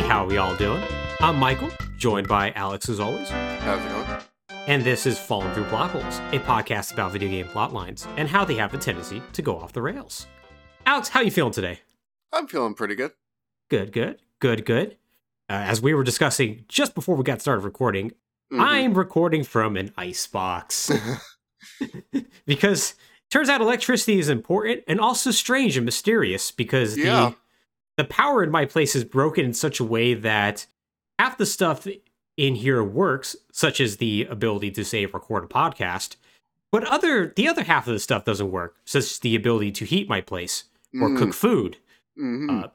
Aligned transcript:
How 0.00 0.24
are 0.24 0.26
we 0.26 0.36
all 0.36 0.54
doing? 0.56 0.82
I'm 1.20 1.36
Michael, 1.36 1.70
joined 1.98 2.28
by 2.28 2.52
Alex 2.52 2.88
as 2.88 3.00
always, 3.00 3.28
How's 3.28 3.84
it 3.84 3.88
going? 3.88 4.20
and 4.68 4.82
this 4.84 5.06
is 5.06 5.18
Falling 5.18 5.52
Through 5.54 5.64
Plot 5.64 5.90
Holes, 5.90 6.18
a 6.32 6.38
podcast 6.40 6.92
about 6.92 7.12
video 7.12 7.28
game 7.28 7.46
plot 7.48 7.72
lines 7.72 8.06
and 8.16 8.28
how 8.28 8.44
they 8.44 8.54
have 8.54 8.72
a 8.74 8.78
tendency 8.78 9.22
to 9.32 9.42
go 9.42 9.58
off 9.58 9.72
the 9.72 9.82
rails. 9.82 10.26
Alex, 10.86 11.08
how 11.08 11.20
are 11.20 11.24
you 11.24 11.30
feeling 11.30 11.52
today? 11.52 11.80
I'm 12.32 12.46
feeling 12.46 12.74
pretty 12.74 12.94
good. 12.94 13.12
Good, 13.70 13.92
good, 13.92 14.20
good, 14.40 14.64
good. 14.64 14.96
Uh, 15.48 15.52
as 15.54 15.80
we 15.82 15.94
were 15.94 16.04
discussing 16.04 16.64
just 16.68 16.94
before 16.94 17.16
we 17.16 17.24
got 17.24 17.40
started 17.40 17.64
recording, 17.64 18.12
Mhm. 18.52 18.60
I'm 18.60 18.94
recording 18.94 19.42
from 19.44 19.76
an 19.76 19.92
icebox 19.96 20.90
because 22.46 22.94
turns 23.30 23.48
out 23.48 23.60
electricity 23.60 24.18
is 24.18 24.28
important 24.28 24.84
and 24.86 25.00
also 25.00 25.30
strange 25.30 25.76
and 25.76 25.84
mysterious 25.84 26.50
because 26.52 26.96
Yeah. 26.96 27.30
the 27.30 27.36
the 27.96 28.04
power 28.04 28.42
in 28.42 28.50
my 28.50 28.64
place 28.66 28.94
is 28.94 29.04
broken 29.04 29.44
in 29.44 29.54
such 29.54 29.80
a 29.80 29.84
way 29.84 30.14
that 30.14 30.66
half 31.18 31.38
the 31.38 31.46
stuff 31.46 31.86
in 32.36 32.54
here 32.56 32.82
works, 32.84 33.34
such 33.52 33.80
as 33.80 33.96
the 33.96 34.26
ability 34.30 34.70
to 34.72 34.84
save 34.84 35.14
record 35.14 35.44
a 35.44 35.46
podcast, 35.46 36.16
but 36.72 36.84
other 36.84 37.32
the 37.36 37.48
other 37.48 37.62
half 37.64 37.86
of 37.86 37.94
the 37.94 37.98
stuff 38.00 38.24
doesn't 38.24 38.50
work, 38.50 38.76
such 38.84 39.04
as 39.04 39.18
the 39.20 39.34
ability 39.34 39.72
to 39.72 39.84
heat 39.84 40.08
my 40.08 40.20
place 40.20 40.64
or 40.94 41.08
Mhm. 41.08 41.18
cook 41.18 41.32
food. 41.34 41.78
Mhm. 42.18 42.64
Uh, 42.64 42.68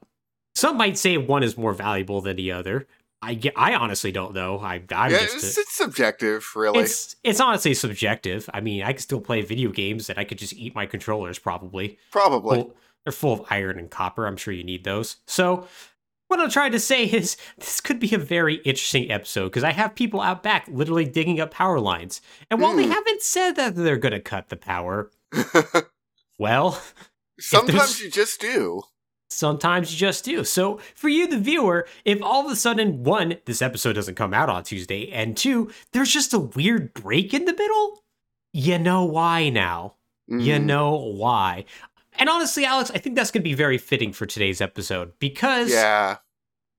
some 0.56 0.78
might 0.78 0.98
say 0.98 1.18
one 1.18 1.44
is 1.44 1.58
more 1.58 1.74
valuable 1.74 2.22
than 2.22 2.36
the 2.36 2.52
other. 2.52 2.88
I, 3.24 3.40
I 3.56 3.76
honestly 3.76 4.12
don't 4.12 4.34
know. 4.34 4.58
I, 4.60 4.82
I'm 4.92 5.12
yeah, 5.12 5.18
it's, 5.22 5.56
a- 5.58 5.62
it's 5.62 5.76
subjective, 5.78 6.44
really. 6.56 6.80
it's 6.80 7.16
it's 7.24 7.40
honestly 7.40 7.76
subjective. 7.76 8.50
I 8.52 8.62
mean, 8.62 8.82
I 8.82 8.94
can 8.94 9.02
still 9.02 9.22
play 9.22 9.42
video 9.42 9.70
games 9.70 10.10
and 10.10 10.18
I 10.18 10.24
could 10.24 10.40
just 10.40 10.54
eat 10.54 10.74
my 10.74 10.88
controllers 10.88 11.38
probably. 11.38 12.00
Probably. 12.12 12.58
Well, 12.58 12.76
they're 13.06 13.12
full 13.12 13.34
of 13.34 13.46
iron 13.50 13.78
and 13.80 13.90
copper. 13.90 14.26
I'm 14.28 14.38
sure 14.38 14.54
you 14.54 14.64
need 14.64 14.84
those. 14.84 15.18
So, 15.28 15.68
what 16.28 16.40
I'm 16.40 16.50
trying 16.50 16.72
to 16.72 16.80
say 16.80 17.04
is 17.06 17.36
this 17.58 17.82
could 17.82 18.00
be 18.00 18.14
a 18.16 18.18
very 18.18 18.56
interesting 18.58 19.12
episode 19.12 19.46
because 19.46 19.64
I 19.66 19.72
have 19.72 19.96
people 19.96 20.22
out 20.22 20.44
back 20.44 20.66
literally 20.70 21.06
digging 21.06 21.40
up 21.40 21.52
power 21.52 21.80
lines. 21.80 22.22
And 22.50 22.62
while 22.62 22.76
they 22.76 22.86
Mm. 22.86 22.92
haven't 22.92 23.22
said 23.22 23.52
that 23.58 23.76
they're 23.76 23.98
going 23.98 24.14
to 24.14 24.20
cut 24.22 24.50
the 24.50 24.56
power, 24.56 25.12
well, 26.40 26.82
Sometimes 27.40 28.00
you 28.02 28.10
just 28.10 28.40
do. 28.40 28.84
Sometimes 29.30 29.92
you 29.92 29.98
just 29.98 30.24
do. 30.26 30.44
So, 30.44 30.80
for 30.94 31.10
you, 31.10 31.26
the 31.28 31.40
viewer, 31.40 31.88
if 32.06 32.22
all 32.22 32.46
of 32.46 32.52
a 32.52 32.56
sudden, 32.56 33.04
one, 33.04 33.38
this 33.46 33.62
episode 33.62 33.94
doesn't 33.94 34.16
come 34.16 34.34
out 34.34 34.50
on 34.50 34.64
Tuesday, 34.64 35.10
and 35.12 35.36
two, 35.36 35.72
there's 35.94 36.12
just 36.12 36.34
a 36.34 36.40
weird 36.40 36.94
break 36.94 37.34
in 37.34 37.46
the 37.46 37.54
middle, 37.54 38.04
you 38.54 38.78
know 38.78 39.06
why 39.06 39.50
now. 39.50 39.96
You 40.28 40.56
Mhm. 40.60 40.64
know 40.66 40.96
why. 40.96 41.66
And 42.22 42.30
honestly, 42.30 42.66
Alex, 42.66 42.92
I 42.94 43.00
think 43.00 43.16
that's 43.16 43.32
going 43.32 43.42
to 43.42 43.50
be 43.50 43.56
very 43.56 43.80
fitting 43.80 44.14
for 44.14 44.28
today's 44.28 44.62
episode 44.62 45.14
because, 45.18 45.72
Yeah. 45.72 46.18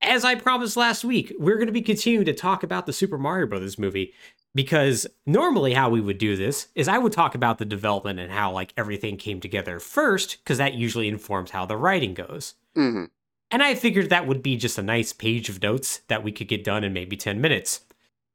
as 0.01 0.23
I 0.23 0.35
promised 0.35 0.77
last 0.77 1.03
week, 1.03 1.33
we're 1.37 1.57
going 1.57 1.67
to 1.67 1.73
be 1.73 1.81
continuing 1.81 2.23
to 2.27 2.33
talk 2.33 2.63
about 2.63 2.85
the 2.85 2.93
Super 2.93 3.17
Mario 3.17 3.45
Brothers 3.45 3.77
movie. 3.77 4.13
Because 4.55 5.05
normally, 5.25 5.73
how 5.73 5.89
we 5.89 5.99
would 5.99 6.17
do 6.17 6.37
this 6.37 6.69
is 6.75 6.87
I 6.87 6.97
would 6.97 7.11
talk 7.11 7.35
about 7.35 7.57
the 7.57 7.65
development 7.65 8.19
and 8.19 8.31
how 8.31 8.51
like 8.53 8.71
everything 8.77 9.17
came 9.17 9.41
together 9.41 9.81
first, 9.81 10.37
because 10.37 10.59
that 10.59 10.75
usually 10.75 11.09
informs 11.09 11.51
how 11.51 11.65
the 11.65 11.75
writing 11.75 12.13
goes. 12.13 12.53
hmm 12.73 13.05
And 13.51 13.61
I 13.61 13.75
figured 13.75 14.09
that 14.11 14.27
would 14.27 14.41
be 14.43 14.55
just 14.55 14.77
a 14.77 14.83
nice 14.83 15.11
page 15.11 15.49
of 15.49 15.61
notes 15.61 16.03
that 16.07 16.23
we 16.23 16.31
could 16.31 16.47
get 16.47 16.63
done 16.63 16.85
in 16.85 16.93
maybe 16.93 17.17
10 17.17 17.41
minutes. 17.41 17.81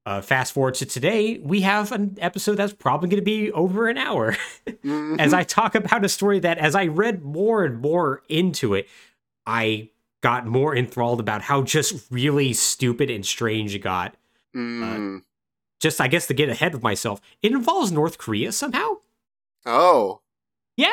Uh, 0.08 0.22
fast 0.22 0.54
forward 0.54 0.72
to 0.72 0.86
today, 0.86 1.36
we 1.42 1.60
have 1.60 1.92
an 1.92 2.16
episode 2.18 2.54
that's 2.54 2.72
probably 2.72 3.10
going 3.10 3.20
to 3.20 3.24
be 3.24 3.52
over 3.52 3.88
an 3.88 3.98
hour 3.98 4.34
as 5.18 5.34
I 5.34 5.42
talk 5.42 5.74
about 5.74 6.02
a 6.02 6.08
story 6.08 6.38
that, 6.38 6.56
as 6.56 6.74
I 6.74 6.86
read 6.86 7.22
more 7.22 7.62
and 7.62 7.78
more 7.78 8.22
into 8.26 8.72
it, 8.72 8.88
I 9.44 9.90
got 10.22 10.46
more 10.46 10.74
enthralled 10.74 11.20
about 11.20 11.42
how 11.42 11.60
just 11.60 12.10
really 12.10 12.54
stupid 12.54 13.10
and 13.10 13.26
strange 13.26 13.74
it 13.74 13.80
got. 13.80 14.14
Mm. 14.56 15.24
Just, 15.78 16.00
I 16.00 16.08
guess, 16.08 16.26
to 16.28 16.32
get 16.34 16.48
ahead 16.48 16.72
of 16.72 16.82
myself, 16.82 17.20
it 17.42 17.52
involves 17.52 17.92
North 17.92 18.16
Korea 18.16 18.50
somehow. 18.52 18.94
oh. 19.66 20.22
Yeah. 20.78 20.88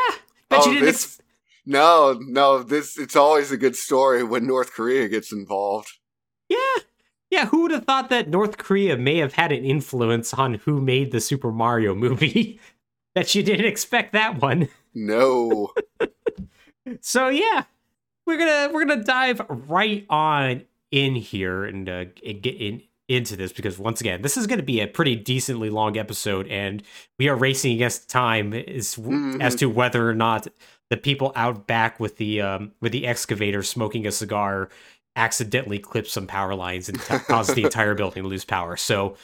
Bet 0.50 0.59
Oh, 0.64 0.66
you 0.68 0.74
didn't. 0.74 0.86
this- 0.88 1.06
ex- 1.06 1.22
No, 1.66 2.20
no, 2.20 2.64
this 2.64 2.97
it's 2.97 3.16
always 3.16 3.50
a 3.50 3.58
good 3.58 3.78
story 3.78 4.24
when 4.24 4.46
North 4.46 4.74
Korea 4.74 5.08
gets 5.08 5.32
involved. 5.32 5.88
Yeah. 6.50 6.58
Yeah, 7.35 7.46
who 7.47 7.63
would 7.63 7.72
have 7.72 7.84
thought 7.85 8.09
that 8.09 8.29
North 8.29 8.57
Korea 8.57 8.96
may 8.97 9.18
have 9.18 9.34
had 9.34 9.51
an 9.51 9.66
influence 9.66 10.34
on 10.34 10.53
who 10.56 10.79
made 10.81 11.12
the 11.12 11.19
Super 11.19 11.51
Mario 11.51 11.94
movie? 11.94 12.59
that 13.16 13.35
you 13.35 13.44
didn't 13.44 13.66
expect 13.66 14.13
that 14.13 14.41
one. 14.41 14.69
No. 14.94 15.72
So 17.01 17.29
yeah, 17.29 17.63
we're 18.28 18.38
gonna 18.38 18.69
we're 18.72 18.85
gonna 18.85 19.03
dive 19.03 19.41
right 19.50 20.06
on 20.07 20.63
in 20.91 21.16
here 21.16 21.66
and 21.66 21.90
uh, 21.90 22.06
and 22.23 22.41
get 22.44 22.56
in 22.62 22.84
into 23.09 23.35
this 23.35 23.52
because 23.52 23.79
once 23.79 24.02
again, 24.02 24.22
this 24.22 24.38
is 24.38 24.46
gonna 24.46 24.62
be 24.62 24.81
a 24.81 24.88
pretty 24.88 25.16
decently 25.16 25.72
long 25.72 25.97
episode, 25.97 26.47
and 26.47 26.84
we 27.17 27.28
are 27.28 27.35
racing 27.35 27.73
against 27.73 28.07
time 28.07 28.53
as 28.53 28.96
Mhm. 28.97 29.41
as 29.41 29.56
to 29.56 29.66
whether 29.67 30.07
or 30.07 30.13
not 30.13 30.47
the 30.91 30.97
people 30.97 31.31
out 31.35 31.66
back 31.66 32.00
with 32.00 32.17
the 32.17 32.40
um 32.41 32.72
with 32.81 32.91
the 32.91 33.07
excavator 33.07 33.63
smoking 33.63 34.06
a 34.06 34.12
cigar 34.12 34.69
accidentally 35.16 35.80
clip 35.80 36.08
some 36.08 36.28
power 36.28 36.56
lines 36.56 36.90
and 36.90 37.00
t- 37.02 37.18
cause 37.20 37.48
the 37.48 37.64
entire 37.64 37.96
building 37.96 38.24
to 38.24 38.30
lose 38.30 38.46
power. 38.46 38.76
So 38.76 39.16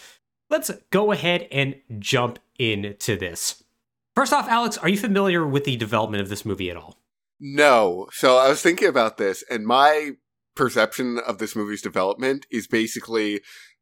let's 0.50 0.72
go 0.90 1.12
ahead 1.12 1.47
and 1.52 1.75
jump 2.00 2.40
into 2.57 3.16
this. 3.16 3.63
First 4.16 4.34
off, 4.34 4.47
Alex, 4.50 4.78
are 4.78 4.90
you 4.90 4.97
familiar 4.97 5.46
with 5.46 5.63
the 5.63 5.78
development 5.78 6.22
of 6.22 6.29
this 6.29 6.46
movie 6.46 6.69
at 6.69 6.78
all? 6.78 6.97
No. 7.40 8.07
So 8.12 8.38
I 8.38 8.50
was 8.50 8.62
thinking 8.62 8.88
about 8.88 9.18
this, 9.18 9.44
and 9.50 9.66
my 9.66 10.12
perception 10.56 11.18
of 11.19 11.38
this 11.38 11.56
movie's 11.56 11.81
development 11.81 12.46
is 12.52 12.68
basically 12.68 13.41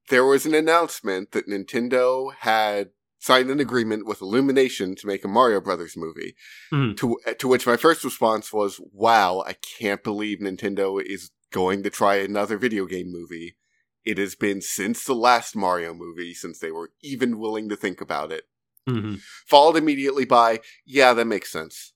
there 0.09 0.25
was 0.25 0.45
an 0.45 0.53
announcement 0.53 1.31
that 1.31 1.47
Nintendo 1.47 2.31
had 2.39 2.89
signed 3.19 3.49
an 3.49 3.59
agreement 3.59 4.05
with 4.05 4.21
Illumination 4.21 4.95
to 4.95 5.07
make 5.07 5.25
a 5.25 5.27
Mario 5.27 5.59
Brothers 5.59 5.97
movie. 5.97 6.35
Mhm. 6.71 6.95
To 6.97 7.17
to 7.37 7.47
which 7.47 7.67
my 7.67 7.75
first 7.75 8.03
response 8.03 8.53
was, 8.53 8.79
"Wow, 8.93 9.43
I 9.45 9.53
can't 9.53 10.03
believe 10.03 10.39
Nintendo 10.39 11.03
is 11.03 11.31
going 11.51 11.83
to 11.83 11.89
try 11.89 12.15
another 12.17 12.57
video 12.57 12.85
game 12.85 13.11
movie." 13.11 13.57
It 14.05 14.17
has 14.17 14.33
been 14.33 14.61
since 14.61 15.03
the 15.03 15.13
last 15.13 15.55
Mario 15.55 15.93
movie 15.93 16.33
since 16.33 16.59
they 16.59 16.71
were 16.71 16.91
even 17.01 17.37
willing 17.37 17.69
to 17.69 17.75
think 17.75 18.01
about 18.01 18.31
it. 18.31 18.45
Mm-hmm. 18.87 19.15
Followed 19.47 19.77
immediately 19.77 20.25
by, 20.25 20.59
"Yeah, 20.85 21.13
that 21.13 21.25
makes 21.25 21.51
sense." 21.51 21.93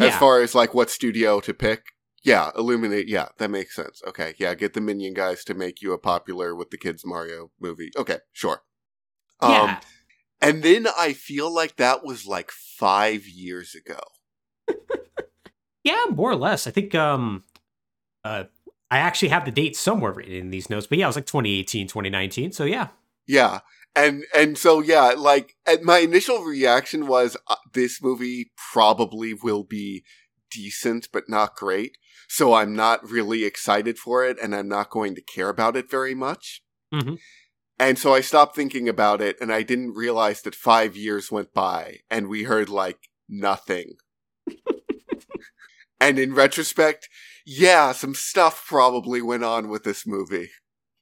As 0.00 0.14
far 0.16 0.40
as 0.40 0.54
like 0.54 0.74
what 0.74 0.90
studio 0.90 1.40
to 1.40 1.52
pick, 1.52 1.86
yeah, 2.22 2.52
Illuminate, 2.56 3.08
yeah, 3.08 3.30
that 3.38 3.50
makes 3.50 3.74
sense. 3.74 4.00
Okay, 4.06 4.34
yeah, 4.38 4.54
get 4.54 4.74
the 4.74 4.80
Minion 4.80 5.12
guys 5.12 5.42
to 5.44 5.54
make 5.54 5.82
you 5.82 5.92
a 5.92 5.98
popular 5.98 6.54
with 6.54 6.70
the 6.70 6.78
kids 6.78 7.04
Mario 7.04 7.50
movie. 7.60 7.90
Okay, 7.96 8.18
sure. 8.32 8.62
Um, 9.40 9.50
yeah. 9.50 9.80
and 10.40 10.62
then 10.62 10.86
I 10.96 11.14
feel 11.14 11.52
like 11.52 11.76
that 11.76 12.04
was 12.04 12.26
like 12.26 12.52
five 12.52 13.26
years 13.26 13.74
ago. 13.74 13.98
Yeah, 15.88 16.04
more 16.10 16.30
or 16.30 16.36
less. 16.36 16.66
I 16.66 16.70
think 16.70 16.94
um 16.94 17.44
uh 18.22 18.44
I 18.90 18.98
actually 18.98 19.28
have 19.28 19.44
the 19.44 19.50
date 19.50 19.76
somewhere 19.76 20.12
written 20.12 20.34
in 20.34 20.50
these 20.50 20.70
notes, 20.70 20.86
but 20.86 20.98
yeah, 20.98 21.04
it 21.04 21.08
was 21.08 21.16
like 21.16 21.26
2018, 21.26 21.88
2019. 21.88 22.52
So 22.52 22.64
yeah. 22.64 22.88
Yeah, 23.26 23.60
and 23.94 24.24
and 24.34 24.56
so 24.56 24.80
yeah, 24.80 25.14
like 25.16 25.56
and 25.66 25.82
my 25.82 25.98
initial 25.98 26.42
reaction 26.42 27.06
was 27.06 27.36
uh, 27.46 27.56
this 27.74 28.02
movie 28.02 28.50
probably 28.72 29.34
will 29.34 29.64
be 29.64 30.04
decent 30.50 31.08
but 31.12 31.28
not 31.28 31.54
great. 31.54 31.98
So 32.28 32.54
I'm 32.54 32.74
not 32.74 33.08
really 33.08 33.44
excited 33.44 33.98
for 33.98 34.24
it, 34.24 34.38
and 34.42 34.54
I'm 34.54 34.68
not 34.68 34.90
going 34.90 35.14
to 35.14 35.22
care 35.22 35.48
about 35.48 35.76
it 35.76 35.90
very 35.90 36.14
much. 36.14 36.62
Mhm. 36.92 37.18
And 37.78 37.98
so 37.98 38.12
I 38.14 38.22
stopped 38.22 38.56
thinking 38.56 38.88
about 38.88 39.20
it, 39.20 39.36
and 39.40 39.52
I 39.52 39.62
didn't 39.62 39.94
realize 39.94 40.42
that 40.42 40.54
five 40.54 40.96
years 40.96 41.30
went 41.30 41.52
by, 41.52 41.98
and 42.10 42.28
we 42.28 42.44
heard 42.44 42.68
like 42.68 43.08
nothing. 43.28 43.92
and 46.00 46.18
in 46.18 46.34
retrospect, 46.34 47.08
yeah, 47.50 47.92
some 47.92 48.14
stuff 48.14 48.64
probably 48.66 49.22
went 49.22 49.42
on 49.44 49.68
with 49.68 49.82
this 49.84 50.06
movie. 50.06 50.50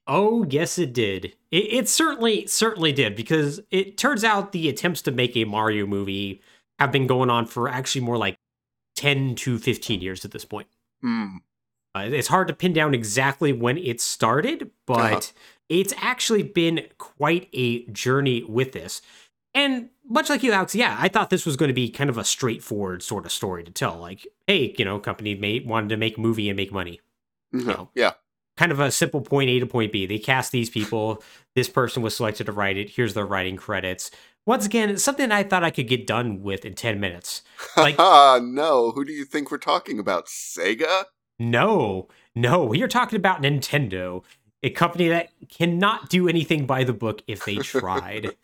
Oh, 0.07 0.47
yes 0.49 0.79
it 0.79 0.93
did. 0.93 1.35
It, 1.51 1.73
it 1.73 1.89
certainly 1.89 2.47
certainly 2.47 2.93
did 2.93 3.17
because 3.17 3.61
it 3.73 3.99
turns 3.99 4.23
out 4.23 4.53
the 4.53 4.69
attempts 4.69 5.03
to 5.03 5.11
make 5.11 5.37
a 5.37 5.45
Mario 5.45 5.85
movie 5.87 6.41
have 6.79 6.93
been 6.93 7.09
going 7.09 7.31
on 7.31 7.47
for 7.47 7.69
actually 7.69 8.03
more 8.03 8.17
like 8.17 8.37
10 8.95 9.35
to 9.37 9.59
15 9.59 10.01
years 10.01 10.25
at 10.25 10.31
this 10.31 10.45
point. 10.45 10.69
Hmm. 11.01 11.39
Uh, 11.95 12.09
it's 12.13 12.29
hard 12.29 12.47
to 12.49 12.55
pin 12.55 12.73
down 12.73 12.95
exactly 12.95 13.53
when 13.53 13.79
it 13.79 14.01
started, 14.01 14.71
but 14.87 15.01
Uh-huh. 15.13 15.21
it's 15.69 15.95
actually 15.97 16.43
been 16.45 16.87
quite 16.99 17.49
a 17.53 17.87
journey 17.87 18.45
with 18.45 18.73
this. 18.73 19.03
And 19.57 19.89
much 20.07 20.29
like 20.29 20.43
you, 20.43 20.53
Alex, 20.53 20.75
yeah, 20.75 20.97
I 21.01 21.09
thought 21.09 21.31
this 21.31 21.47
was 21.47 21.57
going 21.57 21.69
to 21.69 21.75
be 21.75 21.89
kind 21.89 22.11
of 22.11 22.19
a 22.19 22.25
straightforward 22.25 23.03
sort 23.03 23.25
of 23.25 23.33
story 23.33 23.65
to 23.65 23.71
tell. 23.73 23.97
Like, 23.97 24.27
hey, 24.47 24.75
you 24.77 24.85
know, 24.85 24.99
company 24.99 25.35
made 25.35 25.67
wanted 25.67 25.89
to 25.89 25.97
make 25.97 26.19
a 26.19 26.21
movie 26.21 26.51
and 26.51 26.57
make 26.57 26.71
money. 26.71 27.01
Mm-hmm. 27.55 27.69
No. 27.69 27.89
Yeah. 27.95 28.13
Kind 28.59 28.71
of 28.71 28.81
a 28.81 28.91
simple 28.91 29.23
point 29.23 29.49
A 29.49 29.59
to 29.59 29.67
point 29.67 29.93
B. 29.93 30.05
They 30.05 30.19
cast 30.19 30.53
these 30.53 30.69
people. 30.69 31.23
This 31.55 31.71
person 31.71 32.03
was 32.03 32.15
selected 32.15 32.45
to 32.45 32.53
write 32.53 32.77
it. 32.77 32.91
Here's 32.91 33.15
their 33.15 33.25
writing 33.25 33.57
credits. 33.57 34.11
Once 34.45 34.67
again, 34.67 34.91
it's 34.91 35.03
something 35.03 35.33
I 35.33 35.43
thought 35.43 35.65
I 35.65 35.71
could 35.71 35.89
get 35.89 36.07
done 36.07 36.43
with 36.43 36.67
in 36.67 36.75
10 36.75 37.01
minutes. 37.01 37.41
Like- 37.79 37.99
no. 37.99 38.93
Who 38.95 39.07
do 39.07 39.13
you 39.13 39.25
think 39.25 39.51
we're 39.51 39.57
talking 39.59 39.99
about? 39.99 40.27
Sega? 40.27 41.05
No, 41.39 42.09
no, 42.35 42.65
we 42.65 42.83
are 42.83 42.89
talking 42.89 43.17
about 43.17 43.43
Nintendo, 43.43 44.23
a 44.63 44.71
company 44.71 45.09
that 45.09 45.31
cannot 45.51 46.09
do 46.09 46.29
anything 46.29 46.67
by 46.67 46.85
the 46.85 46.93
book 46.95 47.23
if 47.27 47.45
they 47.45 47.57
tried. 47.57 48.37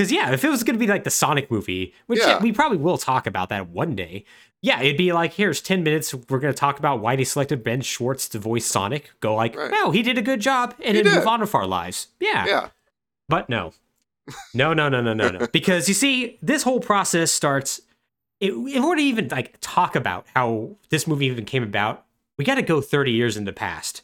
Because 0.00 0.12
yeah, 0.12 0.32
if 0.32 0.42
it 0.44 0.48
was 0.48 0.62
going 0.62 0.76
to 0.76 0.80
be 0.80 0.86
like 0.86 1.04
the 1.04 1.10
Sonic 1.10 1.50
movie, 1.50 1.92
which 2.06 2.20
Yeah. 2.20 2.40
we 2.40 2.52
probably 2.52 2.78
will 2.78 2.96
talk 2.96 3.26
about 3.26 3.50
that 3.50 3.68
one 3.68 3.94
day. 3.94 4.24
Yeah, 4.62 4.80
it'd 4.80 4.96
be 4.96 5.12
like 5.12 5.34
here's 5.34 5.60
ten 5.60 5.82
minutes. 5.82 6.14
We're 6.14 6.38
going 6.38 6.54
to 6.54 6.58
talk 6.58 6.78
about 6.78 7.00
why 7.00 7.16
they 7.16 7.24
selected 7.24 7.62
Ben 7.62 7.82
Schwartz 7.82 8.26
to 8.30 8.38
voice 8.38 8.64
Sonic. 8.64 9.10
Go 9.20 9.34
like, 9.34 9.54
Right. 9.54 9.70
wow, 9.70 9.90
he 9.90 10.00
did 10.02 10.16
a 10.16 10.22
good 10.22 10.40
job, 10.40 10.74
and 10.82 10.96
He 10.96 11.02
then 11.02 11.12
did. 11.12 11.18
move 11.18 11.26
on 11.26 11.40
with 11.42 11.54
our 11.54 11.66
lives. 11.66 12.08
Yeah, 12.18 12.46
Yeah. 12.46 12.68
but 13.28 13.50
no, 13.50 13.74
no, 14.54 14.72
no, 14.72 14.88
no, 14.88 15.02
no, 15.02 15.12
no, 15.12 15.28
no. 15.28 15.46
Because 15.52 15.86
you 15.86 15.94
see, 15.94 16.38
this 16.40 16.62
whole 16.62 16.80
process 16.80 17.30
starts. 17.30 17.82
It, 18.40 18.52
in 18.54 18.82
order 18.82 19.00
to 19.02 19.06
even 19.06 19.28
like 19.28 19.58
talk 19.60 19.94
about 19.96 20.24
how 20.34 20.76
this 20.88 21.06
movie 21.06 21.26
even 21.26 21.44
came 21.44 21.62
about, 21.62 22.06
we 22.38 22.44
got 22.46 22.54
to 22.54 22.62
go 22.62 22.80
30 22.80 23.12
years 23.12 23.36
in 23.36 23.44
the 23.44 23.52
past 23.52 24.00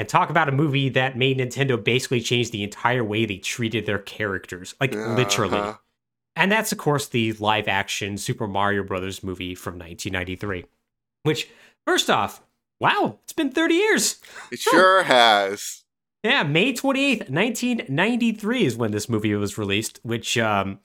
and 0.00 0.08
talk 0.08 0.30
about 0.30 0.48
a 0.48 0.52
movie 0.52 0.88
that 0.88 1.18
made 1.18 1.36
Nintendo 1.36 1.82
basically 1.82 2.22
change 2.22 2.50
the 2.50 2.62
entire 2.62 3.04
way 3.04 3.26
they 3.26 3.36
treated 3.36 3.84
their 3.84 3.98
characters, 3.98 4.74
like 4.80 4.94
literally. 4.94 5.58
Uh-huh. 5.58 5.74
And 6.36 6.50
that's 6.50 6.72
of 6.72 6.78
course 6.78 7.06
the 7.06 7.34
live 7.34 7.68
action 7.68 8.16
Super 8.16 8.46
Mario 8.46 8.82
Brothers 8.82 9.22
movie 9.22 9.54
from 9.54 9.74
1993. 9.74 10.64
Which, 11.24 11.50
first 11.86 12.08
off, 12.08 12.40
wow, 12.80 13.18
it's 13.24 13.34
been 13.34 13.52
30 13.52 13.74
years. 13.74 14.20
It 14.50 14.58
sure 14.60 15.02
has. 15.02 15.84
Yeah, 16.24 16.44
May 16.44 16.72
28th, 16.72 17.28
1993 17.28 18.64
is 18.64 18.76
when 18.76 18.92
this 18.92 19.06
movie 19.06 19.34
was 19.34 19.58
released, 19.58 20.00
which 20.02 20.38
um, 20.38 20.78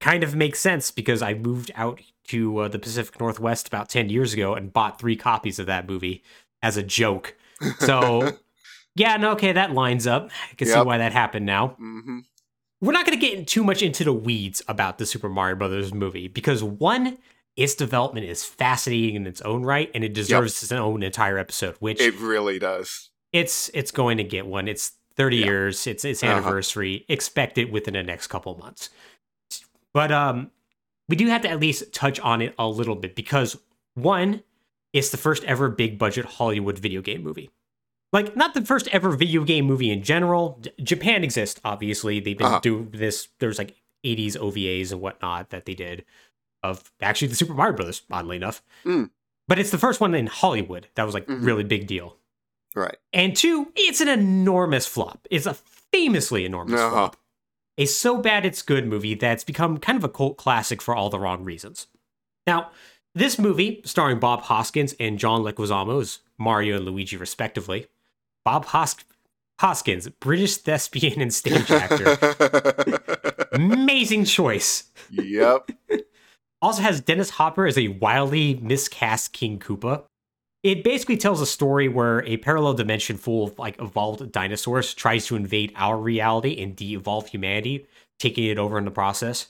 kind 0.00 0.24
of 0.24 0.34
makes 0.34 0.58
sense 0.58 0.90
because 0.90 1.20
I 1.20 1.34
moved 1.34 1.70
out 1.74 2.00
to 2.28 2.60
uh, 2.60 2.68
the 2.68 2.78
Pacific 2.78 3.20
Northwest 3.20 3.68
about 3.68 3.90
10 3.90 4.08
years 4.08 4.32
ago 4.32 4.54
and 4.54 4.72
bought 4.72 4.98
three 4.98 5.16
copies 5.16 5.58
of 5.58 5.66
that 5.66 5.86
movie 5.86 6.22
as 6.62 6.78
a 6.78 6.82
joke. 6.82 7.36
So, 7.78 8.38
yeah, 8.96 9.16
no, 9.16 9.32
okay, 9.32 9.52
that 9.52 9.72
lines 9.72 10.06
up. 10.06 10.30
I 10.50 10.54
can 10.54 10.66
see 10.68 10.80
why 10.80 10.98
that 10.98 11.12
happened 11.12 11.46
now. 11.46 11.68
hmm 11.78 12.20
We're 12.80 12.92
not 12.92 13.06
going 13.06 13.18
to 13.18 13.26
get 13.26 13.46
too 13.46 13.64
much 13.64 13.82
into 13.82 14.04
the 14.04 14.12
weeds 14.12 14.62
about 14.68 14.98
the 14.98 15.06
Super 15.06 15.28
Mario 15.28 15.56
Brothers 15.56 15.92
movie 15.94 16.28
because 16.28 16.62
one, 16.62 17.18
its 17.56 17.74
development 17.74 18.26
is 18.26 18.44
fascinating 18.44 19.14
in 19.16 19.26
its 19.26 19.40
own 19.42 19.62
right 19.62 19.90
and 19.94 20.04
it 20.04 20.12
deserves 20.12 20.62
its 20.62 20.72
own 20.72 21.02
entire 21.02 21.38
episode, 21.38 21.76
which 21.78 22.00
It 22.00 22.14
really 22.18 22.58
does. 22.58 23.10
it's 23.32 23.70
it's 23.74 23.90
going 23.90 24.18
to 24.18 24.24
get 24.24 24.46
one. 24.46 24.68
It's 24.68 24.92
30 25.16 25.36
Yeah. 25.38 25.44
years. 25.46 25.86
It's 25.86 26.04
its 26.04 26.22
Uh-huh. 26.22 26.32
anniversary. 26.32 27.04
Expect 27.08 27.58
it 27.58 27.70
within 27.70 27.94
the 27.94 28.02
next 28.02 28.26
couple 28.26 28.56
months. 28.58 28.90
But 29.92 30.10
um 30.12 30.50
we 31.08 31.16
do 31.16 31.26
have 31.28 31.42
to 31.42 31.50
at 31.50 31.60
least 31.60 31.92
touch 31.92 32.18
on 32.20 32.40
it 32.42 32.54
a 32.58 32.66
little 32.66 32.96
bit 32.96 33.14
because 33.14 33.56
one, 33.94 34.42
it's 34.92 35.10
the 35.10 35.16
first 35.16 35.44
ever 35.44 35.68
big 35.68 35.98
budget 35.98 36.24
Hollywood 36.24 36.78
video 36.78 37.02
game 37.02 37.22
movie. 37.22 37.50
Like 38.14 38.36
not 38.36 38.54
the 38.54 38.64
first 38.64 38.88
ever 38.92 39.10
video 39.10 39.44
game 39.44 39.66
movie 39.66 39.90
in 39.90 40.02
general. 40.02 40.58
J- 40.62 40.70
Japan 40.82 41.22
exists, 41.24 41.60
obviously. 41.64 42.20
They've 42.20 42.38
been 42.38 42.46
Uh-huh. 42.46 42.60
doing 42.60 42.90
this. 42.92 43.28
There's 43.40 43.58
like 43.58 43.74
80s 44.04 44.36
OVAs 44.36 44.92
and 44.92 45.00
whatnot 45.00 45.50
that 45.50 45.66
they 45.66 45.74
did 45.74 46.04
of 46.62 46.90
actually 47.02 47.28
the 47.28 47.34
Super 47.34 47.52
Mario 47.54 47.76
Brothers, 47.76 48.02
oddly 48.10 48.36
enough. 48.36 48.62
Mm. 48.86 49.10
But 49.48 49.58
it's 49.58 49.70
the 49.70 49.78
first 49.78 50.00
one 50.00 50.14
in 50.14 50.28
Hollywood 50.28 50.86
that 50.94 51.04
was 51.04 51.12
like 51.12 51.26
Mhm. 51.26 51.44
really 51.44 51.64
big 51.64 51.86
deal. 51.86 52.16
Right. 52.74 52.96
And 53.12 53.36
two, 53.36 53.70
it's 53.76 54.00
an 54.00 54.08
enormous 54.08 54.86
flop. 54.86 55.26
It's 55.30 55.46
a 55.46 55.54
famously 55.54 56.44
enormous 56.44 56.80
Uh-huh. 56.80 56.90
flop. 56.90 57.16
A 57.78 57.86
so 57.86 58.16
bad 58.18 58.46
it's 58.46 58.62
good 58.62 58.86
movie 58.86 59.14
that's 59.14 59.42
become 59.44 59.78
kind 59.78 59.98
of 59.98 60.04
a 60.04 60.08
cult 60.08 60.36
classic 60.36 60.80
for 60.80 60.94
all 60.94 61.10
the 61.10 61.18
wrong 61.18 61.42
reasons. 61.44 61.88
Now, 62.46 62.70
this 63.14 63.38
movie, 63.38 63.80
starring 63.84 64.20
Bob 64.20 64.42
Hoskins 64.42 64.94
and 65.00 65.18
John 65.18 65.42
Leguizamo 65.42 66.00
as 66.00 66.20
Mario 66.38 66.76
and 66.76 66.84
Luigi 66.84 67.16
respectively. 67.16 67.88
Bob 68.44 68.66
Hos- 68.66 68.96
Hoskins, 69.60 70.08
British 70.20 70.56
thespian 70.58 71.20
and 71.20 71.32
stage 71.32 71.70
actor. 71.70 72.16
Amazing 73.52 74.24
choice. 74.24 74.84
yep. 75.10 75.70
Also 76.60 76.82
has 76.82 77.00
Dennis 77.00 77.30
Hopper 77.30 77.66
as 77.66 77.78
a 77.78 77.88
wildly 77.88 78.54
miscast 78.62 79.32
King 79.32 79.58
Koopa. 79.58 80.04
It 80.62 80.82
basically 80.82 81.18
tells 81.18 81.42
a 81.42 81.46
story 81.46 81.88
where 81.88 82.24
a 82.24 82.38
parallel 82.38 82.72
dimension 82.74 83.18
full 83.18 83.44
of 83.44 83.58
like 83.58 83.80
evolved 83.80 84.32
dinosaurs 84.32 84.94
tries 84.94 85.26
to 85.26 85.36
invade 85.36 85.72
our 85.76 85.98
reality 85.98 86.60
and 86.62 86.74
de-evolve 86.74 87.28
humanity, 87.28 87.86
taking 88.18 88.46
it 88.46 88.58
over 88.58 88.78
in 88.78 88.86
the 88.86 88.90
process. 88.90 89.48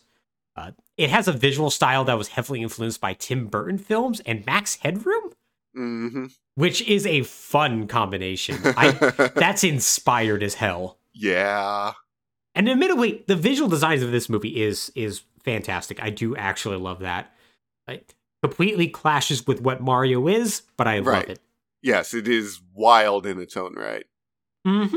Uh, 0.56 0.72
it 0.96 1.10
has 1.10 1.28
a 1.28 1.32
visual 1.32 1.70
style 1.70 2.04
that 2.04 2.18
was 2.18 2.28
heavily 2.28 2.62
influenced 2.62 3.00
by 3.00 3.14
Tim 3.14 3.46
Burton 3.46 3.78
films 3.78 4.20
and 4.26 4.44
Max 4.44 4.76
Headroom, 4.76 5.32
hmm 5.72 6.26
which 6.54 6.82
is 6.82 7.06
a 7.06 7.22
fun 7.22 7.86
combination. 7.86 8.58
I, 8.64 8.90
that's 9.34 9.64
inspired 9.64 10.42
as 10.42 10.54
hell. 10.54 10.98
yeah. 11.12 11.92
And 12.56 12.68
admittedly, 12.68 13.24
the 13.26 13.34
visual 13.34 13.68
designs 13.68 14.02
of 14.02 14.12
this 14.12 14.28
movie 14.28 14.62
is 14.62 14.92
is 14.94 15.22
fantastic. 15.42 16.00
I 16.00 16.10
do 16.10 16.36
actually 16.36 16.76
love 16.76 17.00
that. 17.00 17.34
It 17.88 18.14
completely 18.42 18.88
clashes 18.88 19.46
with 19.46 19.60
what 19.60 19.80
Mario 19.80 20.28
is, 20.28 20.62
but 20.76 20.86
I 20.86 21.00
love 21.00 21.24
it. 21.24 21.40
Yes, 21.82 22.14
it 22.14 22.28
is 22.28 22.60
wild 22.72 23.26
in 23.26 23.40
its 23.40 23.56
own 23.56 23.74
right. 23.74 24.04
Mm-hmm. 24.66 24.96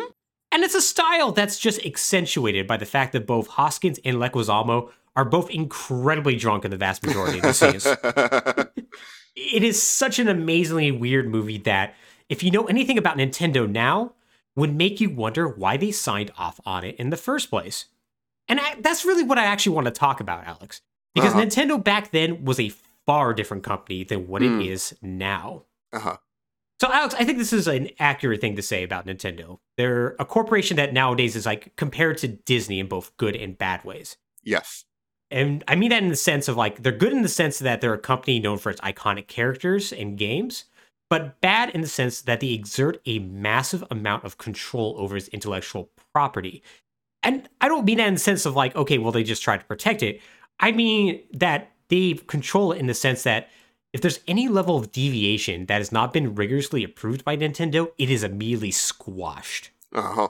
And 0.52 0.64
it's 0.64 0.76
a 0.76 0.82
style 0.82 1.32
that's 1.32 1.60
just 1.60 1.86
accentuated 1.86 2.68
by 2.68 2.78
the 2.78 2.86
fact 2.86 3.12
that 3.14 3.28
both 3.28 3.48
Hoskins 3.48 4.00
and 4.06 4.18
Leguizamo 4.18 4.90
are 5.16 5.26
both 5.26 5.50
incredibly 5.50 6.36
drunk 6.36 6.64
in 6.64 6.72
the 6.72 6.78
vast 6.78 7.06
majority 7.06 7.40
of 7.40 7.44
the 7.44 7.54
scenes. 7.54 7.86
it 9.38 9.64
is 9.64 9.82
such 9.82 10.18
an 10.20 10.28
amazingly 10.28 10.92
weird 10.92 11.30
movie 11.30 11.60
that, 11.60 11.94
if 12.28 12.42
you 12.44 12.52
know 12.52 12.66
anything 12.66 12.98
about 12.98 13.18
Nintendo 13.18 13.70
now, 13.70 14.14
would 14.56 14.76
make 14.76 15.00
you 15.00 15.10
wonder 15.10 15.48
why 15.48 15.78
they 15.78 15.92
signed 15.92 16.32
off 16.38 16.60
on 16.66 16.84
it 16.84 16.96
in 16.96 17.12
the 17.12 17.18
first 17.18 17.50
place. 17.50 17.86
And 18.50 18.60
I, 18.60 18.76
that's 18.82 19.06
really 19.06 19.24
what 19.24 19.38
I 19.38 19.46
actually 19.46 19.76
want 19.76 19.86
to 19.86 19.92
talk 19.92 20.20
about, 20.20 20.46
Alex. 20.48 20.82
Because 21.14 21.34
Uh-huh. 21.34 21.44
Nintendo 21.46 21.82
back 21.82 22.12
then 22.12 22.44
was 22.46 22.60
a 22.60 22.72
far 23.06 23.34
different 23.34 23.64
company 23.64 24.04
than 24.04 24.28
what 24.28 24.42
Hmm. 24.42 24.60
it 24.60 24.68
is 24.68 24.96
now. 25.02 25.64
uh-huh. 25.94 26.18
So, 26.80 26.92
Alex, 26.92 27.16
I 27.18 27.24
think 27.24 27.38
this 27.40 27.54
is 27.54 27.68
an 27.68 27.90
accurate 27.98 28.40
thing 28.42 28.56
to 28.56 28.62
say 28.62 28.84
about 28.84 29.08
Nintendo. 29.08 29.60
They're 29.78 30.16
a 30.20 30.26
corporation 30.26 30.78
that 30.78 30.94
nowadays 30.94 31.36
is 31.36 31.46
like 31.46 31.76
compared 31.76 32.18
to 32.20 32.28
Disney 32.28 32.80
in 32.80 32.88
both 32.88 33.16
good 33.18 33.36
and 33.36 33.58
bad 33.58 33.84
ways. 33.84 34.18
Yes. 34.44 34.86
And 35.30 35.64
I 35.68 35.76
mean 35.76 35.90
that 35.90 36.04
in 36.04 36.10
the 36.10 36.16
sense 36.16 36.48
of 36.48 36.56
like 36.56 36.84
they're 36.84 36.92
good 36.92 37.12
in 37.12 37.22
the 37.22 37.28
sense 37.30 37.60
that 37.60 37.82
they're 37.82 37.94
a 37.94 38.00
company 38.00 38.40
known 38.40 38.58
for 38.58 38.70
its 38.70 38.82
iconic 38.82 39.28
characters 39.28 39.92
and 39.92 40.18
games, 40.18 40.66
but 41.10 41.40
bad 41.42 41.70
in 41.72 41.82
the 41.82 41.88
sense 41.88 42.22
that 42.22 42.40
they 42.40 42.52
exert 42.54 43.02
a 43.06 43.20
massive 43.20 43.84
amount 43.92 44.24
of 44.24 44.38
control 44.38 44.96
over 44.98 45.18
its 45.18 45.28
intellectual 45.30 45.90
property. 46.14 46.64
And 47.24 47.50
I 47.60 47.68
don't 47.68 47.86
mean 47.86 47.98
that 47.98 48.08
in 48.08 48.14
the 48.14 48.20
sense 48.20 48.46
of 48.46 48.56
like, 48.56 48.76
okay, 48.76 48.98
well, 48.98 49.12
they 49.12 49.24
just 49.24 49.44
try 49.44 49.58
to 49.58 49.66
protect 49.66 50.02
it. 50.04 50.22
I 50.60 50.72
mean 50.72 51.22
that 51.34 51.72
they 51.90 52.14
control 52.14 52.72
it 52.72 52.80
in 52.80 52.88
the 52.88 52.94
sense 52.94 53.24
that 53.24 53.50
if 53.94 54.02
there's 54.02 54.20
any 54.28 54.48
level 54.48 54.78
of 54.78 54.92
deviation 54.92 55.66
that 55.68 55.78
has 55.80 55.92
not 55.92 56.14
been 56.14 56.36
rigorously 56.36 56.84
approved 56.84 57.24
by 57.26 57.36
Nintendo, 57.38 57.92
it 57.98 58.10
is 58.10 58.24
immediately 58.24 58.72
squashed 58.72 59.72
Uh-huh. 59.94 60.28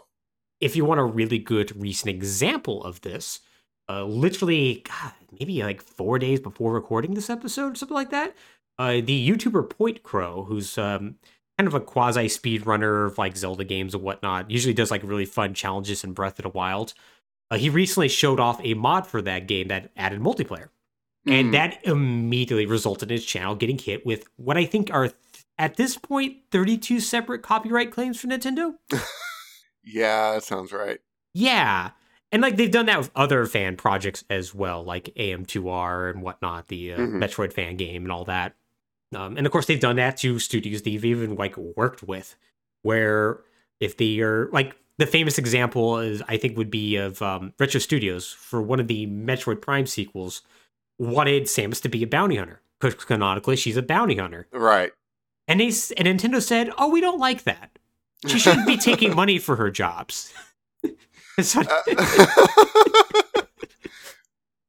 if 0.60 0.76
you 0.76 0.86
want 0.86 1.00
a 1.00 1.04
really 1.04 1.40
good 1.40 1.80
recent 1.80 2.10
example 2.10 2.84
of 2.84 3.02
this, 3.02 3.42
uh, 3.90 4.04
literally, 4.04 4.84
God, 4.88 5.14
maybe 5.40 5.64
like 5.64 5.82
four 5.82 6.20
days 6.20 6.40
before 6.40 6.74
recording 6.74 7.14
this 7.14 7.30
episode, 7.30 7.74
or 7.74 7.76
something 7.76 7.96
like 7.96 8.12
that, 8.12 8.36
uh, 8.80 9.02
the 9.04 9.30
YouTuber 9.30 9.70
PointCrow, 9.70 10.48
who's 10.48 10.78
um, 10.78 11.16
kind 11.58 11.68
of 11.68 11.74
a 11.74 11.80
quasi 11.80 12.26
speedrunner 12.28 13.06
of 13.08 13.18
like 13.18 13.38
Zelda 13.38 13.64
games 13.64 13.94
and 13.94 14.04
whatnot, 14.04 14.52
usually 14.52 14.74
does 14.74 14.92
like 14.92 15.02
really 15.04 15.26
fun 15.26 15.54
challenges 15.54 16.04
in 16.04 16.14
Breath 16.14 16.40
of 16.40 16.44
the 16.44 16.50
Wild. 16.50 16.94
Uh, 17.50 17.58
he 17.58 17.70
recently 17.70 18.10
showed 18.10 18.40
off 18.40 18.60
a 18.64 18.74
mod 18.74 19.08
for 19.08 19.22
that 19.22 19.48
game 19.48 19.70
that 19.70 19.92
added 19.96 20.20
multiplayer. 20.20 20.70
Mhm. 21.28 21.40
And 21.40 21.54
that 21.54 21.80
immediately 21.84 22.66
resulted 22.66 23.10
in 23.10 23.18
his 23.18 23.26
channel 23.26 23.56
getting 23.56 23.78
hit 23.78 24.06
with 24.06 24.28
what 24.36 24.58
I 24.58 24.66
think 24.66 24.92
are, 24.94 25.12
at 25.58 25.76
this 25.76 25.98
point, 25.98 26.38
32 26.52 27.00
separate 27.00 27.42
copyright 27.42 27.92
claims 27.92 28.20
for 28.20 28.28
Nintendo. 28.28 28.76
Yeah, 29.90 30.34
that 30.34 30.44
sounds 30.44 30.74
right. 30.74 31.00
Yeah. 31.34 31.92
And 32.32 32.42
like 32.42 32.58
they've 32.58 32.70
done 32.72 32.88
that 32.88 32.98
with 33.00 33.12
other 33.16 33.46
fan 33.46 33.78
projects 33.78 34.24
as 34.30 34.54
well, 34.54 34.84
like 34.84 35.06
AM2R 35.16 36.10
and 36.12 36.22
whatnot, 36.22 36.68
the 36.68 36.94
uh, 36.94 36.98
Mhm. 36.98 37.12
Metroid 37.24 37.54
fan 37.54 37.78
game 37.78 38.04
and 38.04 38.12
all 38.12 38.26
that. 38.26 38.56
Um, 39.16 39.38
and 39.38 39.46
of 39.46 39.52
course, 39.54 39.66
they've 39.66 39.80
done 39.80 39.96
that 39.96 40.18
to 40.18 40.38
studios 40.40 40.82
they've 40.82 41.06
even 41.06 41.36
like 41.36 41.56
worked 41.56 42.04
with, 42.04 42.36
where 42.82 43.40
if 43.80 43.96
they 43.96 44.20
are 44.20 44.50
like 44.52 44.76
the 44.98 45.06
famous 45.06 45.38
example 45.38 46.00
is 46.00 46.22
I 46.28 46.36
think 46.38 46.58
would 46.58 46.72
be 46.72 46.98
of 46.98 47.22
um, 47.22 47.54
Retro 47.60 47.80
Studios 47.80 48.32
for 48.34 48.62
one 48.62 48.80
of 48.82 48.88
the 48.88 49.08
Metroid 49.08 49.62
Prime 49.62 49.86
sequels 49.86 50.42
wanted 51.00 51.44
Samus 51.44 51.82
to 51.84 51.90
be 51.90 52.04
a 52.04 52.08
bounty 52.08 52.36
hunter 52.36 52.60
because 52.82 52.96
canonically 53.06 53.56
she's 53.56 53.78
a 53.78 53.82
bounty 53.84 54.16
hunter, 54.16 54.48
Right. 54.52 54.92
and 55.48 55.60
they 55.62 55.68
and 55.68 55.74
Nintendo 56.08 56.42
said, 56.42 56.72
"Oh, 56.78 56.90
we 56.90 57.00
don't 57.00 57.20
like 57.20 57.44
that. 57.46 57.80
She 58.26 58.40
shouldn't 58.40 58.68
be 58.68 58.76
taking 58.90 59.16
money 59.16 59.38
for 59.40 59.56
her 59.56 59.72
jobs." 59.72 60.34
Uh, 61.38 61.82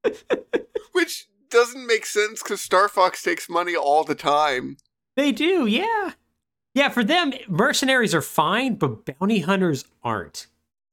Which 0.92 1.28
doesn't 1.50 1.87
make 1.87 2.04
sense 2.04 2.42
because 2.42 2.60
Star 2.60 2.88
Fox 2.88 3.22
takes 3.22 3.48
money 3.48 3.75
all 3.75 4.04
the 4.04 4.14
time. 4.14 4.76
They 5.16 5.32
do, 5.32 5.66
yeah. 5.66 6.12
Yeah, 6.75 6.90
for 6.90 7.02
them, 7.02 7.32
mercenaries 7.48 8.14
are 8.14 8.22
fine, 8.22 8.75
but 8.75 9.04
bounty 9.06 9.40
hunters 9.40 9.84
aren't. 10.04 10.46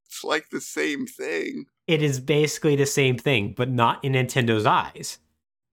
It's 0.05 0.23
like 0.23 0.49
the 0.49 0.61
same 0.61 1.05
thing. 1.05 1.65
It 1.87 2.01
is 2.01 2.19
basically 2.19 2.75
the 2.75 2.85
same 2.85 3.17
thing, 3.17 3.53
but 3.55 3.69
not 3.69 4.03
in 4.03 4.13
Nintendo's 4.13 4.65
eyes. 4.65 5.19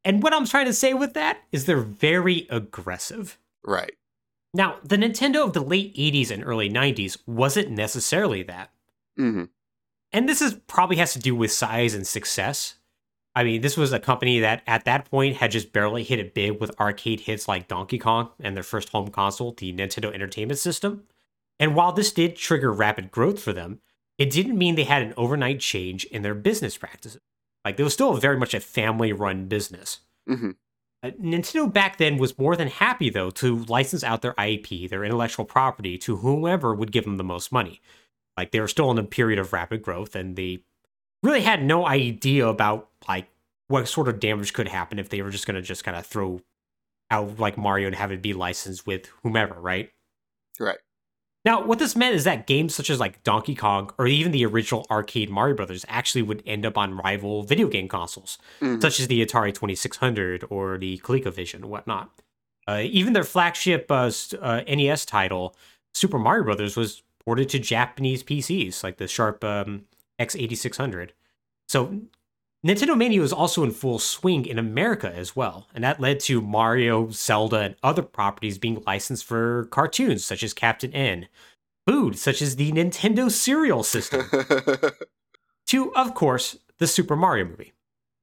And 0.05 0.23
what 0.23 0.35
I'm 0.35 0.47
trying 0.47 0.67
to 0.67 0.73
say 0.73 0.95
with 0.95 1.15
that 1.15 1.39
is 1.53 1.65
they're 1.65 1.79
very 1.79 2.47
aggressive. 2.51 3.39
Right. 3.65 3.95
Now, 4.53 4.79
the 4.85 4.97
Nintendo 4.97 5.45
of 5.45 5.53
the 5.53 5.63
late 5.63 5.95
80s 5.97 6.31
and 6.31 6.45
early 6.45 6.69
90s 6.69 7.17
wasn't 7.27 7.71
necessarily 7.71 8.43
that. 8.43 8.71
hmm 9.17 9.45
And 10.13 10.29
this 10.29 10.43
is 10.43 10.55
probably 10.67 10.97
has 10.97 11.13
to 11.15 11.19
do 11.19 11.35
with 11.35 11.53
size 11.53 11.95
and 11.95 12.07
success. 12.07 12.77
I 13.35 13.45
mean, 13.45 13.63
this 13.63 13.79
was 13.79 13.93
a 13.93 13.99
company 13.99 14.41
that 14.41 14.63
at 14.67 14.85
that 14.85 15.11
point 15.11 15.37
had 15.37 15.53
just 15.53 15.73
barely 15.73 16.05
hit 16.05 16.19
it 16.19 16.35
big 16.35 16.61
with 16.61 16.79
arcade 16.79 17.21
hits 17.21 17.49
like 17.49 17.67
Donkey 17.67 17.99
Kong 17.99 18.29
and 18.41 18.55
their 18.55 18.63
first 18.63 18.91
home 18.91 19.09
console, 19.09 19.55
the 19.57 19.73
Nintendo 19.73 20.13
Entertainment 20.13 20.59
System. 20.59 21.05
And 21.59 21.75
while 21.75 21.93
this 21.93 22.13
did 22.13 22.37
trigger 22.37 22.73
rapid 22.73 23.11
growth 23.11 23.41
for 23.41 23.53
them, 23.53 23.81
it 24.19 24.31
didn't 24.31 24.59
mean 24.59 24.75
they 24.75 24.85
had 24.85 25.03
an 25.03 25.15
overnight 25.17 25.61
change 25.61 26.05
in 26.07 26.23
their 26.23 26.35
business 26.35 26.77
practices. 26.77 27.21
Like, 27.65 27.77
they 27.77 27.85
was 27.85 27.95
still 27.95 28.15
very 28.15 28.37
much 28.37 28.53
a 28.53 28.61
family 28.61 29.13
run 29.13 29.47
business. 29.47 30.01
hmm 30.27 30.51
Uh, 31.03 31.11
Nintendo 31.21 31.73
back 31.73 31.97
then 31.97 32.19
was 32.19 32.39
more 32.39 32.55
than 32.55 32.69
happy, 32.69 33.09
though, 33.11 33.31
to 33.31 33.65
license 33.65 34.05
out 34.05 34.21
their 34.23 34.35
IP, 34.39 34.91
their 34.91 35.05
intellectual 35.05 35.45
property, 35.45 35.97
to 35.99 36.17
whomever 36.19 36.75
would 36.75 36.93
give 36.93 37.05
them 37.05 37.17
the 37.17 37.25
most 37.25 37.51
money. 37.51 37.81
Like, 38.37 38.51
they 38.51 38.61
were 38.61 38.69
still 38.69 38.91
in 38.91 38.99
a 38.99 39.05
period 39.05 39.39
of 39.39 39.53
rapid 39.53 39.83
growth, 39.83 40.15
and 40.17 40.37
they 40.37 40.65
really 41.23 41.43
had 41.43 41.63
no 41.65 41.87
idea 41.87 42.47
about, 42.49 42.89
like, 43.09 43.29
what 43.69 43.89
sort 43.89 44.09
of 44.09 44.21
damage 44.21 44.53
could 44.53 44.69
happen 44.69 44.99
if 44.99 45.09
they 45.09 45.23
were 45.23 45.31
just 45.31 45.47
going 45.47 45.55
to 45.57 45.63
just 45.63 45.85
kind 45.85 45.97
of 45.97 46.07
throw 46.07 46.41
out, 47.11 47.39
like, 47.39 47.57
Mario 47.59 47.87
and 47.87 47.97
have 47.97 48.11
it 48.13 48.23
be 48.23 48.33
licensed 48.33 48.87
with 48.87 49.07
whomever, 49.23 49.55
right? 49.61 49.91
Right. 50.59 50.79
Now, 51.45 51.65
what 51.67 51.81
this 51.81 51.97
meant 51.97 52.15
is 52.15 52.23
that 52.25 52.47
games 52.47 52.73
such 52.73 52.89
as 52.89 53.01
like 53.01 53.25
Donkey 53.25 53.57
Kong 53.57 53.91
or 53.99 54.07
even 54.07 54.31
the 54.31 54.47
original 54.47 54.87
arcade 54.89 55.29
Mario 55.29 55.57
Brothers 55.57 55.85
actually 55.89 56.23
would 56.23 56.41
end 56.47 56.65
up 56.65 56.79
on 56.79 56.97
rival 56.97 57.43
video 57.43 57.67
game 57.67 57.89
consoles, 57.89 58.39
Mhm. 58.61 58.81
such 58.81 59.01
as 59.01 59.09
the 59.09 59.27
Atari 59.27 59.53
2600 59.53 60.45
or 60.51 60.79
the 60.79 60.99
ColecoVision 60.99 61.55
and 61.55 61.65
whatnot. 61.65 62.11
Uh, 62.69 62.83
even 62.85 63.13
their 63.13 63.25
flagship 63.25 63.91
uh, 63.91 64.13
uh, 64.41 64.63
NES 64.69 65.05
title, 65.05 65.57
Super 65.95 66.17
Mario 66.21 66.45
Brothers, 66.45 66.77
was 66.77 67.03
ported 67.25 67.49
to 67.51 67.59
Japanese 67.59 68.23
PCs 68.23 68.83
like 68.83 68.99
the 68.99 69.09
Sharp 69.09 69.43
um, 69.45 69.83
X8600. 70.21 71.11
So 71.69 72.03
Nintendo 72.65 72.97
Mania 72.97 73.21
was 73.21 73.33
also 73.33 73.65
in 73.65 73.73
full 73.73 73.99
swing 73.99 74.47
in 74.47 74.59
America 74.59 75.13
as 75.13 75.35
well, 75.35 75.67
and 75.75 75.83
that 75.83 76.01
led 76.01 76.21
to 76.21 76.41
Mario, 76.41 77.11
Zelda, 77.11 77.59
and 77.59 77.77
other 77.83 78.03
properties 78.03 78.59
being 78.59 78.83
licensed 78.87 79.25
for 79.25 79.65
cartoons 79.71 80.25
such 80.25 80.45
as 80.45 80.55
Captain 80.55 80.93
N, 80.93 81.29
food 81.87 82.17
such 82.17 82.41
as 82.41 82.55
the 82.57 82.71
Nintendo 82.71 83.31
cereal 83.31 83.83
system, 83.83 84.27
to, 85.67 85.93
of 85.97 86.15
course, 86.15 86.59
the 86.79 86.87
Super 86.87 87.17
Mario 87.17 87.47
movie. 87.47 87.73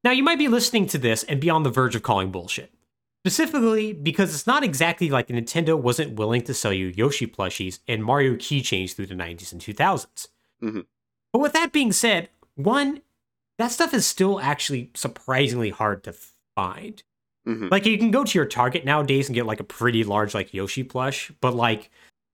Now, 0.06 0.12
you 0.12 0.24
might 0.24 0.40
be 0.40 0.48
listening 0.48 0.88
to 0.88 0.98
this 0.98 1.24
and 1.26 1.42
be 1.42 1.50
on 1.50 1.64
the 1.64 1.70
verge 1.70 1.96
of 1.96 2.04
calling 2.04 2.32
bullshit. 2.32 2.72
Specifically 3.26 3.92
because 3.94 4.34
it's 4.34 4.48
not 4.48 4.64
exactly 4.64 5.10
like 5.10 5.28
Nintendo 5.28 5.80
wasn't 5.80 6.14
willing 6.16 6.42
to 6.44 6.54
sell 6.54 6.72
you 6.72 6.88
Yoshi 6.96 7.28
plushies 7.28 7.80
and 7.88 8.04
Mario 8.04 8.36
keychains 8.36 8.94
through 8.94 9.08
the 9.08 9.14
90s 9.16 9.52
and 9.52 9.62
2000s. 9.62 10.30
Mhm. 10.64 10.86
But 11.34 11.40
with 11.40 11.54
that 11.54 11.74
being 11.74 11.92
said, 11.92 12.30
one, 12.56 13.02
that 13.58 13.72
stuff 13.72 13.94
is 13.94 14.08
still 14.08 14.40
actually 14.40 14.92
surprisingly 14.96 15.70
hard 15.70 16.04
to 16.06 16.14
find. 16.56 17.04
Mhm. 17.46 17.70
Like 17.70 17.86
you 17.86 17.98
can 17.98 18.10
go 18.12 18.24
to 18.24 18.38
your 18.40 18.46
Target 18.46 18.86
nowadays 18.86 19.28
and 19.28 19.36
get 19.36 19.46
like 19.46 19.60
a 19.60 19.66
pretty 19.66 20.04
large 20.06 20.34
like 20.34 20.54
Yoshi 20.54 20.84
plush, 20.84 21.30
but 21.42 21.54
like 21.54 21.92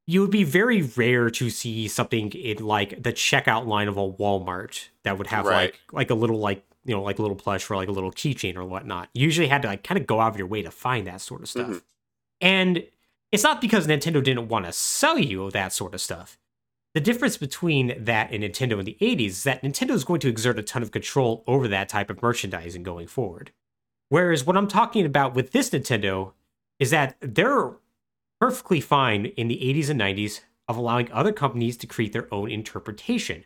you 0.08 0.22
would 0.22 0.32
be 0.32 0.44
very 0.44 0.84
rare 0.84 1.32
to 1.32 1.50
see 1.50 1.88
something 1.88 2.32
in 2.34 2.58
like 2.64 3.02
the 3.02 3.12
checkout 3.12 3.66
line 3.66 3.88
of 3.88 3.98
a 3.98 4.08
Walmart 4.12 4.90
that 5.04 5.18
would 5.18 5.28
have 5.28 5.46
Right. 5.48 5.72
like 5.74 5.80
like 5.92 6.10
a 6.12 6.16
little 6.16 6.38
like 6.38 6.64
you 6.86 6.96
know 6.96 7.02
like 7.02 7.20
a 7.20 7.22
little 7.22 7.36
plush 7.38 7.64
for 7.64 7.76
like 7.76 7.90
a 7.90 7.92
little 7.92 8.12
keychain 8.12 8.56
or 8.56 8.64
whatnot. 8.64 9.10
You 9.14 9.26
usually 9.26 9.48
had 9.48 9.62
to 9.64 9.68
like 9.68 9.84
kind 9.84 10.00
of 10.00 10.08
go 10.08 10.22
out 10.22 10.32
of 10.32 10.38
your 10.38 10.48
way 10.48 10.62
to 10.62 10.72
find 10.72 11.08
that 11.08 11.22
sort 11.22 11.42
of 11.42 11.50
stuff. 11.50 11.68
Mhm. 11.68 11.82
And 12.42 12.88
it's 13.32 13.44
not 13.44 13.60
because 13.62 13.88
Nintendo 13.88 14.24
didn't 14.24 14.48
want 14.48 14.66
to 14.66 14.72
sell 14.72 15.18
you 15.18 15.52
that 15.52 15.74
sort 15.74 15.94
of 15.94 16.02
stuff. 16.02 16.38
The 16.94 17.02
difference 17.02 17.36
between 17.36 18.06
that 18.06 18.32
and 18.32 18.44
Nintendo 18.44 18.80
in 18.80 18.86
the 18.86 18.98
80s 19.02 19.28
is 19.28 19.44
that 19.44 19.62
Nintendo 19.64 19.92
is 19.92 20.06
going 20.06 20.22
to 20.22 20.30
exert 20.30 20.58
a 20.58 20.64
ton 20.64 20.82
of 20.82 20.92
control 20.92 21.44
over 21.46 21.68
that 21.68 21.90
type 21.90 22.10
of 22.10 22.22
merchandising 22.22 22.84
going 22.84 23.08
forward. 23.08 23.52
Whereas 24.08 24.46
what 24.46 24.56
I'm 24.56 24.68
talking 24.68 25.06
about 25.06 25.34
with 25.34 25.52
this 25.52 25.72
Nintendo 25.72 26.34
is 26.80 26.92
that 26.92 27.18
they're 27.20 27.74
perfectly 28.40 28.80
fine 28.80 29.26
in 29.26 29.48
the 29.48 29.58
80s 29.58 29.90
and 29.90 30.00
90s 30.00 30.42
of 30.68 30.78
allowing 30.78 31.12
other 31.12 31.34
companies 31.34 31.76
to 31.78 31.88
create 31.88 32.14
their 32.14 32.34
own 32.34 32.50
interpretation, 32.50 33.44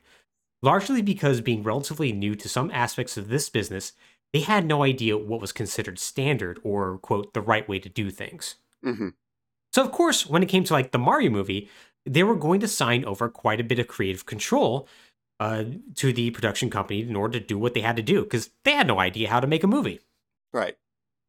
largely 0.61 1.01
because 1.01 1.41
being 1.41 1.63
relatively 1.63 2.11
new 2.11 2.35
to 2.35 2.49
some 2.49 2.71
aspects 2.71 3.17
of 3.17 3.27
this 3.29 3.49
business, 3.49 3.93
they 4.33 4.41
had 4.41 4.65
no 4.65 4.83
idea 4.83 5.17
what 5.17 5.41
was 5.41 5.51
considered 5.51 5.99
standard 5.99 6.59
or, 6.63 6.97
quote, 6.99 7.33
the 7.33 7.41
right 7.41 7.67
way 7.67 7.79
to 7.79 7.89
do 7.89 8.11
things. 8.11 8.55
Mhm. 8.85 9.13
So, 9.73 9.83
of 9.83 9.91
course, 9.91 10.25
when 10.27 10.43
it 10.43 10.49
came 10.49 10.63
to 10.65 10.73
like 10.73 10.91
the 10.91 10.99
Mario 10.99 11.29
movie, 11.29 11.69
they 12.05 12.23
were 12.23 12.35
going 12.35 12.59
to 12.61 12.67
sign 12.67 13.05
over 13.05 13.29
quite 13.29 13.59
a 13.59 13.63
bit 13.63 13.79
of 13.79 13.87
creative 13.87 14.25
control 14.25 14.87
uh, 15.39 15.63
to 15.95 16.11
the 16.11 16.31
production 16.31 16.69
company 16.69 17.01
in 17.01 17.15
order 17.15 17.39
to 17.39 17.45
do 17.45 17.57
what 17.57 17.73
they 17.73 17.81
had 17.81 17.95
to 17.95 18.01
do 18.01 18.23
because 18.23 18.49
they 18.65 18.73
had 18.73 18.87
no 18.87 18.99
idea 18.99 19.29
how 19.29 19.39
to 19.39 19.47
make 19.47 19.63
a 19.63 19.67
movie. 19.67 19.99
Right. 20.51 20.77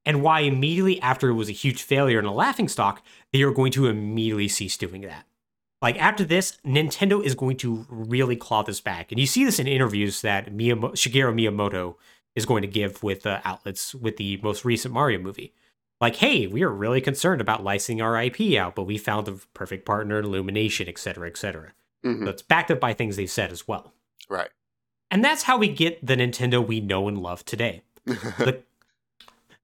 And 0.04 0.22
why 0.22 0.40
immediately 0.40 1.00
after 1.00 1.28
it 1.28 1.34
was 1.34 1.48
a 1.48 1.52
huge 1.52 1.82
failure 1.82 2.18
and 2.18 2.26
a 2.26 2.32
laughing 2.32 2.68
stock, 2.68 3.02
they 3.32 3.44
were 3.44 3.52
going 3.52 3.72
to 3.72 3.86
immediately 3.86 4.48
cease 4.48 4.76
doing 4.76 5.02
that. 5.02 5.26
Like 5.82 5.98
after 5.98 6.24
this, 6.24 6.58
Nintendo 6.64 7.24
is 7.24 7.34
going 7.34 7.56
to 7.58 7.86
really 7.88 8.36
claw 8.36 8.62
this 8.62 8.80
back, 8.80 9.10
and 9.10 9.18
you 9.20 9.26
see 9.26 9.44
this 9.44 9.58
in 9.58 9.66
interviews 9.66 10.20
that 10.22 10.52
Miyamo- 10.52 10.92
Shigeru 10.92 11.34
Miyamoto 11.34 11.96
is 12.34 12.44
going 12.46 12.62
to 12.62 12.68
give 12.68 13.02
with 13.02 13.26
uh, 13.26 13.40
outlets 13.44 13.94
with 13.94 14.16
the 14.16 14.38
most 14.42 14.64
recent 14.64 14.92
Mario 14.92 15.18
movie. 15.18 15.54
Like, 16.00 16.16
hey, 16.16 16.46
we 16.46 16.62
are 16.62 16.70
really 16.70 17.00
concerned 17.00 17.40
about 17.40 17.64
licensing 17.64 18.00
our 18.00 18.20
IP 18.22 18.56
out, 18.56 18.74
but 18.74 18.84
we 18.84 18.98
found 18.98 19.26
the 19.26 19.40
perfect 19.54 19.84
partner, 19.84 20.18
Illumination, 20.20 20.88
etc., 20.88 21.28
etc. 21.28 21.72
Mhm. 22.04 22.24
So 22.24 22.30
it's 22.30 22.42
backed 22.42 22.70
up 22.70 22.80
by 22.80 22.94
things 22.94 23.16
they've 23.16 23.30
said 23.30 23.50
as 23.50 23.66
well. 23.68 23.92
Right. 24.28 24.48
And 25.10 25.24
that's 25.24 25.42
how 25.42 25.58
we 25.58 25.68
get 25.68 26.04
the 26.06 26.16
Nintendo 26.16 26.64
we 26.64 26.80
know 26.80 27.08
and 27.08 27.18
love 27.18 27.44
today 27.44 27.82
the, 28.04 28.62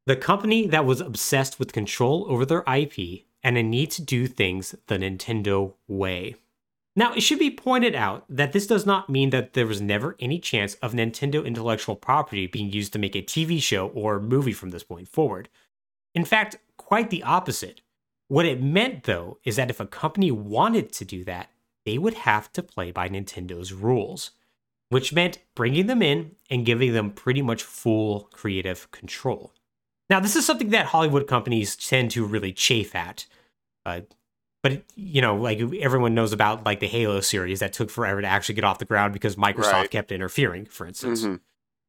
the 0.06 0.16
company 0.16 0.66
that 0.66 0.84
was 0.84 1.00
obsessed 1.00 1.58
with 1.58 1.72
control 1.72 2.26
over 2.28 2.44
their 2.44 2.64
IP 2.66 3.25
and 3.42 3.56
a 3.56 3.62
need 3.62 3.90
to 3.92 4.02
do 4.02 4.26
things 4.26 4.74
the 4.86 4.98
Nintendo 4.98 5.74
way. 5.88 6.36
Now, 6.94 7.12
it 7.12 7.20
should 7.20 7.38
be 7.38 7.50
pointed 7.50 7.94
out 7.94 8.24
that 8.28 8.52
this 8.52 8.66
does 8.66 8.86
not 8.86 9.10
mean 9.10 9.30
that 9.30 9.52
there 9.52 9.66
was 9.66 9.82
never 9.82 10.16
any 10.18 10.38
chance 10.38 10.74
of 10.76 10.92
Nintendo 10.92 11.44
intellectual 11.44 11.94
property 11.94 12.46
being 12.46 12.72
used 12.72 12.92
to 12.94 12.98
make 12.98 13.14
a 13.14 13.22
TV 13.22 13.60
show 13.62 13.88
or 13.88 14.18
movie 14.18 14.52
from 14.52 14.70
this 14.70 14.82
point 14.82 15.08
forward. 15.08 15.48
In 16.14 16.24
fact, 16.24 16.56
quite 16.78 17.10
the 17.10 17.22
opposite. 17.22 17.82
What 18.28 18.46
it 18.46 18.62
meant, 18.62 19.04
though, 19.04 19.38
is 19.44 19.56
that 19.56 19.70
if 19.70 19.78
a 19.78 19.86
company 19.86 20.30
wanted 20.30 20.90
to 20.92 21.04
do 21.04 21.22
that, 21.24 21.50
they 21.84 21.98
would 21.98 22.14
have 22.14 22.50
to 22.52 22.62
play 22.62 22.90
by 22.90 23.08
Nintendo's 23.08 23.72
rules 23.72 24.30
which 24.88 25.12
meant 25.12 25.38
bringing 25.54 25.86
them 25.86 26.02
in 26.02 26.32
and 26.50 26.66
giving 26.66 26.92
them 26.92 27.10
pretty 27.10 27.42
much 27.42 27.62
full 27.62 28.28
creative 28.32 28.90
control. 28.90 29.52
Now, 30.08 30.20
this 30.20 30.36
is 30.36 30.46
something 30.46 30.70
that 30.70 30.86
Hollywood 30.86 31.26
companies 31.26 31.74
tend 31.76 32.10
to 32.12 32.24
really 32.24 32.52
chafe 32.52 32.94
at. 32.94 33.26
Uh, 33.84 34.02
but 34.62 34.82
you 34.96 35.20
know, 35.20 35.36
like 35.36 35.60
everyone 35.80 36.14
knows 36.14 36.32
about 36.32 36.64
like 36.64 36.80
the 36.80 36.86
Halo 36.88 37.20
series 37.20 37.60
that 37.60 37.72
took 37.72 37.90
forever 37.90 38.20
to 38.20 38.26
actually 38.26 38.54
get 38.56 38.64
off 38.64 38.78
the 38.78 38.84
ground 38.84 39.12
because 39.12 39.36
Microsoft 39.36 39.72
Right. 39.72 39.90
kept 39.90 40.10
interfering, 40.12 40.66
for 40.66 40.86
instance. 40.86 41.22
Mhm. 41.22 41.40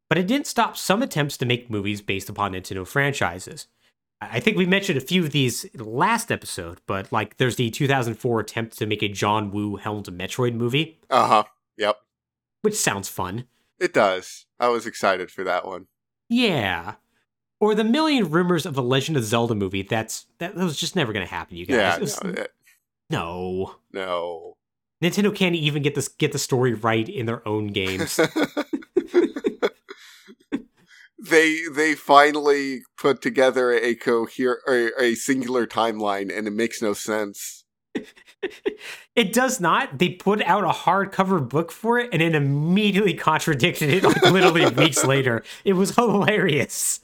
But 0.10 0.18
it 0.18 0.28
didn't 0.28 0.48
stop 0.48 0.78
some 0.78 1.02
attempts 1.04 1.38
to 1.38 1.46
make 1.46 1.70
movies 1.70 2.02
based 2.02 2.30
upon 2.30 2.54
Nintendo 2.54 2.86
franchises. 2.88 3.68
I 4.22 4.40
think 4.40 4.58
we 4.58 4.66
mentioned 4.66 4.98
a 4.98 5.02
few 5.02 5.24
of 5.24 5.32
these 5.32 5.66
last 5.76 6.32
episode, 6.32 6.82
but 6.88 7.12
like 7.12 7.38
there's 7.38 7.56
the 7.56 7.70
2004 7.70 8.40
attempt 8.40 8.78
to 8.80 8.86
make 8.88 9.04
a 9.04 9.08
John 9.10 9.52
Woo 9.52 9.76
helmed 9.78 10.06
Metroid 10.08 10.54
movie, 10.56 11.00
Uh-huh. 11.10 11.44
Yep. 11.78 12.00
which 12.62 12.76
sounds 12.76 13.10
fun. 13.10 13.48
It 13.80 13.94
does. 13.94 14.46
I 14.60 14.70
was 14.70 14.86
excited 14.88 15.30
for 15.30 15.44
that 15.44 15.66
one. 15.68 15.88
Yeah. 16.30 16.96
Or 17.60 17.74
the 17.74 17.84
million 17.84 18.30
rumors 18.30 18.66
of 18.68 18.76
the 18.76 18.84
Legend 18.84 19.18
of 19.18 19.24
Zelda 19.24 19.56
movie. 19.56 19.82
That's 19.82 20.26
that, 20.38 20.56
that 20.56 20.64
was 20.64 20.78
just 20.78 20.96
never 20.96 21.12
going 21.14 21.26
to 21.26 21.32
happen, 21.34 21.58
you 21.58 21.66
guys. 21.66 21.76
Yeah. 21.78 21.98
Was- 22.00 22.24
No, 22.24 22.30
it- 22.32 22.54
no. 23.10 23.76
no. 23.94 24.54
Nintendo 25.04 25.34
can't 25.36 25.56
even 25.56 25.84
get 25.84 25.94
this 25.96 26.08
get 26.08 26.32
the 26.32 26.40
story 26.40 26.74
right 26.74 27.08
in 27.08 27.26
their 27.28 27.48
own 27.48 27.68
games. 27.68 28.20
they 31.20 31.60
they 31.74 31.94
finally 31.96 32.82
put 32.98 33.22
together 33.22 33.72
a 33.74 33.96
cohere 33.96 34.60
a, 34.68 34.90
a 35.02 35.16
singular 35.16 35.66
timeline 35.68 36.36
and 36.36 36.48
it 36.48 36.52
makes 36.52 36.82
no 36.82 36.94
sense. 36.94 37.64
it 39.16 39.34
does 39.34 39.60
not. 39.60 39.98
They 39.98 40.10
put 40.10 40.42
out 40.44 40.64
a 40.64 40.70
hardcover 40.70 41.48
book 41.48 41.72
for 41.72 41.98
it 42.00 42.10
and 42.14 42.22
it 42.22 42.36
immediately 42.36 43.14
contradicted 43.16 43.90
it 43.90 44.04
like 44.04 44.22
literally 44.24 44.68
weeks 44.68 45.04
later. 45.04 45.44
It 45.66 45.74
was 45.74 45.96
hilarious. 45.96 47.00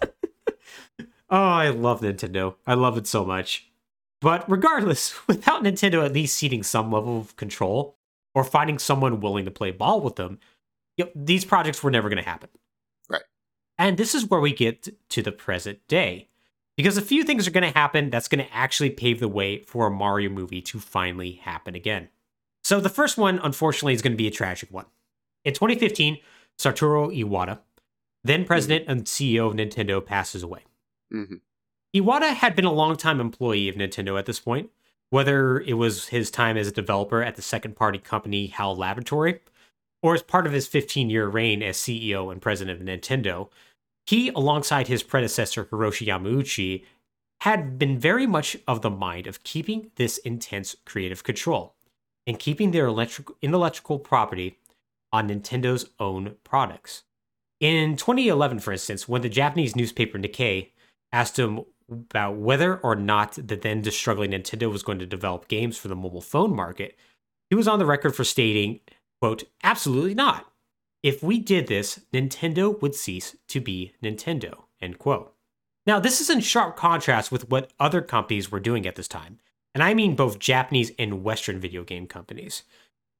Oh, 1.33 1.37
I 1.37 1.69
love 1.69 2.01
Nintendo. 2.01 2.55
I 2.65 2.75
love 2.75 2.97
it 2.97 3.07
so 3.07 3.25
much. 3.25 3.67
But 4.21 4.49
regardless, 4.49 5.15
without 5.27 5.63
Nintendo 5.63 6.05
at 6.05 6.13
least 6.13 6.37
ceding 6.37 6.63
some 6.63 6.91
level 6.91 7.19
of 7.19 7.35
control 7.35 7.97
or 8.33 8.43
finding 8.43 8.79
someone 8.79 9.19
willing 9.19 9.45
to 9.45 9.51
play 9.51 9.71
ball 9.71 9.99
with 9.99 10.15
them, 10.15 10.39
you 10.95 11.05
know, 11.05 11.11
these 11.15 11.43
projects 11.43 11.83
were 11.83 11.91
never 11.91 12.07
going 12.07 12.23
to 12.23 12.29
happen. 12.29 12.49
Right. 13.09 13.23
And 13.77 13.97
this 13.97 14.13
is 14.13 14.29
where 14.29 14.39
we 14.39 14.53
get 14.53 14.87
to 15.09 15.21
the 15.21 15.31
present 15.31 15.79
day. 15.87 16.29
Because 16.77 16.97
a 16.97 17.03
few 17.03 17.23
things 17.23 17.47
are 17.47 17.51
going 17.51 17.71
to 17.71 17.77
happen 17.77 18.09
that's 18.09 18.27
going 18.27 18.43
to 18.43 18.53
actually 18.53 18.89
pave 18.89 19.19
the 19.19 19.27
way 19.27 19.61
for 19.61 19.87
a 19.87 19.91
Mario 19.91 20.29
movie 20.29 20.61
to 20.61 20.79
finally 20.79 21.33
happen 21.33 21.75
again. 21.75 22.09
So 22.63 22.79
the 22.79 22.89
first 22.89 23.17
one, 23.17 23.39
unfortunately, 23.43 23.93
is 23.93 24.01
going 24.01 24.13
to 24.13 24.17
be 24.17 24.27
a 24.27 24.31
tragic 24.31 24.71
one. 24.71 24.85
In 25.45 25.53
2015, 25.53 26.17
Satoru 26.57 27.15
Iwata, 27.15 27.59
then 28.23 28.41
hmm. 28.41 28.47
president 28.47 28.85
and 28.87 29.03
CEO 29.05 29.47
of 29.47 29.53
Nintendo, 29.53 30.03
passes 30.03 30.41
away. 30.41 30.63
Hmm 31.13 31.35
Iwata 31.95 32.33
had 32.33 32.55
been 32.55 32.65
a 32.65 32.73
longtime 32.73 33.21
employee 33.21 33.69
of 33.69 33.75
Nintendo 33.75 34.17
at 34.17 34.25
this 34.25 34.39
point, 34.39 34.71
whether 35.11 35.59
it 35.59 35.73
was 35.73 36.07
his 36.07 36.31
time 36.31 36.57
as 36.57 36.67
a 36.67 36.71
developer 36.71 37.21
at 37.21 37.35
the 37.35 37.41
second 37.43 37.75
party 37.75 37.99
company 37.99 38.47
HAL 38.47 38.75
Laboratory, 38.75 39.39
or 40.01 40.15
as 40.15 40.23
part 40.23 40.47
of 40.47 40.53
his 40.53 40.65
15 40.65 41.11
year 41.11 41.27
reign 41.27 41.61
as 41.61 41.77
CEO 41.77 42.31
and 42.31 42.41
president 42.41 42.81
of 42.81 42.87
Nintendo. 42.87 43.49
He, 44.07 44.29
alongside 44.29 44.87
his 44.87 45.03
predecessor 45.03 45.65
Hiroshi 45.65 46.07
Yamauchi, 46.07 46.83
had 47.41 47.77
been 47.77 47.99
very 47.99 48.25
much 48.25 48.57
of 48.67 48.81
the 48.81 48.89
mind 48.89 49.27
of 49.27 49.43
keeping 49.43 49.91
this 49.95 50.17
intense 50.19 50.75
creative 50.85 51.23
control 51.23 51.75
and 52.25 52.39
keeping 52.39 52.71
their 52.71 52.87
electric- 52.87 53.29
intellectual 53.41 53.99
property 53.99 54.57
on 55.11 55.27
Nintendo's 55.27 55.89
own 55.99 56.37
products. 56.43 57.03
In 57.59 57.95
2011, 57.97 58.59
for 58.59 58.71
instance, 58.71 59.07
when 59.07 59.21
the 59.21 59.29
Japanese 59.29 59.75
newspaper 59.75 60.17
Nikkei 60.17 60.69
asked 61.13 61.39
him 61.39 61.61
about 61.89 62.35
whether 62.35 62.77
or 62.77 62.95
not 62.95 63.33
the 63.33 63.55
then 63.55 63.83
struggling 63.91 64.31
Nintendo 64.31 64.69
was 64.71 64.83
going 64.83 64.99
to 64.99 65.05
develop 65.05 65.47
games 65.47 65.77
for 65.77 65.87
the 65.87 65.95
mobile 65.95 66.21
phone 66.21 66.55
market, 66.55 66.97
he 67.49 67.55
was 67.55 67.67
on 67.67 67.79
the 67.79 67.85
record 67.85 68.15
for 68.15 68.23
stating, 68.23 68.79
quote, 69.21 69.43
absolutely 69.63 70.15
not. 70.15 70.51
If 71.03 71.21
we 71.21 71.39
did 71.39 71.67
this, 71.67 71.99
Nintendo 72.13 72.81
would 72.81 72.95
cease 72.95 73.35
to 73.49 73.61
be 73.61 73.93
Nintendo, 74.01 74.63
end 74.81 74.97
quote. 74.99 75.33
Now, 75.85 75.99
this 75.99 76.21
is 76.21 76.29
in 76.29 76.39
sharp 76.39 76.77
contrast 76.77 77.31
with 77.31 77.49
what 77.49 77.71
other 77.79 78.01
companies 78.01 78.51
were 78.51 78.61
doing 78.61 78.87
at 78.87 78.95
this 78.95 79.09
time, 79.09 79.39
and 79.73 79.83
I 79.83 79.93
mean 79.93 80.15
both 80.15 80.39
Japanese 80.39 80.91
and 80.97 81.23
Western 81.23 81.59
video 81.59 81.83
game 81.83 82.07
companies. 82.07 82.63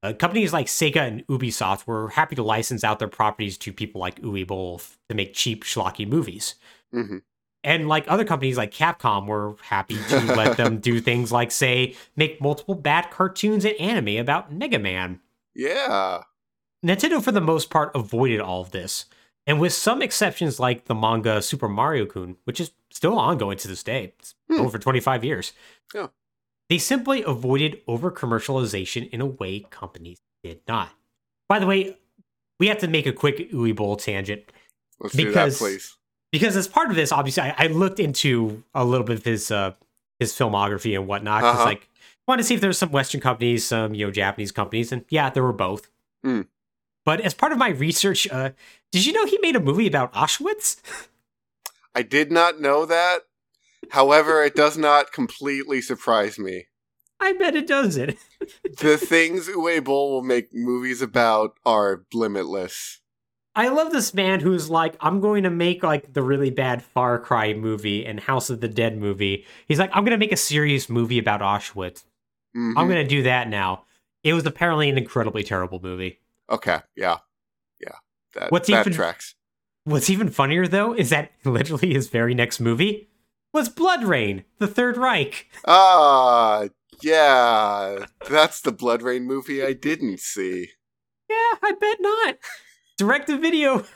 Uh, 0.02 0.14
companies 0.14 0.54
like 0.54 0.68
Sega 0.68 1.08
and 1.08 1.28
Ubisoft 1.28 1.88
were 1.88 2.10
happy 2.10 2.36
to 2.36 2.44
license 2.44 2.84
out 2.84 3.00
their 3.00 3.08
properties 3.08 3.58
to 3.60 3.72
people 3.72 4.02
like 4.02 4.22
Uwe 4.22 4.48
Boll 4.48 4.82
to 5.10 5.16
make 5.16 5.34
cheap, 5.34 5.64
schlocky 5.64 6.08
movies. 6.08 6.56
hmm 6.92 7.18
And 7.64 7.88
like 7.88 8.06
other 8.08 8.26
companies 8.26 8.58
like 8.58 8.72
Capcom 8.74 9.26
were 9.26 9.56
happy 9.62 9.98
to 10.10 10.20
let 10.36 10.58
them 10.58 10.80
do 10.80 11.00
things 11.00 11.32
like, 11.32 11.50
say, 11.52 11.96
make 12.16 12.42
multiple 12.42 12.76
bad 12.76 13.10
cartoons 13.10 13.64
and 13.64 13.76
anime 13.80 14.18
about 14.18 14.52
Mega 14.52 14.80
Man. 14.80 15.22
Yeah. 15.56 16.24
Nintendo, 16.86 17.24
for 17.24 17.32
the 17.32 17.40
most 17.42 17.70
part, 17.70 17.92
avoided 17.96 18.42
all 18.42 18.62
of 18.62 18.72
this. 18.72 19.06
And 19.48 19.60
with 19.60 19.74
some 19.74 20.02
exceptions 20.02 20.60
like 20.60 20.86
the 20.86 20.96
manga 20.96 21.42
Super 21.42 21.70
Mario 21.70 22.06
Kun, 22.06 22.36
which 22.44 22.60
is 22.60 22.72
still 22.92 23.18
ongoing 23.18 23.58
to 23.60 23.68
this 23.68 23.84
day, 23.84 24.14
it's 24.20 24.36
Hmm. 24.50 24.60
over 24.62 24.78
25 24.78 25.24
years, 25.24 25.54
Yeah. 25.94 26.08
they 26.70 26.78
simply 26.78 27.24
avoided 27.24 27.82
over 27.88 28.12
commercialization 28.12 29.10
in 29.12 29.22
a 29.22 29.26
way 29.26 29.62
companies 29.70 30.20
did 30.44 30.62
not. 30.68 30.90
By 31.48 31.60
the 31.60 31.66
way, 31.66 31.98
we 32.60 32.68
have 32.68 32.80
to 32.80 32.88
make 32.88 33.06
a 33.06 33.14
quick 33.14 33.52
Uwe 33.52 33.74
Boll 33.76 33.96
tangent 33.96 34.44
Let's 35.00 35.16
do 35.16 35.24
that, 35.24 35.30
Because- 35.30 35.58
please. 35.58 35.98
Because 36.34 36.56
as 36.58 36.68
part 36.68 36.90
of 36.90 36.96
this, 36.96 37.12
obviously, 37.12 37.44
I, 37.44 37.54
I 37.56 37.68
looked 37.68 38.00
into 38.00 38.64
a 38.74 38.84
little 38.84 39.06
bit 39.06 39.20
of 39.20 39.24
his 39.24 39.52
uh, 39.52 39.74
his 40.18 40.34
filmography 40.34 40.96
and 40.96 41.08
whatnot. 41.08 41.44
Uh-huh. 41.44 41.64
like, 41.64 41.88
wanted 42.28 42.42
to 42.42 42.48
see 42.48 42.56
if 42.56 42.60
there 42.60 42.70
was 42.70 42.80
some 42.80 42.92
Western 42.92 43.22
companies, 43.22 43.68
some 43.68 43.94
you 43.94 44.08
know 44.08 44.12
Japanese 44.12 44.52
companies, 44.52 44.92
and 44.92 45.06
yeah, 45.10 45.30
there 45.30 45.44
were 45.44 45.54
both. 45.54 45.92
Hmm. 46.24 46.42
But 47.06 47.22
as 47.22 47.36
part 47.36 47.52
of 47.52 47.60
my 47.60 47.70
research, 47.70 48.28
uh, 48.32 48.50
did 48.92 49.06
you 49.06 49.14
know 49.14 49.28
he 49.28 49.38
made 49.42 49.56
a 49.56 49.60
movie 49.60 49.86
about 49.86 50.12
Auschwitz? 50.14 50.78
I 51.94 52.02
did 52.02 52.32
not 52.32 52.60
know 52.60 52.88
that. 52.88 53.20
However, 53.92 54.42
it 54.42 54.56
does 54.56 54.76
not 54.76 55.12
completely 55.12 55.82
surprise 55.82 56.40
me. 56.40 56.66
I 57.20 57.34
bet 57.34 57.56
it 57.56 57.68
does 57.68 57.96
it. 57.96 58.18
The 58.80 58.98
things 58.98 59.48
Uwe 59.48 59.84
Boll 59.84 60.12
will 60.12 60.24
make 60.24 60.52
movies 60.52 61.02
about 61.02 61.58
are 61.64 62.06
limitless. 62.12 63.02
I 63.56 63.68
love 63.70 63.92
this 63.92 64.14
man 64.14 64.40
who's 64.40 64.70
like, 64.70 64.96
I'm 65.00 65.20
going 65.20 65.44
to 65.44 65.50
make 65.52 65.84
like 65.84 66.14
the 66.14 66.24
really 66.24 66.50
bad 66.50 66.82
Far 66.84 67.20
Cry 67.20 67.54
movie 67.54 68.06
and 68.06 68.20
House 68.20 68.50
of 68.50 68.62
the 68.62 68.68
Dead 68.68 68.98
movie. 68.98 69.46
He's 69.68 69.78
like, 69.80 69.92
I'm 69.94 70.04
going 70.04 70.18
to 70.18 70.24
make 70.24 70.32
a 70.32 70.38
serious 70.38 70.90
movie 70.90 71.20
about 71.20 71.42
Auschwitz. 71.42 72.04
Mhm. 72.58 72.74
I'm 72.78 72.88
going 72.88 73.04
to 73.04 73.08
do 73.08 73.24
that 73.24 73.48
now. 73.50 73.86
It 74.24 74.34
was 74.34 74.46
apparently 74.46 74.90
an 74.90 74.98
incredibly 74.98 75.44
terrible 75.44 75.80
movie. 75.84 76.20
Okay, 76.50 76.80
yeah. 76.96 77.18
Yeah. 77.80 77.96
That, 78.36 78.52
What's 78.52 78.68
that 78.70 78.82
even- 78.88 78.94
tracks. 78.94 79.36
What's 79.86 80.10
even 80.10 80.30
funnier 80.30 80.66
though 80.66 80.94
is 80.94 81.10
that 81.10 81.32
literally 81.44 81.94
his 81.94 82.08
very 82.10 82.34
next 82.34 82.60
movie 82.62 83.10
was 83.54 83.68
Blood 83.70 84.04
Rain, 84.06 84.46
the 84.58 84.68
Third 84.68 84.98
Reich. 84.98 85.48
Ah, 85.66 86.68
yeah. 87.02 88.06
That's 88.30 88.62
the 88.62 88.72
Blood 88.72 89.02
Rain 89.02 89.26
movie 89.26 89.62
I 89.64 89.74
didn't 89.74 90.20
see. 90.22 90.70
Yeah, 91.30 91.36
I 91.62 91.74
bet 91.80 91.98
not. 92.00 92.36
Direct 92.98 93.28
to 93.28 93.38
video. 93.38 93.84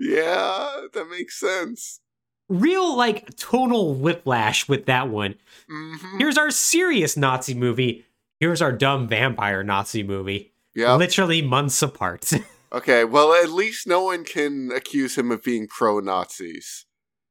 Yeah, 0.00 0.86
that 0.94 1.08
makes 1.10 1.38
sense. 1.38 2.00
Real 2.48 2.96
like 2.96 3.34
tonal 3.36 3.94
whiplash 3.94 4.68
with 4.68 4.86
that 4.86 5.08
one. 5.08 5.36
hmm 5.68 6.18
Here's 6.18 6.36
our 6.38 6.50
serious 6.50 7.16
Nazi 7.16 7.54
movie. 7.54 8.04
Here's 8.40 8.60
our 8.60 8.72
dumb 8.72 9.08
vampire 9.08 9.62
Nazi 9.62 10.02
movie. 10.02 10.52
Yeah. 10.74 10.94
Literally 10.96 11.42
months 11.42 11.82
apart. 11.82 12.30
Okay, 12.72 13.04
well, 13.04 13.34
at 13.34 13.50
least 13.50 13.86
no 13.86 14.02
one 14.04 14.24
can 14.24 14.70
accuse 14.74 15.18
him 15.18 15.30
of 15.30 15.42
being 15.42 15.68
pro 15.68 16.00
Nazis. 16.00 16.86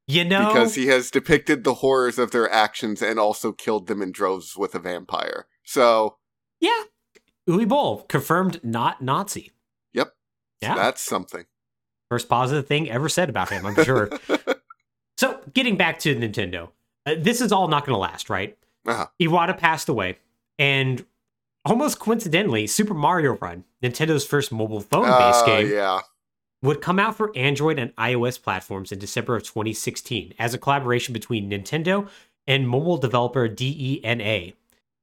you 0.06 0.24
know, 0.24 0.46
Because 0.50 0.76
he 0.76 0.86
has 0.86 1.10
depicted 1.10 1.64
the 1.64 1.74
horrors 1.76 2.20
of 2.20 2.30
their 2.30 2.48
actions 2.52 3.02
and 3.02 3.18
also 3.20 3.52
killed 3.52 3.88
them 3.88 4.04
in 4.04 4.12
droves 4.12 4.56
with 4.56 4.76
a 4.76 4.80
vampire. 4.80 5.48
So, 5.64 6.18
yeah, 6.60 6.84
Uwe 7.50 7.68
Boll 7.68 8.04
confirmed 8.04 8.64
not 8.64 9.02
Nazi. 9.02 9.52
Yeah, 10.62 10.76
that's 10.76 11.02
something. 11.02 11.46
first 12.10 12.30
positive 12.30 12.68
thing 12.68 12.90
ever 12.90 13.10
said 13.10 13.30
about 13.30 13.50
him. 13.50 13.66
I'm 13.66 13.84
sure. 13.84 14.10
so, 15.18 15.40
getting 15.54 15.78
back 15.78 16.00
to 16.00 16.16
Nintendo, 16.16 16.70
uh, 17.06 17.16
this 17.18 17.42
is 17.42 17.52
all 17.52 17.68
not 17.68 17.86
going 17.86 17.96
to 17.96 18.00
last, 18.00 18.30
right? 18.30 18.58
Uh-huh. 18.86 19.08
Iwata 19.22 19.58
passed 19.58 19.90
away, 19.90 20.18
and 20.60 21.06
almost 21.66 22.00
coincidentally, 22.00 22.68
Super 22.68 22.94
Mario 22.94 23.38
Run, 23.38 23.64
Nintendo's 23.84 24.26
first 24.26 24.52
mobile 24.52 24.82
phone-based 24.82 25.44
Uh, 25.44 25.46
game, 25.46 25.72
Yeah. 25.72 26.02
would 26.64 26.82
come 26.82 27.00
out 27.00 27.16
for 27.16 27.32
Android 27.36 27.80
and 27.80 27.96
iOS 27.96 28.42
platforms 28.42 28.92
in 28.92 29.00
December 29.00 29.36
of 29.36 29.44
2016 29.44 30.34
as 30.40 30.54
a 30.54 30.58
collaboration 30.58 31.14
between 31.14 31.50
Nintendo 31.50 32.08
and 32.48 32.68
mobile 32.68 32.98
developer 32.98 33.48
DeNA, 33.48 34.54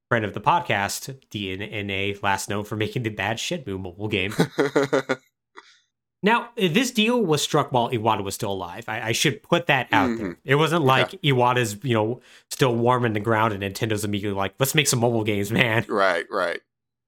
friend 0.09 0.25
of 0.25 0.33
the 0.33 0.41
podcast, 0.41 1.15
DeNA, 1.31 2.21
last 2.21 2.49
known 2.49 2.65
for 2.65 2.75
making 2.75 3.03
the 3.03 3.09
bad 3.09 3.37
Shenmue 3.37 3.79
mobile 3.79 4.07
game. 4.09 4.33
Now, 6.21 6.49
this 6.57 6.91
deal 6.91 7.23
was 7.23 7.41
struck 7.41 7.71
while 7.71 7.89
Iwata 7.91 8.23
was 8.23 8.35
still 8.35 8.51
alive. 8.51 8.85
I, 8.89 9.09
I 9.09 9.11
should 9.13 9.41
put 9.41 9.67
that 9.67 9.87
out 9.93 10.17
there. 10.17 10.37
It 10.43 10.55
wasn't 10.55 10.83
like 10.83 11.11
Iwata's, 11.21 11.77
you 11.81 11.93
know, 11.93 12.19
still 12.51 12.75
warm 12.75 13.05
in 13.05 13.13
the 13.13 13.21
ground 13.21 13.53
and 13.53 13.63
Nintendo's 13.63 14.03
immediately 14.03 14.35
like, 14.37 14.53
let's 14.59 14.75
make 14.75 14.87
some 14.87 14.99
mobile 14.99 15.23
games, 15.23 15.49
man. 15.51 15.85
right, 15.87 16.25
right. 16.29 16.59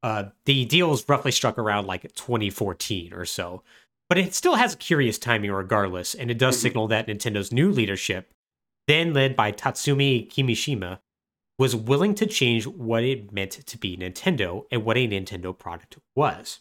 Uh, 0.01 0.25
the 0.45 0.65
deal 0.65 0.89
was 0.89 1.07
roughly 1.09 1.31
struck 1.31 1.57
around 1.57 1.87
like 1.87 2.03
2014 2.15 3.13
or 3.13 3.25
so. 3.25 3.63
But 4.07 4.17
it 4.17 4.33
still 4.33 4.55
has 4.55 4.73
a 4.73 4.77
curious 4.77 5.17
timing 5.17 5.51
regardless, 5.51 6.15
and 6.15 6.31
it 6.31 6.37
does 6.37 6.57
Mhm. 6.57 6.61
signal 6.61 6.87
that 6.87 7.07
Nintendo's 7.07 7.51
new 7.51 7.69
leadership, 7.71 8.33
then 8.87 9.13
led 9.13 9.35
by 9.35 9.51
Tatsumi 9.51 10.29
Kimishima, 10.29 10.99
was 11.59 11.75
willing 11.75 12.15
to 12.15 12.25
change 12.25 12.65
what 12.65 13.03
it 13.03 13.31
meant 13.31 13.51
to 13.51 13.77
be 13.77 13.95
Nintendo 13.95 14.65
and 14.71 14.83
what 14.83 14.97
a 14.97 15.07
Nintendo 15.07 15.55
product 15.57 15.97
was. 16.15 16.59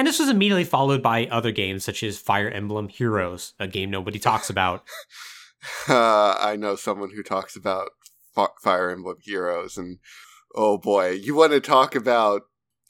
And 0.00 0.06
this 0.06 0.18
was 0.18 0.30
immediately 0.30 0.64
followed 0.64 1.02
by 1.02 1.26
other 1.26 1.52
games 1.52 1.84
such 1.84 2.02
as 2.02 2.16
Fire 2.16 2.48
Emblem 2.48 2.88
Heroes, 2.88 3.52
a 3.60 3.68
game 3.68 3.90
nobody 3.90 4.18
talks 4.18 4.48
about. 4.48 4.82
Uh, 5.86 6.34
I 6.40 6.56
know 6.56 6.74
someone 6.74 7.10
who 7.10 7.22
talks 7.22 7.54
about 7.54 7.90
Fi- 8.34 8.46
Fire 8.62 8.88
Emblem 8.88 9.18
Heroes, 9.20 9.76
and 9.76 9.98
oh 10.54 10.78
boy, 10.78 11.10
you 11.10 11.34
want 11.34 11.52
to 11.52 11.60
talk 11.60 11.94
about 11.94 12.44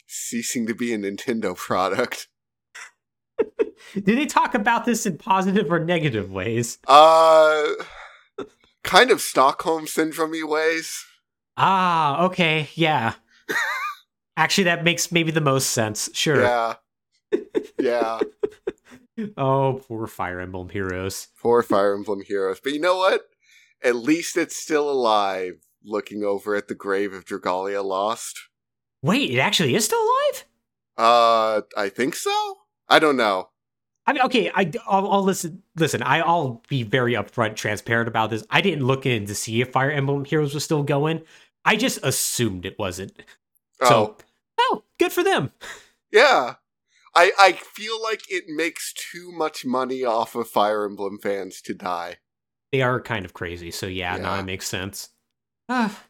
ceasing 0.06 0.68
to 0.68 0.74
be 0.76 0.94
a 0.94 0.98
Nintendo 0.98 1.56
product. 1.56 2.28
Did 3.92 4.04
they 4.04 4.24
talk 4.24 4.54
about 4.54 4.84
this 4.84 5.04
in 5.04 5.18
positive 5.18 5.72
or 5.72 5.80
negative 5.80 6.30
ways? 6.30 6.78
Uh, 6.86 7.70
kind 8.84 9.10
of 9.10 9.20
Stockholm 9.20 9.88
syndrome 9.88 10.48
ways. 10.48 11.04
Ah, 11.56 12.22
okay, 12.26 12.68
yeah. 12.76 13.14
Actually, 14.36 14.64
that 14.64 14.84
makes 14.84 15.10
maybe 15.10 15.32
the 15.32 15.40
most 15.40 15.70
sense. 15.70 16.08
Sure. 16.12 16.42
Yeah. 16.42 16.74
Yeah. 17.78 18.20
Oh, 19.36 19.82
poor 19.86 20.06
Fire 20.06 20.40
Emblem 20.40 20.70
Heroes. 20.70 21.28
Poor 21.42 21.62
Fire 21.62 21.94
Emblem 21.94 22.22
Heroes. 22.26 22.58
But 22.62 22.72
you 22.72 22.80
know 22.80 22.96
what? 22.96 23.20
At 23.82 23.96
least 23.96 24.38
it's 24.38 24.56
still 24.56 24.88
alive. 24.90 25.54
looking 25.84 26.24
over 26.24 26.54
at 26.54 26.68
the 26.68 26.74
grave 26.74 27.12
of 27.12 27.26
Dragalia 27.26 27.84
Lost. 27.84 28.38
Wait, 29.02 29.30
it 29.30 29.38
actually 29.38 29.74
is 29.74 29.84
still 29.84 30.00
alive? 30.02 30.44
Uh, 30.96 31.60
I 31.76 31.90
think 31.90 32.14
so. 32.14 32.58
I 32.88 32.98
don't 32.98 33.16
know. 33.18 33.50
I 34.06 34.14
mean, 34.14 34.22
okay, 34.22 34.50
I, 34.54 34.70
I'll, 34.86 35.10
I'll 35.10 35.22
listen. 35.22 35.62
Listen, 35.76 36.02
I, 36.02 36.20
I'll 36.20 36.62
be 36.68 36.82
very 36.82 37.12
upfront, 37.12 37.56
transparent 37.56 38.08
about 38.08 38.30
this. 38.30 38.44
I 38.48 38.62
didn't 38.62 38.86
look 38.86 39.04
in 39.04 39.26
to 39.26 39.34
see 39.34 39.60
if 39.60 39.70
Fire 39.72 39.90
Emblem 39.90 40.24
Heroes 40.24 40.54
was 40.54 40.64
still 40.64 40.82
going. 40.82 41.20
I 41.66 41.76
just 41.76 41.98
assumed 42.02 42.64
it 42.64 42.78
wasn't. 42.78 43.12
So, 43.82 44.16
Oh, 44.16 44.24
oh, 44.58 44.82
good 44.98 45.12
for 45.12 45.22
them. 45.22 45.52
yeah. 46.10 46.54
I 47.14 47.32
I 47.38 47.52
feel 47.52 48.00
like 48.02 48.30
it 48.30 48.44
makes 48.48 48.92
too 48.92 49.32
much 49.32 49.64
money 49.64 50.04
off 50.04 50.34
of 50.34 50.48
Fire 50.48 50.84
Emblem 50.84 51.18
fans 51.18 51.60
to 51.62 51.74
die. 51.74 52.16
They 52.72 52.82
are 52.82 53.00
kind 53.00 53.24
of 53.24 53.34
crazy, 53.34 53.70
so 53.70 53.86
yeah, 53.86 54.16
now 54.16 54.34
Yeah. 54.34 54.40
it 54.40 54.44
makes 54.44 54.68
sense. 54.68 55.08
Ah, 55.68 56.04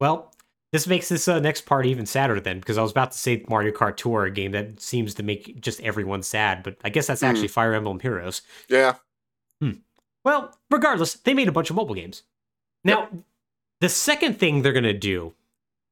well, 0.00 0.34
this 0.72 0.86
makes 0.86 1.08
this 1.08 1.26
uh, 1.28 1.38
next 1.40 1.62
part 1.66 1.86
even 1.86 2.04
sadder 2.06 2.38
then, 2.40 2.58
because 2.60 2.76
I 2.78 2.82
was 2.82 2.90
about 2.90 3.12
to 3.12 3.18
say 3.18 3.44
Mario 3.48 3.72
Kart 3.72 3.96
Tour, 3.96 4.24
a 4.26 4.30
game 4.30 4.52
that 4.52 4.80
seems 4.80 5.14
to 5.14 5.22
make 5.22 5.60
just 5.60 5.80
everyone 5.80 6.22
sad, 6.22 6.62
but 6.62 6.76
I 6.84 6.90
guess 6.90 7.06
that's 7.06 7.20
Hmm. 7.20 7.26
actually 7.28 7.48
Fire 7.48 7.72
Emblem 7.74 8.00
Heroes. 8.00 8.42
Yeah. 8.68 8.96
Hmm. 9.60 9.72
Well, 10.24 10.58
regardless, 10.70 11.14
they 11.14 11.34
made 11.34 11.48
a 11.48 11.52
bunch 11.52 11.70
of 11.70 11.76
mobile 11.76 11.94
games. 11.94 12.22
Now, 12.84 13.08
the 13.80 13.88
second 13.88 14.38
thing 14.38 14.62
they're 14.62 14.72
going 14.72 14.84
to 14.84 14.92
do 14.92 15.34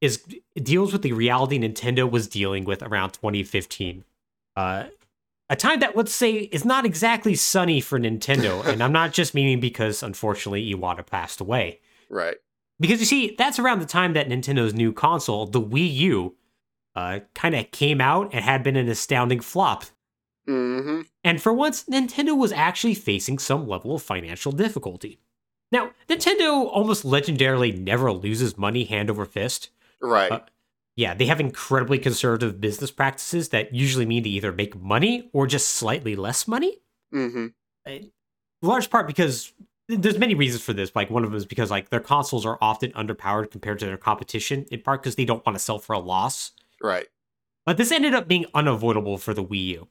is 0.00 0.24
deals 0.56 0.92
with 0.92 1.02
the 1.02 1.12
reality 1.12 1.58
Nintendo 1.58 2.10
was 2.10 2.26
dealing 2.28 2.64
with 2.64 2.82
around 2.82 3.10
2015. 3.12 4.04
Uh, 4.56 4.84
a 5.48 5.56
time 5.56 5.80
that, 5.80 5.96
let's 5.96 6.14
say, 6.14 6.34
is 6.34 6.64
not 6.64 6.86
exactly 6.86 7.34
sunny 7.34 7.80
for 7.80 7.98
Nintendo. 7.98 8.64
and 8.66 8.82
I'm 8.82 8.92
not 8.92 9.12
just 9.12 9.34
meaning 9.34 9.60
because, 9.60 10.02
unfortunately, 10.02 10.72
Iwata 10.72 11.06
passed 11.06 11.40
away. 11.40 11.80
Right. 12.08 12.36
Because 12.78 13.00
you 13.00 13.06
see, 13.06 13.34
that's 13.36 13.58
around 13.58 13.80
the 13.80 13.86
time 13.86 14.14
that 14.14 14.28
Nintendo's 14.28 14.74
new 14.74 14.92
console, 14.92 15.46
the 15.46 15.60
Wii 15.60 15.92
U, 15.94 16.36
uh, 16.94 17.20
kind 17.34 17.54
of 17.54 17.70
came 17.70 18.00
out 18.00 18.30
and 18.32 18.44
had 18.44 18.62
been 18.62 18.76
an 18.76 18.88
astounding 18.88 19.40
flop. 19.40 19.84
Mm-hmm. 20.48 21.02
And 21.22 21.42
for 21.42 21.52
once, 21.52 21.84
Nintendo 21.84 22.36
was 22.36 22.52
actually 22.52 22.94
facing 22.94 23.38
some 23.38 23.68
level 23.68 23.94
of 23.94 24.02
financial 24.02 24.50
difficulty. 24.50 25.20
Now, 25.70 25.90
Nintendo 26.08 26.66
almost 26.66 27.04
legendarily 27.04 27.78
never 27.78 28.12
loses 28.12 28.58
money 28.58 28.84
hand 28.84 29.10
over 29.10 29.24
fist. 29.24 29.70
Right. 30.00 30.32
Uh, 30.32 30.40
Yeah, 30.96 31.14
they 31.14 31.26
have 31.26 31.40
incredibly 31.40 31.98
conservative 31.98 32.60
business 32.60 32.90
practices 32.90 33.50
that 33.50 33.74
usually 33.74 34.06
mean 34.06 34.22
they 34.22 34.30
either 34.30 34.52
make 34.52 34.76
money 34.76 35.30
or 35.32 35.46
just 35.46 35.68
slightly 35.68 36.16
less 36.16 36.46
money. 36.46 36.80
mm-hmm. 37.14 37.46
large 38.62 38.90
part 38.90 39.06
because 39.06 39.52
there's 39.88 40.18
many 40.18 40.34
reasons 40.34 40.62
for 40.62 40.72
this. 40.72 40.94
Like 40.94 41.10
one 41.10 41.24
of 41.24 41.30
them 41.30 41.36
is 41.36 41.46
because 41.46 41.70
like 41.70 41.90
their 41.90 42.00
consoles 42.00 42.44
are 42.46 42.58
often 42.60 42.92
underpowered 42.92 43.50
compared 43.50 43.78
to 43.80 43.86
their 43.86 43.96
competition, 43.96 44.66
in 44.70 44.82
part 44.82 45.02
because 45.02 45.16
they 45.16 45.24
don't 45.24 45.44
want 45.46 45.56
to 45.56 45.62
sell 45.62 45.78
for 45.78 45.94
a 45.94 45.98
loss. 45.98 46.52
Right. 46.82 47.08
But 47.66 47.76
this 47.76 47.92
ended 47.92 48.14
up 48.14 48.28
being 48.28 48.46
unavoidable 48.54 49.18
for 49.18 49.34
the 49.34 49.44
Wii 49.44 49.66
U. 49.66 49.88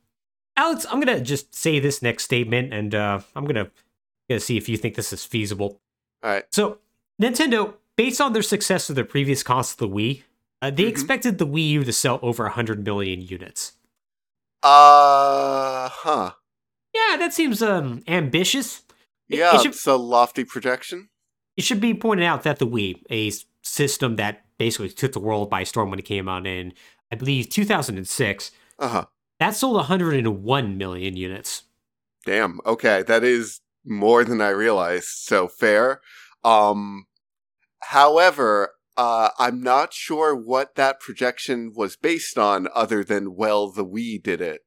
Alex, 0.55 0.85
I'm 0.89 0.99
gonna 0.99 1.21
just 1.21 1.55
say 1.55 1.79
this 1.79 2.01
next 2.01 2.23
statement, 2.23 2.73
and 2.73 2.93
uh, 2.93 3.21
I'm 3.35 3.45
gonna 3.45 3.69
gonna 4.29 4.39
see 4.39 4.57
if 4.57 4.67
you 4.67 4.77
think 4.77 4.95
this 4.95 5.13
is 5.13 5.23
feasible. 5.23 5.79
All 6.23 6.31
right. 6.31 6.43
So, 6.51 6.79
Nintendo, 7.21 7.75
based 7.95 8.19
on 8.19 8.33
their 8.33 8.41
success 8.41 8.89
of 8.89 8.95
their 8.95 9.05
previous 9.05 9.43
console, 9.43 9.87
the 9.87 9.95
Wii, 9.95 10.23
uh, 10.61 10.69
they 10.71 10.83
Mhm. 10.83 10.89
expected 10.89 11.37
the 11.37 11.47
Wii 11.47 11.69
U 11.71 11.83
to 11.83 11.93
sell 11.93 12.19
over 12.21 12.43
100 12.45 12.83
million 12.85 13.21
units. 13.21 13.73
Uh 14.63 15.89
huh. 15.89 16.31
Yeah, 16.93 17.17
that 17.17 17.33
seems 17.33 17.61
um 17.61 18.03
ambitious. 18.07 18.81
It- 19.29 19.39
Yeah, 19.39 19.55
it 19.55 19.61
should- 19.61 19.71
it's 19.71 19.87
a 19.87 19.95
lofty 19.95 20.43
projection. 20.43 21.09
It 21.57 21.63
should 21.63 21.79
be 21.81 21.93
pointed 21.93 22.25
out 22.25 22.43
that 22.43 22.59
the 22.59 22.67
Wii, 22.67 23.03
a 23.09 23.31
system 23.63 24.15
that 24.15 24.45
basically 24.57 24.89
took 24.89 25.11
the 25.13 25.19
world 25.19 25.49
by 25.49 25.63
storm 25.63 25.89
when 25.89 25.99
it 25.99 26.05
came 26.05 26.27
out 26.29 26.45
in, 26.47 26.73
I 27.11 27.15
believe, 27.15 27.49
2006, 27.49 28.51
Uh 28.79 28.87
huh. 28.89 29.05
that 29.39 29.55
sold 29.55 29.75
101 29.77 30.77
million 30.77 31.15
units. 31.15 31.63
Damn. 32.25 32.59
Okay, 32.65 33.03
that 33.03 33.23
is 33.23 33.61
more 33.85 34.23
than 34.23 34.41
I 34.41 34.49
realized. 34.49 35.07
So 35.07 35.47
fair. 35.47 36.01
Um, 36.43 37.07
however, 37.81 38.73
uh, 38.99 39.29
I'm 39.39 39.61
not 39.63 39.93
sure 39.93 40.35
what 40.35 40.75
that 40.75 40.99
projection 40.99 41.71
was 41.73 41.95
based 41.95 42.37
on, 42.37 42.67
other 42.75 43.01
than 43.03 43.35
well, 43.35 43.71
the 43.71 43.85
Wii 43.85 44.21
did 44.21 44.41
it. 44.41 44.61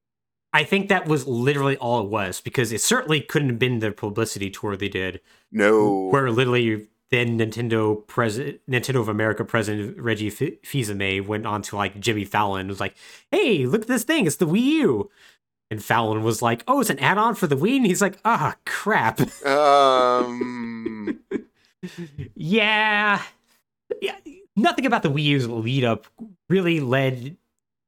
I 0.55 0.64
think 0.64 0.88
that 0.88 1.07
was 1.07 1.27
literally 1.27 1.77
all 1.77 2.01
it 2.05 2.09
was 2.11 2.40
because 2.40 2.73
it 2.73 2.81
certainly 2.81 3.21
couldn't 3.21 3.51
have 3.51 3.59
been 3.59 3.79
the 3.81 3.92
publicity 3.92 4.49
tour 4.51 4.77
they 4.77 4.88
did, 4.88 5.21
No. 5.51 6.09
where 6.09 6.31
literally 6.31 6.88
then 7.11 7.38
Nintendo 7.38 8.07
president, 8.07 8.61
Nintendo 8.71 9.01
of 9.01 9.09
America 9.09 9.45
president 9.45 9.99
Reggie 9.99 10.29
F- 10.29 10.55
Fils-Aimé 10.64 11.27
went 11.27 11.47
on 11.47 11.61
to 11.62 11.77
like 11.77 12.01
Jimmy 12.01 12.25
Fallon 12.25 12.61
and 12.62 12.68
was 12.71 12.81
like, 12.81 12.95
"Hey, 13.31 13.66
look 13.66 13.83
at 13.83 13.88
this 13.88 14.05
thing! 14.05 14.27
It's 14.27 14.37
the 14.37 14.47
Wii 14.47 14.62
U." 14.62 15.11
And 15.71 15.85
Fallon 15.85 16.23
was 16.23 16.40
like, 16.40 16.64
"Oh, 16.66 16.81
it's 16.81 16.88
an 16.90 16.99
add-on 17.01 17.35
for 17.35 17.47
the 17.47 17.57
Wii," 17.57 17.77
and 17.77 17.87
he's 17.87 18.01
like, 18.03 18.18
"Ah, 18.25 18.57
crap." 18.64 19.21
um. 19.47 21.21
yeah. 22.35 23.23
Yeah. 24.01 24.17
Nothing 24.55 24.87
about 24.87 25.03
the 25.03 25.11
Wii 25.11 25.23
U's 25.25 25.49
lead 25.49 25.85
up 25.85 26.07
really 26.49 26.81
led 26.81 27.37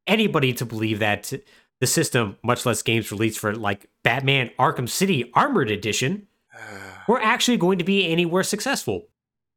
anybody 0.06 0.52
to 0.54 0.64
believe 0.64 0.98
that 1.00 1.32
the 1.80 1.86
system, 1.86 2.36
much 2.42 2.64
less 2.64 2.82
games 2.82 3.10
released 3.10 3.38
for 3.38 3.54
like 3.54 3.88
Batman 4.02 4.50
Arkham 4.58 4.88
City 4.88 5.30
Armored 5.34 5.70
Edition, 5.70 6.26
were 7.08 7.20
actually 7.20 7.56
going 7.56 7.78
to 7.78 7.84
be 7.84 8.10
anywhere 8.10 8.42
successful. 8.42 9.08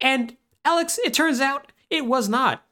And 0.01 0.35
Alex, 0.65 0.99
it 1.03 1.13
turns 1.13 1.39
out 1.39 1.71
it 1.89 2.05
was 2.05 2.27
not. 2.27 2.63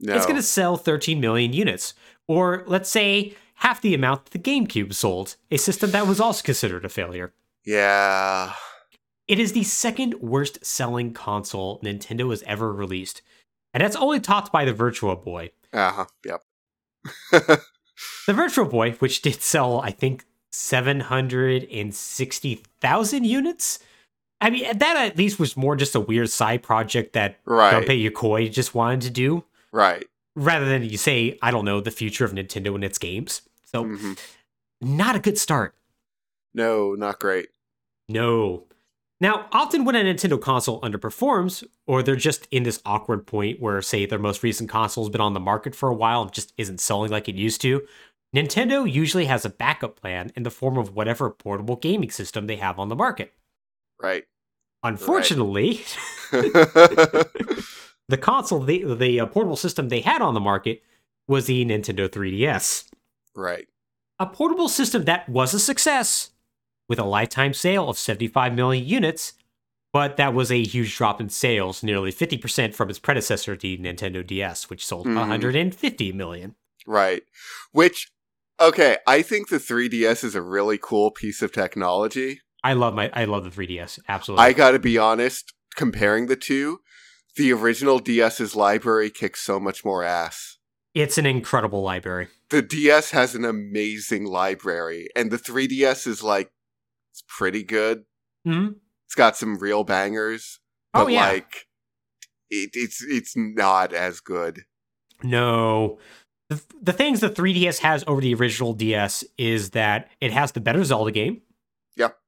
no. 0.00 0.14
It's 0.14 0.26
going 0.26 0.36
to 0.36 0.42
sell 0.42 0.76
13 0.76 1.20
million 1.20 1.52
units, 1.52 1.94
or 2.26 2.64
let's 2.66 2.90
say 2.90 3.34
half 3.56 3.80
the 3.80 3.94
amount 3.94 4.24
that 4.24 4.32
the 4.32 4.38
GameCube 4.38 4.92
sold, 4.92 5.36
a 5.50 5.56
system 5.56 5.92
that 5.92 6.06
was 6.06 6.20
also 6.20 6.42
considered 6.42 6.84
a 6.84 6.88
failure. 6.88 7.32
Yeah. 7.64 8.52
It 9.26 9.38
is 9.38 9.52
the 9.52 9.64
second 9.64 10.14
worst 10.20 10.64
selling 10.64 11.12
console 11.14 11.80
Nintendo 11.80 12.30
has 12.30 12.42
ever 12.42 12.72
released, 12.72 13.22
and 13.72 13.82
that's 13.82 13.96
only 13.96 14.20
topped 14.20 14.52
by 14.52 14.64
the 14.64 14.72
Virtual 14.72 15.16
Boy. 15.16 15.50
Uh 15.72 15.90
huh. 15.92 16.06
Yep. 16.24 16.42
The 18.26 18.34
Virtual 18.34 18.64
Boy, 18.66 18.92
which 18.94 19.22
did 19.22 19.40
sell, 19.40 19.80
I 19.80 19.92
think, 19.92 20.24
760,000 20.52 23.24
units. 23.24 23.78
I 24.40 24.50
mean, 24.50 24.78
that 24.78 24.96
at 24.96 25.16
least 25.16 25.38
was 25.38 25.56
more 25.56 25.76
just 25.76 25.94
a 25.94 26.00
weird 26.00 26.28
side 26.30 26.62
project 26.62 27.12
that 27.12 27.38
Right. 27.44 27.86
Gunpei 27.86 28.10
Yokoi 28.10 28.50
just 28.52 28.74
wanted 28.74 29.02
to 29.02 29.10
do, 29.10 29.44
Right. 29.72 30.06
rather 30.34 30.66
than 30.66 30.82
you 30.82 30.98
say, 30.98 31.38
I 31.40 31.50
don't 31.50 31.64
know, 31.64 31.80
the 31.80 31.90
future 31.92 32.24
of 32.24 32.32
Nintendo 32.32 32.74
and 32.74 32.84
its 32.84 32.98
games. 32.98 33.42
So, 33.64 33.84
hmm 33.84 34.14
not 34.80 35.16
a 35.16 35.20
good 35.20 35.38
start. 35.38 35.74
No, 36.52 36.94
not 36.94 37.18
great. 37.20 37.48
No. 38.08 38.64
Now, 39.24 39.46
often 39.52 39.86
when 39.86 39.96
a 39.96 40.02
Nintendo 40.02 40.38
console 40.38 40.82
underperforms, 40.82 41.64
or 41.86 42.02
they're 42.02 42.14
just 42.14 42.46
in 42.50 42.64
this 42.64 42.82
awkward 42.84 43.26
point 43.26 43.58
where, 43.58 43.80
say, 43.80 44.04
their 44.04 44.18
most 44.18 44.42
recent 44.42 44.68
console's 44.68 45.08
been 45.08 45.22
on 45.22 45.32
the 45.32 45.40
market 45.40 45.74
for 45.74 45.88
a 45.88 45.94
while 45.94 46.20
and 46.20 46.30
just 46.30 46.52
isn't 46.58 46.78
selling 46.78 47.10
like 47.10 47.26
it 47.26 47.34
used 47.34 47.62
to, 47.62 47.80
Nintendo 48.36 48.86
usually 48.86 49.24
has 49.24 49.46
a 49.46 49.48
backup 49.48 49.98
plan 49.98 50.30
in 50.36 50.42
the 50.42 50.50
form 50.50 50.76
of 50.76 50.94
whatever 50.94 51.30
portable 51.30 51.76
gaming 51.76 52.10
system 52.10 52.46
they 52.46 52.56
have 52.56 52.78
on 52.78 52.90
the 52.90 52.94
market. 52.94 53.32
Right. 53.98 54.24
Unfortunately, 54.82 55.80
the 56.30 58.18
console, 58.20 58.60
the, 58.60 58.84
the 58.94 59.20
uh, 59.20 59.24
portable 59.24 59.56
system 59.56 59.88
they 59.88 60.02
had 60.02 60.20
on 60.20 60.34
the 60.34 60.40
market 60.40 60.82
was 61.26 61.46
the 61.46 61.64
Nintendo 61.64 62.10
3DS. 62.10 62.90
right. 63.34 63.68
A 64.20 64.26
portable 64.26 64.68
system 64.68 65.06
that 65.06 65.26
was 65.30 65.54
a 65.54 65.58
success 65.58 66.28
with 66.88 66.98
a 66.98 67.04
lifetime 67.04 67.54
sale 67.54 67.88
of 67.88 67.98
75 67.98 68.54
million 68.54 68.84
units, 68.86 69.32
but 69.92 70.16
that 70.16 70.34
was 70.34 70.50
a 70.50 70.62
huge 70.62 70.96
drop 70.96 71.20
in 71.20 71.28
sales, 71.28 71.82
nearly 71.82 72.12
50% 72.12 72.74
from 72.74 72.90
its 72.90 72.98
predecessor, 72.98 73.56
the 73.56 73.78
Nintendo 73.78 74.26
DS, 74.26 74.68
which 74.68 74.84
sold 74.84 75.06
Mhm. 75.06 75.16
150 75.16 76.12
million. 76.12 76.54
Right. 76.86 77.22
Which, 77.72 78.08
okay, 78.60 78.98
I 79.06 79.22
think 79.22 79.48
the 79.48 79.58
3DS 79.60 80.24
is 80.24 80.34
a 80.34 80.42
really 80.42 80.78
cool 80.80 81.10
piece 81.10 81.42
of 81.42 81.52
technology. 81.52 82.40
I 82.62 82.72
love 82.72 82.94
my 82.94 83.10
I 83.12 83.24
love 83.26 83.44
the 83.44 83.50
3DS, 83.50 83.98
absolutely. 84.08 84.44
I 84.44 84.52
gotta 84.52 84.78
be 84.78 84.98
honest, 84.98 85.52
comparing 85.76 86.26
the 86.26 86.36
two, 86.36 86.80
the 87.36 87.52
original 87.52 87.98
DS's 87.98 88.54
library 88.56 89.10
kicks 89.10 89.40
so 89.42 89.58
much 89.60 89.84
more 89.84 90.02
ass. 90.02 90.58
it's 90.94 91.18
an 91.18 91.26
incredible 91.26 91.82
library. 91.82 92.28
The 92.50 92.62
DS 92.62 93.10
has 93.10 93.34
an 93.34 93.44
amazing 93.44 94.26
library, 94.26 95.08
and 95.16 95.30
the 95.32 95.38
3DS 95.38 96.06
is 96.06 96.22
like, 96.22 96.50
it's 97.14 97.22
pretty 97.28 97.62
good. 97.62 98.04
Mhm. 98.46 98.74
It's 99.06 99.14
got 99.14 99.36
some 99.36 99.56
real 99.58 99.84
bangers, 99.84 100.58
Oh, 100.92 101.04
but 101.04 101.12
yeah. 101.12 101.28
like, 101.28 101.66
it, 102.50 102.70
it's 102.74 103.02
it's 103.04 103.36
not 103.36 103.92
as 103.94 104.18
good. 104.20 104.64
No. 105.22 105.98
The, 106.50 106.60
the 106.82 106.92
things 106.92 107.20
the 107.20 107.30
3DS 107.30 107.78
has 107.78 108.04
over 108.06 108.20
the 108.20 108.34
original 108.34 108.74
DS 108.74 109.24
is 109.38 109.70
that 109.70 110.10
it 110.20 110.32
has 110.32 110.52
the 110.52 110.60
better 110.60 110.82
Zelda 110.84 111.10
game. 111.12 111.40
Yep. 111.96 112.18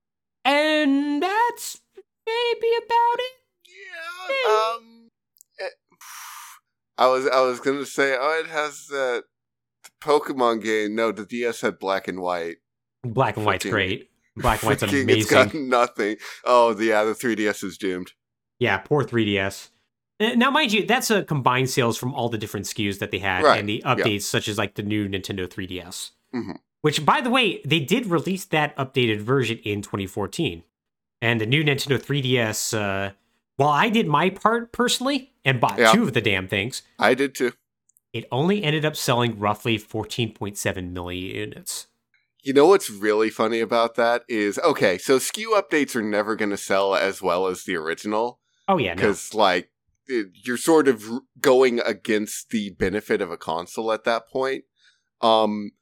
And 0.45 1.23
that's 1.23 1.81
maybe 2.25 2.69
about 2.79 3.19
it. 3.19 3.33
Yeah. 3.67 4.53
Um. 4.53 5.11
I 6.99 7.09
was 7.09 7.27
I 7.27 7.41
was 7.41 7.61
gonna 7.61 7.85
say, 7.85 8.17
oh, 8.19 8.41
it 8.43 8.49
has 8.51 8.87
that 8.87 9.25
Pokemon 10.03 10.63
game. 10.63 10.95
No, 10.95 11.13
the 11.13 11.27
DS 11.27 11.61
had 11.61 11.79
black 11.79 12.09
and 12.09 12.21
white. 12.21 12.57
Black 13.05 13.37
and 13.37 13.45
white's 13.45 13.67
great. 13.67 14.09
Black 14.37 14.63
and 14.63 14.69
white's 14.71 14.83
Freaking- 14.83 15.09
It's 15.09 15.31
amazing. 15.31 15.31
got 15.31 15.55
nothing. 15.55 16.17
Oh, 16.45 16.75
the- 16.75 16.87
yeah, 16.87 17.05
the 17.05 17.15
3DS 17.15 17.63
is 17.65 17.79
doomed. 17.79 18.13
Yeah, 18.59 18.79
poor 18.79 19.03
3DS. 19.05 19.71
Uh, 20.21 20.31
Now, 20.35 20.51
mind 20.51 20.73
you, 20.73 20.87
that's 20.87 21.11
a 21.11 21.23
combined 21.25 21.69
sales 21.71 21.97
from 21.99 22.15
all 22.15 22.29
the 22.29 22.39
different 22.39 22.67
SKUs 22.67 22.99
that 23.01 23.11
they 23.11 23.19
had 23.19 23.43
Right, 23.45 23.59
and 23.61 23.69
the 23.69 23.83
updates, 23.85 24.23
such 24.23 24.49
as 24.49 24.57
like 24.59 24.75
the 24.75 24.83
new 24.83 25.09
Nintendo 25.09 25.47
3DS. 25.49 26.13
Mhm. 26.35 26.59
Which, 26.83 27.05
by 27.05 27.21
the 27.21 27.31
way, 27.31 27.61
they 27.65 27.81
did 27.81 28.07
release 28.07 28.45
that 28.47 28.77
updated 28.77 29.21
version 29.21 29.59
in 29.59 29.83
2014. 29.83 30.63
And 31.21 31.41
the 31.41 31.47
new 31.47 31.65
Nintendo 31.65 31.99
3DS, 32.01 32.73
uh, 32.75 33.13
while 33.57 33.71
I 33.71 33.89
did 33.89 34.07
my 34.07 34.31
part 34.31 34.71
personally 34.73 35.33
and 35.45 35.61
bought 35.61 35.79
Yeah. 35.79 35.93
two 35.93 36.03
of 36.03 36.13
the 36.15 36.21
damn 36.21 36.47
things, 36.49 36.83
I 36.99 37.15
did 37.15 37.35
too. 37.35 37.53
it 38.13 38.27
only 38.31 38.63
ended 38.63 38.85
up 38.85 38.97
selling 38.97 39.39
roughly 39.39 39.79
14.7 39.79 40.93
million 40.93 41.35
units. 41.37 41.89
You 42.47 42.53
know 42.53 42.67
what's 42.69 42.89
really 42.89 43.29
funny 43.29 43.59
about 43.59 43.97
that 43.97 44.23
is 44.29 44.57
okay, 44.61 44.99
so 44.99 45.19
SKU 45.19 45.47
updates 45.61 45.97
are 45.97 46.03
never 46.03 46.37
going 46.37 46.51
to 46.51 46.57
sell 46.57 46.95
as 46.95 47.21
well 47.21 47.49
as 47.49 47.65
the 47.65 47.75
original 47.75 48.39
Oh, 48.69 48.79
yeah, 48.79 48.95
no. 48.95 48.97
because, 48.97 49.35
like, 49.35 49.71
it, 50.07 50.29
you're 50.45 50.57
sort 50.57 50.87
of 50.87 51.05
going 51.41 51.81
against 51.81 52.51
the 52.51 52.71
benefit 52.71 53.21
of 53.21 53.33
a 53.33 53.37
console 53.37 53.91
at 53.91 54.05
that 54.05 54.29
point. 54.29 54.63
Um, 55.21 55.73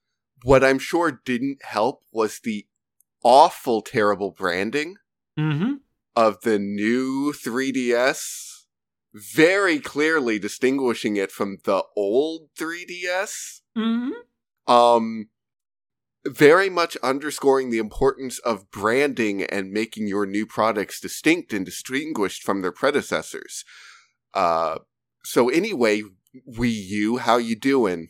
what 0.42 0.64
I'm 0.64 0.78
sure 0.78 1.20
didn't 1.24 1.62
help 1.64 2.02
was 2.12 2.40
the 2.42 2.66
awful, 3.22 3.82
terrible 3.82 4.30
branding 4.30 4.96
Mm-hmm. 5.38 5.74
of 6.16 6.40
the 6.42 6.58
new 6.58 7.32
3DS, 7.32 8.66
very 9.12 9.80
clearly 9.80 10.38
distinguishing 10.38 11.16
it 11.16 11.30
from 11.32 11.58
the 11.64 11.82
old 11.96 12.48
3DS. 12.58 13.60
Mm-hmm. 13.76 14.72
um 14.72 15.28
very 16.26 16.70
much 16.70 16.96
underscoring 17.02 17.70
the 17.70 17.78
importance 17.78 18.38
of 18.40 18.70
branding 18.70 19.42
and 19.44 19.72
making 19.72 20.08
your 20.08 20.26
new 20.26 20.46
products 20.46 21.00
distinct 21.00 21.52
and 21.52 21.64
distinguished 21.64 22.42
from 22.42 22.62
their 22.62 22.72
predecessors. 22.72 23.64
Uh 24.32 24.78
so 25.24 25.48
anyway, 25.48 26.02
Wii 26.48 26.86
U, 26.88 27.16
how 27.18 27.38
you 27.38 27.56
doing? 27.56 28.08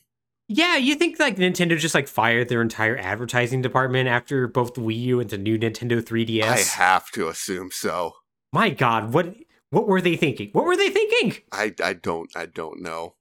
Yeah, 0.49 0.77
you 0.77 0.95
think 0.95 1.19
like 1.19 1.37
Nintendo 1.37 1.79
just 1.79 1.95
like 1.95 2.09
fired 2.09 2.49
their 2.49 2.61
entire 2.61 2.99
advertising 2.99 3.63
department 3.63 4.09
after 4.09 4.47
both 4.47 4.75
the 4.75 4.83
Wii 4.83 5.01
U 5.03 5.21
and 5.21 5.31
the 5.31 5.39
new 5.39 5.59
Nintendo 5.59 6.03
3DS? 6.03 6.43
I 6.43 6.83
have 6.83 7.11
to 7.13 7.29
assume 7.29 7.71
so. 7.71 8.13
My 8.53 8.71
God, 8.71 9.13
what 9.13 9.35
what 9.71 9.89
were 9.89 10.01
they 10.01 10.17
thinking? 10.17 10.51
What 10.53 10.67
were 10.67 10.77
they 10.77 10.91
thinking? 10.91 11.43
I 11.51 11.75
I 11.83 11.95
don't 11.95 12.31
I 12.37 12.47
don't 12.47 12.83
know. 12.83 13.15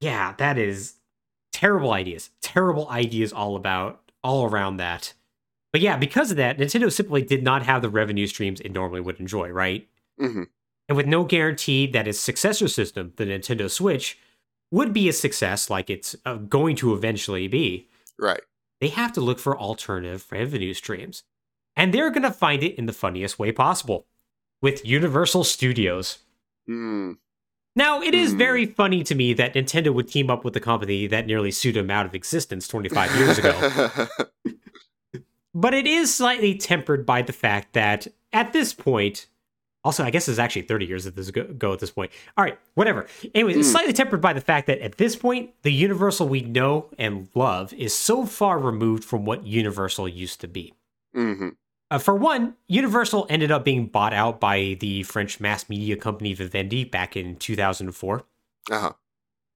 Yeah, 0.00 0.34
that 0.38 0.58
is 0.58 0.94
terrible 1.52 1.92
ideas. 1.92 2.30
Terrible 2.42 2.88
ideas 2.90 3.32
all 3.32 3.54
about 3.54 4.01
all 4.22 4.44
around 4.46 4.76
that. 4.78 5.14
But 5.72 5.80
yeah, 5.80 5.96
because 5.96 6.30
of 6.30 6.36
that, 6.36 6.58
Nintendo 6.58 6.92
simply 6.92 7.22
did 7.22 7.42
not 7.42 7.62
have 7.64 7.82
the 7.82 7.88
revenue 7.88 8.26
streams 8.26 8.60
it 8.60 8.72
normally 8.72 9.00
would 9.00 9.18
enjoy, 9.20 9.48
right? 9.50 9.88
Mhm. 10.20 10.48
And 10.88 10.96
with 10.96 11.06
no 11.06 11.24
guarantee 11.24 11.86
that 11.88 12.06
its 12.08 12.18
successor 12.18 12.68
system, 12.68 13.12
the 13.16 13.24
Nintendo 13.24 13.70
Switch, 13.70 14.18
would 14.70 14.92
be 14.92 15.08
a 15.08 15.12
success 15.12 15.70
like 15.70 15.88
it's 15.88 16.14
uh, 16.26 16.34
going 16.36 16.76
to 16.76 16.92
eventually 16.94 17.48
be, 17.48 17.88
Right. 18.18 18.40
they 18.80 18.88
have 18.88 19.12
to 19.12 19.20
look 19.20 19.38
for 19.38 19.58
alternative 19.58 20.26
revenue 20.30 20.74
streams. 20.74 21.24
And 21.76 21.92
they're 21.94 22.10
going 22.10 22.22
to 22.22 22.30
find 22.30 22.62
it 22.62 22.74
in 22.76 22.84
the 22.86 22.92
funniest 22.92 23.38
way 23.38 23.50
possible 23.52 24.06
with 24.60 24.84
Universal 24.84 25.44
Studios. 25.44 26.18
Hmm. 26.66 27.12
Now, 27.74 28.02
it 28.02 28.14
is 28.14 28.32
Hmm. 28.32 28.38
very 28.38 28.66
funny 28.66 29.02
to 29.04 29.14
me 29.14 29.32
that 29.34 29.54
Nintendo 29.54 29.94
would 29.94 30.08
team 30.08 30.28
up 30.30 30.44
with 30.44 30.54
a 30.56 30.60
company 30.60 31.06
that 31.06 31.26
nearly 31.26 31.50
sued 31.50 31.74
them 31.76 31.90
out 31.90 32.04
of 32.04 32.14
existence 32.14 32.68
25 32.68 33.16
years 33.16 33.38
ago. 33.38 33.98
But 35.54 35.74
it 35.74 35.86
is 35.86 36.14
slightly 36.14 36.54
tempered 36.56 37.04
by 37.04 37.20
the 37.20 37.32
fact 37.34 37.74
that 37.74 38.06
at 38.32 38.54
this 38.54 38.72
point, 38.72 39.26
also, 39.84 40.02
I 40.02 40.08
guess 40.10 40.26
it's 40.26 40.38
actually 40.38 40.62
30 40.62 40.86
years 40.86 41.06
at 41.06 41.14
this 41.14 41.30
go, 41.30 41.74
at 41.74 41.78
this 41.78 41.90
point. 41.90 42.10
All 42.38 42.44
right, 42.44 42.58
whatever. 42.74 43.06
Anyway, 43.34 43.52
it's 43.54 43.68
Hmm. 43.68 43.72
slightly 43.72 43.92
tempered 43.92 44.22
by 44.22 44.32
the 44.32 44.40
fact 44.40 44.66
that 44.68 44.78
at 44.78 44.96
this 44.96 45.14
point, 45.14 45.50
the 45.62 45.70
Universal 45.72 46.28
we 46.28 46.40
know 46.40 46.88
and 46.98 47.28
love 47.34 47.74
is 47.74 47.92
so 47.94 48.24
far 48.24 48.58
removed 48.58 49.04
from 49.04 49.26
what 49.26 49.44
Universal 49.46 50.08
used 50.08 50.40
to 50.40 50.48
be. 50.48 50.72
hmm 51.14 51.50
Uh, 51.92 51.98
for 51.98 52.14
one, 52.16 52.54
Universal 52.68 53.26
ended 53.28 53.50
up 53.50 53.66
being 53.66 53.84
bought 53.84 54.14
out 54.14 54.40
by 54.40 54.78
the 54.80 55.02
French 55.02 55.40
mass 55.40 55.68
media 55.68 55.94
company 55.94 56.32
Vivendi 56.32 56.84
back 56.84 57.18
in 57.18 57.36
2004, 57.36 58.24
Uh-huh. 58.70 58.92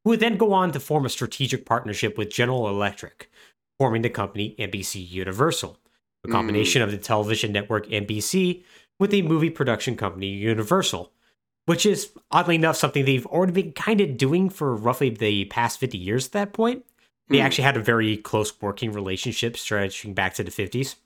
who 0.05 0.11
would 0.11 0.21
then 0.21 0.37
go 0.37 0.53
on 0.53 0.71
to 0.73 0.79
form 0.79 1.07
a 1.07 1.09
strategic 1.09 1.65
partnership 1.65 2.19
with 2.19 2.29
General 2.29 2.69
Electric, 2.69 3.31
forming 3.79 4.03
the 4.03 4.11
company 4.11 4.55
NBC 4.59 5.01
Universal, 5.01 5.79
a 6.27 6.29
combination 6.29 6.83
of 6.83 6.91
the 6.91 6.99
television 6.99 7.53
network 7.53 7.87
NBC 7.89 8.63
with 9.01 9.13
the 9.13 9.23
movie 9.23 9.49
production 9.49 9.97
company 9.97 10.27
Universal, 10.29 11.11
which 11.65 11.87
is 11.87 12.11
oddly 12.31 12.57
enough 12.57 12.77
something 12.77 13.07
they've 13.07 13.25
already 13.25 13.53
been 13.53 13.73
kind 13.73 14.03
of 14.03 14.19
doing 14.19 14.51
for 14.51 14.77
roughly 14.77 15.09
the 15.09 15.47
past 15.47 15.81
50 15.81 15.97
years 15.97 16.27
at 16.27 16.33
that 16.33 16.53
point. 16.53 16.85
They 17.29 17.39
Hmm. 17.39 17.47
actually 17.47 17.65
had 17.65 17.79
a 17.79 17.83
very 17.83 18.19
close 18.19 18.61
working 18.61 18.93
relationship 18.93 19.57
stretching 19.57 20.13
back 20.13 20.35
to 20.35 20.45
the 20.45 20.51
50s, 20.51 20.97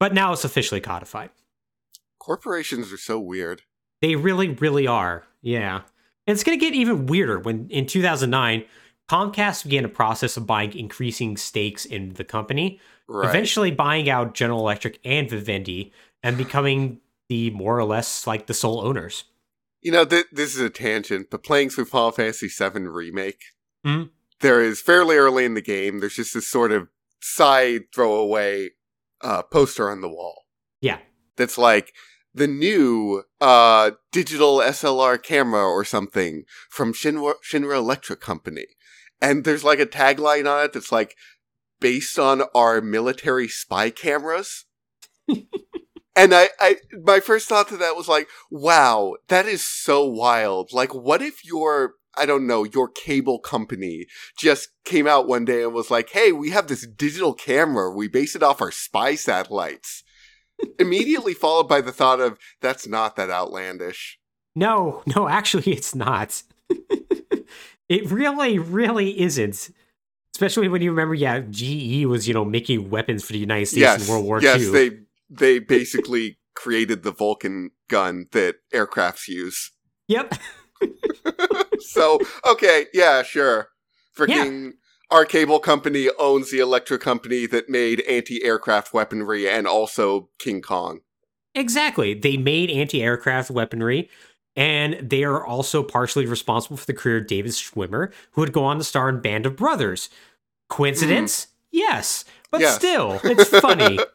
but 0.00 0.12
now 0.12 0.32
it's 0.32 0.44
officially 0.44 0.80
codified. 0.80 1.30
Corporations 2.18 2.92
are 2.92 2.96
so 2.98 3.18
weird. 3.20 3.62
They 4.02 4.16
really, 4.16 4.48
really 4.48 4.86
are. 4.86 5.24
Yeah. 5.42 5.82
And 6.26 6.34
it's 6.34 6.44
going 6.44 6.58
to 6.58 6.64
get 6.64 6.74
even 6.74 7.06
weirder 7.06 7.38
when 7.38 7.68
in 7.70 7.86
2009, 7.86 8.64
Comcast 9.10 9.64
began 9.64 9.84
a 9.84 9.88
process 9.88 10.36
of 10.36 10.46
buying 10.46 10.76
increasing 10.76 11.36
stakes 11.36 11.84
in 11.84 12.14
the 12.14 12.24
company, 12.24 12.80
Right. 13.08 13.28
eventually 13.28 13.70
buying 13.72 14.08
out 14.08 14.34
General 14.34 14.60
Electric 14.60 15.00
and 15.04 15.28
Vivendi 15.28 15.92
and 16.22 16.36
becoming 16.36 17.00
the 17.28 17.50
more 17.50 17.76
or 17.78 17.84
less 17.84 18.26
like 18.26 18.46
the 18.46 18.54
sole 18.54 18.80
owners. 18.80 19.24
You 19.82 19.92
know, 19.92 20.04
th- 20.04 20.26
this 20.30 20.54
is 20.54 20.60
a 20.60 20.70
tangent, 20.70 21.28
but 21.30 21.42
playing 21.42 21.70
through 21.70 21.86
Final 21.86 22.12
Fantasy 22.12 22.48
VII 22.48 22.86
Remake, 22.86 23.40
Mhm. 23.84 24.10
there 24.40 24.60
is 24.60 24.80
fairly 24.80 25.16
early 25.16 25.44
in 25.44 25.54
the 25.54 25.62
game, 25.62 25.98
there's 26.00 26.16
just 26.16 26.34
this 26.34 26.46
sort 26.46 26.70
of 26.70 26.88
side 27.20 27.86
throwaway 27.94 28.70
uh, 29.22 29.42
poster 29.42 29.90
on 29.90 30.00
the 30.00 30.08
wall 30.08 30.44
Yeah. 30.80 30.98
that's 31.36 31.58
like 31.58 31.92
the 32.34 32.46
new 32.46 33.24
uh, 33.40 33.90
digital 34.12 34.58
SLR 34.58 35.20
camera 35.22 35.64
or 35.64 35.84
something 35.84 36.44
from 36.68 36.92
Shinra, 36.92 37.34
Shinra 37.48 37.76
Electric 37.76 38.20
Company. 38.20 38.66
And 39.20 39.44
there's 39.44 39.64
like 39.64 39.80
a 39.80 39.86
tagline 39.86 40.48
on 40.50 40.64
it 40.64 40.72
that's 40.72 40.92
like, 40.92 41.16
based 41.80 42.18
on 42.18 42.42
our 42.54 42.80
military 42.80 43.48
spy 43.48 43.90
cameras. 43.90 44.66
And 46.16 46.34
I, 46.34 46.48
I, 46.58 46.76
my 47.04 47.20
first 47.20 47.48
thought 47.48 47.68
to 47.68 47.76
that 47.78 47.96
was 47.96 48.08
like, 48.08 48.28
wow, 48.50 49.14
that 49.28 49.46
is 49.46 49.64
so 49.64 50.04
wild. 50.04 50.70
Like, 50.72 50.92
what 50.92 51.22
if 51.22 51.44
your, 51.44 51.94
I 52.16 52.26
don't 52.26 52.46
know, 52.46 52.64
your 52.64 52.88
cable 52.88 53.38
company 53.38 54.06
just 54.36 54.70
came 54.84 55.06
out 55.06 55.28
one 55.28 55.44
day 55.44 55.62
and 55.62 55.72
was 55.72 55.90
like, 55.90 56.10
hey, 56.10 56.32
we 56.32 56.50
have 56.50 56.66
this 56.66 56.86
digital 56.86 57.34
camera. 57.34 57.90
We 57.90 58.08
base 58.08 58.34
it 58.34 58.42
off 58.42 58.60
our 58.60 58.72
spy 58.72 59.14
satellites. 59.14 60.02
Immediately 60.78 61.34
followed 61.34 61.68
by 61.68 61.80
the 61.80 61.92
thought 61.92 62.20
of, 62.20 62.38
that's 62.60 62.86
not 62.86 63.16
that 63.16 63.30
outlandish. 63.30 64.18
No, 64.54 65.02
no, 65.14 65.28
actually, 65.28 65.72
it's 65.72 65.94
not. 65.94 66.42
it 67.88 68.10
really, 68.10 68.58
really 68.58 69.20
isn't. 69.20 69.70
Especially 70.34 70.68
when 70.68 70.82
you 70.82 70.90
remember, 70.90 71.14
yeah, 71.14 71.40
GE 71.40 72.06
was, 72.06 72.26
you 72.26 72.34
know, 72.34 72.44
making 72.44 72.90
weapons 72.90 73.24
for 73.24 73.32
the 73.32 73.38
United 73.38 73.66
States 73.66 73.80
yes. 73.80 74.06
in 74.06 74.12
World 74.12 74.24
War 74.24 74.40
yes, 74.40 74.60
II. 74.60 74.70
they, 74.70 74.90
they 75.28 75.58
basically 75.58 76.38
created 76.54 77.02
the 77.02 77.12
Vulcan 77.12 77.70
gun 77.88 78.26
that 78.32 78.56
aircrafts 78.72 79.28
use. 79.28 79.72
Yep. 80.08 80.34
so 81.80 82.20
okay, 82.48 82.86
yeah, 82.92 83.22
sure. 83.22 83.68
Freaking 84.16 84.72
our 85.10 85.24
cable 85.24 85.58
company 85.58 86.08
owns 86.18 86.50
the 86.50 86.60
electric 86.60 87.00
company 87.00 87.46
that 87.46 87.68
made 87.68 88.00
anti-aircraft 88.02 88.92
weaponry 88.94 89.48
and 89.48 89.66
also 89.66 90.28
King 90.38 90.62
Kong. 90.62 91.00
Exactly. 91.54 92.14
They 92.14 92.36
made 92.36 92.70
anti 92.70 93.02
aircraft 93.02 93.50
weaponry, 93.50 94.08
and 94.54 94.94
they 95.02 95.24
are 95.24 95.44
also 95.44 95.82
partially 95.82 96.26
responsible 96.26 96.76
for 96.76 96.86
the 96.86 96.94
career 96.94 97.18
of 97.18 97.26
David 97.26 97.52
Schwimmer, 97.52 98.12
who 98.32 98.40
would 98.40 98.52
go 98.52 98.64
on 98.64 98.78
to 98.78 98.84
star 98.84 99.08
in 99.08 99.20
Band 99.20 99.46
of 99.46 99.56
Brothers. 99.56 100.10
Coincidence? 100.68 101.44
Hmm. 101.44 101.50
Yes. 101.72 102.24
But 102.50 102.60
Yes. 102.60 102.76
still, 102.76 103.20
it's 103.24 103.48
funny. 103.48 103.98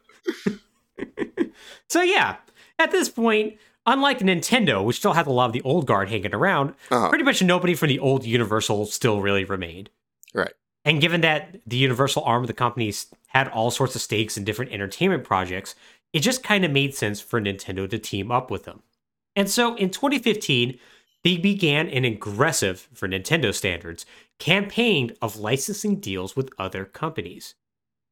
so, 1.88 2.02
yeah, 2.02 2.36
at 2.78 2.90
this 2.90 3.08
point, 3.08 3.58
unlike 3.86 4.18
Nintendo, 4.20 4.84
which 4.84 4.96
still 4.96 5.12
had 5.14 5.26
a 5.26 5.32
lot 5.32 5.46
of 5.46 5.52
the 5.52 5.62
old 5.62 5.86
guard 5.86 6.08
hanging 6.08 6.34
around, 6.34 6.70
Uh-huh. 6.90 7.08
pretty 7.08 7.24
much 7.24 7.42
nobody 7.42 7.74
from 7.74 7.88
the 7.88 7.98
old 7.98 8.24
Universal 8.24 8.86
still 8.86 9.20
really 9.20 9.44
remained. 9.44 9.90
Right. 10.34 10.52
And 10.84 11.00
given 11.00 11.20
that 11.22 11.60
the 11.66 11.76
Universal 11.76 12.22
arm 12.24 12.42
of 12.42 12.46
the 12.46 12.52
company 12.52 12.92
had 13.28 13.48
all 13.48 13.70
sorts 13.70 13.94
of 13.96 14.02
stakes 14.02 14.36
in 14.36 14.44
different 14.44 14.72
entertainment 14.72 15.24
projects, 15.24 15.74
it 16.12 16.20
just 16.20 16.42
kind 16.44 16.64
of 16.64 16.70
made 16.70 16.94
sense 16.94 17.20
for 17.20 17.40
Nintendo 17.40 17.88
to 17.90 17.98
team 17.98 18.30
up 18.30 18.50
with 18.50 18.64
them. 18.64 18.82
And 19.34 19.50
so 19.50 19.74
in 19.76 19.90
2015, 19.90 20.78
they 21.24 21.36
began 21.36 21.88
an 21.88 22.04
aggressive, 22.04 22.88
for 22.94 23.08
Nintendo 23.08 23.52
standards, 23.52 24.06
campaign 24.38 25.12
of 25.20 25.36
licensing 25.38 25.98
deals 25.98 26.36
with 26.36 26.50
other 26.58 26.84
companies. 26.84 27.54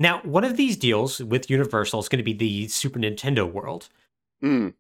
Now, 0.01 0.21
one 0.23 0.43
of 0.45 0.57
these 0.57 0.77
deals 0.77 1.21
with 1.21 1.49
Universal 1.49 2.01
is 2.01 2.09
going 2.09 2.19
to 2.19 2.25
be 2.25 2.33
the 2.33 2.67
Super 2.69 2.99
Nintendo 2.99 3.51
World, 3.51 3.89
Mm. 4.43 4.75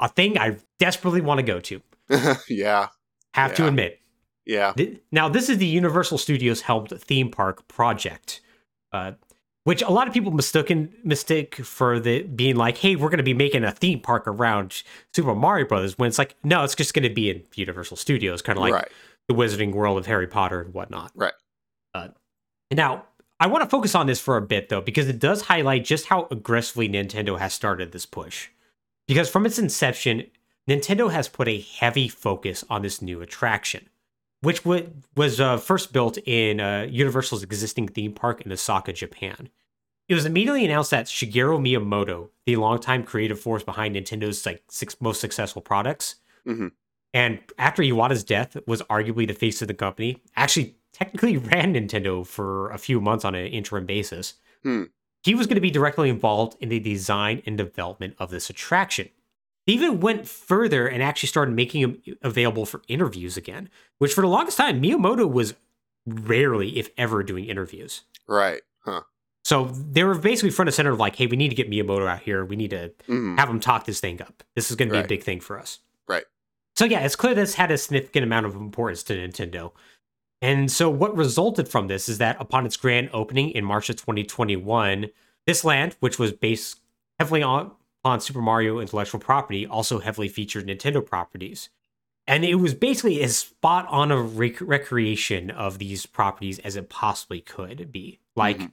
A 0.00 0.08
thing 0.08 0.38
I 0.38 0.56
desperately 0.78 1.20
want 1.20 1.38
to 1.38 1.42
go 1.42 1.60
to. 1.60 1.82
yeah. 2.48 2.88
Have 3.34 3.54
to 3.54 3.68
admit. 3.68 4.00
Yeah. 4.44 4.72
Now, 5.12 5.28
this 5.28 5.48
is 5.48 5.58
the 5.58 5.66
Universal 5.66 6.18
Studios 6.18 6.62
helmed 6.62 6.90
theme 7.00 7.30
park 7.30 7.68
project, 7.68 8.40
uh, 8.92 9.12
which 9.64 9.82
a 9.82 9.90
lot 9.90 10.08
of 10.08 10.14
people 10.14 10.32
mistaken 10.32 10.92
mistake 11.04 11.54
for 11.56 12.00
the 12.00 12.22
being 12.22 12.56
like, 12.56 12.78
"Hey, 12.78 12.96
we're 12.96 13.10
going 13.10 13.18
to 13.18 13.22
be 13.22 13.34
making 13.34 13.62
a 13.62 13.70
theme 13.70 14.00
park 14.00 14.26
around 14.26 14.82
Super 15.14 15.34
Mario 15.36 15.66
Brothers." 15.66 15.96
When 15.98 16.08
it's 16.08 16.18
like, 16.18 16.34
no, 16.42 16.64
it's 16.64 16.74
just 16.74 16.94
going 16.94 17.04
to 17.04 17.14
be 17.14 17.30
in 17.30 17.44
Universal 17.54 17.98
Studios, 17.98 18.42
kind 18.42 18.58
of 18.58 18.62
like 18.62 18.72
right. 18.72 18.88
the 19.28 19.34
Wizarding 19.34 19.72
World 19.72 19.98
of 19.98 20.06
Harry 20.06 20.26
Potter 20.26 20.62
and 20.62 20.74
whatnot. 20.74 21.12
Right. 21.14 21.34
Uh, 21.94 22.08
now, 22.72 23.04
I 23.38 23.46
want 23.46 23.62
to 23.62 23.70
focus 23.70 23.94
on 23.94 24.06
this 24.06 24.20
for 24.20 24.36
a 24.36 24.42
bit 24.42 24.68
though, 24.68 24.80
because 24.80 25.08
it 25.08 25.18
does 25.18 25.42
highlight 25.42 25.84
just 25.84 26.06
how 26.06 26.26
aggressively 26.30 26.88
Nintendo 26.88 27.38
has 27.38 27.54
started 27.54 27.92
this 27.92 28.06
push. 28.06 28.48
Because 29.10 29.28
from 29.28 29.44
its 29.44 29.58
inception, 29.58 30.26
Nintendo 30.68 31.10
has 31.10 31.26
put 31.26 31.48
a 31.48 31.58
heavy 31.60 32.06
focus 32.06 32.62
on 32.70 32.82
this 32.82 33.02
new 33.02 33.20
attraction, 33.22 33.88
which 34.40 34.64
wa- 34.64 34.82
was 35.16 35.40
uh, 35.40 35.56
first 35.56 35.92
built 35.92 36.16
in 36.18 36.60
uh, 36.60 36.86
Universal's 36.88 37.42
existing 37.42 37.88
theme 37.88 38.12
park 38.12 38.40
in 38.42 38.52
Osaka, 38.52 38.92
Japan. 38.92 39.48
It 40.08 40.14
was 40.14 40.26
immediately 40.26 40.64
announced 40.64 40.92
that 40.92 41.06
Shigeru 41.06 41.58
Miyamoto, 41.58 42.28
the 42.46 42.54
longtime 42.54 43.02
creative 43.02 43.40
force 43.40 43.64
behind 43.64 43.96
Nintendo's 43.96 44.46
like 44.46 44.62
six 44.70 44.96
most 45.00 45.20
successful 45.20 45.60
products, 45.60 46.14
Mhm. 46.46 46.70
and 47.12 47.40
after 47.58 47.82
Iwata's 47.82 48.22
death, 48.22 48.56
was 48.68 48.80
arguably 48.82 49.26
the 49.26 49.34
face 49.34 49.60
of 49.60 49.66
the 49.66 49.74
company. 49.74 50.22
Actually, 50.36 50.76
technically 50.92 51.36
ran 51.52 51.74
Nintendo 51.74 52.24
for 52.24 52.70
a 52.70 52.78
few 52.78 53.00
months 53.00 53.24
on 53.24 53.34
an 53.34 53.48
interim 53.48 53.86
basis. 53.86 54.34
Hmm. 54.62 54.84
He 55.22 55.34
was 55.34 55.46
going 55.46 55.56
to 55.56 55.60
be 55.60 55.70
directly 55.70 56.08
involved 56.08 56.56
in 56.60 56.68
the 56.70 56.80
design 56.80 57.42
and 57.46 57.58
development 57.58 58.14
of 58.18 58.30
this 58.30 58.48
attraction. 58.50 59.08
They 59.66 59.74
even 59.74 60.00
went 60.00 60.26
further 60.26 60.86
and 60.86 61.02
actually 61.02 61.28
started 61.28 61.54
making 61.54 61.82
him 61.82 62.02
available 62.22 62.64
for 62.66 62.82
interviews 62.88 63.36
again, 63.36 63.68
which 63.98 64.14
for 64.14 64.22
the 64.22 64.26
longest 64.28 64.56
time, 64.56 64.80
Miyamoto 64.82 65.30
was 65.30 65.54
rarely, 66.06 66.78
if 66.78 66.88
ever, 66.96 67.22
doing 67.22 67.44
interviews. 67.44 68.02
Right. 68.26 68.62
Huh. 68.80 69.02
So 69.44 69.66
they 69.66 70.04
were 70.04 70.14
basically 70.14 70.50
front 70.50 70.68
and 70.68 70.74
center 70.74 70.92
of 70.92 70.98
like, 70.98 71.16
hey, 71.16 71.26
we 71.26 71.36
need 71.36 71.50
to 71.50 71.54
get 71.54 71.70
Miyamoto 71.70 72.06
out 72.08 72.20
here. 72.20 72.44
We 72.44 72.56
need 72.56 72.70
to 72.70 72.92
Mm. 73.08 73.38
have 73.38 73.48
him 73.48 73.60
talk 73.60 73.84
this 73.84 74.00
thing 74.00 74.20
up. 74.22 74.42
This 74.54 74.70
is 74.70 74.76
going 74.76 74.88
to 74.88 74.94
be 74.94 75.00
a 75.00 75.06
big 75.06 75.22
thing 75.22 75.40
for 75.40 75.58
us. 75.58 75.80
Right. 76.08 76.24
So 76.76 76.84
yeah, 76.86 77.00
it's 77.00 77.16
clear 77.16 77.34
this 77.34 77.54
had 77.54 77.70
a 77.70 77.76
significant 77.78 78.24
amount 78.24 78.46
of 78.46 78.54
importance 78.54 79.02
to 79.04 79.14
Nintendo. 79.14 79.72
And 80.42 80.70
so 80.70 80.88
what 80.88 81.16
resulted 81.16 81.68
from 81.68 81.88
this 81.88 82.08
is 82.08 82.18
that 82.18 82.36
upon 82.40 82.64
its 82.66 82.76
grand 82.76 83.10
opening 83.12 83.50
in 83.50 83.64
March 83.64 83.90
of 83.90 83.96
2021, 83.96 85.08
this 85.46 85.64
land, 85.64 85.96
which 86.00 86.18
was 86.18 86.32
based 86.32 86.80
heavily 87.18 87.42
on, 87.42 87.72
on 88.04 88.20
Super 88.20 88.40
Mario 88.40 88.80
intellectual 88.80 89.20
property, 89.20 89.66
also 89.66 89.98
heavily 89.98 90.28
featured 90.28 90.66
Nintendo 90.66 91.04
properties. 91.04 91.68
And 92.26 92.44
it 92.44 92.54
was 92.56 92.74
basically 92.74 93.20
as 93.22 93.36
spot 93.36 93.86
on 93.88 94.10
a 94.10 94.20
rec- 94.22 94.60
recreation 94.60 95.50
of 95.50 95.78
these 95.78 96.06
properties 96.06 96.58
as 96.60 96.76
it 96.76 96.88
possibly 96.88 97.40
could 97.40 97.90
be. 97.92 98.20
Like 98.36 98.58
Mhm. 98.58 98.72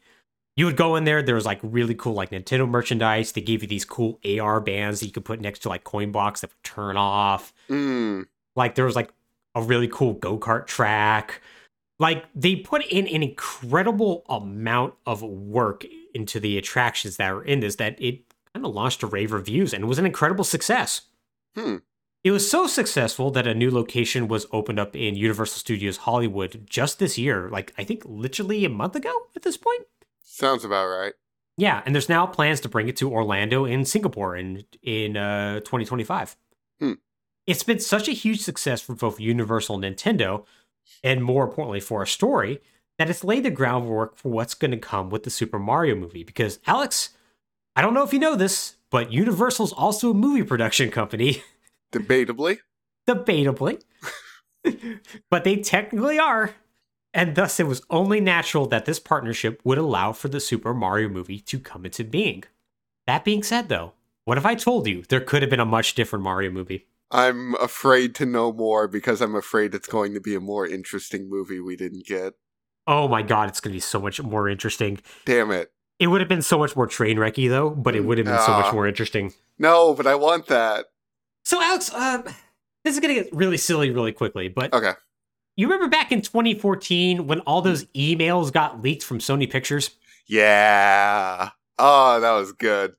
you 0.56 0.66
would 0.66 0.78
go 0.78 0.96
in 0.96 1.04
there, 1.04 1.22
there 1.22 1.36
was 1.36 1.46
like 1.46 1.60
really 1.64 1.96
cool 1.96 2.14
like 2.14 2.30
Nintendo 2.30 2.70
merchandise. 2.70 3.34
They 3.34 3.42
gave 3.42 3.62
you 3.62 3.68
these 3.68 3.84
cool 3.86 4.20
AR 4.24 4.62
bands 4.62 5.00
that 5.02 5.08
you 5.08 5.12
could 5.12 5.26
put 5.26 5.42
next 5.42 5.60
to 5.60 5.70
like 5.70 5.84
coin 5.84 6.12
blocks 6.12 6.42
that 6.42 6.52
would 6.52 6.64
turn 6.64 6.96
off. 6.96 7.52
Mm. 7.70 8.28
Like 8.56 8.76
there 8.76 8.86
was 8.86 8.96
like 8.96 9.12
a 9.56 9.62
really 9.62 9.88
cool 9.88 10.14
go-kart 10.14 10.68
track. 10.68 11.42
Like 12.00 12.26
they 12.36 12.56
put 12.56 12.86
in 12.86 13.08
an 13.08 13.24
incredible 13.24 14.24
amount 14.30 14.94
of 15.06 15.24
work 15.24 15.86
into 16.14 16.40
the 16.40 16.58
attractions 16.58 17.18
that 17.18 17.34
were 17.34 17.44
in 17.44 17.60
this 17.60 17.76
that 17.78 18.00
it 18.02 18.34
kind 18.54 18.66
of 18.66 18.74
launched 18.74 19.00
to 19.02 19.08
rave 19.08 19.32
reviews 19.32 19.74
and 19.74 19.84
it 19.84 19.88
was 19.88 20.00
an 20.00 20.06
incredible 20.06 20.44
success. 20.44 21.02
Hmm. 21.56 21.78
It 22.24 22.32
was 22.32 22.50
so 22.50 22.68
successful 22.68 23.32
that 23.32 23.48
a 23.48 23.54
new 23.54 23.72
location 23.72 24.28
was 24.28 24.48
opened 24.52 24.80
up 24.80 24.96
in 24.96 25.16
Universal 25.16 25.60
Studios 25.60 25.98
Hollywood 25.98 26.66
just 26.70 27.00
this 27.00 27.18
year, 27.18 27.50
like 27.50 27.74
I 27.78 27.84
think 27.84 28.04
literally 28.06 28.66
a 28.66 28.70
month 28.70 28.96
ago 28.96 29.14
at 29.36 29.44
this 29.44 29.58
point. 29.58 29.84
Sounds 30.24 30.66
about 30.66 30.88
right. 30.88 31.14
Yeah, 31.58 31.82
and 31.86 31.96
there's 31.96 32.10
now 32.10 32.28
plans 32.28 32.60
to 32.62 32.70
bring 32.70 32.88
it 32.88 32.96
to 32.98 33.12
Orlando 33.12 33.66
and 33.66 33.88
Singapore 33.88 34.36
in 34.36 34.66
in 34.84 35.18
uh, 35.18 35.62
2025. 35.62 36.36
Hmm. 36.80 36.94
It's 37.48 37.64
been 37.64 37.80
such 37.80 38.08
a 38.08 38.12
huge 38.12 38.42
success 38.42 38.82
for 38.82 38.94
both 38.94 39.20
Universal 39.20 39.84
and 39.84 39.96
Nintendo, 39.96 40.46
and 41.04 41.24
more 41.24 41.44
importantly 41.46 41.80
for 41.80 42.02
a 42.02 42.08
story, 42.08 42.62
that 42.98 43.10
it's 43.10 43.24
laid 43.24 43.44
the 43.44 43.52
groundwork 43.52 44.18
for 44.18 44.30
what's 44.30 44.54
going 44.54 44.72
to 44.72 44.78
come 44.78 45.10
with 45.10 45.24
the 45.24 45.30
Super 45.30 45.60
Mario 45.60 45.96
movie. 45.96 46.24
Because 46.24 46.60
Alex, 46.66 47.10
I 47.76 47.82
don't 47.82 47.94
know 47.94 48.04
if 48.04 48.14
you 48.14 48.20
know 48.20 48.36
this, 48.36 48.76
but 48.90 49.12
Universal's 49.12 49.74
also 49.74 50.12
a 50.12 50.16
movie 50.16 50.44
production 50.44 50.90
company, 50.90 51.44
Debatably. 51.92 52.60
debatably, 53.08 53.82
but 55.30 55.44
they 55.44 55.58
technically 55.58 56.20
are. 56.20 56.56
And 57.14 57.36
thus, 57.36 57.60
it 57.60 57.68
was 57.68 57.82
only 57.90 58.20
natural 58.20 58.66
that 58.68 58.86
this 58.86 59.00
partnership 59.00 59.62
would 59.64 59.78
allow 59.78 60.12
for 60.12 60.28
the 60.28 60.40
Super 60.40 60.74
Mario 60.74 61.08
movie 61.10 61.40
to 61.40 61.60
come 61.60 61.86
into 61.86 62.04
being. 62.04 62.44
That 63.08 63.24
being 63.24 63.42
said, 63.44 63.70
though, 63.70 63.94
what 64.26 64.38
if 64.38 64.46
I 64.46 64.56
told 64.56 64.88
you 64.88 65.04
there 65.08 65.22
could 65.22 65.42
have 65.42 65.50
been 65.50 65.60
a 65.62 65.66
much 65.66 65.96
different 65.96 66.24
Mario 66.24 66.52
movie? 66.52 66.86
I'm 67.12 67.56
afraid 67.56 68.16
to 68.16 68.26
know 68.26 68.52
more 68.52 68.88
because 68.88 69.22
I'm 69.22 69.36
afraid 69.36 69.74
it's 69.74 69.88
going 69.88 70.14
to 70.14 70.20
be 70.20 70.36
a 70.36 70.40
more 70.42 70.68
interesting 70.68 71.30
movie 71.30 71.60
we 71.60 71.76
didn't 71.76 72.06
get. 72.06 72.34
Oh 72.86 73.08
my 73.08 73.22
god, 73.22 73.50
it's 73.50 73.60
going 73.60 73.72
to 73.72 73.76
be 73.78 73.82
so 73.82 74.00
much 74.00 74.22
more 74.22 74.48
interesting. 74.50 75.00
Damn 75.26 75.52
it. 75.52 75.72
It 76.00 76.08
would 76.08 76.22
have 76.22 76.28
been 76.30 76.42
so 76.42 76.58
much 76.60 76.76
more 76.76 76.86
train 76.88 77.18
wrecky, 77.18 77.50
though, 77.50 77.70
but 77.72 77.96
it 77.96 78.02
would 78.06 78.18
have 78.18 78.26
been 78.28 78.40
so 78.42 78.52
much 78.52 78.66
Ah. 78.68 78.72
more 78.74 78.88
interesting. 78.88 79.34
No, 79.58 79.94
but 79.94 80.06
I 80.06 80.16
want 80.16 80.48
that. 80.48 80.86
So, 81.44 81.62
Alex, 81.62 81.94
um, 81.94 82.24
this 82.84 82.94
is 82.94 83.00
going 83.00 83.16
to 83.16 83.24
get 83.24 83.34
really 83.34 83.58
silly 83.58 83.90
really 83.90 84.12
quickly, 84.12 84.48
but 84.48 84.74
Okay. 84.74 84.92
you 85.56 85.68
remember 85.68 85.88
back 85.90 86.12
in 86.12 86.22
2014 86.22 87.26
when 87.26 87.40
all 87.42 87.62
those 87.62 87.86
emails 87.96 88.52
got 88.54 88.82
leaked 88.82 89.04
from 89.04 89.20
Sony 89.20 89.50
Pictures? 89.50 89.92
Yeah. 90.28 91.50
Oh, 91.80 92.20
that 92.20 92.32
was 92.34 92.52
good. 92.52 92.94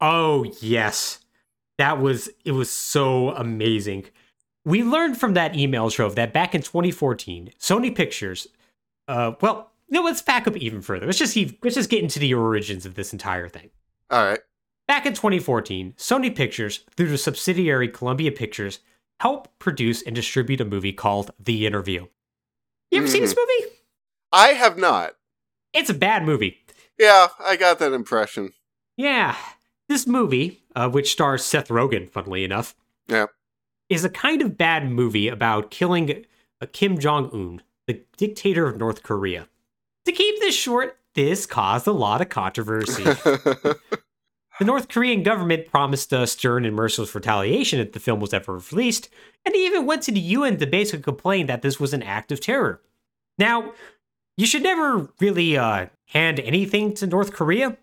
Oh, 0.00 0.44
yes. 0.60 1.20
That 1.78 2.00
was 2.00 2.28
it 2.44 2.52
was 2.52 2.70
so 2.70 3.30
amazing. 3.30 4.06
We 4.64 4.82
learned 4.82 5.18
from 5.18 5.34
that 5.34 5.56
email 5.56 5.90
trove 5.90 6.14
that 6.14 6.32
back 6.32 6.54
in 6.54 6.62
2014, 6.62 7.52
Sony 7.58 7.94
Pictures 7.94 8.46
uh 9.08 9.32
well, 9.40 9.72
no, 9.88 10.02
let's 10.02 10.22
back 10.22 10.46
up 10.46 10.56
even 10.56 10.80
further. 10.80 11.06
Let's 11.06 11.18
just 11.18 11.34
see, 11.34 11.58
let's 11.62 11.76
just 11.76 11.90
get 11.90 12.02
into 12.02 12.18
the 12.18 12.32
origins 12.34 12.86
of 12.86 12.94
this 12.94 13.12
entire 13.12 13.48
thing. 13.48 13.70
All 14.10 14.24
right. 14.24 14.40
Back 14.88 15.06
in 15.06 15.14
2014, 15.14 15.94
Sony 15.96 16.34
Pictures, 16.34 16.84
through 16.96 17.08
the 17.08 17.18
subsidiary 17.18 17.88
Columbia 17.88 18.32
Pictures, 18.32 18.80
helped 19.20 19.58
produce 19.58 20.02
and 20.02 20.14
distribute 20.14 20.60
a 20.60 20.64
movie 20.64 20.92
called 20.92 21.30
The 21.38 21.66
Interview. 21.66 22.06
You 22.90 22.98
ever 22.98 23.06
seen 23.06 23.22
this 23.22 23.36
movie? 23.36 23.72
I 24.32 24.48
have 24.48 24.76
not. 24.76 25.16
It's 25.72 25.90
a 25.90 25.94
bad 25.94 26.24
movie. 26.24 26.64
Yeah, 26.98 27.28
I 27.38 27.56
got 27.56 27.78
that 27.78 27.92
impression. 27.92 28.52
Yeah, 28.96 29.36
this 29.92 30.06
movie, 30.06 30.62
uh, 30.74 30.88
which 30.88 31.12
stars 31.12 31.44
Seth 31.44 31.68
Rogen, 31.68 32.10
funnily 32.10 32.44
enough, 32.44 32.74
Yeah. 33.08 33.26
is 33.88 34.04
a 34.04 34.10
kind 34.10 34.40
of 34.42 34.56
bad 34.56 34.90
movie 34.90 35.28
about 35.28 35.70
killing 35.70 36.24
uh, 36.60 36.66
Kim 36.72 36.98
Jong 36.98 37.30
Un, 37.32 37.62
the 37.86 38.02
dictator 38.16 38.66
of 38.66 38.78
North 38.78 39.02
Korea. 39.02 39.48
To 40.06 40.12
keep 40.12 40.40
this 40.40 40.54
short, 40.56 40.96
this 41.14 41.44
caused 41.46 41.86
a 41.86 41.92
lot 41.92 42.20
of 42.22 42.28
controversy. 42.30 43.02
the 43.04 43.76
North 44.62 44.88
Korean 44.88 45.22
government 45.22 45.66
promised 45.68 46.12
a 46.12 46.26
stern 46.26 46.64
and 46.64 46.74
merciless 46.74 47.14
retaliation 47.14 47.80
if 47.80 47.92
the 47.92 48.00
film 48.00 48.20
was 48.20 48.32
ever 48.32 48.58
released, 48.72 49.08
and 49.44 49.54
they 49.54 49.66
even 49.66 49.86
went 49.86 50.02
to 50.04 50.12
the 50.12 50.20
UN 50.20 50.56
to 50.58 50.66
basically 50.66 51.02
complain 51.02 51.46
that 51.46 51.62
this 51.62 51.78
was 51.78 51.92
an 51.92 52.02
act 52.02 52.32
of 52.32 52.40
terror. 52.40 52.80
Now, 53.38 53.72
you 54.36 54.46
should 54.46 54.62
never 54.62 55.10
really 55.20 55.56
uh, 55.58 55.86
hand 56.06 56.40
anything 56.40 56.94
to 56.94 57.06
North 57.06 57.32
Korea, 57.32 57.76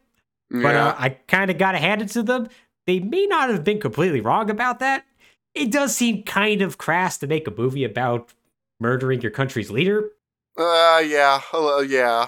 but 0.49 0.59
yeah. 0.75 0.87
uh, 0.89 0.95
I 0.97 1.09
kind 1.27 1.51
of 1.51 1.57
got 1.57 1.73
to 1.73 1.77
hand 1.77 2.01
it 2.01 2.09
to 2.09 2.23
them. 2.23 2.47
They 2.87 2.99
may 2.99 3.25
not 3.25 3.49
have 3.49 3.63
been 3.63 3.79
completely 3.79 4.21
wrong 4.21 4.49
about 4.49 4.79
that. 4.79 5.05
It 5.53 5.71
does 5.71 5.95
seem 5.95 6.23
kind 6.23 6.61
of 6.61 6.77
crass 6.77 7.17
to 7.19 7.27
make 7.27 7.47
a 7.47 7.51
movie 7.51 7.83
about 7.83 8.33
murdering 8.79 9.21
your 9.21 9.31
country's 9.31 9.69
leader, 9.71 10.09
Uh, 10.57 11.01
yeah. 11.05 11.39
Hello, 11.43 11.79
yeah. 11.79 12.27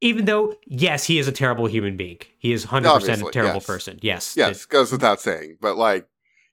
even 0.00 0.24
though, 0.24 0.56
yes, 0.66 1.04
he 1.04 1.18
is 1.18 1.26
a 1.28 1.32
terrible 1.32 1.66
human 1.66 1.96
being. 1.96 2.18
He 2.38 2.52
is 2.52 2.66
100% 2.66 3.28
a 3.28 3.30
terrible 3.30 3.54
yes. 3.54 3.66
person. 3.66 3.98
Yes. 4.02 4.34
Yes, 4.36 4.64
goes 4.66 4.92
without 4.92 5.20
saying. 5.20 5.56
But, 5.60 5.76
like, 5.76 6.06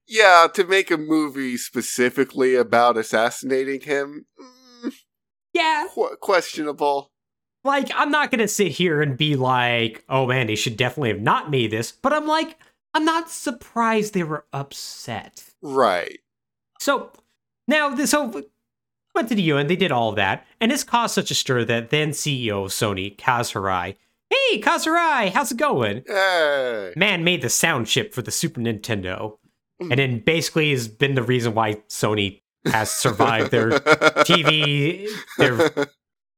yeah, 0.07 0.47
to 0.53 0.63
make 0.65 0.89
a 0.91 0.97
movie 0.97 1.55
specifically 1.57 2.55
about 2.55 2.97
assassinating 2.97 3.81
him, 3.81 4.25
mm, 4.83 4.93
Yeah. 5.53 5.87
qu- 5.93 6.15
questionable. 6.21 7.11
Like, 7.63 7.89
I'm 7.95 8.11
not 8.11 8.31
going 8.31 8.39
to 8.39 8.47
sit 8.47 8.71
here 8.71 9.01
and 9.01 9.17
be 9.17 9.35
like, 9.35 10.03
oh 10.09 10.27
man, 10.27 10.47
they 10.47 10.55
should 10.55 10.77
definitely 10.77 11.09
have 11.09 11.21
not 11.21 11.51
made 11.51 11.71
this. 11.71 11.91
But 11.91 12.13
I'm 12.13 12.27
like, 12.27 12.57
I'm 12.93 13.05
not 13.05 13.29
surprised 13.29 14.13
they 14.13 14.23
were 14.23 14.45
upset. 14.53 15.43
Right. 15.61 16.19
So, 16.79 17.11
Now, 17.67 17.89
this 17.89 18.11
so 18.11 18.43
went 19.17 19.29
to 19.29 19.35
the 19.35 19.41
UN, 19.43 19.67
they 19.67 19.75
did 19.75 19.91
all 19.91 20.11
that, 20.13 20.45
and 20.61 20.71
this 20.71 20.83
caused 20.83 21.15
such 21.15 21.31
a 21.31 21.35
stir 21.35 21.65
that 21.65 21.89
then 21.89 22.11
CEO 22.11 22.65
of 22.65 22.71
Sony, 22.71 23.15
Kaz 23.17 23.53
Hirai, 23.53 23.95
hey, 24.29 24.61
Kaz 24.61 24.85
Hirai, 24.85 25.31
how's 25.31 25.51
it 25.51 25.57
going? 25.57 26.03
Hey. 26.07 26.93
Man 26.95 27.23
made 27.23 27.41
the 27.41 27.49
sound 27.49 27.87
chip 27.87 28.13
for 28.13 28.21
the 28.21 28.31
Super 28.31 28.61
Nintendo, 28.61 29.37
hmm. 29.81 29.91
and 29.91 29.99
then 29.99 30.19
basically 30.19 30.71
has 30.71 30.87
been 30.87 31.15
the 31.15 31.23
reason 31.23 31.55
why 31.55 31.75
Sony 31.89 32.41
has 32.65 32.91
survived 32.91 33.51
their 33.51 33.71
TV, 34.25 35.07
their 35.37 35.57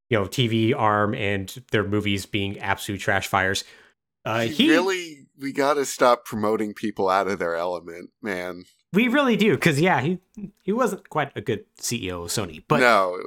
you 0.09 0.17
know 0.17 0.25
TV 0.25 0.73
arm, 0.75 1.13
and 1.13 1.63
their 1.71 1.83
movies 1.83 2.25
being 2.25 2.59
absolute 2.59 2.99
trash 2.99 3.27
fires. 3.27 3.63
Uh, 4.25 4.41
he, 4.41 4.69
really, 4.69 5.27
we 5.39 5.51
got 5.53 5.75
to 5.75 5.85
stop 5.85 6.25
promoting 6.25 6.73
people 6.73 7.09
out 7.09 7.27
of 7.27 7.39
their 7.39 7.55
element, 7.55 8.09
man. 8.21 8.65
we 8.93 9.07
really 9.07 9.37
do 9.37 9.55
because 9.55 9.79
yeah, 9.79 10.01
he 10.01 10.19
he 10.61 10.71
wasn't 10.71 11.09
quite 11.09 11.31
a 11.35 11.41
good 11.41 11.65
CEO 11.79 12.25
of 12.25 12.29
Sony, 12.29 12.63
but 12.67 12.79
no, 12.79 13.17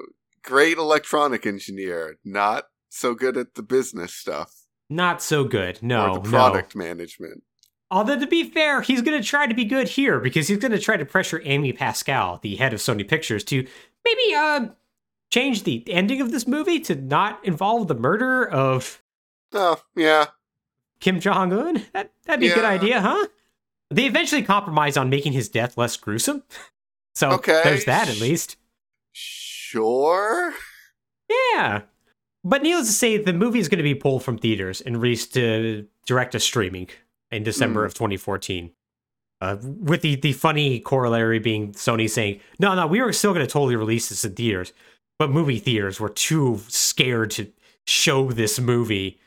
great 0.42 0.76
electronic 0.76 1.46
engineer, 1.46 2.18
not 2.24 2.66
so 2.90 3.14
good 3.14 3.36
at 3.36 3.54
the 3.54 3.62
business 3.62 4.14
stuff 4.14 4.62
not 4.92 5.22
so 5.22 5.44
good. 5.44 5.82
No, 5.82 6.10
or 6.10 6.14
the 6.18 6.24
no. 6.24 6.30
product 6.30 6.76
management. 6.76 7.42
Although 7.90 8.18
to 8.18 8.26
be 8.26 8.44
fair, 8.44 8.80
he's 8.80 9.02
going 9.02 9.20
to 9.20 9.26
try 9.26 9.46
to 9.46 9.54
be 9.54 9.64
good 9.64 9.88
here 9.88 10.20
because 10.20 10.48
he's 10.48 10.58
going 10.58 10.72
to 10.72 10.78
try 10.78 10.96
to 10.96 11.04
pressure 11.04 11.42
Amy 11.44 11.72
Pascal, 11.72 12.38
the 12.42 12.56
head 12.56 12.72
of 12.72 12.80
Sony 12.80 13.06
Pictures, 13.06 13.44
to 13.44 13.66
maybe 14.04 14.34
uh 14.34 14.66
change 15.32 15.62
the 15.64 15.82
ending 15.90 16.20
of 16.20 16.30
this 16.30 16.46
movie 16.46 16.78
to 16.80 16.94
not 16.94 17.42
involve 17.44 17.88
the 17.88 17.94
murder 17.94 18.46
of 18.48 19.02
Oh, 19.54 19.80
yeah. 19.96 20.26
Kim 21.00 21.18
Jong 21.20 21.52
Un. 21.52 21.82
That 21.94 22.12
that'd 22.26 22.40
be 22.40 22.48
a 22.48 22.54
good 22.54 22.64
idea, 22.64 23.00
huh? 23.00 23.26
They 23.90 24.04
eventually 24.06 24.42
compromise 24.42 24.96
on 24.96 25.10
making 25.10 25.32
his 25.32 25.48
death 25.48 25.76
less 25.76 25.96
gruesome. 25.96 26.42
So 27.14 27.32
Okay. 27.32 27.60
there's 27.64 27.84
that 27.86 28.08
at 28.08 28.20
least. 28.20 28.56
Sure. 29.12 30.54
Yeah. 31.54 31.82
But 32.44 32.62
needless 32.62 32.86
to 32.88 32.92
say, 32.92 33.18
the 33.18 33.32
movie 33.32 33.58
is 33.58 33.68
going 33.68 33.78
to 33.78 33.82
be 33.84 33.94
pulled 33.94 34.22
from 34.24 34.38
theaters 34.38 34.80
and 34.80 35.00
released 35.00 35.34
to 35.34 35.86
direct 36.06 36.32
to 36.32 36.40
streaming 36.40 36.88
in 37.30 37.42
December 37.42 37.82
Mm. 37.82 37.86
of 37.86 37.94
2014. 37.94 38.72
Uh, 39.40 39.56
with 39.60 40.02
the, 40.02 40.14
the 40.16 40.32
funny 40.32 40.78
corollary 40.80 41.38
being 41.38 41.72
Sony 41.72 42.08
saying, 42.08 42.40
no, 42.58 42.74
no, 42.74 42.86
we 42.86 43.00
were 43.02 43.12
still 43.12 43.34
going 43.34 43.44
to 43.46 43.50
totally 43.52 43.76
release 43.76 44.08
this 44.08 44.24
in 44.24 44.34
theaters, 44.34 44.72
but 45.18 45.30
movie 45.30 45.58
theaters 45.58 46.00
were 46.00 46.08
too 46.08 46.60
scared 46.68 47.30
to 47.32 47.52
show 47.86 48.30
this 48.30 48.58
movie. 48.58 49.18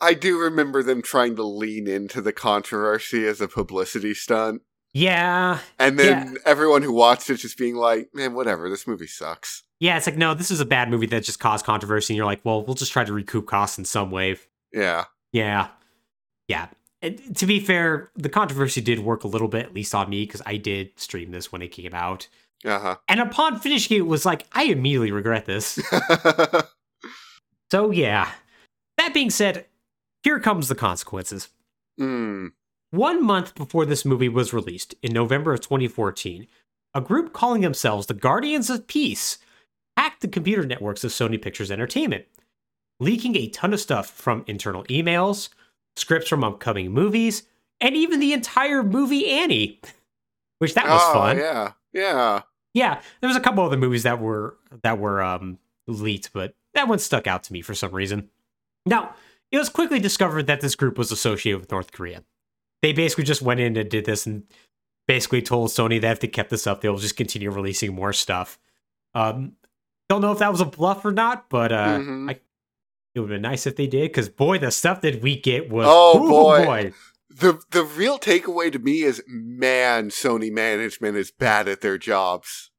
I 0.00 0.14
do 0.14 0.38
remember 0.38 0.82
them 0.82 1.02
trying 1.02 1.36
to 1.36 1.44
lean 1.44 1.86
into 1.86 2.20
the 2.20 2.32
controversy 2.32 3.26
as 3.26 3.40
a 3.40 3.48
publicity 3.48 4.14
stunt. 4.14 4.62
Yeah. 4.92 5.60
And 5.78 5.98
then 5.98 6.36
everyone 6.44 6.82
who 6.82 6.92
watched 6.92 7.30
it 7.30 7.36
just 7.36 7.56
being 7.56 7.76
like, 7.76 8.08
man, 8.12 8.34
whatever, 8.34 8.68
this 8.68 8.86
movie 8.86 9.06
sucks. 9.06 9.62
Yeah, 9.80 9.96
it's 9.96 10.06
like, 10.06 10.16
no, 10.16 10.34
this 10.34 10.50
is 10.50 10.60
a 10.60 10.66
bad 10.66 10.90
movie 10.90 11.06
that 11.06 11.24
just 11.24 11.40
caused 11.40 11.64
controversy. 11.64 12.12
And 12.12 12.16
you're 12.16 12.26
like, 12.26 12.44
well, 12.44 12.62
we'll 12.64 12.74
just 12.74 12.92
try 12.92 13.04
to 13.04 13.12
recoup 13.12 13.46
costs 13.46 13.78
in 13.78 13.84
some 13.84 14.10
way. 14.10 14.36
Yeah. 14.72 15.04
Yeah. 15.32 15.68
Yeah. 16.46 16.68
And 17.02 17.36
to 17.36 17.46
be 17.46 17.58
fair, 17.60 18.10
the 18.14 18.28
controversy 18.28 18.80
did 18.80 19.00
work 19.00 19.24
a 19.24 19.28
little 19.28 19.48
bit, 19.48 19.66
at 19.66 19.74
least 19.74 19.94
on 19.94 20.08
me, 20.08 20.24
because 20.24 20.40
I 20.46 20.56
did 20.56 20.98
stream 20.98 21.32
this 21.32 21.50
when 21.50 21.60
it 21.60 21.68
came 21.68 21.92
out. 21.92 22.28
Uh 22.64 22.94
And 23.08 23.20
upon 23.20 23.58
finishing 23.58 23.96
it, 23.98 24.06
was 24.06 24.24
like, 24.24 24.46
I 24.52 24.64
immediately 24.64 25.10
regret 25.10 25.46
this. 25.46 25.80
so, 27.72 27.90
yeah. 27.90 28.30
That 28.98 29.12
being 29.12 29.30
said, 29.30 29.66
here 30.22 30.38
comes 30.38 30.68
the 30.68 30.74
consequences. 30.74 31.48
mm. 32.00 32.52
One 32.90 33.24
month 33.24 33.54
before 33.54 33.86
this 33.86 34.04
movie 34.04 34.28
was 34.28 34.52
released, 34.52 34.94
in 35.02 35.12
November 35.12 35.54
of 35.54 35.60
2014, 35.60 36.46
a 36.94 37.00
group 37.00 37.32
calling 37.32 37.62
themselves 37.62 38.06
the 38.06 38.14
Guardians 38.14 38.68
of 38.68 38.86
Peace 38.86 39.38
hacked 39.96 40.20
the 40.20 40.28
computer 40.28 40.64
networks 40.66 41.02
of 41.02 41.10
Sony 41.10 41.40
Pictures 41.40 41.70
Entertainment, 41.70 42.26
leaking 43.00 43.34
a 43.34 43.48
ton 43.48 43.72
of 43.72 43.80
stuff 43.80 44.10
from 44.10 44.44
internal 44.46 44.84
emails, 44.84 45.48
scripts 45.96 46.28
from 46.28 46.44
upcoming 46.44 46.90
movies, 46.92 47.44
and 47.80 47.96
even 47.96 48.20
the 48.20 48.32
entire 48.32 48.82
movie 48.82 49.28
Annie, 49.28 49.80
which 50.58 50.74
that 50.74 50.86
was 50.86 51.02
oh, 51.04 51.12
fun. 51.14 51.38
Yeah. 51.38 51.72
Yeah. 51.92 52.42
Yeah, 52.74 53.02
there 53.20 53.28
was 53.28 53.36
a 53.36 53.40
couple 53.40 53.62
other 53.64 53.76
movies 53.76 54.04
that 54.04 54.18
were 54.18 54.56
that 54.82 54.98
were 54.98 55.22
um, 55.22 55.58
leaked, 55.86 56.32
but 56.32 56.54
that 56.72 56.88
one 56.88 56.98
stuck 56.98 57.26
out 57.26 57.42
to 57.44 57.52
me 57.52 57.60
for 57.60 57.74
some 57.74 57.92
reason. 57.92 58.30
Now, 58.86 59.14
it 59.50 59.58
was 59.58 59.68
quickly 59.68 59.98
discovered 59.98 60.46
that 60.46 60.62
this 60.62 60.74
group 60.74 60.96
was 60.96 61.12
associated 61.12 61.60
with 61.60 61.70
North 61.70 61.92
Korea. 61.92 62.24
They 62.80 62.94
basically 62.94 63.24
just 63.24 63.42
went 63.42 63.60
in 63.60 63.76
and 63.76 63.90
did 63.90 64.06
this 64.06 64.26
and 64.26 64.44
basically 65.06 65.42
told 65.42 65.68
Sony 65.68 66.00
that 66.00 66.12
if 66.12 66.20
they 66.20 66.28
kept 66.28 66.48
this 66.48 66.66
up, 66.66 66.80
they'll 66.80 66.96
just 66.96 67.16
continue 67.16 67.50
releasing 67.50 67.94
more 67.94 68.14
stuff. 68.14 68.58
Um, 69.14 69.52
don't 70.08 70.22
know 70.22 70.32
if 70.32 70.38
that 70.38 70.50
was 70.50 70.62
a 70.62 70.64
bluff 70.64 71.04
or 71.04 71.12
not, 71.12 71.50
but 71.50 71.72
uh, 71.72 71.98
Mhm. 71.98 72.30
I, 72.30 72.40
it 73.14 73.20
would 73.20 73.30
have 73.30 73.36
been 73.36 73.50
nice 73.50 73.66
if 73.66 73.76
they 73.76 73.86
did 73.86 74.10
because 74.10 74.28
boy, 74.28 74.58
the 74.58 74.70
stuff 74.70 75.00
that 75.02 75.20
we 75.22 75.38
get 75.38 75.70
was 75.70 75.86
Oh, 75.88 76.24
ooh, 76.24 76.28
boy. 76.64 76.92
The 77.30 77.60
the 77.70 77.82
real 77.84 78.18
takeaway 78.18 78.70
to 78.72 78.78
me 78.78 79.02
is 79.02 79.22
man, 79.26 80.10
Sony 80.10 80.50
management 80.52 81.16
is 81.16 81.30
bad 81.30 81.68
at 81.68 81.80
their 81.80 81.98
jobs. 81.98 82.70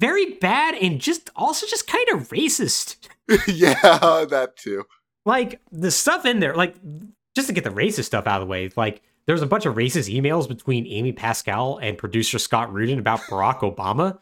very 0.00 0.32
bad 0.34 0.74
and 0.74 1.00
just 1.00 1.30
also 1.36 1.66
just 1.66 1.86
kind 1.86 2.06
of 2.12 2.28
racist. 2.28 2.96
yeah, 3.46 3.74
that 4.30 4.56
too. 4.56 4.84
like 5.26 5.60
the 5.70 5.90
stuff 5.90 6.24
in 6.24 6.40
there, 6.40 6.54
like 6.54 6.76
just 7.34 7.48
to 7.48 7.52
get 7.54 7.64
the 7.64 7.70
racist 7.70 8.04
stuff 8.04 8.26
out 8.26 8.40
of 8.40 8.48
the 8.48 8.50
way, 8.50 8.70
like 8.76 9.02
there 9.26 9.34
was 9.34 9.42
a 9.42 9.46
bunch 9.46 9.66
of 9.66 9.74
racist 9.74 10.10
emails 10.14 10.48
between 10.48 10.86
Amy 10.86 11.12
Pascal 11.12 11.76
and 11.78 11.98
producer 11.98 12.38
Scott 12.38 12.72
Rudin 12.72 12.98
about 12.98 13.20
Barack 13.20 13.58
Obama. 13.60 14.18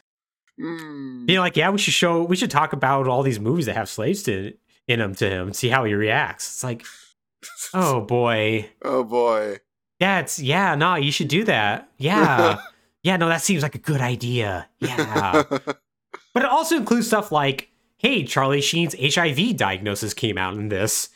Mm. 0.60 1.26
Being 1.26 1.38
like, 1.38 1.56
yeah, 1.56 1.70
we 1.70 1.78
should 1.78 1.94
show, 1.94 2.24
we 2.24 2.34
should 2.34 2.50
talk 2.50 2.72
about 2.72 3.06
all 3.06 3.22
these 3.22 3.38
movies 3.38 3.66
that 3.66 3.76
have 3.76 3.88
slaves 3.88 4.24
to, 4.24 4.52
in 4.88 5.00
him 5.00 5.14
to 5.16 5.28
him 5.28 5.48
and 5.48 5.56
see 5.56 5.68
how 5.68 5.84
he 5.84 5.94
reacts. 5.94 6.46
It's 6.46 6.64
like, 6.64 6.84
oh 7.74 8.00
boy, 8.00 8.70
oh 8.82 9.04
boy. 9.04 9.58
yeah, 10.00 10.20
it's 10.20 10.38
yeah, 10.38 10.74
no, 10.74 10.94
you 10.94 11.10
should 11.12 11.28
do 11.28 11.44
that. 11.44 11.88
Yeah, 11.98 12.58
yeah, 13.02 13.16
no, 13.16 13.28
that 13.28 13.42
seems 13.42 13.62
like 13.62 13.74
a 13.74 13.78
good 13.78 14.00
idea. 14.00 14.68
Yeah, 14.80 15.42
but 15.50 16.42
it 16.42 16.44
also 16.44 16.76
includes 16.76 17.06
stuff 17.06 17.32
like, 17.32 17.70
hey, 17.98 18.24
Charlie 18.24 18.60
Sheen's 18.60 18.94
HIV 19.14 19.56
diagnosis 19.56 20.14
came 20.14 20.38
out 20.38 20.54
in 20.54 20.68
this. 20.68 21.08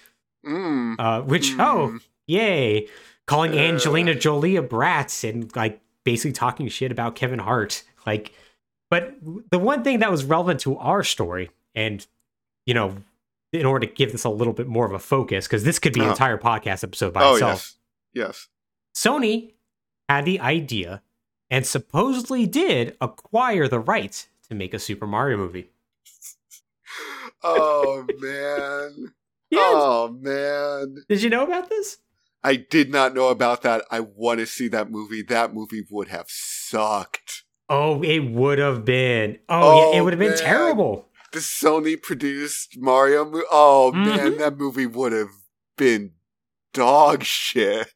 mm. 0.47 0.97
Uh, 0.99 1.23
which 1.23 1.53
oh 1.59 1.91
Mm. 1.93 2.01
yay, 2.27 2.89
calling 3.27 3.53
Uh. 3.53 3.63
Angelina 3.63 4.15
Jolie 4.15 4.57
a 4.57 4.63
brat 4.63 5.23
and 5.25 5.55
like 5.57 5.81
basically 6.05 6.33
talking 6.33 6.69
shit 6.69 6.91
about 6.93 7.15
Kevin 7.17 7.39
Hart. 7.41 7.83
Like, 8.07 8.33
but 8.91 9.15
the 9.51 9.59
one 9.59 9.85
thing 9.85 9.99
that 10.01 10.11
was 10.11 10.25
relevant 10.25 10.61
to 10.61 10.77
our 10.79 11.03
story, 11.05 11.51
and 11.75 12.05
you 12.67 12.73
know, 12.75 12.97
in 13.53 13.67
order 13.67 13.87
to 13.87 13.93
give 13.93 14.13
this 14.13 14.25
a 14.25 14.29
little 14.31 14.53
bit 14.53 14.67
more 14.69 14.87
of 14.87 14.93
a 14.93 14.99
focus, 14.99 15.47
because 15.47 15.65
this 15.65 15.79
could 15.79 15.93
be 15.93 16.01
an 16.01 16.07
Uh-huh. 16.07 16.13
entire 16.13 16.39
podcast 16.39 16.85
episode 16.85 17.13
by 17.13 17.23
Oh 17.25 17.35
itself. 17.35 17.75
yes. 18.15 18.29
Yes. 18.29 18.49
Sony 18.95 19.55
had 20.09 20.25
the 20.25 20.41
idea 20.41 21.03
and 21.51 21.67
supposedly 21.67 22.47
did 22.47 22.97
acquire 23.01 23.67
the 23.69 23.79
rights 23.81 24.29
to 24.49 24.55
make 24.55 24.73
a 24.75 24.79
Super 24.79 25.07
Mario 25.07 25.37
movie. 25.37 25.71
Oh 27.43 28.07
man. 28.19 29.13
Oh 29.53 30.17
man. 30.21 31.05
Did 31.09 31.23
you 31.23 31.31
know 31.31 31.43
about 31.45 31.69
this? 31.69 31.99
I 32.45 32.55
did 32.57 32.91
not 32.91 33.15
know 33.15 33.29
about 33.29 33.63
that. 33.63 33.85
I 33.91 33.99
want 34.01 34.39
to 34.41 34.47
see 34.47 34.69
that 34.69 34.91
movie. 34.93 35.23
That 35.23 35.53
movie 35.53 35.85
would 35.91 36.07
have 36.09 36.27
sucked. 36.29 37.43
Oh, 37.69 38.01
it 38.03 38.21
would 38.21 38.59
have 38.59 38.85
been. 38.85 39.39
Oh, 39.49 39.91
yeah, 39.93 39.97
it 39.97 40.01
Oh, 40.01 40.05
would 40.05 40.13
have 40.13 40.21
been 40.21 40.31
man. 40.31 40.39
terrible. 40.39 41.09
The 41.33 41.39
Sony 41.39 42.01
produced 42.01 42.77
Mario 42.79 43.25
movie. 43.25 43.45
Oh 43.51 43.93
Mhm. 43.95 44.05
man, 44.17 44.39
that 44.39 44.57
movie 44.57 44.87
would 44.87 45.13
have 45.13 45.31
been 45.77 46.13
dog 46.75 47.23
shit. 47.25 47.89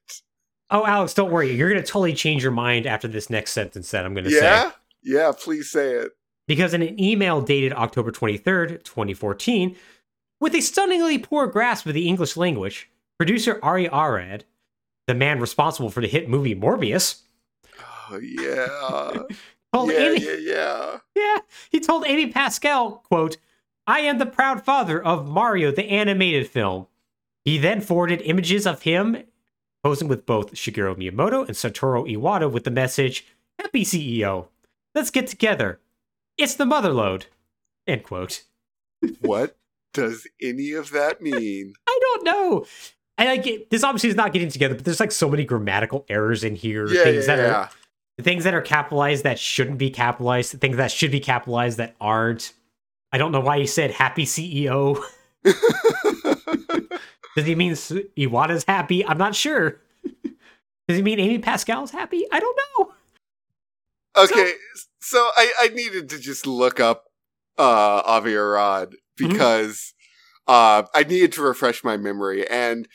Oh, 0.70 0.86
Alex, 0.86 1.14
don't 1.14 1.30
worry. 1.30 1.52
You're 1.54 1.68
going 1.70 1.82
to 1.82 1.86
totally 1.86 2.14
change 2.14 2.42
your 2.42 2.52
mind 2.52 2.86
after 2.86 3.06
this 3.06 3.28
next 3.30 3.52
sentence 3.52 3.90
that 3.90 4.04
I'm 4.04 4.14
going 4.14 4.24
to 4.24 4.30
say. 4.30 4.36
Yeah? 4.42 4.70
say. 4.70 4.76
Yeah, 5.02 5.32
please 5.36 5.70
say 5.70 5.92
it. 5.92 6.12
Because 6.48 6.74
in 6.74 6.82
an 6.82 6.98
email 7.00 7.40
dated 7.40 7.72
October 7.72 8.10
23rd, 8.10 8.82
2014, 8.84 9.76
with 10.40 10.54
a 10.54 10.60
stunningly 10.60 11.18
poor 11.18 11.46
grasp 11.46 11.86
of 11.86 11.94
the 11.94 12.08
English 12.08 12.36
language, 12.36 12.90
producer 13.18 13.58
Avi 13.62 13.88
Arad, 13.88 14.44
the 15.06 15.14
man 15.14 15.38
responsible 15.40 15.90
for 15.90 16.00
the 16.00 16.08
hit 16.08 16.28
movie 16.28 16.54
Morbius, 16.54 17.22
Oh 18.10 18.18
yeah. 18.18 19.22
told 19.74 19.90
yeah, 19.90 19.98
Amy, 19.98 20.24
yeah, 20.24 20.36
yeah. 20.38 20.98
yeah, 21.16 21.38
he 21.70 21.80
told 21.80 22.06
Amy 22.06 22.30
Pascal, 22.30 23.02
quote, 23.08 23.36
I 23.86 24.00
am 24.00 24.18
the 24.18 24.26
proud 24.26 24.64
father 24.64 25.02
of 25.02 25.28
Mario 25.28 25.70
the 25.70 25.84
animated 25.84 26.48
film. 26.48 26.86
He 27.44 27.58
then 27.58 27.80
forwarded 27.80 28.22
images 28.22 28.66
of 28.66 28.82
him 28.82 29.24
posing 29.82 30.08
with 30.08 30.24
both 30.24 30.54
Shigeru 30.54 30.96
Miyamoto 30.96 31.46
and 31.46 31.56
Satoru 31.56 32.10
Iwata 32.10 32.50
with 32.50 32.64
the 32.64 32.70
message, 32.70 33.26
Happy 33.58 33.84
CEO, 33.84 34.48
let's 34.94 35.10
get 35.10 35.26
together. 35.26 35.78
It's 36.38 36.54
the 36.54 36.64
motherload. 36.64 37.26
End 37.86 38.02
quote. 38.02 38.44
What 39.20 39.56
does 39.92 40.26
any 40.40 40.72
of 40.72 40.90
that 40.90 41.20
mean? 41.20 41.74
I 41.88 41.98
don't 42.00 42.24
know. 42.24 42.66
And 43.18 43.28
I 43.28 43.36
get 43.36 43.70
this 43.70 43.84
obviously 43.84 44.08
is 44.08 44.16
not 44.16 44.32
getting 44.32 44.48
together, 44.48 44.74
but 44.74 44.84
there's 44.84 44.98
like 44.98 45.12
so 45.12 45.28
many 45.28 45.44
grammatical 45.44 46.04
errors 46.08 46.42
in 46.42 46.56
here. 46.56 46.88
Yeah, 46.88 47.04
things 47.04 47.28
yeah, 47.28 47.36
that 47.36 47.44
are 47.44 47.48
yeah. 47.48 47.68
Things 48.22 48.44
that 48.44 48.54
are 48.54 48.62
capitalized 48.62 49.24
that 49.24 49.38
shouldn't 49.38 49.78
be 49.78 49.90
capitalized, 49.90 50.54
the 50.54 50.58
things 50.58 50.76
that 50.76 50.92
should 50.92 51.10
be 51.10 51.20
capitalized 51.20 51.78
that 51.78 51.96
aren't. 52.00 52.52
I 53.12 53.18
don't 53.18 53.32
know 53.32 53.40
why 53.40 53.58
he 53.58 53.66
said 53.66 53.90
happy 53.92 54.24
CEO. 54.24 55.00
Does 55.44 57.46
he 57.46 57.54
mean 57.54 57.72
Iwata's 57.72 58.64
happy? 58.66 59.04
I'm 59.04 59.18
not 59.18 59.34
sure. 59.34 59.80
Does 60.88 60.98
he 60.98 61.02
mean 61.02 61.18
Amy 61.18 61.38
Pascal's 61.38 61.90
happy? 61.90 62.24
I 62.30 62.40
don't 62.40 62.58
know. 62.78 62.92
Okay, 64.16 64.52
so, 64.74 64.86
so 65.00 65.18
I, 65.36 65.52
I 65.62 65.68
needed 65.68 66.08
to 66.10 66.18
just 66.18 66.46
look 66.46 66.80
up 66.80 67.04
uh 67.58 68.02
Avi 68.04 68.34
Arad 68.34 68.94
Mm-hmm. 69.20 69.32
because 69.32 69.94
uh 70.48 70.82
I 70.92 71.04
needed 71.04 71.30
to 71.32 71.42
refresh 71.42 71.84
my 71.84 71.96
memory 71.96 72.48
and 72.48 72.88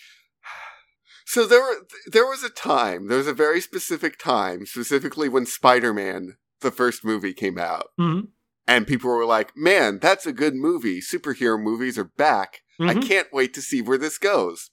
so 1.30 1.46
there 1.46 1.62
were 1.62 1.86
there 2.08 2.26
was 2.26 2.44
a 2.44 2.50
time, 2.50 3.08
there 3.08 3.20
was 3.20 3.28
a 3.28 3.34
very 3.34 3.62
specific 3.62 4.18
time, 4.18 4.66
specifically 4.66 5.30
when 5.30 5.46
Spider-Man 5.46 6.38
the 6.62 6.72
first 6.72 7.06
movie 7.06 7.34
came 7.34 7.58
out. 7.60 7.90
Mhm. 8.00 8.30
And 8.68 8.88
people 8.88 9.12
were 9.12 9.26
like, 9.26 9.52
"Man, 9.56 10.00
that's 10.00 10.26
a 10.26 10.34
good 10.34 10.56
movie. 10.56 11.02
Superhero 11.02 11.62
movies 11.62 11.98
are 12.00 12.12
back. 12.18 12.62
I 12.80 12.96
Mhm. 12.96 13.08
can't 13.08 13.32
wait 13.32 13.54
to 13.54 13.62
see 13.62 13.82
where 13.82 13.98
this 14.00 14.18
goes." 14.18 14.72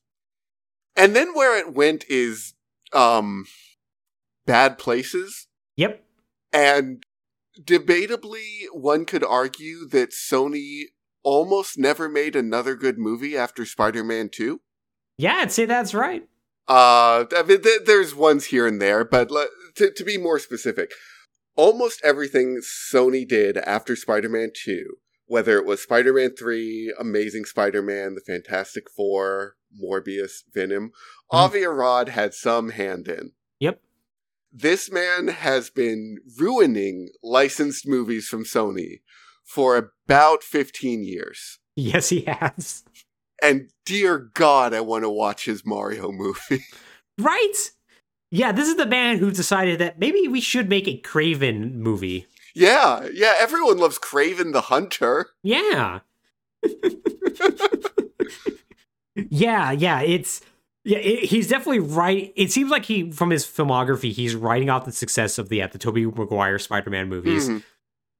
And 0.97 1.15
then 1.15 1.35
where 1.35 1.57
it 1.59 1.75
went 1.75 2.05
is 2.09 2.55
um 2.93 3.45
bad 4.47 4.79
places. 4.79 5.47
Yep. 5.77 6.03
And 6.53 7.05
debatably, 7.61 8.67
one 8.73 9.05
could 9.05 9.25
argue 9.25 9.87
that 9.89 10.11
Sony 10.11 10.85
almost 11.23 11.77
never 11.77 12.09
made 12.09 12.35
another 12.35 12.75
good 12.77 12.99
movie 12.99 13.37
after 13.37 13.67
Spider 13.67 14.03
Man 14.03 14.31
2. 14.31 14.61
Yeah, 15.19 15.37
I'd 15.37 15.53
say 15.53 15.67
that's 15.67 15.93
right. 15.95 16.27
Uh, 16.69 17.25
I 17.37 17.43
mean, 17.47 17.63
th- 17.63 17.83
there's 17.87 18.15
ones 18.15 18.47
here 18.47 18.67
and 18.67 18.81
there, 18.81 19.05
but 19.05 19.31
le- 19.31 19.47
to, 19.77 19.91
to 19.93 20.05
be 20.05 20.19
more 20.19 20.39
specific, 20.39 20.93
almost 21.55 22.01
everything 22.05 22.61
Sony 22.93 23.27
did 23.27 23.57
after 23.59 23.95
Spider 23.97 24.29
Man 24.29 24.51
2, 24.65 24.85
whether 25.27 25.59
it 25.59 25.65
was 25.67 25.81
Spider 25.83 26.13
Man 26.13 26.35
3, 26.37 26.95
Amazing 26.99 27.45
Spider 27.45 27.83
Man, 27.83 28.15
The 28.15 28.21
Fantastic 28.21 28.85
Four, 28.91 29.57
Morbius, 29.81 30.43
Venom, 30.53 30.91
Mhm. 31.33 31.39
Avi 31.39 31.65
Arad 31.65 32.09
had 32.11 32.35
some 32.35 32.71
hand 32.71 33.09
in. 33.09 33.33
Yep. 33.61 33.81
this 34.53 34.91
man 34.91 35.29
has 35.29 35.69
been 35.71 36.17
ruining 36.39 37.11
licensed 37.23 37.87
movies 37.87 38.27
from 38.27 38.45
Sony 38.45 39.01
for 39.45 39.77
about 40.07 40.43
15 40.43 41.05
years. 41.05 41.59
Yes, 41.75 42.09
he 42.09 42.23
has. 42.23 42.83
And 43.43 43.71
dear 43.85 44.19
God, 44.35 44.73
I 44.75 44.81
want 44.81 45.05
to 45.05 45.11
watch 45.11 45.45
his 45.45 45.65
Mario 45.65 46.11
movie. 46.13 46.65
Right? 47.19 47.71
Yeah, 48.31 48.53
this 48.53 48.69
is 48.69 48.77
the 48.77 48.85
man 48.85 49.17
who 49.17 49.31
decided 49.31 49.79
that 49.79 49.99
maybe 49.99 50.29
we 50.29 50.43
should 50.43 50.69
make 50.69 50.87
a 50.87 51.01
Kraven 51.01 51.73
movie. 51.77 52.27
yeah, 52.55 53.09
yeah, 53.11 53.33
everyone 53.39 53.79
loves 53.79 53.99
Kraven 53.99 54.53
the 54.53 54.61
Hunter. 54.61 55.29
Yeah. 55.43 56.01
yeah, 59.15 59.71
yeah, 59.73 60.01
it's 60.03 60.43
yeah, 60.85 60.99
it, 60.99 61.25
he's 61.25 61.49
definitely 61.49 61.81
right. 61.81 62.33
It 62.37 62.53
seems 62.53 62.71
like 62.71 62.85
he 62.85 63.11
from 63.11 63.31
his 63.31 63.45
filmography, 63.47 64.13
he's 64.13 64.35
writing 64.35 64.69
off 64.71 64.85
the 64.85 64.93
success 64.93 65.39
of 65.39 65.49
the 65.49 65.63
uh, 65.63 65.69
the 65.69 65.79
Tobey 65.79 66.05
Maguire 66.07 66.59
Spider-Man 66.59 67.09
movies. 67.09 67.49
Mhm. 67.49 67.63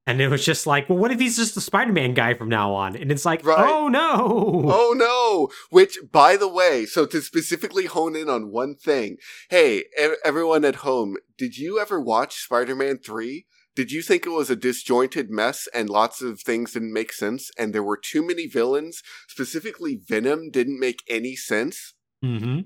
And 0.07 0.21
it 0.21 0.29
was 0.29 0.43
just 0.45 0.65
like, 0.65 0.87
well, 0.89 0.97
what 0.97 1.11
if 1.11 1.19
he's 1.19 1.35
just 1.35 1.53
the 1.53 1.61
Spider-Man 1.61 2.13
guy 2.13 2.33
from 2.33 2.47
now 2.47 2.73
on? 2.73 2.95
And 2.95 3.11
it's 3.11 3.25
like, 3.25 3.45
Right. 3.45 3.69
oh 3.69 3.89
no. 3.89 4.63
Oh 4.65 4.93
no! 4.97 5.49
Which, 5.69 5.99
by 6.11 6.37
the 6.37 6.47
way, 6.47 6.85
so 6.85 7.05
to 7.05 7.21
specifically 7.21 7.85
hone 7.85 8.15
in 8.15 8.29
on 8.29 8.49
one 8.49 8.75
thing, 8.75 9.17
hey, 9.49 9.79
e- 10.01 10.15
everyone 10.23 10.63
at 10.65 10.77
home, 10.77 11.17
did 11.37 11.57
you 11.57 11.77
ever 11.79 11.99
watch 11.99 12.41
Spider 12.41 12.73
Man 12.75 12.97
3? 12.97 13.45
Did 13.75 13.91
you 13.91 14.01
think 14.01 14.25
it 14.25 14.29
was 14.29 14.49
a 14.49 14.55
disjointed 14.55 15.29
mess 15.29 15.67
and 15.71 15.87
lots 15.89 16.21
of 16.23 16.39
things 16.41 16.71
didn't 16.71 16.93
make 16.93 17.13
sense 17.13 17.51
and 17.59 17.73
there 17.73 17.83
were 17.83 17.97
too 18.01 18.25
many 18.25 18.47
villains? 18.47 19.03
Specifically, 19.27 19.99
Venom 20.03 20.49
didn't 20.49 20.79
make 20.79 21.03
any 21.07 21.35
sense? 21.35 21.93
Mm-hmm. 22.25 22.61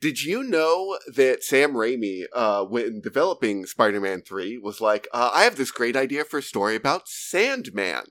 Did 0.00 0.22
you 0.22 0.42
know 0.42 0.98
that 1.14 1.42
Sam 1.42 1.74
Raimi, 1.74 2.24
uh, 2.34 2.64
when 2.64 3.02
developing 3.02 3.66
Spider 3.66 4.00
Man 4.00 4.22
3, 4.22 4.56
was 4.56 4.80
like, 4.80 5.06
uh, 5.12 5.30
I 5.34 5.44
have 5.44 5.56
this 5.56 5.70
great 5.70 5.94
idea 5.94 6.24
for 6.24 6.38
a 6.38 6.42
story 6.42 6.74
about 6.74 7.06
Sandman? 7.06 8.04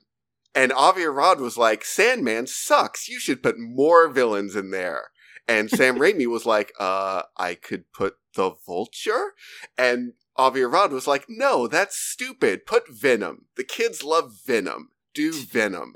And 0.54 0.72
Avi 0.72 1.02
Arad 1.02 1.40
was 1.40 1.56
like, 1.56 1.84
Sandman 1.84 2.46
sucks. 2.46 3.08
You 3.08 3.18
should 3.18 3.42
put 3.42 3.58
more 3.58 4.08
villains 4.08 4.54
in 4.54 4.70
there. 4.70 5.08
And 5.48 5.68
Sam 5.68 5.96
Raimi 5.98 6.28
was 6.28 6.46
like, 6.46 6.72
uh, 6.78 7.22
I 7.36 7.54
could 7.54 7.92
put 7.92 8.14
the 8.36 8.52
Vulture? 8.64 9.34
And 9.76 10.12
Avi 10.36 10.62
Arad 10.62 10.92
was 10.92 11.08
like, 11.08 11.26
no, 11.28 11.66
that's 11.66 11.96
stupid. 11.96 12.66
Put 12.66 12.88
Venom. 12.88 13.46
The 13.56 13.64
kids 13.64 14.04
love 14.04 14.34
Venom. 14.46 14.90
Do 15.12 15.32
Venom. 15.32 15.92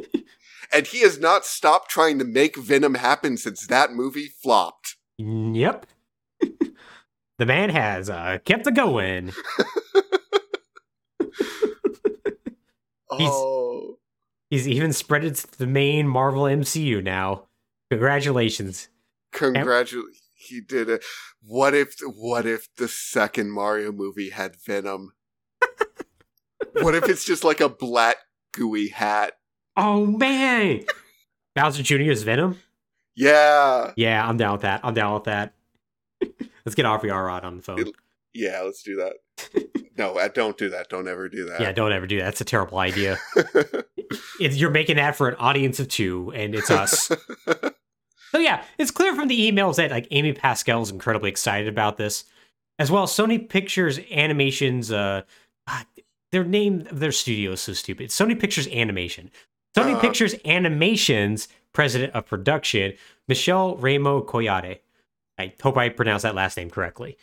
and 0.72 0.86
he 0.86 1.00
has 1.00 1.18
not 1.18 1.46
stopped 1.46 1.90
trying 1.90 2.18
to 2.18 2.26
make 2.26 2.56
Venom 2.56 2.96
happen 2.96 3.38
since 3.38 3.66
that 3.66 3.94
movie 3.94 4.28
flopped. 4.28 4.96
Yep. 5.18 5.86
the 7.38 7.46
man 7.46 7.70
has 7.70 8.10
uh, 8.10 8.38
kept 8.44 8.66
it 8.66 8.74
going. 8.74 9.32
He's- 13.16 13.30
Oh. 13.32 13.98
He's 14.50 14.68
even 14.68 14.92
spread 14.92 15.24
it 15.24 15.34
to 15.36 15.58
the 15.58 15.66
main 15.66 16.06
Marvel 16.06 16.42
MCU 16.44 17.02
now. 17.02 17.44
Congratulations. 17.90 18.88
Congratulations. 19.32 20.20
He 20.36 20.60
did 20.60 20.88
it. 20.88 21.02
What 21.42 21.74
if 21.74 21.94
what 22.04 22.46
if 22.46 22.68
the 22.76 22.86
second 22.86 23.50
Mario 23.50 23.90
movie 23.90 24.30
had 24.30 24.54
Venom? 24.64 25.12
what 26.82 26.94
if 26.94 27.08
it's 27.08 27.24
just 27.24 27.42
like 27.42 27.60
a 27.60 27.68
black 27.68 28.16
gooey 28.52 28.88
hat? 28.88 29.32
Oh 29.76 30.06
man. 30.06 30.84
Bowser 31.56 31.82
Jr. 31.82 32.10
is 32.10 32.22
Venom? 32.22 32.58
Yeah. 33.16 33.92
Yeah, 33.96 34.26
I'm 34.26 34.36
down 34.36 34.52
with 34.52 34.62
that. 34.62 34.80
I'm 34.82 34.94
down 34.94 35.14
with 35.14 35.24
that. 35.24 35.54
Let's 36.64 36.74
get 36.74 36.86
Avi 36.86 37.10
Arad 37.10 37.44
on 37.44 37.56
the 37.56 37.62
phone. 37.62 37.80
It- 37.80 37.94
Yeah, 38.36 38.62
let's 38.62 38.82
do 38.82 38.96
that. 38.96 39.12
no, 39.96 40.18
uh, 40.18 40.26
don't 40.28 40.58
do 40.58 40.68
that. 40.70 40.88
Don't 40.88 41.06
ever 41.06 41.28
do 41.28 41.44
that. 41.46 41.60
Yeah, 41.60 41.70
don't 41.70 41.92
ever 41.92 42.06
do 42.06 42.18
that. 42.18 42.24
That's 42.24 42.40
a 42.40 42.44
terrible 42.44 42.78
idea. 42.78 43.18
It- 44.40 44.54
you're 44.54 44.70
making 44.70 44.96
that 44.96 45.14
for 45.16 45.28
an 45.28 45.34
audience 45.36 45.78
of 45.80 45.88
two, 45.88 46.32
and 46.34 46.54
it's 46.54 46.70
us. 46.70 47.10
So 48.32 48.38
yeah, 48.40 48.64
it's 48.78 48.90
clear 48.90 49.14
from 49.14 49.28
the 49.28 49.50
emails 49.50 49.76
that 49.76 49.90
like 49.92 50.08
Amy 50.10 50.32
Pascal 50.32 50.82
is 50.82 50.90
incredibly 50.90 51.30
excited 51.30 51.68
about 51.68 51.96
this, 51.98 52.24
as 52.80 52.90
well. 52.90 53.04
as 53.04 53.10
Sony 53.10 53.48
Pictures 53.48 54.00
Animations, 54.10 54.90
uh, 54.90 55.22
God, 55.68 55.86
their 56.32 56.42
name, 56.44 56.86
their 56.90 57.12
studio 57.12 57.52
is 57.52 57.60
so 57.60 57.72
stupid. 57.74 58.10
Sony 58.10 58.38
Pictures 58.38 58.66
Animation, 58.68 59.30
Sony 59.76 59.92
Uh-huh. 59.92 60.00
Pictures 60.00 60.34
Animations 60.44 61.46
president 61.74 62.14
of 62.14 62.26
production, 62.26 62.94
Michelle 63.28 63.76
Raimo 63.76 64.24
Kouyate. 64.24 64.78
I 65.38 65.52
hope 65.62 65.76
I 65.76 65.90
pronounced 65.90 66.22
that 66.22 66.34
last 66.34 66.56
name 66.56 66.70
correctly. 66.70 67.18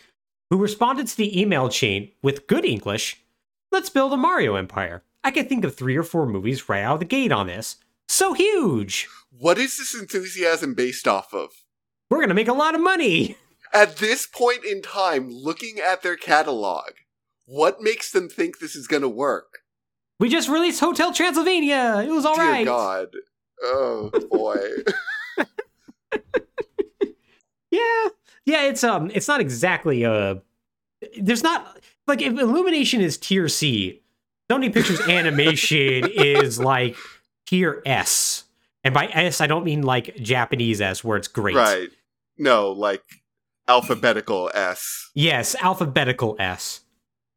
Who 0.52 0.58
responded 0.58 1.08
to 1.08 1.18
the 1.18 1.42
email 1.42 1.70
chain 1.70 2.12
with 2.22 2.46
good 2.46 2.66
English? 2.66 3.24
Let's 3.72 3.90
build 3.90 4.14
a 4.14 4.18
Mario 4.18 4.56
empire. 4.56 5.02
I 5.24 5.32
can 5.32 5.48
think 5.48 5.64
of 5.64 5.76
three 5.76 5.96
or 5.96 6.04
four 6.04 6.26
movies 6.26 6.68
right 6.70 6.84
out 6.84 6.96
of 6.96 7.00
the 7.00 7.06
gate 7.06 7.32
on 7.32 7.48
this. 7.48 7.78
So 8.08 8.34
huge! 8.34 9.08
what 9.32 9.58
is 9.58 9.78
this 9.78 9.96
enthusiasm 9.96 10.74
based 10.74 11.08
off 11.08 11.34
of? 11.34 11.52
We're 12.10 12.20
gonna 12.20 12.34
make 12.34 12.48
a 12.48 12.54
lot 12.54 12.76
of 12.76 12.82
money! 12.82 13.38
At 13.74 13.98
this 13.98 14.28
point 14.28 14.66
in 14.66 14.82
time, 14.82 15.30
looking 15.32 15.80
at 15.80 16.04
their 16.04 16.18
catalog, 16.18 16.92
what 17.46 17.82
makes 17.82 18.12
them 18.12 18.28
think 18.28 18.60
this 18.60 18.76
is 18.76 18.88
to 18.88 19.08
work? 19.08 19.60
We 20.20 20.30
just 20.30 20.50
released 20.50 20.82
Hotel 20.82 21.14
Transylvania. 21.14 22.04
It 22.06 22.12
was 22.12 22.26
alright! 22.26 22.66
Dear. 22.66 22.74
God. 22.74 23.08
Oh 23.64 24.12
boy. 24.30 24.58
Yeah, 27.72 28.08
yeah. 28.46 28.64
It's 28.66 28.84
um, 28.84 29.10
it's 29.14 29.30
not 29.30 29.40
exactly 29.40 30.04
uh, 30.04 30.36
there's 31.18 31.42
not 31.42 31.78
like 32.06 32.22
if 32.22 32.38
Illumination 32.38 33.00
is 33.00 33.18
tier 33.18 33.48
C, 33.48 34.02
Sony 34.52 34.74
Pictures 34.74 35.00
Animation 35.08 36.06
is 36.14 36.60
like 36.60 36.98
tier 37.48 37.82
S, 37.86 38.44
and 38.84 38.94
by 38.94 39.08
S 39.08 39.40
I 39.40 39.48
don't 39.48 39.64
mean 39.64 39.84
like 39.84 40.18
Japanese 40.18 40.82
S 40.82 41.02
where 41.02 41.18
it's 41.18 41.30
great. 41.30 41.56
right. 41.56 41.90
No, 42.38 42.72
like 42.72 43.04
alphabetical 43.70 44.52
S. 44.54 45.10
Yes, 45.16 45.56
alphabetical 45.62 46.36
S. 46.40 46.82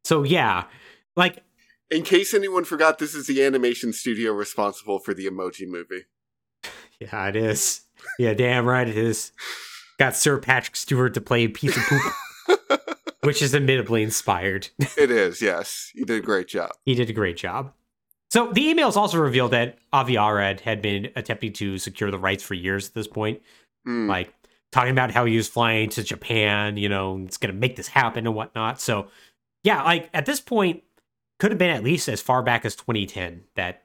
So 0.03 0.23
yeah, 0.23 0.65
like 1.15 1.43
In 1.89 2.03
case 2.03 2.33
anyone 2.33 2.65
forgot, 2.65 2.99
this 2.99 3.15
is 3.15 3.25
the 3.27 3.41
animation 3.41 3.93
studio 3.93 4.33
responsible 4.33 4.99
for 4.99 5.13
the 5.13 5.27
Emoji 5.27 5.65
Movie. 5.65 6.07
Yeah, 7.11 7.27
it 7.27 7.35
is. 7.35 7.81
Yeah, 8.19 8.33
damn 8.33 8.65
right 8.65 8.87
it 8.87 8.97
is. 8.97 9.31
Got 9.99 10.15
Sir 10.15 10.37
Patrick 10.39 10.75
Stewart 10.75 11.13
to 11.13 11.21
play 11.21 11.43
a 11.45 11.49
piece 11.49 11.75
of 11.77 11.83
poop, 11.83 12.81
which 13.23 13.41
is 13.41 13.55
admittedly 13.55 14.03
inspired. 14.03 14.69
It 14.97 15.09
is, 15.11 15.41
yes. 15.41 15.91
He 15.93 16.03
did 16.03 16.17
a 16.21 16.25
great 16.25 16.47
job. 16.47 16.71
He 16.85 16.95
did 16.95 17.09
a 17.09 17.13
great 17.13 17.37
job. 17.37 17.71
So 18.31 18.51
the 18.51 18.61
emails 18.73 18.95
also 18.97 19.17
revealed 19.19 19.51
that 19.51 19.77
Avi 19.93 20.17
Arad 20.17 20.61
had 20.61 20.81
been 20.81 21.09
attempting 21.15 21.53
to 21.53 21.77
secure 21.77 22.11
the 22.11 22.19
rights 22.19 22.43
for 22.43 22.53
years 22.53 22.87
at 22.87 22.93
this 22.93 23.07
point, 23.07 23.41
Mm. 23.87 24.07
like 24.09 24.33
talking 24.71 24.91
about 24.91 25.11
how 25.11 25.25
he 25.25 25.37
was 25.37 25.47
flying 25.47 25.89
to 25.91 26.03
Japan, 26.03 26.75
you 26.75 26.89
know, 26.89 27.21
it's 27.23 27.37
going 27.37 27.53
to 27.53 27.59
make 27.59 27.75
this 27.75 27.87
happen 27.87 28.25
and 28.25 28.35
whatnot. 28.35 28.81
So 28.81 29.07
yeah, 29.63 29.83
like 29.83 30.09
at 30.13 30.25
this 30.25 30.41
point, 30.41 30.83
could 31.39 31.51
have 31.51 31.57
been 31.59 31.69
at 31.69 31.83
least 31.83 32.09
as 32.09 32.21
far 32.21 32.41
back 32.41 32.65
as 32.65 32.75
2010 32.75 33.43
that 33.55 33.83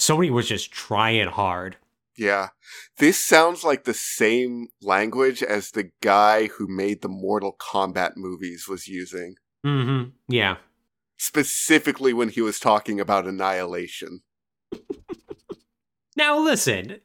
Sony 0.00 0.30
was 0.30 0.48
just 0.48 0.72
trying 0.72 1.28
hard. 1.28 1.76
Yeah. 2.16 2.48
This 2.98 3.18
sounds 3.18 3.64
like 3.64 3.84
the 3.84 3.94
same 3.94 4.68
language 4.80 5.42
as 5.42 5.70
the 5.70 5.90
guy 6.00 6.46
who 6.46 6.66
made 6.68 7.02
the 7.02 7.08
Mortal 7.08 7.56
Kombat 7.58 8.12
movies 8.16 8.66
was 8.68 8.86
using. 8.86 9.34
Mm-hmm. 9.66 10.10
Yeah. 10.28 10.56
Specifically 11.16 12.12
when 12.12 12.28
he 12.28 12.40
was 12.40 12.60
talking 12.60 13.00
about 13.00 13.26
Annihilation. 13.26 14.20
Now 16.16 16.38
listen, 16.38 17.00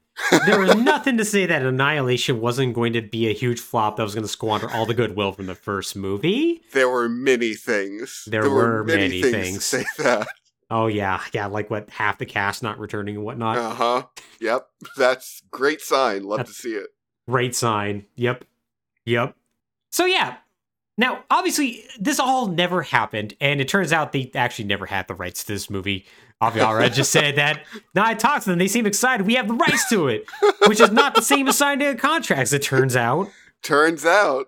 there 0.45 0.60
was 0.60 0.76
nothing 0.76 1.18
to 1.18 1.26
say 1.26 1.45
that 1.45 1.64
Annihilation 1.64 2.41
wasn't 2.41 2.74
going 2.74 2.93
to 2.93 3.01
be 3.01 3.28
a 3.28 3.34
huge 3.34 3.60
flop 3.60 3.97
that 3.97 4.03
was 4.03 4.14
going 4.14 4.26
to 4.26 4.30
squander 4.30 4.70
all 4.70 4.86
the 4.86 4.93
goodwill 4.93 5.32
from 5.32 5.47
the 5.47 5.55
first 5.55 5.95
movie. 5.95 6.62
There 6.74 6.89
were 6.89 7.10
many 7.10 7.55
things. 7.55 8.24
There 8.28 8.49
were 8.49 8.84
many 8.84 9.22
things. 9.22 9.57
to 9.57 9.62
say 9.62 9.86
that. 9.97 10.28
Oh 10.72 10.88
yeah, 10.88 11.22
yeah, 11.34 11.47
like 11.47 11.70
what 11.70 11.89
half 11.89 12.17
the 12.20 12.26
cast 12.26 12.61
not 12.61 12.80
returning 12.80 13.15
and 13.15 13.26
whatnot. 13.26 13.57
Uh 13.57 13.70
huh. 13.74 14.03
Yep. 14.39 14.67
That's 14.97 15.41
great 15.51 15.82
sign. 15.82 16.24
Love 16.24 16.38
That's- 16.39 16.55
to 16.55 16.61
see 16.61 16.74
it. 16.76 16.88
Great 17.28 17.55
sign. 17.55 18.05
Yep. 18.15 18.45
Yep. 19.05 19.36
So 19.91 20.05
yeah. 20.05 20.38
Now, 20.97 21.24
obviously, 21.32 21.86
this 21.97 22.20
all 22.20 22.47
never 22.47 22.82
happened, 22.82 23.34
and 23.39 23.61
it 23.61 23.70
turns 23.70 23.93
out 23.93 24.11
they 24.11 24.30
actually 24.36 24.65
never 24.65 24.86
had 24.86 25.07
the 25.07 25.13
rights 25.15 25.45
to 25.45 25.53
this 25.53 25.70
movie. 25.70 26.05
Avi 26.41 26.59
Arad 26.59 26.93
just 26.93 27.11
said 27.11 27.38
that. 27.38 27.63
Now 27.95 28.05
I 28.05 28.13
talked 28.15 28.43
to 28.43 28.49
them; 28.49 28.59
they 28.59 28.67
seem 28.67 28.86
excited. 28.86 29.26
We 29.26 29.36
have 29.36 29.47
the 29.47 29.53
rights 29.53 29.88
to 29.91 30.09
it, 30.09 30.26
which 30.67 30.82
is 30.82 30.91
not 30.91 31.15
the 31.15 31.22
same 31.22 31.47
as 31.47 31.57
signing 31.57 31.88
a 31.88 31.95
contract. 31.95 32.41
As 32.41 32.53
it 32.53 32.63
turns 32.63 32.95
out, 32.97 33.30
Turns 33.63 34.05
out 34.05 34.47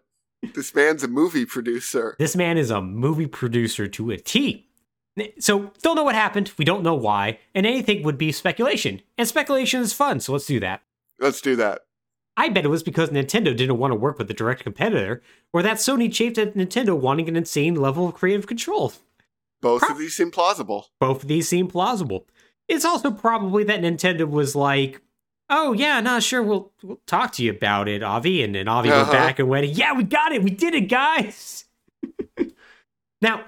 this 0.53 0.75
man's 0.75 1.03
a 1.03 1.07
movie 1.07 1.45
producer. 1.45 2.15
this 2.19 2.35
man 2.35 2.57
is 2.57 2.69
a 2.69 2.81
movie 2.81 3.27
producer 3.27 3.87
to 3.87 4.11
a 4.11 4.17
T. 4.17 4.67
So 5.39 5.71
don't 5.81 5.95
know 5.95 6.03
what 6.03 6.15
happened. 6.15 6.51
We 6.57 6.65
don't 6.65 6.83
know 6.83 6.95
why, 6.95 7.39
and 7.53 7.65
anything 7.65 8.03
would 8.03 8.17
be 8.17 8.31
speculation. 8.31 9.01
And 9.17 9.27
speculation 9.27 9.81
is 9.81 9.93
fun, 9.93 10.19
so 10.19 10.31
let's 10.33 10.45
do 10.45 10.59
that. 10.61 10.81
Let's 11.19 11.41
do 11.41 11.55
that. 11.57 11.81
I 12.37 12.47
bet 12.49 12.63
it 12.63 12.69
was 12.69 12.81
because 12.81 13.09
Nintendo 13.09 13.55
didn't 13.55 13.77
want 13.77 13.91
to 13.91 13.95
work 13.95 14.17
with 14.17 14.31
a 14.31 14.33
direct 14.33 14.63
competitor, 14.63 15.21
or 15.51 15.61
that 15.63 15.77
Sony 15.77 16.11
chafed 16.11 16.37
at 16.37 16.55
Nintendo 16.55 16.97
wanting 16.97 17.27
an 17.27 17.35
insane 17.35 17.75
level 17.75 18.07
of 18.07 18.15
creative 18.15 18.47
control. 18.47 18.93
Both 19.61 19.81
Pro- 19.81 19.91
of 19.95 19.99
these 19.99 20.15
seem 20.15 20.31
plausible. 20.31 20.87
Both 20.99 21.23
of 21.23 21.27
these 21.27 21.47
seem 21.49 21.67
plausible. 21.67 22.25
It's 22.69 22.85
also 22.85 23.11
probably 23.11 23.65
that 23.65 23.81
Nintendo 23.81 24.27
was 24.27 24.55
like, 24.55 25.01
"Oh 25.49 25.73
yeah, 25.73 25.99
not 25.99 26.23
sure. 26.23 26.41
We'll 26.41 26.71
we'll 26.81 27.01
talk 27.05 27.33
to 27.33 27.43
you 27.43 27.51
about 27.51 27.89
it, 27.89 28.01
Avi." 28.01 28.41
And 28.43 28.55
then 28.55 28.69
Avi 28.69 28.89
Uh-huh. 28.89 29.01
went 29.01 29.11
back 29.11 29.39
and 29.39 29.49
went, 29.49 29.67
"Yeah, 29.67 29.93
we 29.93 30.03
got 30.03 30.31
it. 30.31 30.41
We 30.41 30.51
did 30.51 30.73
it, 30.73 30.87
guys." 30.87 31.65
now, 33.21 33.43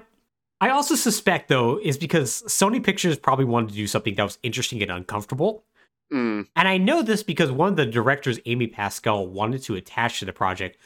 I 0.60 0.70
also 0.70 0.94
suspect 0.94 1.48
though 1.48 1.78
is 1.82 1.98
because 1.98 2.42
Sony 2.46 2.82
Pictures 2.82 3.18
probably 3.18 3.44
wanted 3.44 3.70
to 3.70 3.74
do 3.74 3.86
something 3.86 4.14
that 4.14 4.22
was 4.22 4.38
interesting 4.42 4.82
and 4.82 4.90
uncomfortable. 4.90 5.64
Mm. 6.12 6.46
And 6.54 6.68
I 6.68 6.78
know 6.78 7.02
this 7.02 7.22
because 7.22 7.50
one 7.50 7.70
of 7.70 7.76
the 7.76 7.86
directors, 7.86 8.38
Amy 8.46 8.66
Pascal, 8.66 9.26
wanted 9.26 9.62
to 9.64 9.74
attach 9.74 10.18
to 10.20 10.24
the 10.24 10.32
project 10.32 10.78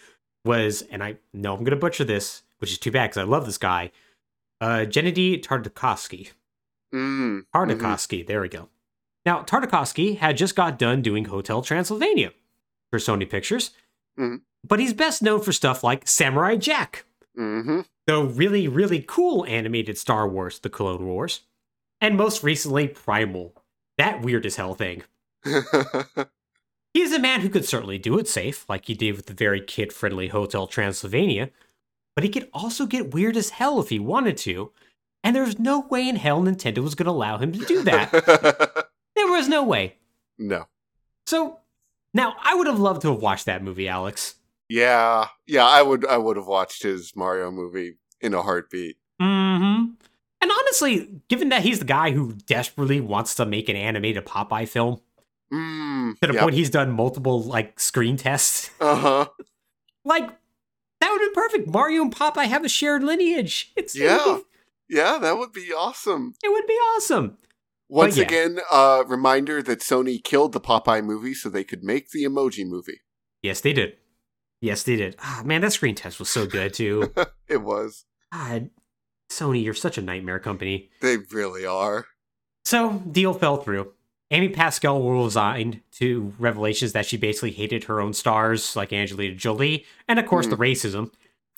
was, 0.44 0.82
and 0.82 1.02
I 1.02 1.16
know 1.32 1.52
I'm 1.52 1.60
going 1.60 1.70
to 1.70 1.76
butcher 1.76 2.04
this, 2.04 2.42
which 2.58 2.72
is 2.72 2.78
too 2.78 2.90
bad 2.90 3.10
because 3.10 3.18
I 3.18 3.24
love 3.24 3.44
this 3.44 3.58
guy, 3.58 3.90
uh, 4.60 4.86
Gennady 4.88 5.42
Tartakovsky. 5.42 6.30
Mm. 6.94 7.44
Tartakovsky, 7.54 8.26
there 8.26 8.40
we 8.40 8.48
go. 8.48 8.68
Now, 9.26 9.42
Tartakovsky 9.42 10.16
had 10.18 10.36
just 10.36 10.56
got 10.56 10.78
done 10.78 11.02
doing 11.02 11.26
Hotel 11.26 11.60
Transylvania 11.60 12.32
for 12.90 12.98
Sony 12.98 13.28
Pictures, 13.28 13.72
Mhm. 14.18 14.40
but 14.66 14.80
he's 14.80 14.94
best 14.94 15.20
known 15.22 15.42
for 15.42 15.52
stuff 15.52 15.84
like 15.84 16.08
Samurai 16.08 16.56
Jack, 16.56 17.04
Mm-hmm. 17.38 17.80
the 18.06 18.24
really, 18.24 18.66
really 18.66 19.04
cool 19.06 19.46
animated 19.46 19.96
Star 19.96 20.28
Wars, 20.28 20.58
The 20.58 20.68
Clone 20.68 21.06
Wars, 21.06 21.42
and 22.00 22.16
most 22.16 22.42
recently, 22.42 22.88
Primal, 22.88 23.54
that 23.96 24.22
weird 24.22 24.44
as 24.44 24.56
hell 24.56 24.74
thing. 24.74 25.04
He's 26.94 27.12
a 27.12 27.18
man 27.18 27.40
who 27.42 27.48
could 27.48 27.64
certainly 27.64 27.98
do 27.98 28.18
it 28.18 28.26
safe, 28.26 28.68
like 28.68 28.86
he 28.86 28.94
did 28.94 29.14
with 29.14 29.26
the 29.26 29.34
very 29.34 29.60
kid 29.60 29.92
friendly 29.92 30.28
Hotel 30.28 30.66
Transylvania, 30.66 31.50
but 32.16 32.24
he 32.24 32.30
could 32.30 32.48
also 32.52 32.86
get 32.86 33.14
weird 33.14 33.36
as 33.36 33.50
hell 33.50 33.78
if 33.78 33.90
he 33.90 34.00
wanted 34.00 34.36
to, 34.38 34.72
and 35.22 35.36
there's 35.36 35.58
no 35.58 35.80
way 35.80 36.08
in 36.08 36.16
hell 36.16 36.42
Nintendo 36.42 36.78
was 36.78 36.96
going 36.96 37.06
to 37.06 37.12
allow 37.12 37.38
him 37.38 37.52
to 37.52 37.64
do 37.66 37.82
that. 37.84 38.10
there 39.14 39.28
was 39.28 39.48
no 39.48 39.62
way. 39.62 39.96
no. 40.38 40.66
So, 41.26 41.60
now 42.14 42.34
I 42.42 42.54
would 42.54 42.66
have 42.66 42.80
loved 42.80 43.02
to 43.02 43.12
have 43.12 43.20
watched 43.22 43.46
that 43.46 43.62
movie, 43.62 43.86
Alex. 43.86 44.34
Yeah. 44.68 45.28
Yeah, 45.46 45.64
I 45.66 45.82
would 45.82 46.06
I 46.06 46.16
would 46.18 46.36
have 46.36 46.46
watched 46.46 46.82
his 46.82 47.14
Mario 47.16 47.50
movie 47.50 47.98
in 48.20 48.34
a 48.34 48.42
heartbeat. 48.42 48.96
Mm 49.20 49.58
hmm. 49.58 49.84
And 50.40 50.50
honestly, 50.52 51.20
given 51.28 51.48
that 51.48 51.62
he's 51.62 51.80
the 51.80 51.84
guy 51.84 52.12
who 52.12 52.32
desperately 52.46 53.00
wants 53.00 53.34
to 53.36 53.44
make 53.46 53.68
an 53.68 53.76
animated 53.76 54.24
Popeye 54.24 54.68
film, 54.68 55.00
Mm. 55.52 56.18
to 56.20 56.26
the 56.26 56.34
Yep. 56.34 56.42
point 56.42 56.54
he's 56.54 56.68
done 56.68 56.90
multiple, 56.92 57.42
like, 57.42 57.80
screen 57.80 58.18
tests, 58.18 58.70
Uh-huh. 58.80 59.26
like, 60.04 60.28
that 61.00 61.10
would 61.10 61.20
be 61.20 61.30
perfect. 61.34 61.68
Mario 61.68 62.02
and 62.02 62.14
Popeye 62.14 62.44
have 62.48 62.64
a 62.66 62.68
shared 62.68 63.02
lineage. 63.02 63.72
It's 63.74 63.96
Yeah. 63.96 64.40
be- 64.88 64.94
Yeah, 64.96 65.16
that 65.18 65.38
would 65.38 65.52
be 65.54 65.72
awesome. 65.72 66.34
It 66.44 66.50
would 66.52 66.66
be 66.66 66.74
awesome. 66.74 67.38
Once 67.88 68.18
yeah. 68.18 68.24
again, 68.24 68.60
uh 68.70 69.04
reminder 69.08 69.62
that 69.62 69.80
Sony 69.80 70.22
killed 70.22 70.52
the 70.52 70.60
Popeye 70.60 71.02
movie 71.02 71.32
so 71.34 71.48
they 71.48 71.64
could 71.64 71.82
make 71.82 72.10
the 72.10 72.24
emoji 72.24 72.66
movie. 72.66 73.00
Yes, 73.42 73.60
they 73.62 73.72
did. 73.72 73.96
Yes, 74.60 74.82
they 74.82 74.96
did. 74.96 75.16
Ah, 75.20 75.42
man, 75.44 75.60
that 75.60 75.72
screen 75.72 75.94
test 75.94 76.18
was 76.18 76.28
so 76.28 76.46
good 76.46 76.74
too. 76.74 77.12
It 77.48 77.62
was. 77.62 78.04
God, 78.30 78.68
Sony, 79.30 79.64
you're 79.64 79.72
such 79.72 79.96
a 79.96 80.02
nightmare 80.02 80.38
company. 80.38 80.90
They 81.00 81.16
really 81.16 81.64
are. 81.64 82.04
So, 82.66 83.02
deal 83.10 83.32
fell 83.32 83.56
through. 83.56 83.94
Amy 84.30 84.50
Pascal 84.50 85.00
will 85.00 85.24
resign 85.24 85.82
to 85.92 86.34
revelations 86.38 86.92
that 86.92 87.06
she 87.06 87.16
basically 87.16 87.52
hated 87.52 87.84
her 87.84 88.02
own 88.02 88.12
stars, 88.12 88.76
like 88.76 88.92
Angelina 88.92 89.34
Jolie, 89.34 89.86
and 90.06 90.18
of 90.18 90.26
course 90.26 90.46
the 90.46 90.56
racism. 90.56 91.10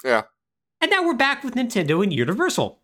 Yeah. 0.05 0.22
And 0.80 0.92
now 0.92 1.05
we're 1.05 1.14
back 1.14 1.42
with 1.42 1.57
Nintendo 1.57 2.03
and 2.05 2.12
Universal. 2.12 2.78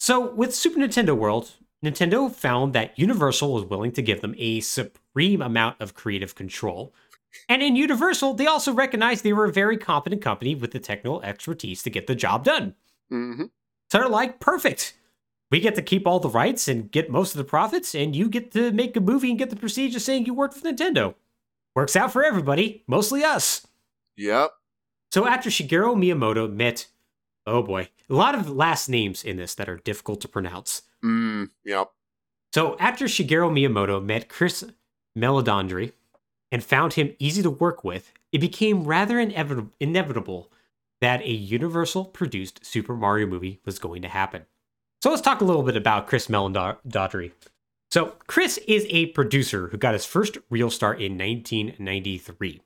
So, 0.00 0.32
with 0.32 0.52
Super 0.52 0.80
Nintendo 0.80 1.16
World, 1.16 1.52
Nintendo 1.84 2.32
found 2.32 2.72
that 2.72 2.98
Universal 2.98 3.52
was 3.52 3.64
willing 3.64 3.92
to 3.92 4.02
give 4.02 4.20
them 4.20 4.34
a 4.36 4.58
supreme 4.60 5.40
amount 5.40 5.80
of 5.80 5.94
creative 5.94 6.34
control. 6.34 6.92
And 7.48 7.62
in 7.62 7.76
Universal, 7.76 8.34
they 8.34 8.46
also 8.46 8.72
recognized 8.72 9.24
they 9.24 9.32
were 9.32 9.46
a 9.46 9.52
very 9.52 9.76
competent 9.76 10.22
company 10.22 10.54
with 10.54 10.72
the 10.72 10.78
technical 10.78 11.22
expertise 11.22 11.82
to 11.82 11.90
get 11.90 12.06
the 12.06 12.14
job 12.14 12.44
done. 12.44 12.74
hmm 13.10 13.44
So 13.90 13.98
they're 13.98 14.08
like, 14.08 14.40
perfect. 14.40 14.94
We 15.50 15.60
get 15.60 15.74
to 15.76 15.82
keep 15.82 16.06
all 16.06 16.20
the 16.20 16.28
rights 16.28 16.68
and 16.68 16.90
get 16.90 17.10
most 17.10 17.34
of 17.34 17.38
the 17.38 17.44
profits, 17.44 17.94
and 17.94 18.14
you 18.14 18.28
get 18.28 18.52
to 18.52 18.70
make 18.72 18.96
a 18.96 19.00
movie 19.00 19.30
and 19.30 19.38
get 19.38 19.50
the 19.50 19.56
prestige 19.56 19.96
of 19.96 20.02
saying 20.02 20.26
you 20.26 20.34
worked 20.34 20.54
with 20.54 20.64
Nintendo. 20.64 21.14
Works 21.74 21.96
out 21.96 22.12
for 22.12 22.24
everybody, 22.24 22.84
mostly 22.86 23.24
us. 23.24 23.66
Yep. 24.16 24.50
So 25.12 25.26
after 25.26 25.48
Shigeru 25.48 25.94
Miyamoto 25.96 26.52
met, 26.52 26.86
oh 27.46 27.62
boy, 27.62 27.88
a 28.10 28.14
lot 28.14 28.34
of 28.34 28.50
last 28.50 28.88
names 28.88 29.24
in 29.24 29.36
this 29.36 29.54
that 29.54 29.68
are 29.68 29.78
difficult 29.78 30.20
to 30.22 30.28
pronounce. 30.28 30.82
Mm. 31.02 31.48
Yep. 31.64 31.88
So 32.52 32.76
after 32.78 33.06
Shigeru 33.06 33.50
Miyamoto 33.50 34.04
met 34.04 34.28
Chris 34.28 34.64
Meledandri 35.16 35.92
and 36.50 36.62
found 36.64 36.94
him 36.94 37.14
easy 37.18 37.42
to 37.42 37.50
work 37.50 37.84
with, 37.84 38.12
it 38.32 38.38
became 38.38 38.84
rather 38.84 39.16
inevit- 39.16 39.70
inevitable 39.80 40.50
that 41.00 41.20
a 41.22 41.30
Universal 41.30 42.06
produced 42.06 42.64
Super 42.64 42.94
Mario 42.94 43.26
movie 43.26 43.60
was 43.64 43.78
going 43.78 44.02
to 44.02 44.08
happen. 44.08 44.46
So 45.02 45.10
let's 45.10 45.22
talk 45.22 45.40
a 45.40 45.44
little 45.44 45.62
bit 45.62 45.76
about 45.76 46.06
Chris 46.08 46.26
Meledandri. 46.26 47.32
So 47.90 48.14
Chris 48.26 48.58
is 48.66 48.84
a 48.90 49.06
producer 49.06 49.68
who 49.68 49.76
got 49.78 49.92
his 49.94 50.04
first 50.04 50.38
real 50.50 50.70
start 50.70 51.00
in 51.00 51.16
1993. 51.16 52.60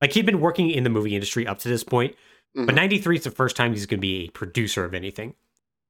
Like 0.00 0.12
he'd 0.12 0.26
been 0.26 0.40
working 0.40 0.70
in 0.70 0.84
the 0.84 0.90
movie 0.90 1.14
industry 1.14 1.46
up 1.46 1.58
to 1.60 1.68
this 1.68 1.84
point, 1.84 2.16
but 2.54 2.68
Mhm. 2.68 2.74
93 2.76 3.16
is 3.16 3.24
the 3.24 3.30
first 3.30 3.56
time 3.56 3.72
he's 3.72 3.86
going 3.86 3.98
to 3.98 4.00
be 4.00 4.24
a 4.26 4.30
producer 4.30 4.84
of 4.84 4.94
anything. 4.94 5.34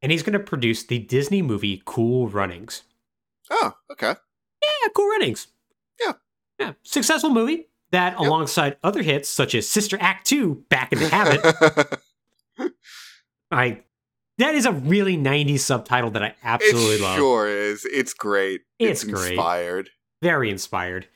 And 0.02 0.12
he's 0.12 0.22
going 0.22 0.34
to 0.34 0.38
produce 0.40 0.82
the 0.84 0.98
Disney 0.98 1.40
movie 1.42 1.82
Cool 1.86 2.28
Runnings. 2.28 2.82
Oh, 3.50 3.74
okay. 3.90 4.14
Yeah, 4.62 4.88
Cool 4.94 5.08
Runnings. 5.08 5.46
Yeah. 6.00 6.14
Yeah. 6.58 6.72
Successful 6.82 7.30
movie 7.30 7.68
that, 7.90 8.12
Yep. 8.12 8.20
alongside 8.20 8.76
other 8.82 9.02
hits 9.02 9.28
such 9.28 9.54
as 9.54 9.68
Sister 9.68 9.96
Act 10.00 10.26
2, 10.26 10.64
Back 10.68 10.92
in 10.92 10.98
the 11.00 11.08
Habit, 11.08 12.00
I 13.50 13.82
that 14.38 14.54
is 14.54 14.66
a 14.66 14.72
really 14.72 15.16
90s 15.16 15.60
subtitle 15.60 16.10
that 16.10 16.22
I 16.22 16.34
absolutely 16.42 16.96
it 16.96 17.00
love. 17.02 17.16
sure 17.16 17.48
is. 17.48 17.84
It's 17.84 18.12
great. 18.14 18.62
It's 18.80 19.04
great. 19.04 19.32
inspired. 19.32 19.90
Very 20.22 20.50
inspired. 20.50 21.06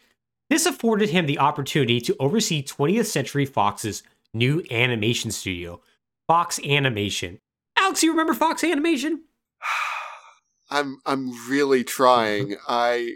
This 0.51 0.67
afforded 0.67 1.11
him 1.11 1.27
the 1.27 1.39
opportunity 1.39 2.01
to 2.03 2.17
oversee 2.21 2.63
20th 2.63 3.07
Century 3.07 3.45
Fox's 3.45 4.03
new 4.33 4.63
animation 4.71 5.31
studio, 5.31 5.81
Fox 6.29 6.61
Animation. 6.65 7.41
Alex, 7.77 8.03
you 8.03 8.11
remember 8.13 8.35
Fox 8.35 8.63
Animation? 8.65 9.25
I'm 10.71 10.99
I'm 11.07 11.33
really 11.51 11.83
trying. 11.85 12.57
I 12.69 13.15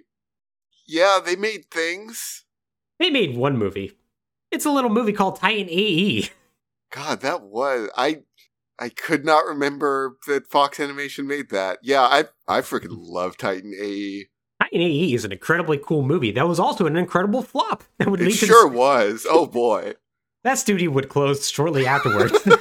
yeah, 0.86 1.18
they 1.24 1.36
made 1.36 1.70
things. 1.70 2.44
They 2.98 3.10
made 3.10 3.36
one 3.36 3.56
movie. 3.56 3.96
It's 4.50 4.64
a 4.64 4.70
little 4.70 4.90
movie 4.90 5.12
called 5.12 5.36
Titan. 5.36 5.68
AE. 5.70 6.30
God, 6.90 7.20
that 7.20 7.42
was 7.42 7.88
I 7.96 8.22
I 8.78 8.88
could 8.90 9.24
not 9.24 9.46
remember 9.46 10.16
that 10.26 10.46
Fox 10.50 10.78
Animation 10.78 11.26
made 11.26 11.50
that. 11.50 11.78
Yeah, 11.82 12.02
I 12.02 12.24
I 12.46 12.60
freaking 12.60 12.96
love 12.98 13.36
Titan 13.36 13.72
AE. 13.80 14.26
Titan 14.60 14.80
AE 14.80 15.14
is 15.14 15.24
an 15.24 15.32
incredibly 15.32 15.78
cool 15.78 16.02
movie. 16.02 16.32
That 16.32 16.46
was 16.48 16.60
also 16.60 16.86
an 16.86 16.96
incredible 16.96 17.42
flop. 17.42 17.84
That 17.98 18.10
would 18.10 18.20
It 18.20 18.26
lead 18.26 18.38
to 18.38 18.46
sure 18.46 18.68
was. 18.68 19.26
Oh 19.28 19.46
boy. 19.46 19.94
that 20.44 20.58
studio 20.58 20.90
would 20.90 21.08
close 21.08 21.48
shortly 21.50 21.86
afterwards. 21.86 22.36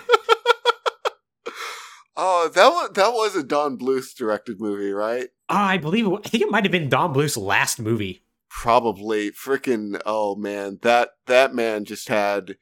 Oh, 2.17 2.51
that 2.53 2.67
was 2.67 2.91
that 2.93 3.13
was 3.13 3.35
a 3.35 3.41
Don 3.43 3.77
Bluth 3.77 4.15
directed 4.15 4.59
movie, 4.59 4.91
right? 4.91 5.29
I 5.51 5.77
believe 5.77 6.07
I 6.07 6.17
think 6.27 6.43
it 6.43 6.49
might 6.51 6.63
have 6.63 6.71
been 6.71 6.89
Don 6.89 7.13
Bluth's 7.13 7.37
last 7.37 7.79
movie. 7.79 8.23
Probably. 8.49 9.31
Freaking 9.31 9.99
oh 10.05 10.35
man, 10.35 10.79
that 10.81 11.09
that 11.27 11.53
man 11.53 11.85
just 11.85 12.07
had 12.09 12.55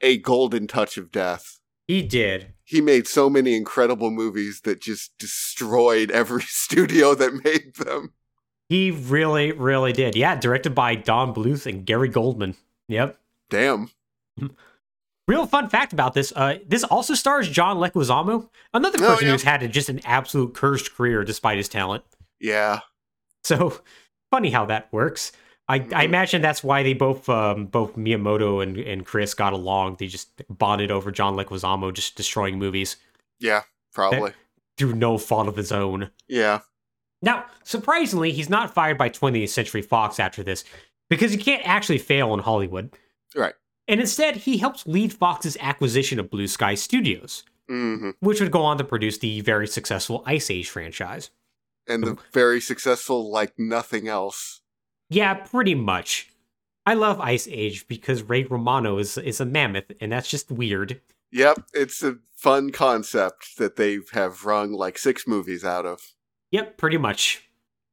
a 0.00 0.18
golden 0.18 0.66
touch 0.66 0.96
of 0.96 1.10
death. 1.12 1.58
He 1.86 2.02
did. 2.02 2.52
He 2.64 2.80
made 2.80 3.06
so 3.06 3.30
many 3.30 3.54
incredible 3.54 4.10
movies 4.10 4.62
that 4.62 4.80
just 4.80 5.16
destroyed 5.18 6.10
every 6.10 6.42
studio 6.46 7.14
that 7.14 7.44
made 7.44 7.76
them. 7.76 8.12
He 8.68 8.90
really, 8.90 9.52
really 9.52 9.92
did. 9.92 10.16
Yeah, 10.16 10.34
directed 10.34 10.74
by 10.74 10.96
Don 10.96 11.32
Bluth 11.32 11.66
and 11.66 11.86
Gary 11.86 12.08
Goldman. 12.08 12.56
Yep. 12.88 13.16
Damn. 13.48 13.90
Real 15.28 15.46
fun 15.46 15.68
fact 15.68 15.92
about 15.92 16.14
this: 16.14 16.32
uh, 16.36 16.58
this 16.66 16.84
also 16.84 17.14
stars 17.14 17.48
John 17.48 17.78
Leguizamo, 17.78 18.48
another 18.74 18.98
Oh, 19.02 19.08
person 19.08 19.26
yeah. 19.26 19.32
who's 19.32 19.42
had 19.42 19.62
a, 19.62 19.68
just 19.68 19.88
an 19.88 20.00
absolute 20.04 20.54
cursed 20.54 20.94
career 20.94 21.24
despite 21.24 21.56
his 21.56 21.68
talent. 21.68 22.04
Yeah. 22.40 22.80
So 23.44 23.80
funny 24.30 24.50
how 24.50 24.66
that 24.66 24.92
works. 24.92 25.32
I, 25.68 25.76
I 25.76 25.78
Mhm. 25.80 26.04
imagine 26.04 26.42
that's 26.42 26.62
why 26.62 26.82
they 26.84 26.94
both 26.94 27.28
um, 27.28 27.66
both 27.66 27.96
Miyamoto 27.96 28.62
and, 28.62 28.76
and 28.78 29.04
Chris 29.04 29.34
got 29.34 29.52
along. 29.52 29.96
They 29.98 30.06
just 30.06 30.42
bonded 30.48 30.90
over 30.90 31.10
John 31.10 31.34
Leguizamo 31.36 31.92
just 31.92 32.16
destroying 32.16 32.58
movies 32.58 32.96
Yeah. 33.40 33.62
Probably. 33.92 34.32
through 34.78 34.94
no 34.94 35.18
fault 35.18 35.48
of 35.48 35.56
his 35.56 35.72
own. 35.72 36.10
Yeah. 36.28 36.60
Now, 37.22 37.46
surprisingly, 37.64 38.30
he's 38.30 38.50
not 38.50 38.74
fired 38.74 38.98
by 38.98 39.08
20th 39.08 39.48
Century 39.48 39.82
Fox 39.82 40.20
after 40.20 40.42
this 40.42 40.64
because 41.08 41.32
he 41.32 41.38
can't 41.38 41.66
actually 41.66 41.98
fail 41.98 42.32
in 42.34 42.40
Hollywood. 42.40 42.92
Right. 43.34 43.54
And 43.88 44.00
instead, 44.00 44.36
he 44.36 44.58
helps 44.58 44.86
lead 44.86 45.12
Fox's 45.14 45.56
acquisition 45.60 46.18
of 46.20 46.30
Blue 46.30 46.46
Sky 46.46 46.74
Studios, 46.74 47.42
hmm 47.68 48.10
which 48.20 48.40
would 48.40 48.50
go 48.52 48.62
on 48.62 48.76
to 48.78 48.84
produce 48.84 49.18
the 49.18 49.40
very 49.40 49.66
successful 49.66 50.22
Ice 50.26 50.50
Age 50.50 50.68
franchise. 50.68 51.30
And 51.88 52.02
the 52.02 52.18
very 52.32 52.60
successful 52.60 53.30
like 53.30 53.58
nothing 53.58 54.08
else. 54.08 54.60
Yeah, 55.08 55.34
pretty 55.34 55.74
much. 55.74 56.32
I 56.84 56.94
love 56.94 57.20
Ice 57.20 57.48
Age 57.50 57.86
because 57.88 58.22
Ray 58.22 58.44
Romano 58.44 58.98
is 58.98 59.18
is 59.18 59.40
a 59.40 59.44
mammoth, 59.44 59.92
and 60.00 60.12
that's 60.12 60.28
just 60.28 60.50
weird. 60.50 61.00
Yep, 61.32 61.64
it's 61.74 62.02
a 62.02 62.18
fun 62.36 62.70
concept 62.70 63.56
that 63.58 63.76
they 63.76 63.98
have 64.12 64.44
wrung 64.44 64.72
like 64.72 64.98
six 64.98 65.26
movies 65.26 65.64
out 65.64 65.84
of. 65.86 66.12
Yep, 66.52 66.76
pretty 66.76 66.98
much. 66.98 67.48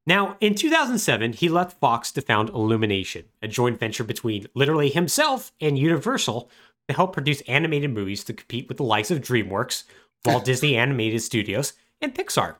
Now, 0.06 0.38
in 0.42 0.54
2007, 0.54 1.34
he 1.34 1.48
left 1.50 1.80
Fox 1.80 2.12
to 2.12 2.22
found 2.22 2.50
Illumination, 2.50 3.26
a 3.42 3.48
joint 3.48 3.80
venture 3.80 4.04
between 4.04 4.48
literally 4.54 4.90
himself 4.90 5.52
and 5.62 5.78
Universal 5.78 6.50
to 6.88 6.96
help 6.96 7.14
produce 7.14 7.42
animated 7.42 7.92
movies 7.92 8.24
to 8.26 8.34
compete 8.34 8.68
with 8.68 8.78
the 8.78 8.84
likes 8.84 9.12
of 9.12 9.22
DreamWorks, 9.22 9.86
Walt 10.26 10.46
Disney 10.46 10.76
Animated 10.76 11.22
Studios, 11.22 11.74
and 12.02 12.14
Pixar. 12.14 12.56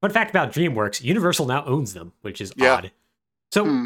Fun 0.00 0.10
fact 0.10 0.30
about 0.30 0.52
DreamWorks 0.52 1.02
Universal 1.02 1.46
now 1.46 1.64
owns 1.64 1.92
them, 1.94 2.12
which 2.22 2.40
is 2.40 2.52
Yeah. 2.56 2.74
odd. 2.74 2.92
So, 3.52 3.64
Hmm. 3.64 3.84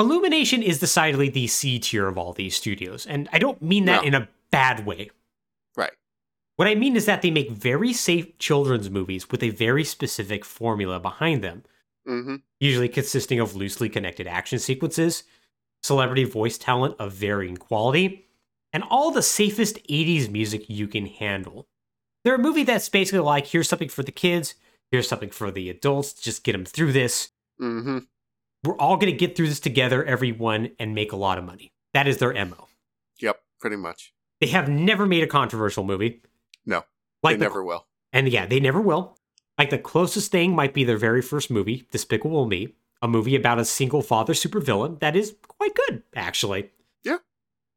Illumination 0.00 0.62
is 0.62 0.78
decidedly 0.78 1.28
the 1.28 1.48
C 1.48 1.80
tier 1.80 2.06
of 2.06 2.16
all 2.16 2.32
these 2.32 2.54
studios, 2.54 3.04
and 3.04 3.28
I 3.32 3.40
don't 3.40 3.60
mean 3.60 3.84
that 3.86 4.02
No. 4.02 4.06
in 4.06 4.14
a 4.14 4.28
bad 4.52 4.86
way. 4.86 5.10
Right. 5.76 5.92
What 6.54 6.68
I 6.68 6.76
mean 6.76 6.94
is 6.96 7.04
that 7.06 7.20
they 7.20 7.32
make 7.32 7.50
very 7.50 7.92
safe 7.92 8.38
children's 8.38 8.90
movies 8.90 9.28
with 9.28 9.42
a 9.42 9.50
very 9.50 9.82
specific 9.82 10.44
formula 10.44 11.00
behind 11.00 11.42
them, 11.42 11.64
hmm 12.06 12.36
usually 12.60 12.88
consisting 12.88 13.38
of 13.40 13.54
loosely 13.56 13.88
connected 13.88 14.26
action 14.26 14.58
sequences, 14.58 15.22
celebrity 15.82 16.24
voice 16.24 16.58
talent 16.58 16.94
of 16.98 17.12
varying 17.12 17.56
quality, 17.56 18.26
and 18.72 18.82
all 18.84 19.10
the 19.10 19.22
safest 19.22 19.78
80s 19.88 20.28
music 20.28 20.68
you 20.68 20.86
can 20.88 21.06
handle. 21.06 21.66
They're 22.24 22.34
a 22.34 22.38
movie 22.38 22.64
that's 22.64 22.88
basically 22.88 23.20
like 23.20 23.46
here's 23.48 23.68
something 23.68 23.88
for 23.88 24.02
the 24.04 24.12
kids, 24.12 24.54
here's 24.90 25.08
something 25.08 25.30
for 25.30 25.50
the 25.50 25.70
adults, 25.70 26.12
just 26.12 26.44
get 26.44 26.52
them 26.52 26.64
through 26.64 26.92
this. 26.92 27.30
hmm 27.58 27.98
We're 28.64 28.76
all 28.78 28.96
going 28.96 29.12
to 29.12 29.18
get 29.18 29.36
through 29.36 29.48
this 29.48 29.60
together, 29.60 30.04
everyone, 30.04 30.70
and 30.78 30.94
make 30.94 31.12
a 31.12 31.16
lot 31.16 31.38
of 31.38 31.44
money. 31.44 31.72
That 31.94 32.06
is 32.08 32.18
their 32.18 32.32
MO. 32.44 32.68
Yep, 33.20 33.40
pretty 33.60 33.76
much. 33.76 34.12
They 34.40 34.48
have 34.48 34.68
never 34.68 35.06
made 35.06 35.22
a 35.24 35.28
controversial 35.28 35.84
movie. 35.84 36.22
No, 36.66 36.84
Like 37.22 37.34
they 37.34 37.38
the 37.38 37.44
never 37.44 37.64
will. 37.64 37.86
And 38.12 38.28
yeah, 38.28 38.46
they 38.46 38.60
never 38.60 38.80
will. 38.80 39.16
Like 39.58 39.70
the 39.70 39.78
closest 39.78 40.30
thing 40.30 40.54
might 40.54 40.74
be 40.74 40.84
their 40.84 40.98
very 40.98 41.22
first 41.22 41.50
movie, 41.50 41.86
Despicable 41.90 42.46
Me, 42.46 42.74
a 43.02 43.08
movie 43.08 43.34
about 43.36 43.58
a 43.58 43.64
single 43.64 44.02
father 44.02 44.32
supervillain 44.32 45.00
that 45.00 45.16
is 45.16 45.34
quite 45.48 45.74
good, 45.74 46.02
actually. 46.14 46.70
Yeah. 47.02 47.18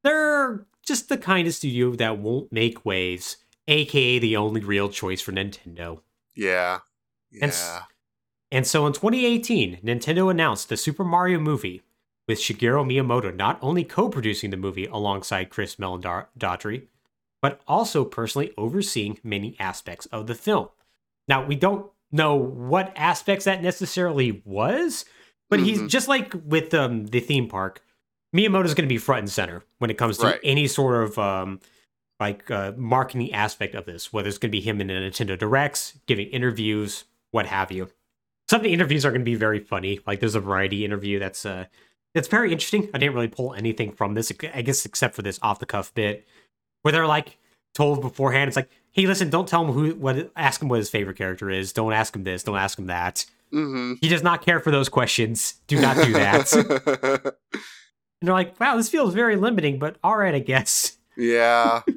They're 0.03 0.66
just 0.86 1.09
the 1.09 1.18
kind 1.18 1.47
of 1.47 1.53
studio 1.53 1.91
that 1.95 2.20
won't 2.20 2.51
make 2.51 2.86
waves, 2.86 3.38
aka 3.68 4.20
the 4.20 4.38
only 4.38 4.62
real 4.62 4.89
choice 4.89 5.22
for 5.22 5.32
Nintendo. 5.32 6.01
Yeah. 6.36 6.80
And 7.34 7.42
Yeah. 7.42 7.48
s- 7.48 7.82
And 8.54 8.68
so 8.68 8.86
in 8.86 8.92
2018, 8.94 9.78
Nintendo 9.82 10.30
announced 10.30 10.68
the 10.68 10.76
Super 10.76 11.06
Mario 11.06 11.40
movie, 11.40 11.82
with 12.28 12.38
Shigeru 12.40 12.86
Miyamoto 12.86 13.34
not 13.36 13.58
only 13.62 13.84
co 13.84 14.10
producing 14.10 14.50
the 14.52 14.58
movie 14.58 14.86
alongside 14.86 15.50
Chris 15.50 15.78
Meledandri, 15.78 16.88
but 17.42 17.62
also 17.68 18.04
personally 18.06 18.52
overseeing 18.58 19.20
many 19.24 19.56
aspects 19.60 20.06
of 20.08 20.28
the 20.28 20.36
film. 20.36 20.68
Now, 21.28 21.46
we 21.46 21.56
don't 21.56 21.90
know 22.12 22.36
what 22.36 22.92
aspects 22.96 23.46
that 23.46 23.64
necessarily 23.64 24.42
was, 24.46 25.06
but 25.50 25.60
he's 25.62 25.80
Mhm. 25.80 25.88
just 25.90 26.08
like 26.10 26.34
with 26.46 26.74
um, 26.74 27.06
the 27.08 27.20
theme 27.22 27.48
park, 27.48 27.82
Miyamoto's 28.36 28.74
going 28.74 28.88
to 28.88 28.94
be 28.94 28.98
front 28.98 29.20
and 29.22 29.30
center 29.32 29.64
when 29.80 29.90
it 29.90 29.98
comes 29.98 30.18
to 30.20 30.26
Right. 30.28 30.40
any 30.44 30.68
sort 30.68 31.04
of 31.04 31.18
um, 31.18 31.60
like 32.20 32.52
uh, 32.52 32.74
marketing 32.78 33.34
aspect 33.34 33.76
of 33.76 33.86
this, 33.86 34.14
whether 34.14 34.28
it's 34.30 34.38
going 34.38 34.52
to 34.52 34.58
be 34.58 34.62
him 34.62 34.80
in 34.82 34.90
a 34.90 34.94
Nintendo 34.94 35.38
Directs, 35.38 35.98
giving 36.06 36.28
interviews, 36.28 37.06
what 37.32 37.46
have 37.48 37.72
you. 37.72 37.90
Some 38.50 38.60
of 38.60 38.64
the 38.64 38.74
interviews 38.74 39.06
are 39.06 39.12
going 39.12 39.22
to 39.22 39.26
be 39.26 39.36
very 39.36 39.60
funny. 39.60 40.00
Like 40.06 40.20
there's 40.20 40.36
a 40.36 40.40
variety 40.42 40.84
interview 40.86 41.20
that's 41.20 41.46
uh 41.46 41.66
that's 42.14 42.28
very 42.28 42.52
interesting. 42.52 42.90
I 42.94 42.98
didn't 42.98 43.16
really 43.16 43.30
pull 43.30 43.54
anything 43.54 43.94
from 43.94 44.14
this, 44.14 44.32
I 44.54 44.62
guess, 44.62 44.86
except 44.86 45.16
for 45.16 45.22
this 45.22 45.40
off 45.42 45.60
the 45.60 45.66
cuff 45.66 45.94
bit 45.94 46.28
where 46.82 46.92
they're 46.92 47.08
like 47.08 47.38
told 47.74 48.02
beforehand. 48.02 48.50
It's 48.50 48.58
like, 48.58 48.70
hey, 48.92 49.06
listen, 49.06 49.30
don't 49.30 49.48
tell 49.48 49.64
him 49.66 49.72
who 49.72 49.96
what 49.96 50.32
ask 50.36 50.62
him 50.62 50.68
what 50.68 50.80
his 50.80 50.90
favorite 50.90 51.18
character 51.18 51.50
is. 51.50 51.72
Don't 51.72 51.94
ask 51.94 52.14
him 52.16 52.24
this. 52.26 52.44
Don't 52.44 52.58
ask 52.58 52.78
him 52.78 52.88
that. 52.88 53.26
hmm 53.52 53.94
He 54.02 54.10
does 54.10 54.24
not 54.24 54.44
care 54.44 54.60
for 54.60 54.72
those 54.72 54.90
questions. 54.90 55.56
Do 55.68 55.80
not 55.80 55.96
do 55.96 56.12
that. 56.14 56.52
and 58.22 58.28
they're 58.28 58.34
like, 58.34 58.60
wow, 58.60 58.76
this 58.76 58.90
feels 58.90 59.14
very 59.14 59.38
limiting, 59.38 59.80
but 59.80 59.96
all 60.04 60.18
right, 60.18 60.36
I 60.36 60.40
guess. 60.40 60.98
yeah. 61.16 61.82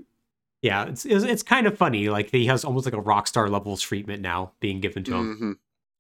Yeah, 0.65 0.87
it's, 0.87 1.05
it's 1.05 1.25
it's 1.25 1.43
kind 1.43 1.67
of 1.67 1.77
funny. 1.77 2.09
Like 2.09 2.31
he 2.31 2.47
has 2.47 2.65
almost 2.65 2.87
like 2.87 2.95
a 2.95 3.01
rock 3.01 3.27
star 3.27 3.51
level 3.51 3.77
treatment 3.77 4.23
now 4.23 4.53
being 4.61 4.81
given 4.81 5.05
to 5.05 5.15
him. 5.15 5.37
hmm 5.37 5.53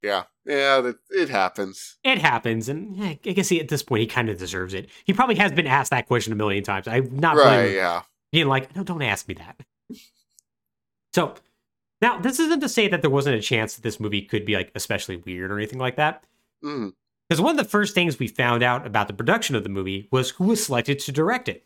Yeah. 0.02 0.22
Yeah. 0.46 0.80
That 0.80 0.96
it 1.10 1.28
happens. 1.28 1.98
It 2.02 2.16
happens, 2.18 2.70
and 2.70 2.98
eh, 3.02 3.16
I 3.26 3.32
guess 3.32 3.50
he, 3.50 3.60
at 3.60 3.68
this 3.68 3.82
point 3.82 4.00
he 4.00 4.06
kind 4.06 4.30
of 4.30 4.38
deserves 4.38 4.72
it. 4.72 4.88
He 5.04 5.12
probably 5.12 5.34
has 5.34 5.52
been 5.52 5.66
asked 5.66 5.90
that 5.90 6.06
question 6.06 6.32
a 6.32 6.36
million 6.36 6.64
times. 6.64 6.88
I'm 6.88 7.14
not 7.18 7.36
right. 7.36 7.74
Yeah. 7.74 8.02
being 8.32 8.46
like, 8.48 8.74
no, 8.74 8.82
don't 8.82 9.02
ask 9.02 9.28
me 9.28 9.34
that. 9.34 9.60
so 11.14 11.34
now 12.00 12.18
this 12.18 12.40
isn't 12.40 12.60
to 12.60 12.68
say 12.68 12.88
that 12.88 13.02
there 13.02 13.10
wasn't 13.10 13.36
a 13.36 13.42
chance 13.42 13.74
that 13.74 13.82
this 13.82 14.00
movie 14.00 14.22
could 14.22 14.46
be 14.46 14.54
like 14.56 14.72
especially 14.74 15.16
weird 15.16 15.50
or 15.50 15.58
anything 15.58 15.78
like 15.78 15.96
that. 15.96 16.24
Because 16.62 17.40
one 17.42 17.58
of 17.58 17.62
the 17.62 17.70
first 17.70 17.94
things 17.94 18.18
we 18.18 18.28
found 18.28 18.62
out 18.62 18.86
about 18.86 19.08
the 19.08 19.14
production 19.14 19.56
of 19.56 19.62
the 19.62 19.68
movie 19.68 20.08
was 20.10 20.30
who 20.30 20.44
was 20.44 20.64
selected 20.64 20.98
to 21.00 21.12
direct 21.12 21.50
it. 21.50 21.64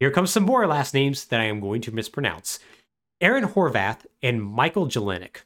Here 0.00 0.10
comes 0.10 0.30
some 0.30 0.44
more 0.44 0.66
last 0.66 0.94
names 0.94 1.24
that 1.26 1.40
I 1.40 1.44
am 1.44 1.60
going 1.60 1.80
to 1.82 1.92
mispronounce 1.92 2.58
Aaron 3.20 3.44
Horvath 3.48 4.06
and 4.22 4.42
Michael 4.42 4.86
Jelenic. 4.86 5.42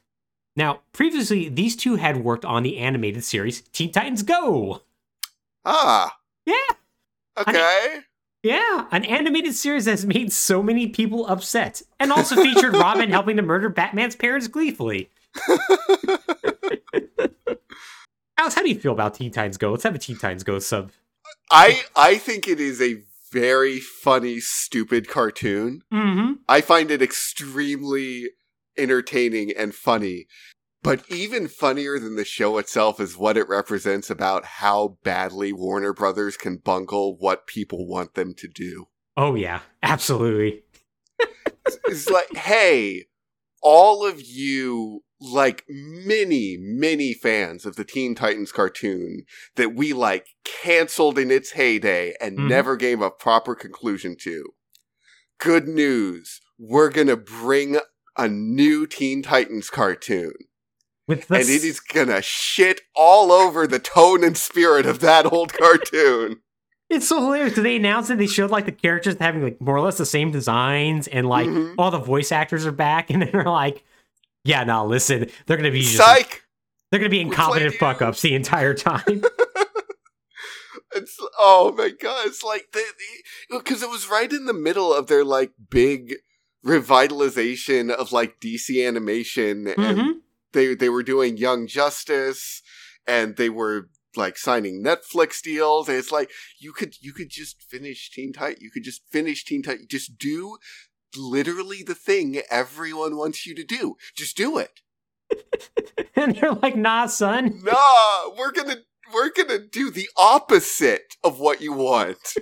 Now, 0.55 0.81
previously, 0.91 1.49
these 1.49 1.75
two 1.75 1.95
had 1.95 2.17
worked 2.23 2.45
on 2.45 2.61
the 2.61 2.77
animated 2.77 3.23
series 3.23 3.61
Teen 3.61 3.91
Titans 3.91 4.21
Go. 4.21 4.81
Ah. 5.65 6.17
Yeah, 6.45 6.55
Okay. 7.39 7.99
yeah, 8.43 8.85
an 8.91 9.05
animated 9.05 9.55
series 9.55 9.85
that's 9.85 10.03
made 10.03 10.31
so 10.33 10.61
many 10.61 10.87
people 10.87 11.25
upset 11.25 11.81
and 11.99 12.11
also 12.11 12.35
featured 12.35 12.75
Robin 12.75 13.09
helping 13.11 13.37
to 13.37 13.41
murder 13.41 13.69
Batman's 13.69 14.15
parents 14.15 14.47
gleefully. 14.49 15.09
Alex, 18.37 18.55
how 18.55 18.61
do 18.61 18.69
you 18.69 18.77
feel 18.79 18.91
about 18.91 19.13
Teen 19.15 19.31
Titans 19.31 19.57
Go? 19.57 19.71
Let's 19.71 19.83
have 19.83 19.95
a 19.95 19.99
Teen 19.99 20.17
Titans 20.17 20.43
Go 20.43 20.59
sub. 20.59 20.91
I 21.49 21.81
I 21.95 22.17
think 22.17 22.47
it 22.47 22.59
is 22.59 22.81
a 22.81 23.01
very 23.33 23.79
funny, 23.79 24.39
stupid 24.39 25.09
cartoon. 25.09 25.81
Mm-hmm. 25.91 26.33
I 26.47 26.61
find 26.61 26.91
it 26.91 27.01
extremely 27.01 28.29
entertaining 28.77 29.51
and 29.57 29.73
funny. 29.73 30.27
But 30.83 31.03
even 31.09 31.47
funnier 31.47 31.97
than 31.97 32.15
the 32.15 32.25
show 32.25 32.57
itself 32.57 32.99
is 32.99 33.17
what 33.17 33.37
it 33.37 33.49
represents 33.49 34.09
about 34.09 34.45
how 34.45 34.97
badly 35.03 35.51
Warner 35.51 35.93
Brothers 35.93 36.37
can 36.37 36.57
bungle 36.57 37.17
what 37.17 37.47
people 37.47 37.87
want 37.87 38.13
them 38.13 38.33
to 38.35 38.47
do. 38.47 38.87
Oh 39.17 39.35
yeah, 39.35 39.61
absolutely. 39.81 40.63
It's 41.87 42.09
like, 42.09 42.35
hey, 42.35 43.05
all 43.61 44.05
of 44.05 44.21
you 44.21 45.03
like 45.31 45.63
many, 45.69 46.57
many 46.59 47.13
fans 47.13 47.65
of 47.65 47.75
the 47.77 47.85
Teen 47.85 48.13
Titans 48.15 48.51
cartoon 48.51 49.23
that 49.55 49.73
we 49.73 49.93
like 49.93 50.27
canceled 50.43 51.17
in 51.17 51.31
its 51.31 51.51
heyday 51.51 52.13
and 52.19 52.37
Mhm. 52.37 52.49
never 52.49 52.75
gave 52.75 53.01
a 53.01 53.09
proper 53.09 53.55
conclusion 53.55 54.15
to. 54.21 54.53
Good 55.39 55.67
news. 55.67 56.41
We're 56.59 56.89
gonna 56.89 57.15
bring 57.17 57.79
a 58.17 58.27
new 58.27 58.85
Teen 58.85 59.21
Titans 59.23 59.69
cartoon. 59.69 60.33
With 61.07 61.27
the 61.27 61.35
and 61.35 61.43
it 61.49 61.63
is 61.63 61.79
gonna 61.79 62.21
shit 62.21 62.81
all 62.95 63.31
over 63.31 63.67
the 63.67 63.79
tone 63.79 64.23
and 64.23 64.37
spirit 64.37 64.85
of 64.85 64.99
that 64.99 65.31
old 65.31 65.53
cartoon. 65.53 66.41
It's 66.89 67.07
so 67.07 67.19
hilarious. 67.21 67.55
They 67.55 67.77
announced 67.77 68.11
it. 68.11 68.19
They 68.19 68.27
showed 68.27 68.51
like 68.51 68.65
the 68.65 68.71
characters 68.71 69.15
having 69.19 69.41
like 69.41 69.59
more 69.59 69.75
or 69.77 69.81
less 69.81 69.97
the 69.97 70.05
same 70.05 70.29
designs, 70.31 71.07
and 71.07 71.27
like 71.27 71.47
Mhm. 71.47 71.73
all 71.77 71.89
the 71.89 71.97
voice 71.97 72.31
actors 72.31 72.67
are 72.67 72.71
back, 72.71 73.09
and 73.09 73.23
they're 73.23 73.45
like, 73.45 73.83
"Yeah, 74.43 74.63
no, 74.63 74.85
listen, 74.85 75.29
they're 75.45 75.57
gonna 75.57 75.71
be 75.71 75.81
just, 75.81 75.97
Psych! 75.97 76.43
they're 76.91 76.99
gonna 76.99 77.09
be 77.09 77.21
incompetent 77.21 77.75
fuck 77.75 78.01
ups 78.01 78.21
the 78.21 78.35
entire 78.35 78.73
time." 78.73 79.23
It's 80.95 81.17
oh 81.39 81.73
my 81.75 81.89
god! 81.89 82.27
It's 82.27 82.43
like 82.43 82.67
the 82.71 82.83
because 83.49 83.81
it 83.81 83.89
was 83.89 84.07
right 84.09 84.31
in 84.31 84.45
the 84.45 84.53
middle 84.53 84.93
of 84.93 85.07
their 85.07 85.23
like 85.25 85.51
big 85.71 86.15
revitalization 86.63 87.89
of 87.91 88.11
like 88.11 88.39
DC 88.39 88.85
animation, 88.87 89.67
and 89.69 89.97
Mhm. 89.97 90.13
they 90.51 90.75
they 90.75 90.89
were 90.89 91.01
doing 91.01 91.35
Young 91.37 91.65
Justice, 91.65 92.61
and 93.07 93.37
they 93.37 93.49
were 93.49 93.89
like 94.15 94.37
signing 94.37 94.83
Netflix 94.83 95.41
deals. 95.41 95.89
And 95.89 95.97
it's 95.97 96.11
like 96.11 96.29
you 96.59 96.71
could 96.73 96.95
you 97.01 97.11
could 97.11 97.29
just 97.31 97.63
finish 97.63 98.11
Teen 98.11 98.31
Titan. 98.31 98.61
You 98.61 98.69
could 98.69 98.83
just 98.83 99.01
finish 99.11 99.43
Teen 99.43 99.63
Titan. 99.63 99.87
Just 99.89 100.17
do 100.19 100.57
literally 101.17 101.83
the 101.83 101.95
thing 101.95 102.41
everyone 102.49 103.17
wants 103.17 103.45
you 103.45 103.55
to 103.55 103.63
do. 103.63 103.97
Just 104.15 104.37
do 104.37 104.57
it. 104.57 104.81
and 106.15 106.35
they're 106.35 106.51
like, 106.53 106.75
"Nah, 106.75 107.07
son." 107.07 107.61
Nah, 107.63 108.29
we're 108.37 108.51
gonna 108.51 108.77
we're 109.13 109.31
gonna 109.31 109.59
do 109.59 109.91
the 109.91 110.09
opposite 110.17 111.17
of 111.23 111.39
what 111.39 111.61
you 111.61 111.73
want. 111.73 112.35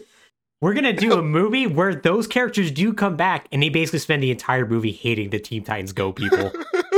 We're 0.61 0.73
gonna 0.73 0.93
do 0.93 1.13
a 1.19 1.23
movie 1.23 1.67
where 1.67 1.95
those 1.95 2.27
characters 2.27 2.71
do 2.71 2.93
come 2.93 3.15
back, 3.15 3.47
and 3.51 3.61
they 3.61 3.69
basically 3.69 3.99
spend 3.99 4.23
the 4.23 4.31
entire 4.31 4.65
movie 4.65 4.91
hating 4.91 5.29
the 5.29 5.39
Teen 5.39 5.63
Titans 5.63 5.93
Go 5.93 6.11
people. 6.11 6.51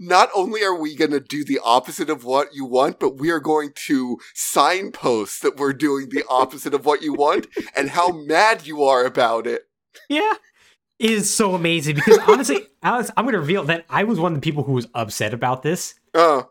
Is 0.00 0.08
not 0.08 0.28
only 0.34 0.62
are 0.62 0.74
we 0.78 0.94
going 0.96 1.10
to 1.10 1.20
do 1.20 1.44
the 1.44 1.60
opposite 1.64 2.10
of 2.10 2.24
what 2.24 2.54
you 2.54 2.64
want, 2.64 2.98
but 3.00 3.16
we 3.18 3.30
are 3.30 3.40
going 3.40 3.72
to 3.86 4.18
signpost 4.34 5.42
that 5.42 5.56
we're 5.56 5.72
doing 5.72 6.08
the 6.10 6.24
opposite 6.30 6.74
of 6.74 6.84
what 6.86 7.02
you 7.02 7.12
want 7.14 7.46
and 7.76 7.90
how 7.90 8.10
mad 8.10 8.66
you 8.66 8.82
are 8.84 9.04
about 9.04 9.46
it. 9.46 9.62
yeah, 10.08 10.34
it 10.98 11.10
is 11.10 11.32
so 11.32 11.54
amazing 11.54 11.94
because 11.94 12.18
honestly, 12.26 12.66
Alex, 12.82 13.10
I'm 13.16 13.24
gonna 13.24 13.38
reveal 13.38 13.64
that 13.64 13.84
I 13.88 14.04
was 14.04 14.18
one 14.18 14.32
of 14.34 14.40
the 14.40 14.44
people 14.44 14.64
who 14.64 14.72
was 14.72 14.86
upset 14.94 15.32
about 15.34 15.62
this. 15.62 15.94
Uh, 16.14 16.42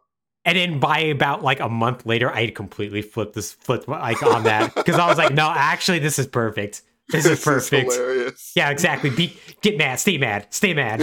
And 0.46 0.58
then 0.58 0.80
by 0.80 1.00
about 1.00 1.44
like 1.44 1.60
a 1.60 1.68
month 1.70 2.06
later, 2.06 2.32
I 2.32 2.42
had 2.46 2.56
completely 2.56 3.02
flipped 3.02 3.34
this 3.34 3.52
flipped 3.54 3.88
like 3.90 4.24
on 4.24 4.44
that 4.44 4.74
because 4.76 4.96
I 4.96 5.08
was 5.08 5.18
like, 5.18 5.34
no, 5.34 5.50
actually, 5.54 6.00
this 6.00 6.18
is 6.20 6.28
perfect. 6.28 6.82
This 7.10 7.26
is 7.26 7.44
perfect. 7.44 7.92
hilarious. 7.94 8.52
yeah, 8.56 8.70
exactly. 8.70 9.10
Be 9.10 9.38
get 9.62 9.78
mad, 9.78 10.00
stay 10.00 10.18
mad, 10.18 10.48
stay 10.52 10.74
mad. 10.74 11.02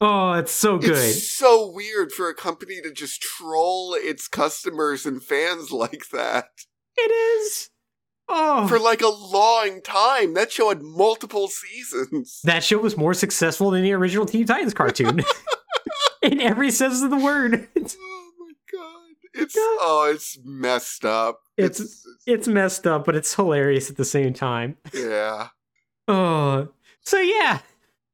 Oh, 0.00 0.32
it's 0.34 0.52
so 0.52 0.78
good. 0.78 0.90
It's 0.92 1.28
so 1.28 1.70
weird 1.70 2.12
for 2.12 2.28
a 2.28 2.34
company 2.34 2.80
to 2.82 2.92
just 2.92 3.20
troll 3.22 3.94
its 3.94 4.28
customers 4.28 5.06
and 5.06 5.22
fans 5.22 5.70
like 5.72 6.08
that 6.12 6.48
It 6.96 7.10
is. 7.10 7.70
Oh, 8.28 8.66
for 8.66 8.80
like 8.80 9.02
a 9.02 9.08
long 9.08 9.80
time. 9.82 10.34
That 10.34 10.50
show 10.50 10.68
had 10.70 10.82
multiple 10.82 11.46
seasons. 11.46 12.40
that 12.44 12.64
show 12.64 12.78
was 12.78 12.96
more 12.96 13.14
successful 13.14 13.70
than 13.70 13.82
the 13.84 13.92
original 13.92 14.26
Teen 14.26 14.46
Titans 14.46 14.74
cartoon. 14.74 15.20
In 16.22 16.40
every 16.40 16.72
sense 16.72 17.02
of 17.02 17.10
the 17.10 17.18
word, 17.18 17.68
it's, 17.76 17.96
Oh 18.00 18.32
my 18.40 18.52
god. 18.72 19.14
It's 19.32 19.54
oh, 19.56 20.10
it's 20.12 20.38
messed 20.44 21.04
up. 21.04 21.40
It's- 21.56 22.02
it's 22.26 22.48
messed 22.48 22.84
up, 22.88 23.04
but 23.04 23.14
it's 23.14 23.32
hilarious 23.34 23.88
at 23.90 23.96
the 23.96 24.04
same 24.04 24.34
time. 24.34 24.76
yeah. 24.92 25.50
Oh, 26.08 26.66
so 27.02 27.20
yeah, 27.20 27.60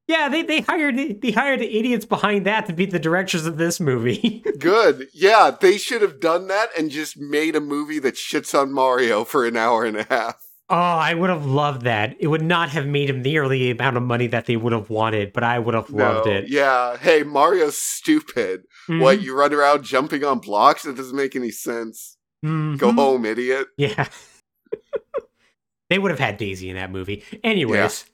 yeah. 0.07 0.29
They 0.29 0.41
they 0.43 0.61
hired 0.61 1.21
they 1.21 1.31
hired 1.31 1.59
the 1.59 1.77
idiots 1.79 2.05
behind 2.05 2.45
that 2.45 2.65
to 2.67 2.73
be 2.73 2.85
the 2.85 2.99
directors 2.99 3.45
of 3.45 3.57
this 3.57 3.79
movie. 3.79 4.43
Good. 4.59 5.07
Yeah, 5.13 5.51
they 5.59 5.77
should 5.77 6.01
have 6.01 6.19
done 6.19 6.47
that 6.47 6.69
and 6.77 6.89
just 6.91 7.17
made 7.17 7.55
a 7.55 7.61
movie 7.61 7.99
that 7.99 8.15
shits 8.15 8.57
on 8.59 8.71
Mario 8.71 9.23
for 9.23 9.45
an 9.45 9.57
hour 9.57 9.83
and 9.85 9.97
a 9.97 10.03
half. 10.03 10.35
oh, 10.69 10.75
I 10.75 11.13
would 11.13 11.29
have 11.29 11.45
loved 11.45 11.81
that. 11.83 12.15
It 12.19 12.27
would 12.27 12.41
not 12.41 12.69
have 12.69 12.87
made 12.87 13.09
him 13.09 13.21
nearly 13.21 13.59
the 13.59 13.71
amount 13.71 13.97
of 13.97 14.03
money 14.03 14.27
that 14.27 14.45
they 14.45 14.55
would 14.55 14.73
have 14.73 14.89
wanted, 14.89 15.33
but 15.33 15.43
I 15.43 15.59
would 15.59 15.75
have 15.75 15.89
loved 15.89 16.25
No, 16.27 16.31
it. 16.31 16.47
Yeah. 16.49 16.97
Hey, 16.97 17.23
Mario's 17.23 17.77
stupid. 17.77 18.63
What, 18.87 19.19
Mhm. 19.19 19.23
you 19.23 19.35
run 19.35 19.53
around 19.53 19.83
jumping 19.83 20.23
on 20.23 20.39
blocks? 20.39 20.83
That 20.83 20.95
doesn't 20.95 21.15
make 21.15 21.35
any 21.35 21.51
sense. 21.51 22.17
Mhm. 22.45 22.77
Go 22.77 22.91
home, 22.91 23.25
idiot. 23.25 23.67
Yeah. 23.77 24.07
they 25.89 25.99
would 25.99 26.11
have 26.11 26.19
had 26.19 26.37
Daisy 26.37 26.69
in 26.69 26.75
that 26.75 26.91
movie. 26.91 27.23
Anyways. 27.43 28.05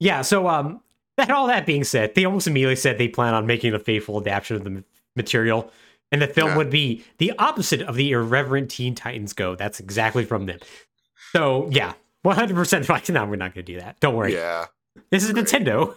Yeah. 0.00 0.22
so 0.22 0.48
um 0.48 0.80
that 1.18 1.30
all 1.30 1.46
that 1.48 1.66
being 1.66 1.84
said, 1.84 2.14
they 2.14 2.24
almost 2.24 2.46
immediately 2.46 2.76
said 2.76 2.96
they 2.98 3.08
plan 3.08 3.34
on 3.34 3.46
making 3.46 3.74
a 3.74 3.78
faithful 3.78 4.18
adaptation 4.20 4.56
of 4.56 4.64
the 4.64 4.82
material. 5.14 5.70
And 6.10 6.22
the 6.22 6.26
film 6.26 6.50
Yeah. 6.50 6.56
would 6.56 6.70
be 6.70 7.04
the 7.18 7.32
opposite 7.38 7.82
of 7.82 7.94
the 7.94 8.12
irreverent 8.12 8.70
Teen 8.70 8.94
Titans 8.94 9.34
Go. 9.34 9.54
That's 9.54 9.78
exactly 9.78 10.24
from 10.24 10.46
them. 10.46 10.58
So 11.32 11.68
yeah, 11.70 11.92
100% 12.24 12.88
like, 12.88 13.08
no, 13.10 13.26
we're 13.26 13.36
not 13.36 13.54
going 13.54 13.66
to 13.66 13.72
do 13.74 13.78
that. 13.80 14.00
Don't 14.00 14.14
worry. 14.14 14.32
Yeah. 14.34 14.66
This 15.10 15.22
is. 15.24 15.32
Nintendo. 15.32 15.94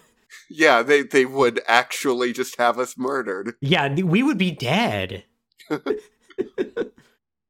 Yeah, 0.49 0.81
they, 0.83 1.01
they 1.03 1.25
would 1.25 1.61
actually 1.67 2.33
just 2.33 2.57
have 2.57 2.77
us 2.77 2.97
murdered. 2.97 3.55
Yeah, 3.61 3.93
we 3.93 4.21
would 4.23 4.37
be 4.37 4.51
dead. 4.51 5.23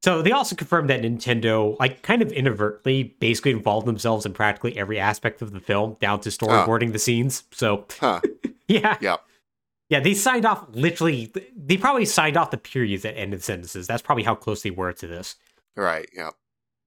so 0.04 0.20
they 0.22 0.32
also 0.32 0.56
confirmed 0.56 0.90
that 0.90 1.00
Nintendo, 1.02 1.78
like, 1.78 2.02
kind 2.02 2.22
of 2.22 2.32
inadvertently, 2.32 3.14
basically 3.20 3.52
involved 3.52 3.86
themselves 3.86 4.26
in 4.26 4.32
practically 4.32 4.76
every 4.76 4.98
aspect 4.98 5.42
of 5.42 5.52
the 5.52 5.60
film, 5.60 5.96
down 6.00 6.20
to 6.20 6.28
storyboarding 6.28 6.92
the 6.92 6.98
scenes. 6.98 7.44
So 7.52 7.86
Huh. 8.00 8.20
yeah, 8.68 8.96
Yep. 9.00 9.20
yeah, 9.90 10.00
they 10.00 10.14
signed 10.14 10.44
off 10.44 10.66
literally. 10.72 11.32
They 11.56 11.76
probably 11.76 12.04
signed 12.04 12.36
off 12.36 12.50
the 12.50 12.56
periods 12.58 13.02
that 13.04 13.16
ended 13.18 13.42
sentences. 13.44 13.86
That's 13.86 14.02
probably 14.02 14.24
how 14.24 14.34
close 14.34 14.62
they 14.62 14.70
were 14.70 14.92
to 14.92 15.06
this. 15.06 15.36
Right, 15.76 16.08
yeah. 16.14 16.30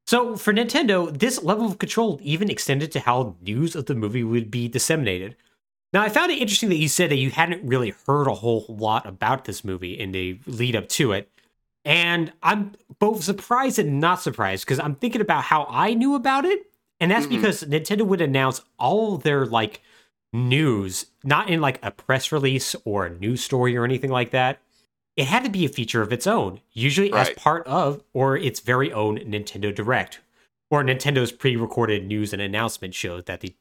So 0.08 0.36
for 0.36 0.54
Nintendo, 0.54 1.18
this 1.18 1.42
level 1.42 1.66
of 1.66 1.80
control 1.80 2.20
even 2.22 2.52
extended 2.52 2.92
to 2.92 3.00
how 3.00 3.36
news 3.42 3.76
of 3.76 3.88
the 3.88 3.96
movie 3.96 4.24
would 4.24 4.52
be 4.52 4.68
disseminated. 4.68 5.36
Now, 5.94 6.02
I 6.04 6.10
found 6.10 6.32
it 6.32 6.40
interesting 6.40 6.70
that 6.70 6.76
you 6.76 6.90
said 6.90 7.10
that 7.10 7.16
you 7.16 7.32
hadn't 7.32 7.68
really 7.68 7.94
heard 8.06 8.28
a 8.28 8.34
whole 8.36 8.66
lot 8.68 9.08
about 9.08 9.46
this 9.46 9.64
movie 9.64 9.98
in 9.98 10.12
the 10.12 10.38
lead 10.46 10.76
up 10.76 10.90
to 10.90 11.14
it. 11.14 11.32
And 11.86 12.34
I'm 12.42 12.74
both 13.00 13.24
surprised 13.24 13.78
and 13.80 14.00
not 14.02 14.20
surprised 14.22 14.66
because 14.66 14.80
I'm 14.80 14.96
thinking 14.96 15.22
about 15.22 15.44
how 15.44 15.68
I 15.70 15.94
knew 15.94 16.16
about 16.16 16.44
it. 16.44 16.66
And 17.00 17.12
that's 17.12 17.28
Mhm. 17.28 17.30
because 17.30 17.64
Nintendo 17.64 18.02
would 18.02 18.22
announce 18.22 18.62
all 18.80 19.18
their 19.18 19.46
like 19.46 19.82
news, 20.34 21.06
not 21.24 21.50
in 21.50 21.62
like 21.62 21.80
a 21.84 21.92
press 21.92 22.32
release 22.32 22.76
or 22.86 23.06
a 23.06 23.10
news 23.18 23.44
story 23.44 23.76
or 23.78 23.86
anything 23.86 24.10
like 24.12 24.32
that. 24.32 24.60
It 25.16 25.28
had 25.28 25.44
to 25.46 25.50
be 25.50 25.64
a 25.66 25.70
feature 25.70 26.02
of 26.02 26.12
its 26.12 26.28
own, 26.28 26.60
usually 26.74 27.14
as 27.14 27.30
part 27.32 27.66
of 27.68 28.04
or 28.14 28.36
its 28.36 28.60
very 28.60 28.92
own 28.92 29.18
Nintendo 29.20 29.74
Direct 29.74 30.20
or 30.70 30.84
Nintendo's 30.84 31.32
pre 31.32 31.56
recorded 31.56 32.06
news 32.06 32.34
and 32.34 32.42
announcement 32.42 32.94
shows 32.96 33.24
that 33.26 33.42
they 33.42 33.56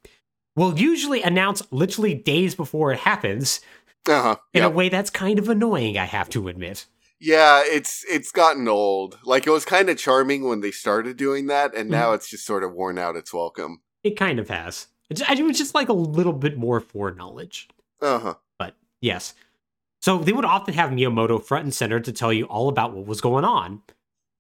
will 0.56 0.78
usually 0.78 1.22
announce 1.22 1.62
literally 1.70 2.14
days 2.14 2.54
before 2.54 2.92
it 2.92 3.00
happens 3.00 3.60
Uh-huh. 4.08 4.36
in 4.52 4.62
Yep. 4.62 4.72
a 4.72 4.74
way 4.74 4.88
that's 4.88 5.10
kind 5.10 5.38
of 5.38 5.48
annoying, 5.48 5.96
I 5.98 6.04
have 6.06 6.28
to 6.30 6.48
admit. 6.48 6.86
Yeah, 7.24 7.62
it's 7.64 8.04
it's 8.08 8.30
gotten 8.30 8.68
old. 8.68 9.18
Like 9.24 9.46
it 9.46 9.50
was 9.50 9.64
kind 9.64 9.88
of 9.88 9.96
charming 9.96 10.44
when 10.44 10.60
they 10.60 10.70
started 10.70 11.16
doing 11.16 11.46
that, 11.46 11.74
and 11.74 11.88
now 11.88 12.06
Mm-hmm. 12.08 12.14
it's 12.16 12.28
just 12.28 12.44
sort 12.44 12.62
of 12.64 12.72
worn 12.74 12.98
out 12.98 13.16
its 13.16 13.32
welcome. 13.32 13.80
It 14.02 14.16
kind 14.18 14.38
of 14.38 14.48
has. 14.50 14.88
I 15.28 15.40
would 15.40 15.54
just 15.54 15.74
like 15.74 15.88
a 15.88 15.92
little 15.94 16.32
bit 16.32 16.58
more 16.58 16.80
foreknowledge. 16.80 17.68
Uh 18.02 18.18
huh. 18.18 18.34
But 18.58 18.76
yes. 19.00 19.34
So 20.02 20.18
they 20.18 20.32
would 20.32 20.44
often 20.44 20.74
have 20.74 20.90
Miyamoto 20.90 21.42
front 21.42 21.64
and 21.64 21.72
center 21.74 21.98
to 22.00 22.12
tell 22.12 22.32
you 22.32 22.44
all 22.44 22.68
about 22.68 22.92
what 22.92 23.06
was 23.06 23.22
going 23.22 23.44
on. 23.44 23.80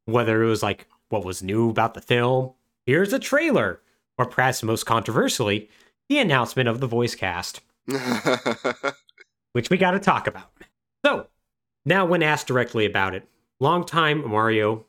Whether 0.04 0.42
it 0.42 0.48
was 0.48 0.62
like 0.62 0.86
what 1.08 1.24
was 1.24 1.42
new 1.42 1.70
about 1.70 1.94
the 1.94 2.02
film, 2.02 2.52
here's 2.84 3.14
a 3.14 3.18
trailer, 3.18 3.80
or 4.18 4.26
perhaps 4.26 4.62
most 4.62 4.84
controversially, 4.84 5.70
the 6.10 6.18
announcement 6.18 6.68
of 6.68 6.80
the 6.80 6.86
voice 6.86 7.14
cast, 7.14 7.60
which 9.52 9.70
we 9.70 9.76
got 9.78 9.92
to 9.92 10.00
talk 10.00 10.26
about. 10.26 10.50
So, 11.04 11.28
now 11.84 12.04
when 12.04 12.22
asked 12.22 12.46
directly 12.46 12.86
about 12.86 13.14
it, 13.14 13.28
longtime 13.60 14.28
Mario 14.28 14.84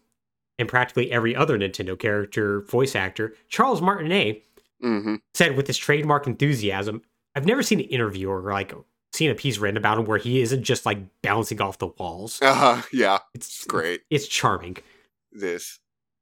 and 0.57 0.67
practically 0.69 1.11
every 1.11 1.35
other 1.35 1.57
Nintendo 1.57 1.97
character 1.97 2.61
voice 2.61 2.95
actor, 2.95 3.33
Charles 3.49 3.81
Martinet, 3.81 4.43
hmm 4.81 5.15
said 5.33 5.55
with 5.57 5.67
his 5.67 5.77
trademark 5.77 6.27
enthusiasm, 6.27 7.01
I've 7.35 7.45
never 7.45 7.63
seen 7.63 7.79
an 7.79 7.85
interview 7.87 8.29
or 8.29 8.41
like 8.41 8.73
seen 9.13 9.31
a 9.31 9.35
piece 9.35 9.57
written 9.57 9.77
about 9.77 9.97
him 9.97 10.05
where 10.05 10.17
he 10.17 10.41
isn't 10.41 10.63
just 10.63 10.85
like 10.85 10.99
bouncing 11.21 11.61
off 11.61 11.77
the 11.77 11.87
walls. 11.87 12.41
Uh. 12.41 12.81
Yeah, 12.91 13.19
It's 13.33 13.47
it's 13.47 13.65
great. 13.65 14.01
It's 14.09 14.27
charming. 14.27 14.77
This. 15.31 15.79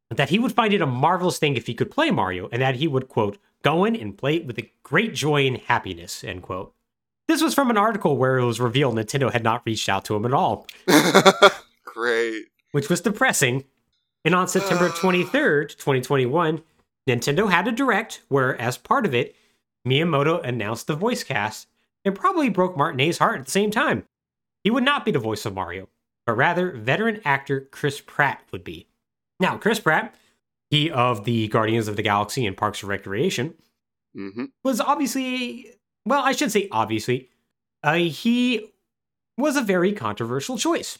that 0.10 0.30
he 0.30 0.40
would 0.40 0.52
find 0.54 0.74
it 0.74 0.82
a 0.82 0.86
marvelous 0.88 1.38
thing 1.40 1.56
if 1.56 1.68
he 1.68 1.74
could 1.76 1.92
play 1.92 2.10
Mario, 2.12 2.50
and 2.52 2.62
that 2.62 2.76
he 2.76 2.88
would, 2.88 3.08
quote, 3.08 3.38
go 3.64 3.86
in 3.86 3.96
and 3.96 4.18
play 4.18 4.36
it 4.38 4.46
with 4.46 4.58
a 4.58 4.72
great 4.84 5.14
joy 5.14 5.46
and 5.48 5.58
happiness, 5.58 6.24
end 6.24 6.42
quote. 6.44 6.74
This 7.28 7.42
was 7.42 7.54
from 7.54 7.70
an 7.70 7.78
article 7.78 8.18
where 8.18 8.38
it 8.38 8.46
was 8.46 8.60
revealed 8.60 8.96
Nintendo 8.96 9.32
had 9.32 9.44
not 9.44 9.64
reached 9.66 9.88
out 9.90 10.06
to 10.06 10.16
him 10.16 10.26
at 10.26 10.34
all, 10.34 10.68
Great. 11.86 12.46
which 12.72 12.90
was 12.90 13.02
depressing. 13.02 13.64
And 14.26 14.36
on 14.36 14.48
September 14.48 14.90
23rd, 14.90 15.70
2021, 15.78 16.62
Nintendo 17.10 17.50
had 17.52 17.68
a 17.68 17.72
direct 17.72 18.22
where, 18.30 18.60
as 18.62 18.78
part 18.78 19.06
of 19.06 19.14
it, 19.14 19.36
Miyamoto 19.88 20.44
announced 20.44 20.88
the 20.88 20.96
voice 20.96 21.24
cast 21.24 21.68
and 22.06 22.16
probably 22.16 22.50
broke 22.50 22.78
Martinet's 22.78 23.18
heart 23.18 23.40
at 23.40 23.46
the 23.46 23.52
same 23.52 23.72
time. 23.72 24.04
He 24.64 24.72
would 24.72 24.84
not 24.84 25.04
be 25.06 25.12
the 25.12 25.20
voice 25.20 25.46
of 25.46 25.54
Mario, 25.54 25.90
but 26.26 26.34
rather 26.38 26.72
veteran 26.72 27.22
actor 27.26 27.62
Chris 27.72 28.00
Pratt 28.02 28.42
would 28.52 28.64
be. 28.64 28.88
Now, 29.40 29.58
Chris 29.58 29.80
Pratt, 29.80 30.16
he 30.70 30.90
of 30.90 31.26
the 31.26 31.48
Guardians 31.50 31.88
of 31.90 31.96
the 31.98 32.02
Galaxy 32.02 32.46
and 32.46 32.56
Parks 32.56 32.82
and 32.82 32.90
Recreation, 32.90 33.56
hmm 34.16 34.46
was 34.64 34.80
obviously, 34.80 35.72
well, 36.06 36.24
I 36.24 36.32
should 36.34 36.52
say 36.52 36.68
obviously, 36.72 37.30
uh, 37.84 37.96
he 37.96 38.72
was 39.38 39.56
a 39.56 39.62
very 39.62 39.94
controversial 39.94 40.58
choice. 40.58 41.00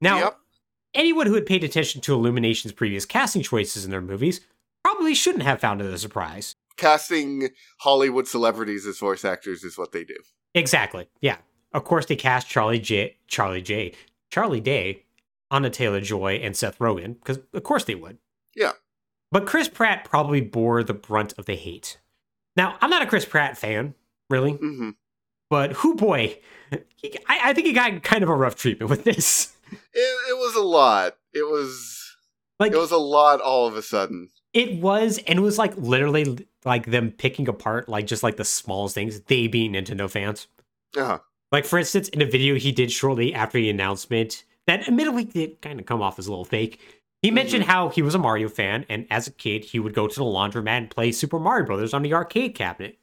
Now, 0.00 0.18
Yep. 0.18 0.38
anyone 0.94 1.26
who 1.26 1.34
had 1.34 1.46
paid 1.46 1.64
attention 1.64 2.00
to 2.02 2.14
Illumination's 2.14 2.72
previous 2.72 3.04
casting 3.04 3.42
choices 3.42 3.84
in 3.84 3.90
their 3.90 4.00
movies 4.00 4.40
probably 4.84 5.14
shouldn't 5.14 5.44
have 5.44 5.60
found 5.60 5.80
it 5.80 5.92
a 5.92 5.98
surprise. 5.98 6.54
Casting 6.76 7.50
Hollywood 7.80 8.28
celebrities 8.28 8.86
as 8.86 8.98
voice 8.98 9.24
actors 9.24 9.64
is 9.64 9.78
what 9.78 9.92
they 9.92 10.04
do. 10.04 10.16
Exactly. 10.54 11.08
Yeah. 11.20 11.38
Of 11.72 11.84
course, 11.84 12.06
they 12.06 12.16
cast 12.16 12.48
Charlie 12.48 12.78
J. 12.78 13.16
Charlie 13.26 13.62
J. 13.62 13.92
Charlie 14.30 14.60
Day, 14.60 15.04
Anna 15.50 15.70
Taylor 15.70 16.00
Joy, 16.00 16.34
and 16.42 16.56
Seth 16.56 16.78
Rogen 16.78 17.14
because, 17.18 17.38
of 17.52 17.62
course, 17.62 17.84
they 17.84 17.94
would. 17.94 18.18
Yeah. 18.54 18.72
But 19.32 19.46
Chris 19.46 19.68
Pratt 19.68 20.04
probably 20.04 20.40
bore 20.40 20.82
the 20.82 20.94
brunt 20.94 21.34
of 21.38 21.46
the 21.46 21.56
hate. 21.56 21.98
Now, 22.56 22.76
I'm 22.80 22.90
not 22.90 23.02
a 23.02 23.06
Chris 23.06 23.24
Pratt 23.24 23.58
fan, 23.58 23.94
really, 24.30 24.52
hmm 24.52 24.90
but 25.48 25.72
who 25.74 25.94
boy, 25.94 26.38
he, 26.96 27.16
I, 27.28 27.50
I 27.50 27.52
think 27.52 27.66
he 27.66 27.72
got 27.72 28.02
kind 28.02 28.22
of 28.22 28.28
a 28.28 28.34
rough 28.34 28.56
treatment 28.56 28.90
with 28.90 29.04
this. 29.04 29.52
It, 29.70 30.30
it 30.30 30.36
was 30.36 30.54
a 30.56 30.62
lot. 30.62 31.16
It 31.32 31.42
was 31.42 32.16
Like 32.58 32.72
it 32.72 32.78
was 32.78 32.92
a 32.92 32.96
lot 32.96 33.40
all 33.40 33.66
of 33.66 33.76
a 33.76 33.82
sudden. 33.82 34.30
It 34.52 34.80
was, 34.80 35.18
and 35.26 35.38
it 35.38 35.42
was 35.42 35.58
like 35.58 35.76
literally 35.76 36.46
like 36.64 36.86
them 36.86 37.12
picking 37.12 37.48
apart 37.48 37.88
like 37.88 38.06
just 38.06 38.22
like 38.22 38.36
the 38.36 38.44
smallest 38.44 38.94
things. 38.94 39.20
They 39.20 39.46
being 39.46 39.72
Nintendo 39.72 40.10
fans. 40.10 40.48
Uh-huh. 40.96 41.18
Like 41.52 41.64
for 41.64 41.78
instance, 41.78 42.08
in 42.08 42.22
a 42.22 42.26
video 42.26 42.56
he 42.56 42.72
did 42.72 42.90
shortly 42.90 43.34
after 43.34 43.58
the 43.58 43.70
announcement, 43.70 44.44
that 44.66 44.88
admittedly 44.88 45.24
did 45.24 45.60
kind 45.62 45.78
of 45.78 45.86
come 45.86 46.02
off 46.02 46.18
as 46.18 46.26
a 46.26 46.30
little 46.30 46.44
fake. 46.44 46.80
He 47.22 47.30
mentioned 47.30 47.64
how 47.64 47.88
he 47.88 48.02
was 48.02 48.14
a 48.14 48.18
Mario 48.18 48.48
fan, 48.48 48.84
and 48.88 49.06
as 49.10 49.26
a 49.26 49.32
kid 49.32 49.64
he 49.64 49.78
would 49.78 49.94
go 49.94 50.06
to 50.06 50.14
the 50.14 50.24
laundromat 50.24 50.78
and 50.78 50.90
play 50.90 51.12
Super 51.12 51.38
Mario 51.38 51.66
Brothers 51.66 51.94
on 51.94 52.02
the 52.02 52.14
arcade 52.14 52.54
cabinet, 52.54 52.98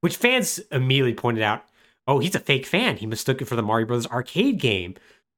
which 0.00 0.16
fans 0.16 0.58
immediately 0.70 1.14
pointed 1.14 1.42
out, 1.42 1.64
"Oh, 2.06 2.18
he's 2.18 2.34
a 2.34 2.40
fake 2.40 2.66
fan. 2.66 2.96
He 2.96 3.06
mistook 3.06 3.40
it 3.42 3.46
for 3.46 3.56
the 3.56 3.62
Mario 3.62 3.86
Brothers 3.86 4.06
arcade 4.06 4.58
game." 4.60 4.94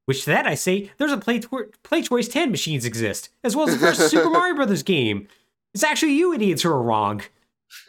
Which 0.06 0.24
to 0.24 0.30
that 0.30 0.46
I 0.46 0.54
say, 0.56 0.90
there's 0.96 1.12
a 1.12 1.18
Play, 1.18 1.38
Tw- 1.38 1.70
PlayChoice 1.84 2.32
10 2.32 2.50
machines 2.50 2.84
exist, 2.84 3.28
as 3.44 3.54
well 3.54 3.68
as 3.68 3.78
the 3.78 3.86
first 3.86 4.11
Super 4.11 4.30
Mario 4.30 4.56
Brothers 4.56 4.82
game. 4.82 5.28
It's 5.72 5.84
actually 5.84 6.14
you 6.14 6.32
idiots 6.32 6.62
who 6.62 6.70
are 6.70 6.82
wrong. 6.82 7.22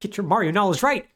Get 0.00 0.16
your 0.16 0.26
Mario 0.26 0.50
knowledge 0.52 0.82
right. 0.82 1.06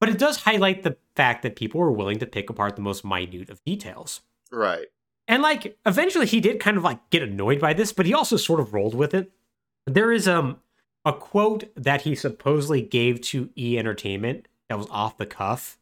But 0.00 0.08
it 0.08 0.18
does 0.18 0.38
highlight 0.38 0.82
the 0.82 0.96
fact 1.14 1.42
that 1.42 1.56
people 1.56 1.80
were 1.80 1.92
willing 1.92 2.18
to 2.18 2.26
pick 2.26 2.48
apart 2.50 2.74
the 2.74 2.82
most 2.82 3.04
minute 3.04 3.50
of 3.50 3.62
details. 3.64 4.22
right. 4.50 4.86
And 5.28 5.42
like 5.42 5.78
eventually 5.86 6.26
he 6.26 6.40
did 6.40 6.58
kind 6.58 6.76
of 6.76 6.82
like 6.82 7.08
get 7.10 7.22
annoyed 7.22 7.60
by 7.60 7.72
this, 7.72 7.92
but 7.92 8.04
he 8.04 8.12
also 8.14 8.36
sort 8.36 8.58
of 8.58 8.74
rolled 8.74 8.96
with 8.96 9.14
it. 9.14 9.30
There 9.86 10.10
is 10.10 10.26
um 10.26 10.58
a 11.04 11.12
quote 11.12 11.64
that 11.76 12.02
he 12.02 12.14
supposedly 12.14 12.82
gave 12.82 13.20
to 13.22 13.50
E 13.56 13.78
Entertainment 13.78 14.46
that 14.68 14.78
was 14.78 14.86
off 14.90 15.16
the 15.16 15.26
cuff 15.26 15.78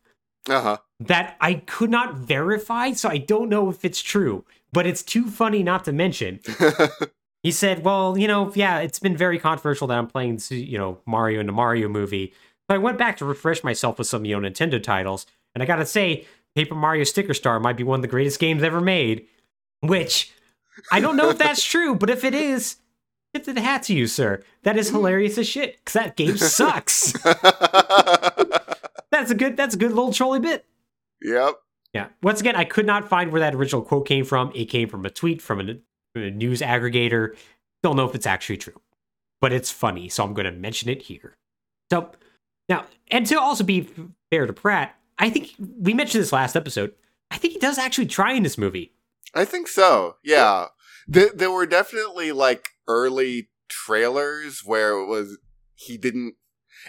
Uh-huh. 0.48 0.78
that 1.00 1.36
I 1.40 1.54
could 1.54 1.90
not 1.90 2.14
verify, 2.14 2.92
so 2.92 3.08
I 3.08 3.18
don't 3.18 3.48
know 3.48 3.68
if 3.68 3.84
it's 3.84 4.00
true, 4.00 4.44
but 4.72 4.86
it's 4.86 5.02
too 5.02 5.26
funny 5.28 5.62
not 5.62 5.84
to 5.86 5.92
mention. 5.92 6.40
He 7.44 7.52
said, 7.52 7.84
"Well, 7.84 8.18
you 8.18 8.26
know, 8.26 8.50
yeah, 8.56 8.80
it's 8.80 8.98
been 8.98 9.16
very 9.16 9.38
controversial 9.38 9.86
that 9.86 9.96
I'm 9.96 10.08
playing, 10.08 10.40
you 10.50 10.76
know, 10.76 10.98
Mario 11.06 11.38
in 11.38 11.46
the 11.46 11.52
Mario 11.52 11.88
movie. 11.88 12.32
So 12.68 12.74
I 12.74 12.78
went 12.78 12.98
back 12.98 13.16
to 13.18 13.24
refresh 13.24 13.62
myself 13.62 13.96
with 13.96 14.08
some, 14.08 14.24
you 14.24 14.38
know, 14.38 14.46
Nintendo 14.50 14.82
titles, 14.82 15.24
and 15.54 15.62
I 15.62 15.66
gotta 15.66 15.86
say, 15.86 16.26
Paper 16.56 16.74
Mario 16.74 17.04
Sticker 17.04 17.34
Star 17.34 17.60
might 17.60 17.76
be 17.76 17.84
one 17.84 17.98
of 18.00 18.02
the 18.02 18.08
greatest 18.08 18.40
games 18.40 18.64
ever 18.64 18.80
made. 18.80 19.28
Which 19.82 20.32
I 20.90 20.98
don't 20.98 21.16
know 21.16 21.30
if 21.30 21.38
that's 21.38 21.62
true, 21.72 21.94
but 21.94 22.10
if 22.10 22.24
it 22.24 22.34
is, 22.34 22.76
tip 23.34 23.48
of 23.48 23.54
the 23.54 23.60
hat 23.60 23.82
to 23.84 23.94
you, 23.94 24.06
sir. 24.06 24.42
That 24.62 24.76
is 24.76 24.88
mm-hmm. 24.88 24.96
hilarious 24.96 25.38
as 25.38 25.48
shit. 25.48 25.84
Cause 25.84 25.94
that 25.94 26.16
game 26.16 26.36
sucks. 26.36 27.12
that's 29.10 29.30
a 29.30 29.34
good. 29.34 29.56
That's 29.56 29.74
a 29.74 29.78
good 29.78 29.92
little 29.92 30.12
trolley 30.12 30.40
bit. 30.40 30.66
yep. 31.22 31.54
Yeah. 31.94 32.08
Once 32.22 32.40
again, 32.40 32.54
I 32.54 32.64
could 32.64 32.86
not 32.86 33.08
find 33.08 33.32
where 33.32 33.40
that 33.40 33.54
original 33.54 33.82
quote 33.82 34.06
came 34.06 34.24
from. 34.24 34.52
It 34.54 34.66
came 34.66 34.88
from 34.88 35.06
a 35.06 35.10
tweet 35.10 35.40
from 35.40 35.60
a, 35.60 35.74
from 36.12 36.22
a 36.22 36.30
news 36.30 36.60
aggregator. 36.60 37.34
Don't 37.82 37.96
know 37.96 38.04
if 38.04 38.14
it's 38.14 38.26
actually 38.26 38.58
true, 38.58 38.80
but 39.40 39.52
it's 39.52 39.70
funny, 39.70 40.08
so 40.08 40.22
I'm 40.22 40.34
going 40.34 40.44
to 40.44 40.52
mention 40.52 40.90
it 40.90 41.02
here. 41.02 41.36
So 41.90 42.10
now, 42.68 42.84
and 43.10 43.26
to 43.26 43.40
also 43.40 43.64
be 43.64 43.88
fair 44.30 44.46
to 44.46 44.52
Pratt, 44.52 44.96
I 45.18 45.30
think 45.30 45.54
we 45.58 45.94
mentioned 45.94 46.22
this 46.22 46.32
last 46.32 46.56
episode. 46.56 46.92
I 47.30 47.38
think 47.38 47.54
he 47.54 47.58
does 47.58 47.78
actually 47.78 48.06
try 48.06 48.32
in 48.32 48.42
this 48.42 48.58
movie. 48.58 48.92
I 49.34 49.44
think 49.44 49.68
so. 49.68 50.16
Yeah. 50.22 50.66
There, 51.06 51.30
there 51.34 51.50
were 51.50 51.66
definitely 51.66 52.32
like 52.32 52.68
early 52.88 53.50
trailers 53.68 54.62
where 54.64 54.98
it 54.98 55.06
was 55.06 55.38
he 55.74 55.96
didn't 55.96 56.34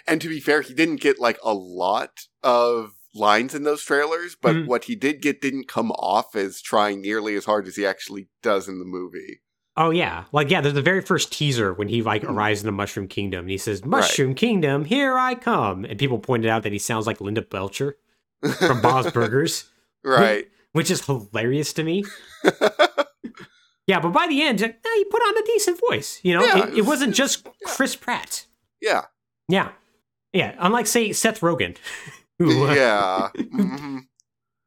and 0.06 0.20
to 0.20 0.28
be 0.28 0.40
fair, 0.40 0.62
he 0.62 0.72
didn't 0.74 1.00
get 1.00 1.18
like 1.20 1.38
a 1.44 1.52
lot 1.54 2.26
of 2.42 2.92
lines 3.14 3.54
in 3.56 3.64
those 3.64 3.82
trailers, 3.82 4.36
but 4.40 4.54
Mhm. 4.54 4.66
what 4.66 4.84
he 4.84 4.94
did 4.94 5.20
get 5.20 5.40
didn't 5.40 5.66
come 5.68 5.90
off 5.92 6.36
as 6.36 6.62
trying 6.62 7.00
nearly 7.00 7.34
as 7.34 7.44
hard 7.44 7.66
as 7.66 7.74
he 7.76 7.84
actually 7.84 8.28
does 8.40 8.68
in 8.68 8.78
the 8.78 8.84
movie. 8.84 9.40
Oh 9.76 9.90
yeah, 9.90 10.24
like 10.32 10.48
yeah. 10.50 10.60
There's 10.60 10.74
the 10.74 10.82
very 10.82 11.00
first 11.00 11.32
teaser 11.32 11.72
when 11.72 11.88
he 11.88 12.02
like 12.02 12.22
Mhm. 12.22 12.30
arrives 12.30 12.60
in 12.60 12.66
the 12.66 12.72
Mushroom 12.72 13.08
Kingdom, 13.08 13.40
and 13.40 13.50
he 13.50 13.58
says, 13.58 13.84
"Mushroom 13.84 14.34
Kingdom, 14.34 14.84
here 14.84 15.16
I 15.18 15.34
come," 15.34 15.84
and 15.84 15.98
people 15.98 16.18
pointed 16.18 16.48
out 16.50 16.62
that 16.64 16.72
he 16.72 16.78
sounds 16.78 17.06
like 17.06 17.20
Linda 17.20 17.42
Belcher 17.42 17.96
from 18.58 18.80
Bob's 18.80 19.10
Burgers. 19.12 19.70
right. 20.04 20.48
which 20.72 20.90
is 20.90 21.04
hilarious 21.06 21.72
to 21.72 21.82
me. 21.82 22.04
Yeah, 23.86 24.00
but 24.00 24.10
by 24.10 24.26
the 24.28 24.42
end, 24.42 24.60
like, 24.60 24.78
he 24.94 25.04
put 25.06 25.20
on 25.22 25.38
a 25.38 25.46
decent 25.46 25.80
voice. 25.88 26.20
You 26.22 26.34
know, 26.34 26.44
Yeah, 26.44 26.66
it, 26.68 26.78
it 26.78 26.82
wasn't 26.86 27.14
just 27.14 27.46
Chris 27.66 27.96
Pratt. 27.96 28.46
yeah. 28.80 29.06
Yeah, 29.48 29.70
yeah. 30.32 30.54
Unlike 30.58 30.86
say 30.86 31.12
Seth 31.12 31.40
Rogen, 31.40 31.76
who 32.38 32.66
uh, 32.68 32.74
Yeah. 32.74 33.28
Mhm. 33.36 34.06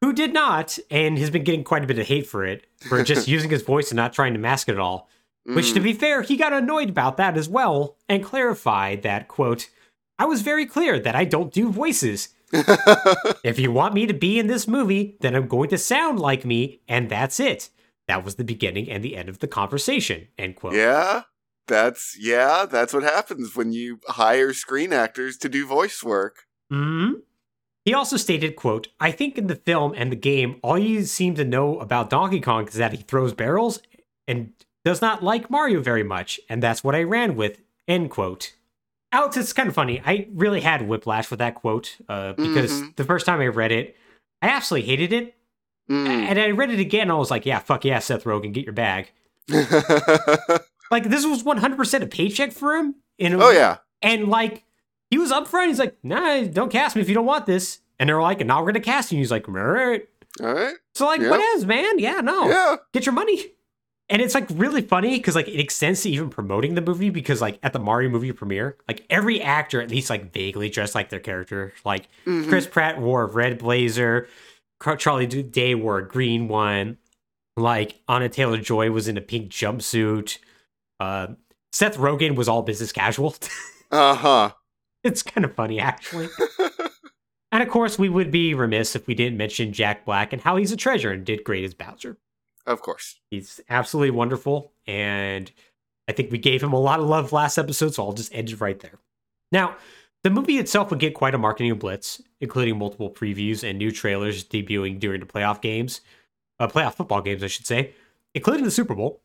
who 0.02 0.12
did 0.12 0.34
not, 0.34 0.78
and 0.92 1.18
has 1.18 1.30
been 1.30 1.44
getting 1.46 1.64
quite 1.64 1.84
a 1.84 1.88
bit 1.88 1.98
of 2.00 2.08
hate 2.08 2.28
for 2.28 2.44
it 2.46 2.68
for 2.82 3.02
just 3.04 3.28
using 3.36 3.50
his 3.50 3.62
voice 3.62 3.90
and 3.92 3.96
not 3.96 4.12
trying 4.12 4.34
to 4.34 4.40
mask 4.40 4.68
it 4.68 4.74
at 4.74 4.80
all. 4.80 5.08
Which, 5.46 5.74
to 5.74 5.80
Mm. 5.80 5.84
be 5.84 5.94
fair, 5.94 6.22
he 6.22 6.36
got 6.38 6.52
annoyed 6.54 6.90
about 6.90 7.16
that 7.18 7.38
as 7.38 7.48
well 7.50 7.98
and 8.10 8.24
clarified 8.24 9.04
that 9.04 9.28
quote. 9.30 9.70
I 10.20 10.26
was 10.26 10.42
very 10.42 10.66
clear 10.66 11.00
that 11.00 11.16
I 11.16 11.24
don't 11.26 11.54
do 11.54 11.70
voices. 11.70 12.30
If 13.44 13.58
you 13.60 13.72
want 13.72 13.94
me 13.94 14.06
to 14.06 14.14
be 14.14 14.38
in 14.40 14.48
this 14.48 14.68
movie, 14.68 15.18
then 15.22 15.36
I'm 15.36 15.48
going 15.48 15.70
to 15.70 15.78
sound 15.78 16.20
like 16.20 16.46
me, 16.46 16.82
and 16.88 17.10
that's 17.10 17.40
it. 17.40 17.70
That 18.08 18.24
was 18.26 18.36
the 18.36 18.44
beginning 18.44 18.90
and 18.90 19.04
the 19.04 19.16
end 19.16 19.30
of 19.30 19.40
the 19.40 19.48
conversation. 19.48 20.28
End 20.38 20.56
quote. 20.56 20.74
yeah. 20.76 21.24
That's 21.68 22.18
yeah, 22.20 22.66
that's 22.70 22.94
what 22.94 23.04
happens 23.04 23.56
when 23.56 23.72
you 23.72 24.00
hire 24.10 24.52
screen 24.54 24.92
actors 24.92 25.38
to 25.38 25.48
do 25.48 25.66
voice 25.66 26.04
work. 26.04 26.44
hmm 26.70 27.12
He 27.86 27.94
also 27.94 28.18
stated, 28.18 28.58
quote, 28.58 28.90
I 29.00 29.12
think 29.12 29.38
in 29.38 29.48
the 29.48 29.56
film 29.56 29.94
and 29.96 30.12
the 30.12 30.18
game, 30.18 30.60
all 30.62 30.78
you 30.78 31.04
seem 31.06 31.36
to 31.36 31.46
know 31.46 31.80
about 31.80 32.10
Donkey 32.10 32.42
Kong 32.42 32.68
is 32.68 32.74
that 32.74 32.92
he 32.92 32.98
throws 33.04 33.34
barrels 33.34 33.80
and 34.28 34.52
does 34.84 35.02
not 35.02 35.24
like 35.24 35.50
Mario 35.50 35.80
very 35.82 36.04
much, 36.04 36.38
and 36.50 36.62
that's 36.62 36.84
what 36.84 36.96
I 36.96 37.04
ran 37.04 37.38
with, 37.38 37.60
end 37.88 38.12
quote. 38.12 38.54
Alex, 39.14 39.38
it's 39.38 39.54
kind 39.54 39.70
of 39.70 39.76
funny. 39.76 40.02
I 40.06 40.28
really 40.34 40.60
had 40.60 40.82
whiplash 40.88 41.30
with 41.32 41.40
that 41.40 41.56
quote 41.56 41.96
uh, 42.10 42.34
because 42.34 42.74
Mhm. 42.82 42.96
the 42.98 43.06
first 43.06 43.26
time 43.26 43.40
I 43.40 43.48
read 43.48 43.72
it, 43.72 43.96
I 44.42 44.50
absolutely 44.50 44.90
hated 44.90 45.14
it. 45.14 45.36
Mm. 45.90 46.08
And 46.08 46.40
I 46.40 46.52
read 46.52 46.70
it 46.72 46.80
again, 46.80 47.04
and 47.04 47.12
I 47.12 47.16
was 47.16 47.30
like, 47.32 47.46
yeah, 47.46 47.60
fuck 47.60 47.84
yeah, 47.86 48.00
Seth 48.00 48.24
Rogen, 48.24 48.54
get 48.54 48.64
your 48.66 48.74
bag. 48.74 49.12
Like, 50.92 51.10
this 51.10 51.26
was 51.26 51.42
100% 51.42 52.02
a 52.04 52.06
paycheck 52.06 52.52
for 52.52 52.76
him. 52.76 52.96
In 53.18 53.34
a, 53.34 53.44
oh 53.44 53.50
yeah. 53.50 53.78
And 54.04 54.28
like, 54.28 54.64
he 55.10 55.18
was 55.18 55.32
upfront. 55.32 55.68
He's 55.70 55.80
like, 55.80 55.98
nah, 56.04 56.44
don't 56.44 56.72
cast 56.72 56.96
me 56.96 57.02
if 57.02 57.08
you 57.10 57.16
don't 57.16 57.26
want 57.26 57.48
this. 57.48 57.80
And 58.00 58.08
they're 58.10 58.22
like, 58.22 58.42
and 58.42 58.48
now 58.48 58.60
we're 58.60 58.66
going 58.74 58.74
to 58.76 58.80
cast 58.80 59.12
you. 59.12 59.18
He's 59.18 59.32
like, 59.32 59.48
all 59.48 59.56
right. 59.56 60.08
All 60.40 60.54
right. 60.54 60.76
So, 60.94 61.08
like, 61.08 61.20
Yeah. 61.22 61.32
what 61.32 61.40
is, 61.56 61.66
man? 61.66 61.98
Yeah, 61.98 62.22
no. 62.22 62.48
Yeah. 62.48 62.76
Get 62.92 63.08
your 63.08 63.14
money. 63.14 63.44
And 64.10 64.22
it's 64.22 64.36
like 64.36 64.46
really 64.52 64.82
funny 64.82 65.18
because 65.18 65.34
like 65.34 65.48
it 65.48 65.60
extends 65.60 66.02
to 66.04 66.10
even 66.10 66.30
promoting 66.30 66.76
the 66.76 66.82
movie 66.82 67.10
because 67.10 67.42
like 67.42 67.58
at 67.64 67.74
the 67.74 67.80
Mario 67.80 68.10
movie 68.10 68.32
premiere, 68.34 68.78
like 68.88 69.04
every 69.10 69.42
actor 69.42 69.82
at 69.82 69.90
least 69.90 70.10
like 70.12 70.32
vaguely 70.34 70.70
dressed 70.70 70.94
like 70.94 71.10
their 71.10 71.22
character. 71.22 71.74
Like 71.86 72.08
Mhm. 72.28 72.50
Chris 72.50 72.68
Pratt 72.68 73.00
wore 73.00 73.24
a 73.24 73.26
red 73.26 73.58
blazer, 73.58 74.28
Charlie 74.98 75.28
Day 75.28 75.76
wore 75.76 75.98
a 76.00 76.08
green 76.08 76.48
one, 76.48 76.98
like 77.56 78.00
Anna 78.10 78.30
Taylor 78.30 78.58
Joy 78.58 78.92
was 78.92 79.08
in 79.08 79.18
a 79.18 79.22
pink 79.22 79.50
jumpsuit. 79.52 80.38
Uh, 81.00 81.28
Seth 81.72 81.98
Rogen 81.98 82.36
was 82.36 82.48
all 82.48 82.62
business 82.62 82.92
casual. 82.92 83.36
Uh 83.92 84.16
huh. 84.16 84.52
it's 85.04 85.22
kind 85.22 85.46
of 85.46 85.54
funny, 85.54 85.80
actually. 85.80 86.28
and 87.52 87.62
of 87.62 87.70
course, 87.70 88.00
we 88.00 88.10
would 88.10 88.32
be 88.32 88.56
remiss 88.56 88.96
if 88.96 89.06
we 89.06 89.14
didn't 89.14 89.38
mention 89.38 89.72
Jack 89.72 90.04
Black 90.04 90.34
and 90.34 90.42
how 90.42 90.56
he's 90.56 90.72
a 90.72 90.76
treasure 90.78 91.12
and 91.12 91.24
did 91.24 91.44
great 91.44 91.64
as 91.64 91.76
Bowser. 91.76 92.18
Of 92.66 92.82
course. 92.82 93.20
He's 93.30 93.62
absolutely 93.70 94.10
wonderful, 94.10 94.72
and 94.88 95.52
I 96.08 96.14
think 96.14 96.32
we 96.32 96.40
gave 96.40 96.64
him 96.64 96.74
a 96.74 96.80
lot 96.80 97.00
of 97.00 97.06
love 97.06 97.32
last 97.32 97.60
episode, 97.60 97.94
so 97.94 98.04
I'll 98.04 98.14
just 98.14 98.34
end 98.34 98.50
it 98.50 98.60
right 98.60 98.80
there. 98.80 98.98
Now, 99.52 99.76
the 100.24 100.32
movie 100.32 100.58
itself 100.58 100.90
would 100.90 101.00
get 101.00 101.14
quite 101.14 101.36
a 101.36 101.38
marketing 101.38 101.76
blitz, 101.78 102.20
including 102.44 102.78
multiple 102.78 103.10
previews 103.10 103.68
and 103.68 103.80
new 103.80 103.90
trailers 103.90 104.44
debuting 104.44 105.00
during 105.00 105.22
the 105.22 105.26
playoff 105.26 105.62
games, 105.62 106.02
uh, 106.60 106.68
playoff 106.68 106.96
football 106.96 107.22
games, 107.22 107.42
I 107.42 107.48
should 107.48 107.66
say, 107.66 107.94
including 108.36 108.66
the 108.66 108.72
Super 108.72 108.94
Bowl. 108.94 109.22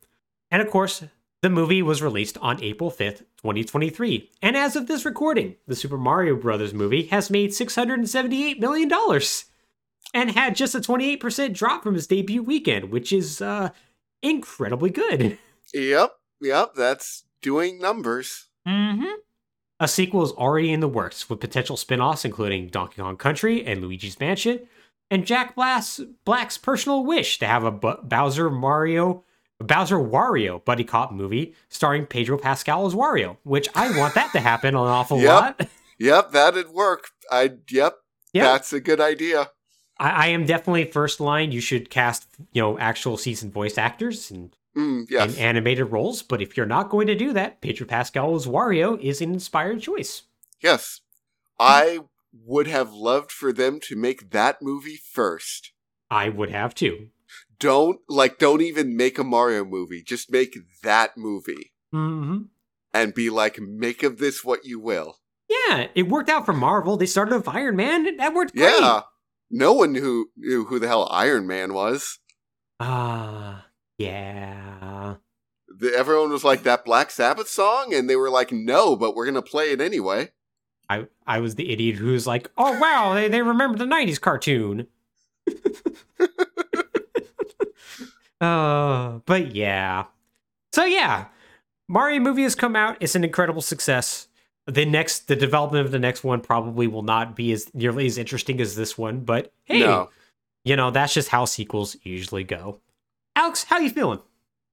And 0.53 0.63
of 0.63 0.71
course, 0.71 1.03
the 1.43 1.51
movie 1.51 1.83
was 1.83 2.01
released 2.01 2.39
on 2.39 2.63
April 2.63 2.93
5th, 2.93 3.19
2023. 3.43 4.31
And 4.41 4.57
as 4.57 4.77
of 4.77 4.87
this 4.87 5.05
recording, 5.05 5.57
the 5.67 5.75
Super 5.75 5.99
Mario 5.99 6.37
Brothers 6.37 6.73
movie 6.73 7.07
has 7.07 7.29
made 7.29 7.51
$678 7.51 8.61
million 8.61 8.89
and 10.15 10.31
had 10.31 10.55
just 10.55 10.77
a 10.77 10.81
28% 10.81 11.53
drop 11.53 11.83
from 11.83 11.97
its 11.97 12.07
debut 12.07 12.43
weekend, 12.43 12.93
which 12.93 13.13
is 13.13 13.43
uh, 13.43 13.71
incredibly 14.23 14.91
good. 14.91 15.39
Yep. 15.75 16.13
Yep. 16.41 16.75
That's 16.77 17.25
doing 17.43 17.81
numbers. 17.81 18.47
Mm-hmm. 18.67 19.05
A 19.81 19.87
sequel 19.89 20.25
is 20.25 20.33
already 20.33 20.73
in 20.73 20.81
the 20.81 20.89
works 20.89 21.31
with 21.31 21.41
potential 21.41 21.77
spin 21.77 22.01
offs 22.01 22.25
including 22.25 22.69
Donkey 22.69 23.01
Kong 23.01 23.17
Country 23.17 23.65
and 23.65 23.81
Luigi's 23.81 24.19
Mansion, 24.19 24.61
and 25.11 25.25
Jack 25.27 25.55
Black's, 25.55 26.01
Black's 26.25 26.59
personal 26.59 27.05
wish 27.05 27.39
to 27.39 27.47
have 27.47 27.65
a 27.65 27.71
B- 27.71 27.93
Bowser 28.03 28.51
Mario 28.51 29.25
Bowser 29.61 29.97
Wario 29.99 30.65
buddy 30.65 30.85
cop 30.85 31.11
movie 31.13 31.55
starring 31.69 32.07
Pedro 32.07 32.39
Pascal 32.39 32.87
as 32.87 32.95
Wario, 32.95 33.39
which 33.43 33.69
I 33.75 33.97
want 33.99 34.15
that 34.15 34.31
to 34.33 34.41
happen 34.41 34.75
an 34.75 34.81
awful 34.81 35.19
Yep. 35.21 35.29
lot. 35.29 35.69
Yep. 36.01 36.31
That'd 36.31 36.69
work. 36.69 37.09
I. 37.29 37.51
Yep. 37.69 37.97
Yeah. 38.33 38.45
That's 38.53 38.73
a 38.73 38.79
good 38.79 39.01
idea. 39.01 39.51
I, 39.99 40.11
I 40.11 40.27
am 40.29 40.47
definitely 40.47 40.85
first 40.85 41.19
line. 41.19 41.51
You 41.51 41.61
should 41.61 41.91
cast, 41.91 42.29
you 42.53 42.63
know, 42.63 42.79
actual 42.79 43.17
seasoned 43.17 43.53
voice 43.53 43.77
actors 43.77 44.31
and, 44.31 44.55
Mm, 44.79 45.07
yes. 45.11 45.31
and 45.31 45.39
animated 45.39 45.91
roles. 45.91 46.23
But 46.23 46.41
if 46.41 46.57
you're 46.57 46.65
not 46.67 46.89
going 46.91 47.09
to 47.09 47.15
do 47.17 47.33
that, 47.33 47.61
Pedro 47.61 47.87
Pascal 47.87 48.35
as 48.37 48.47
Wario 48.47 49.01
is 49.03 49.21
an 49.21 49.33
inspired 49.33 49.81
choice. 49.83 50.23
yes. 50.63 51.01
I 51.61 51.99
would 52.47 52.69
have 52.69 52.93
loved 52.93 53.33
for 53.33 53.53
them 53.53 53.81
to 53.81 53.97
make 53.97 54.31
that 54.31 54.63
movie 54.63 54.97
first. 54.97 55.73
I 56.09 56.29
would 56.29 56.51
have 56.51 56.73
too. 56.75 57.09
Don't 57.59 57.99
like. 58.09 58.39
Don't 58.39 58.63
even 58.63 58.97
make 58.97 59.19
a 59.19 59.25
Mario 59.25 59.65
movie. 59.65 60.03
Just 60.05 60.31
make 60.31 60.57
that 60.85 61.17
movie 61.17 61.73
hmm 61.91 62.43
and 62.95 63.13
be 63.13 63.29
like, 63.29 63.59
make 63.59 64.03
of 64.05 64.19
this 64.19 64.45
what 64.45 64.65
you 64.65 64.79
will. 64.79 65.19
Yeah, 65.49 65.89
it 65.97 66.09
worked 66.09 66.29
out 66.31 66.47
for 66.47 66.53
Marvel. 66.53 66.97
They 66.97 67.07
started 67.07 67.35
with 67.35 67.49
Iron 67.49 67.75
Man. 67.75 68.17
That 68.19 68.33
worked 68.35 68.55
great. 68.55 68.81
Yeah. 68.81 69.01
No 69.51 69.73
one 69.73 69.97
who 69.97 70.31
knew 70.37 70.65
who 70.67 70.79
the 70.79 70.87
hell 70.87 71.09
Iron 71.11 71.47
Man 71.49 71.75
was. 71.75 72.21
Ah, 72.79 73.67
yeah. 73.99 75.17
The, 75.69 75.95
everyone 75.95 76.31
was 76.31 76.45
like 76.45 76.63
that 76.63 76.85
Black 76.85 77.11
Sabbath 77.11 77.49
song, 77.49 77.93
and 77.93 78.09
they 78.09 78.17
were 78.17 78.31
like, 78.31 78.51
"No, 78.51 78.97
but 78.97 79.15
we're 79.15 79.27
gonna 79.27 79.43
play 79.43 79.73
it 79.73 79.81
anyway." 79.81 80.31
I 80.89 81.07
I 81.27 81.41
was 81.41 81.57
the 81.57 81.71
idiot 81.71 81.97
who 81.97 82.13
was 82.13 82.27
like, 82.27 82.51
oh 82.57 82.79
wow, 82.79 83.15
they, 83.15 83.29
they 83.29 83.43
remember 83.43 83.79
the 83.79 83.85
'90s 83.85 84.21
cartoon. 84.21 84.87
uh, 88.41 89.19
but 89.27 89.55
yeah. 89.55 90.05
So 90.73 90.85
yeah, 90.85 91.27
Mario 91.89 92.21
movie 92.21 92.43
has 92.43 92.55
come 92.55 92.77
out. 92.77 92.97
It's 93.01 93.15
an 93.15 93.25
incredible 93.25 93.63
success. 93.63 94.29
The 94.67 94.85
next, 94.85 95.29
the 95.29 95.37
development 95.37 95.87
of 95.87 95.93
the 95.93 95.99
next 95.99 96.25
one 96.25 96.43
probably 96.43 96.87
will 96.87 97.03
not 97.03 97.35
be 97.35 97.53
as 97.53 97.73
nearly 97.75 98.07
as 98.07 98.19
interesting 98.19 98.61
as 98.61 98.75
this 98.75 98.99
one. 98.99 99.21
But 99.21 99.53
hey, 99.65 99.81
No, 99.81 100.11
you 100.65 100.77
know 100.77 100.91
that's 100.91 101.15
just 101.15 101.29
how 101.29 101.45
sequels 101.45 101.97
usually 102.03 102.45
go. 102.45 102.81
Alex, 103.39 103.63
how 103.65 103.77
are 103.77 103.83
you 103.83 103.91
feeling? 103.91 104.19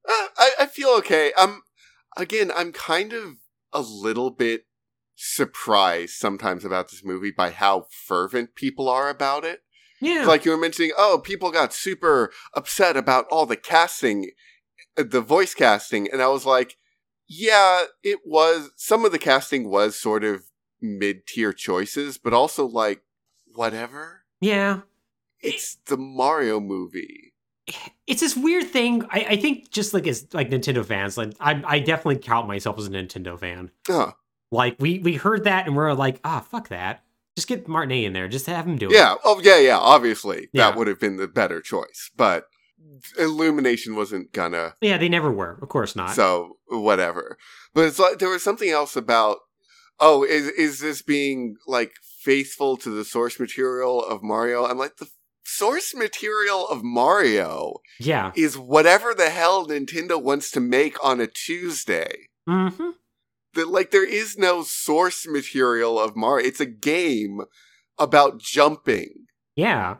Uh, 0.09 0.28
I 0.38 0.51
I 0.61 0.66
feel 0.66 0.89
okay. 0.97 1.32
I'm 1.38 1.61
again. 2.18 2.51
I'm 2.55 2.72
kind 2.72 3.13
of 3.13 3.36
a 3.72 3.82
little 3.82 4.32
bit 4.32 4.66
surprised 5.13 6.16
sometimes 6.16 6.66
about 6.66 6.89
this 6.89 7.03
movie 7.03 7.30
by 7.30 7.51
how 7.51 7.86
fervent 7.91 8.55
people 8.55 8.89
are 8.89 9.07
about 9.07 9.45
it. 9.45 9.61
Yeah, 10.01 10.26
Like 10.26 10.45
you 10.45 10.51
were 10.51 10.57
mentioning, 10.57 10.93
oh, 10.97 11.22
people 11.24 11.51
got 11.51 11.74
super 11.74 12.32
upset 12.55 12.97
about 12.97 13.28
all 13.30 13.45
the 13.45 13.55
casting, 13.55 14.32
uh, 14.97 15.03
the 15.03 15.22
voice 15.22 15.53
casting, 15.53 16.09
and 16.11 16.20
I 16.20 16.28
was 16.30 16.45
like, 16.45 16.76
yeah, 17.28 17.84
it 18.03 18.22
was. 18.26 18.72
Some 18.76 19.05
of 19.05 19.11
the 19.11 19.20
casting 19.20 19.70
was 19.70 19.95
sort 19.95 20.24
of 20.24 20.45
mid 20.82 21.28
tier 21.28 21.53
choices, 21.53 22.18
but 22.18 22.34
also 22.34 22.66
like 22.66 23.03
whatever. 23.53 24.24
yeah. 24.41 24.82
It's 25.39 25.76
the 25.86 25.97
Mario 25.97 26.59
movie. 26.59 27.34
It's 28.07 28.22
this 28.22 28.36
weird 28.36 28.66
thing. 28.68 29.03
I, 29.09 29.26
I 29.32 29.36
think 29.38 29.72
just 29.72 29.93
like 29.93 30.07
as 30.07 30.28
like 30.34 30.49
Nintendo 30.49 30.86
fans, 30.86 31.18
like 31.18 31.34
I 31.39 31.61
I 31.66 31.80
definitely 31.80 32.18
count 32.18 32.47
myself 32.47 32.78
as 32.78 32.88
a 32.88 32.89
Nintendo 32.91 33.39
fan. 33.39 33.72
Huh. 33.88 34.11
Like 34.51 34.76
we 34.80 34.99
we 34.99 35.16
heard 35.16 35.45
that 35.45 35.66
and 35.68 35.76
we're 35.76 35.93
like, 35.93 36.20
ah, 36.24 36.39
fuck 36.41 36.70
that. 36.70 37.03
Just 37.36 37.47
get 37.47 37.68
Martinet 37.68 38.05
in 38.05 38.13
there. 38.13 38.28
Just 38.28 38.45
have 38.45 38.66
him 38.66 38.78
do 38.78 38.88
it. 38.89 38.93
Yeah. 38.93 39.16
Oh, 39.26 39.41
yeah, 39.43 39.57
yeah. 39.59 39.78
Obviously, 39.78 40.47
Yeah. 40.53 40.70
that 40.70 40.78
would 40.78 40.88
have 40.88 41.01
been 41.01 41.18
the 41.18 41.28
better 41.28 41.59
choice, 41.59 42.09
but 42.16 42.45
Illumination 43.20 43.95
wasn't 43.95 44.32
gonna. 44.32 44.76
Yeah, 44.82 44.97
they 44.97 45.09
never 45.09 45.32
were. 45.32 45.57
Of 45.61 45.70
course 45.70 45.95
not. 45.95 46.11
So 46.11 46.57
whatever. 46.68 47.38
But 47.74 47.86
it's 47.86 47.99
like 47.99 48.20
there 48.20 48.30
was 48.30 48.43
something 48.43 48.70
else 48.70 48.95
about. 48.95 49.39
Oh, 49.99 50.24
is 50.24 50.47
is 50.47 50.80
this 50.80 51.01
being 51.01 51.55
like 51.68 51.93
faithful 52.22 52.76
to 52.78 52.89
the 52.89 53.05
source 53.05 53.39
material 53.39 54.03
of 54.03 54.22
Mario? 54.24 54.66
I'm 54.66 54.78
like 54.78 54.97
the 54.97 55.07
source 55.57 55.93
material 55.95 56.67
of 56.67 56.83
Mario 56.83 57.77
yeah. 57.99 58.31
is 58.35 58.57
whatever 58.57 59.13
the 59.13 59.29
hell 59.29 59.67
Nintendo 59.67 60.21
wants 60.21 60.51
to 60.51 60.59
make 60.59 61.03
on 61.03 61.19
a 61.21 61.27
Tuesday. 61.27 62.27
Mm-hmm. 62.47 62.89
that 63.55 63.67
like 63.69 63.89
there 63.91 64.07
is 64.07 64.37
no 64.37 64.61
source 64.63 65.25
material 65.27 65.99
of 65.99 66.15
Mario. 66.15 66.45
It's 66.45 66.59
a 66.59 66.65
game 66.65 67.41
about 67.97 68.39
jumping. 68.39 69.25
Yeah. 69.55 69.95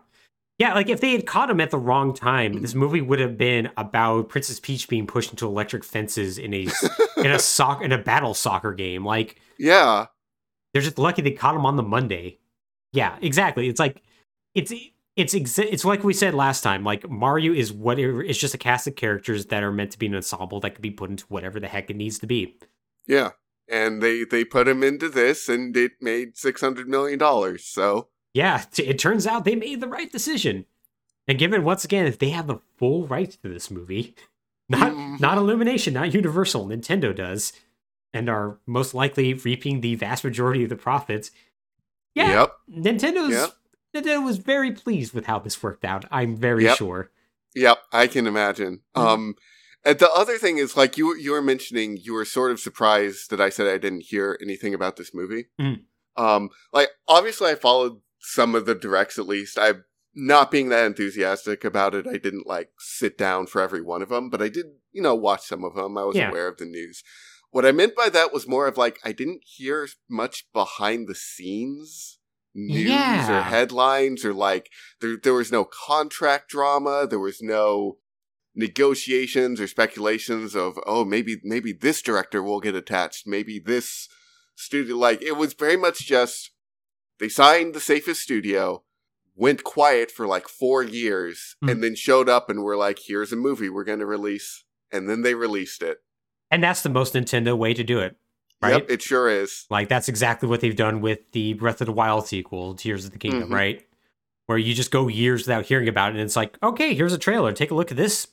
Yeah, 0.60 0.74
like 0.74 0.90
if 0.90 1.02
they 1.02 1.12
had 1.12 1.26
caught 1.26 1.50
him 1.50 1.60
at 1.60 1.72
the 1.72 1.78
wrong 1.78 2.14
time, 2.14 2.62
this 2.62 2.76
movie 2.76 3.02
would 3.02 3.20
have 3.20 3.38
been 3.38 3.70
about 3.76 4.30
Princess 4.30 4.60
Peach 4.60 4.88
being 4.88 5.06
pushed 5.08 5.32
into 5.32 5.46
electric 5.48 5.84
fences 5.84 6.38
in 6.38 6.54
a 6.54 6.68
in 7.18 7.32
a 7.32 7.40
sock 7.40 7.82
in 7.82 7.92
a 7.92 7.98
battle 7.98 8.34
soccer 8.34 8.74
game. 8.74 9.04
Like 9.04 9.42
Yeah. 9.58 10.06
they're 10.74 10.82
just 10.82 10.98
lucky 10.98 11.22
they 11.22 11.32
caught 11.32 11.56
him 11.56 11.66
on 11.66 11.76
the 11.76 11.84
Monday. 11.84 12.40
Yeah, 12.94 13.18
exactly. 13.22 13.68
It's 13.68 13.80
like 13.80 14.02
it's 14.54 14.72
it's 15.16 15.34
exa- 15.34 15.68
it's 15.72 15.86
like 15.86 16.04
we 16.04 16.14
said 16.14 16.34
last 16.34 16.62
time. 16.62 16.84
Like 16.84 17.10
Mario 17.10 17.54
is 17.54 17.72
whatever. 17.72 18.22
It's 18.24 18.38
just 18.40 18.54
a 18.54 18.58
cast 18.58 18.88
of 18.88 18.96
characters 18.96 19.46
that 19.48 19.64
are 19.64 19.72
meant 19.72 19.92
to 19.92 20.00
be 20.00 20.08
an 20.08 20.16
ensemble 20.16 20.60
that 20.62 20.72
can 20.76 20.82
be 20.82 20.92
put 20.92 21.10
into 21.10 21.26
whatever 21.28 21.60
the 21.60 21.68
heck 21.68 21.90
it 21.90 21.96
needs 21.96 22.20
to 22.20 22.28
be. 22.28 22.58
Yeah. 23.08 23.32
And 23.70 24.02
they 24.04 24.24
they 24.26 24.44
put 24.46 24.68
him 24.68 24.84
into 24.84 25.10
this 25.10 25.48
and 25.50 25.76
it 25.78 25.94
made 26.02 26.38
600 26.38 26.88
million 26.88 27.18
dollars. 27.18 27.64
So, 27.66 28.10
Yeah, 28.34 28.64
t- 28.72 28.84
it 28.86 29.00
turns 29.00 29.26
out 29.26 29.46
they 29.46 29.56
made 29.56 29.80
the 29.82 29.88
right 29.88 30.12
decision. 30.12 30.66
And 31.28 31.40
given 31.40 31.64
once 31.64 31.84
again, 31.86 32.06
if 32.06 32.20
they 32.20 32.30
have 32.30 32.46
the 32.48 32.60
full 32.78 33.08
rights 33.08 33.38
to 33.38 33.50
this 33.50 33.72
movie, 33.72 34.16
not 34.70 34.92
Mhm. 34.92 35.20
not 35.20 35.38
Illumination, 35.38 35.94
not 35.94 36.14
Universal, 36.14 36.68
Nintendo 36.68 37.16
does, 37.16 37.54
and 38.14 38.30
are 38.30 38.60
most 38.68 38.94
likely 38.94 39.34
reaping 39.34 39.82
the 39.82 39.96
vast 39.96 40.24
majority 40.24 40.64
of 40.64 40.70
the 40.70 40.76
profits. 40.76 41.32
Yeah, 42.14 42.42
yep. 42.42 42.52
Nintendo's 42.70 43.32
Yep. 43.34 43.50
Nintendo 43.96 44.24
was 44.24 44.38
very 44.38 44.72
pleased 44.72 45.14
with 45.14 45.26
how 45.26 45.40
this 45.40 45.62
worked 45.64 45.86
out. 45.86 46.06
I'm 46.12 46.36
very 46.36 46.64
Yep. 46.66 46.78
sure. 46.78 47.12
Yep, 47.56 47.78
I 47.92 48.08
can 48.08 48.28
imagine. 48.28 48.82
Mhm. 48.96 49.02
Um 49.02 49.36
and 49.84 50.00
the 50.00 50.12
other 50.12 50.38
thing 50.38 50.58
is 50.58 50.76
like 50.76 50.98
you 50.98 51.16
you 51.16 51.32
were 51.32 51.42
mentioning 51.42 51.98
you 51.98 52.14
were 52.14 52.26
sort 52.26 52.52
of 52.52 52.60
surprised 52.60 53.30
that 53.30 53.40
I 53.42 53.50
said 53.50 53.68
I 53.68 53.78
didn't 53.78 54.06
hear 54.06 54.38
anything 54.42 54.74
about 54.74 54.96
this 54.98 55.14
movie. 55.14 55.46
Mhm. 55.60 55.84
Um 56.18 56.50
like 56.74 56.90
obviously 57.08 57.50
I 57.52 57.56
followed 57.56 58.02
some 58.20 58.56
of 58.56 58.66
the 58.66 58.76
directs 58.76 59.18
at 59.20 59.28
least. 59.28 59.58
I 59.58 59.76
not 60.18 60.50
being 60.50 60.70
that 60.70 60.86
enthusiastic 60.86 61.64
about 61.66 61.94
it, 61.94 62.08
I 62.08 62.18
didn't 62.18 62.48
like 62.48 62.70
sit 62.80 63.18
down 63.18 63.48
for 63.48 63.62
every 63.62 63.82
one 63.82 64.02
of 64.02 64.10
them, 64.10 64.30
but 64.30 64.42
I 64.42 64.48
did, 64.50 64.66
you 64.94 65.02
know, 65.02 65.14
watch 65.14 65.46
some 65.46 65.64
of 65.66 65.76
them. 65.76 65.98
I 65.98 66.04
was 66.06 66.16
Yeah. 66.16 66.30
aware 66.30 66.48
of 66.48 66.58
the 66.58 66.66
news. 66.66 67.04
What 67.52 67.66
I 67.66 67.72
meant 67.74 67.96
by 67.96 68.10
that 68.10 68.34
was 68.34 68.48
more 68.48 68.66
of 68.68 68.78
like 68.78 68.98
I 69.04 69.12
didn't 69.12 69.42
hear 69.46 69.88
much 70.10 70.48
behind 70.54 71.08
the 71.08 71.16
scenes 71.16 72.20
news 72.56 73.30
or 73.30 73.42
headlines 73.42 74.24
or 74.26 74.34
like 74.34 74.70
there 75.02 75.18
there 75.22 75.34
was 75.34 75.52
no 75.52 75.66
contract 75.66 76.50
drama, 76.50 77.06
there 77.08 77.20
was 77.20 77.42
no 77.42 77.98
negotiations 78.56 79.60
or 79.60 79.68
speculations 79.68 80.56
of 80.56 80.80
oh 80.88 81.04
maybe 81.06 81.38
maybe 81.44 81.74
this 81.74 82.02
director 82.02 82.42
will 82.42 82.60
get 82.62 82.74
attached, 82.76 83.28
maybe 83.28 83.60
this 83.60 84.08
studio 84.56 84.96
like 84.96 85.22
it 85.22 85.34
was 85.36 85.54
very 85.54 85.76
much 85.78 86.00
just 86.00 86.52
they 87.20 87.30
signed 87.30 87.74
the 87.74 87.80
safest 87.80 88.22
studio, 88.22 88.84
went 89.36 89.64
quiet 89.64 90.10
for 90.10 90.26
like 90.26 90.48
4 90.48 90.84
years 90.84 91.56
Hmm. 91.62 91.70
and 91.70 91.84
then 91.84 91.96
showed 91.96 92.30
up 92.30 92.50
and 92.50 92.64
were 92.64 92.78
like 92.78 93.00
here's 93.08 93.34
a 93.34 93.36
movie 93.38 93.70
we're 93.70 93.84
going 93.84 94.00
to 94.00 94.06
release 94.06 94.64
and 94.92 95.10
then 95.10 95.22
they 95.22 95.36
released 95.36 95.82
it 95.82 95.98
And 96.52 96.64
that's 96.64 96.84
the 96.84 96.90
most 96.90 97.14
Nintendo 97.14 97.58
way 97.58 97.74
to 97.74 97.84
do 97.84 98.00
it. 98.00 98.16
Right? 98.66 98.74
Yep, 98.82 98.90
it 98.92 99.02
sure 99.02 99.30
is. 99.30 99.66
Like 99.70 99.90
that's 99.90 100.08
exactly 100.08 100.50
what 100.50 100.62
they've 100.62 100.76
done 100.76 101.02
with 101.02 101.20
the 101.32 101.54
Breath 101.54 101.82
of 101.82 101.88
the 101.88 101.94
Wild 101.94 102.28
sequel, 102.28 102.74
Tears 102.76 103.06
of 103.06 103.12
the 103.12 103.18
Kingdom, 103.18 103.50
Mhm. 103.50 103.54
right? 103.54 103.88
Where 104.48 104.58
you 104.58 104.74
just 104.74 104.92
go 104.92 105.08
years 105.08 105.42
without 105.48 105.66
hearing 105.66 105.88
about 105.88 106.10
it, 106.10 106.16
and 106.16 106.22
it's 106.22 106.36
like, 106.36 106.58
okay, 106.62 106.94
here's 106.94 107.14
a 107.14 107.18
trailer. 107.18 107.52
Take 107.54 107.72
a 107.72 107.76
look 107.76 107.90
at 107.92 107.98
this. 107.98 108.28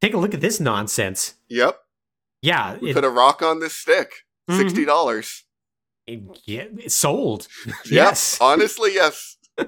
Take 0.00 0.14
a 0.14 0.18
look 0.18 0.32
at 0.34 0.40
this 0.40 0.60
nonsense. 0.60 1.34
Yep. 1.48 1.78
Yeah, 2.42 2.76
We 2.78 2.90
it- 2.90 2.94
put 2.94 3.04
a 3.04 3.10
rock 3.10 3.42
on 3.42 3.58
this 3.60 3.74
stick. 3.74 4.24
Mhm. 4.48 4.58
Sixty 4.58 4.84
dollars. 4.84 5.44
it- 6.06 6.22
yeah, 6.46 6.64
it's 6.78 6.94
sold. 6.94 7.48
Yes. 7.90 8.38
Honestly, 8.40 8.94
yes. 8.94 9.36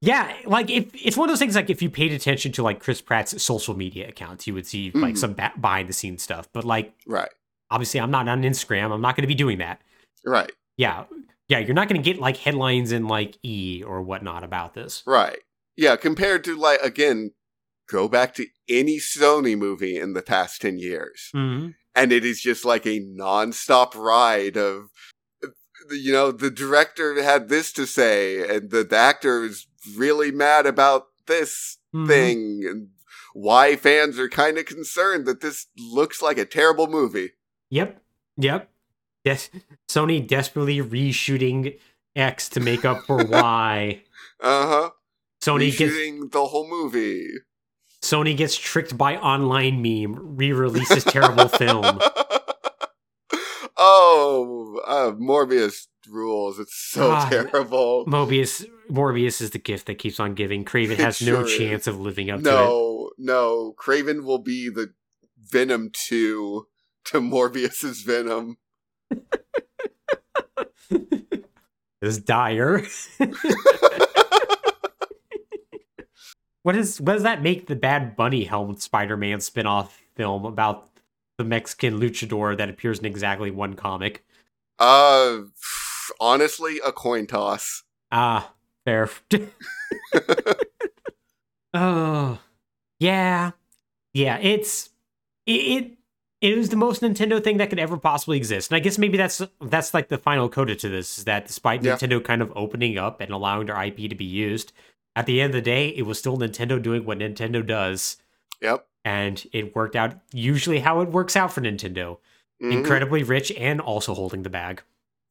Yeah, 0.00 0.32
like 0.46 0.70
if 0.70 0.86
it's 0.94 1.16
one 1.16 1.28
of 1.28 1.32
those 1.32 1.40
things 1.40 1.56
like 1.56 1.70
if 1.70 1.82
you 1.82 1.90
paid 1.90 2.12
attention 2.12 2.52
to 2.52 2.62
like 2.62 2.78
Chris 2.78 3.00
Pratt's 3.00 3.42
social 3.42 3.76
media 3.76 4.08
accounts, 4.08 4.46
you 4.46 4.54
would 4.54 4.64
see 4.66 4.92
like 4.94 5.14
Mhm. 5.14 5.18
some 5.18 5.32
ba- 5.34 5.52
behind 5.60 5.88
the 5.88 5.92
scenes 5.92 6.22
stuff. 6.22 6.48
But 6.52 6.64
like 6.64 6.92
Right. 7.04 7.30
Obviously, 7.70 8.00
I'm 8.00 8.10
not 8.10 8.28
on 8.28 8.42
Instagram. 8.42 8.92
I'm 8.92 9.00
not 9.00 9.16
going 9.16 9.22
to 9.22 9.28
be 9.28 9.34
doing 9.34 9.58
that. 9.58 9.80
Right. 10.24 10.52
Yeah, 10.76 11.04
yeah, 11.48 11.58
you're 11.58 11.74
not 11.74 11.88
going 11.88 12.00
to 12.00 12.10
get 12.12 12.20
like 12.20 12.36
headlines 12.36 12.92
in 12.92 13.08
like 13.08 13.38
E 13.42 13.82
or 13.84 14.02
whatnot 14.02 14.44
about 14.44 14.74
this. 14.74 15.02
Right. 15.06 15.38
Yeah, 15.76 15.96
compared 15.96 16.44
to 16.44 16.56
like 16.56 16.80
again, 16.82 17.32
go 17.88 18.08
back 18.08 18.34
to 18.34 18.46
any 18.68 18.98
Sony 18.98 19.56
movie 19.56 19.98
in 19.98 20.12
the 20.12 20.22
past 20.22 20.60
10 20.60 20.78
years. 20.78 21.30
Mm-hmm. 21.34 21.70
And 21.94 22.12
it 22.12 22.24
is 22.24 22.40
just 22.40 22.64
like 22.64 22.86
a 22.86 23.00
nonstop 23.00 23.94
ride 23.94 24.56
of 24.56 24.90
you 25.90 26.12
know, 26.12 26.30
the 26.30 26.50
director 26.50 27.22
had 27.22 27.48
this 27.48 27.72
to 27.72 27.86
say 27.86 28.56
and 28.56 28.70
the, 28.70 28.84
the 28.84 28.96
actor 28.96 29.44
is 29.44 29.66
really 29.96 30.30
mad 30.30 30.66
about 30.66 31.06
this 31.26 31.78
Mm-hmm. 31.94 32.06
thing 32.06 32.64
and 32.68 32.88
why 33.32 33.74
fans 33.74 34.18
are 34.18 34.28
kind 34.28 34.58
of 34.58 34.66
concerned 34.66 35.24
that 35.24 35.40
this 35.40 35.68
looks 35.78 36.20
like 36.20 36.36
a 36.36 36.44
terrible 36.44 36.86
movie. 36.86 37.30
Yep, 37.70 38.00
yep. 38.36 38.70
Yes, 39.24 39.50
Sony 39.88 40.26
desperately 40.26 40.78
reshooting 40.78 41.78
X 42.16 42.48
to 42.50 42.60
make 42.60 42.84
up 42.84 43.04
for 43.04 43.24
Y. 43.28 44.02
Uh-huh. 44.40 44.90
Sony 45.42 45.76
gets 45.76 45.94
the 46.32 46.46
whole 46.46 46.68
movie. 46.68 47.28
Sony 48.02 48.36
gets 48.36 48.56
tricked 48.56 48.96
by 48.96 49.16
online 49.16 49.82
meme, 49.82 50.36
re-releases 50.36 51.04
terrible 51.04 51.48
film. 51.48 51.84
oh, 53.76 54.80
uh, 54.86 55.12
Morbius 55.20 55.86
rules. 56.08 56.58
It's 56.58 56.74
so 56.74 57.10
terrible. 57.28 58.06
Mobius 58.06 58.64
Morbius 58.90 59.40
is 59.40 59.50
the 59.50 59.58
gift 59.58 59.86
that 59.86 59.98
keeps 59.98 60.18
on 60.20 60.34
giving. 60.34 60.64
Kraven 60.64 60.92
It 60.92 60.98
has 61.00 61.20
no 61.20 61.44
sure 61.44 61.46
is. 61.46 61.58
chance 61.58 61.86
of 61.86 62.00
living 62.00 62.30
up 62.30 62.38
to 62.38 62.44
No, 62.44 63.10
no. 63.18 63.74
Kraven 63.78 64.24
will 64.24 64.38
be 64.38 64.68
the 64.68 64.94
Venom 65.38 65.90
2 65.92 66.66
to 67.06 67.20
Morbius's 67.20 68.02
Venom. 68.02 68.58
It's 72.00 72.18
dire. 72.18 72.84
what 76.62 76.76
is 76.76 77.00
what 77.00 77.14
does 77.14 77.24
that 77.24 77.42
make 77.42 77.66
the 77.66 77.74
Bad 77.74 78.14
Bunny 78.14 78.44
helmet 78.44 78.80
Spider-Man 78.80 79.40
spin-off 79.40 80.00
film 80.14 80.44
about 80.44 80.90
the 81.38 81.44
Mexican 81.44 81.98
luchador 81.98 82.56
that 82.56 82.68
appears 82.68 83.00
in 83.00 83.04
exactly 83.04 83.50
one 83.50 83.74
comic? 83.74 84.24
Uh, 84.78 85.38
honestly, 86.20 86.80
a 86.84 86.92
coin 86.92 87.26
toss. 87.26 87.82
Ah, 88.12 88.52
fair. 88.84 89.10
oh, 91.74 92.38
yeah, 93.00 93.50
yeah. 94.14 94.38
It's 94.38 94.90
it, 95.46 95.52
it. 95.52 95.97
It 96.40 96.56
was 96.56 96.68
the 96.68 96.76
most 96.76 97.02
Nintendo 97.02 97.42
thing 97.42 97.56
that 97.56 97.68
could 97.68 97.80
ever 97.80 97.96
possibly 97.96 98.36
exist, 98.36 98.70
and 98.70 98.76
I 98.76 98.80
guess 98.80 98.96
maybe 98.98 99.16
that's 99.18 99.42
that's 99.60 99.92
like 99.92 100.08
the 100.08 100.18
final 100.18 100.48
coda 100.48 100.76
to 100.76 100.88
this. 100.88 101.18
Is 101.18 101.24
that 101.24 101.46
despite 101.46 101.82
Yeah. 101.82 101.96
Nintendo 101.96 102.22
kind 102.22 102.42
of 102.42 102.52
opening 102.54 102.96
up 102.96 103.20
and 103.20 103.30
allowing 103.32 103.66
their 103.66 103.82
IP 103.82 104.08
to 104.08 104.14
be 104.14 104.24
used, 104.24 104.72
at 105.16 105.26
the 105.26 105.40
end 105.40 105.50
of 105.50 105.56
the 105.56 105.62
day, 105.62 105.88
it 105.88 106.02
was 106.02 106.18
still 106.18 106.38
Nintendo 106.38 106.80
doing 106.80 107.04
what 107.04 107.18
Nintendo 107.18 107.66
does, 107.66 108.18
Yep. 108.60 108.86
and 109.04 109.44
it 109.52 109.74
worked 109.74 109.96
out 109.96 110.14
usually 110.32 110.78
how 110.78 111.00
it 111.00 111.08
works 111.08 111.34
out 111.36 111.52
for 111.52 111.60
Nintendo. 111.60 112.18
Mhm. 112.62 112.72
Incredibly 112.72 113.22
rich 113.24 113.50
and 113.52 113.80
also 113.80 114.14
holding 114.14 114.42
the 114.44 114.50
bag. 114.50 114.82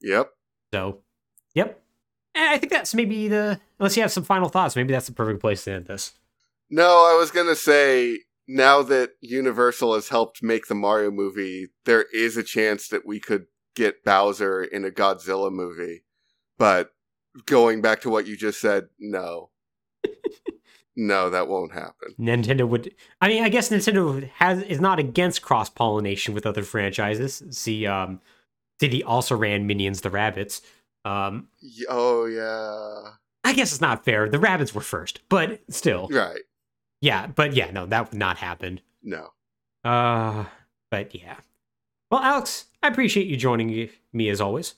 Yep. 0.02 0.34
So, 0.74 1.00
yep. 1.54 1.82
And 2.36 2.50
I 2.50 2.58
think 2.58 2.72
that's 2.72 2.94
maybe 2.94 3.28
the. 3.30 3.60
Unless 3.80 3.96
you 3.96 4.02
have 4.04 4.12
some 4.12 4.24
final 4.24 4.50
thoughts, 4.50 4.76
maybe 4.76 4.92
that's 4.92 5.08
the 5.08 5.14
perfect 5.14 5.40
place 5.40 5.64
to 5.64 5.72
end 5.72 5.86
this. 5.86 6.14
No, 6.70 7.06
I 7.10 7.16
was 7.18 7.32
gonna 7.32 7.56
say 7.56 8.20
now 8.48 8.82
that 8.84 9.12
Universal 9.22 9.96
has 9.96 10.10
helped 10.10 10.42
make 10.42 10.68
the 10.68 10.76
Mario 10.76 11.12
movie, 11.12 11.68
there 11.86 12.06
is 12.14 12.38
a 12.38 12.44
chance 12.44 12.88
that 12.88 13.06
we 13.06 13.20
could 13.20 13.48
get 13.76 14.04
Bowser 14.04 14.64
in 14.64 14.86
a 14.86 14.90
Godzilla 14.90 15.52
movie. 15.52 16.04
But 16.58 16.92
going 17.46 17.82
back 17.82 18.02
to 18.02 18.10
what 18.10 18.26
you 18.26 18.36
just 18.38 18.60
said, 18.60 18.88
no. 19.00 19.50
no, 20.96 21.30
that 21.30 21.48
won't 21.48 21.74
happen. 21.74 22.16
Nintendo 22.20 22.68
would. 22.68 22.94
I 23.22 23.28
mean, 23.28 23.44
I 23.44 23.50
guess 23.50 23.70
Nintendo 23.70 24.28
has 24.36 24.64
is 24.64 24.80
not 24.80 25.00
against 25.00 25.42
cross 25.42 25.70
pollination 25.70 26.34
with 26.34 26.46
other 26.46 26.64
franchises. 26.64 27.44
See, 27.52 27.86
um, 27.86 28.22
Diddy 28.80 29.04
also 29.04 29.36
ran 29.36 29.68
Minions 29.68 30.02
the 30.02 30.10
Rabbids. 30.10 30.62
Um, 31.06 31.48
Oh 31.90 32.26
yeah. 32.26 33.12
I 33.44 33.54
guess 33.54 33.72
it's 33.72 33.82
not 33.82 34.04
fair. 34.04 34.28
The 34.28 34.40
Rabbids 34.40 34.74
were 34.74 34.82
first, 34.82 35.22
but 35.30 35.62
still, 35.70 36.10
Right. 36.12 36.42
Yeah. 37.02 37.28
But 37.28 37.54
yeah, 37.54 37.72
no, 37.72 37.86
that 37.86 38.12
would 38.12 38.18
not 38.18 38.38
happen. 38.38 38.82
No. 39.04 39.30
Uh, 39.84 40.46
but 40.90 41.14
yeah. 41.16 41.38
Well, 42.10 42.22
Alex, 42.22 42.66
I 42.82 42.88
appreciate 42.88 43.28
you 43.28 43.38
joining 43.38 43.90
me 44.14 44.30
as 44.30 44.42
always. 44.42 44.76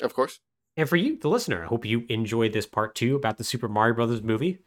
Of 0.00 0.14
course. 0.14 0.40
And 0.76 0.88
for 0.88 0.96
you, 0.96 1.16
the 1.18 1.28
listener, 1.28 1.64
I 1.64 1.66
hope 1.66 1.86
you 1.86 2.04
enjoyed 2.08 2.52
this 2.52 2.66
part 2.66 2.94
two 2.94 3.16
about 3.16 3.38
the 3.38 3.44
Super 3.44 3.68
Mario 3.68 3.94
Brothers 3.94 4.22
movie. 4.22 4.58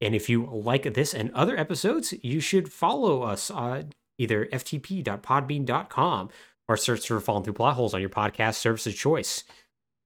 And 0.00 0.14
if 0.14 0.28
you 0.28 0.46
like 0.46 0.92
this 0.94 1.14
and 1.14 1.32
other 1.32 1.56
episodes, 1.56 2.14
you 2.22 2.40
should 2.40 2.70
follow 2.70 3.22
us 3.22 3.50
on 3.50 3.92
either 4.18 4.46
ftp.podbean.com 4.46 6.28
or 6.68 6.76
search 6.76 7.08
for 7.08 7.20
Fallin' 7.20 7.44
Thru 7.44 7.54
Plotholes 7.54 7.94
on 7.94 8.00
your 8.00 8.10
podcast 8.10 8.56
service 8.56 8.86
of 8.86 8.94
choice. 8.94 9.44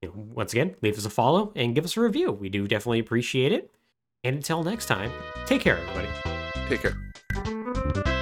You 0.01 0.09
know, 0.09 0.15
once 0.17 0.53
again, 0.53 0.77
leave 0.81 0.97
us 0.97 1.05
a 1.05 1.11
follow 1.11 1.53
and 1.57 1.75
give 1.75 1.85
us 1.85 1.97
a 1.97 2.01
review. 2.01 2.31
We 2.31 2.49
do 2.49 2.69
definitely 2.69 3.01
appreciate 3.01 3.53
it. 3.53 3.71
And 4.24 4.36
until 4.36 4.62
next 4.62 4.86
time, 4.86 5.11
take 5.47 5.62
care, 5.62 5.78
everybody. 5.78 6.09
Take 6.69 6.82
care. 6.82 8.22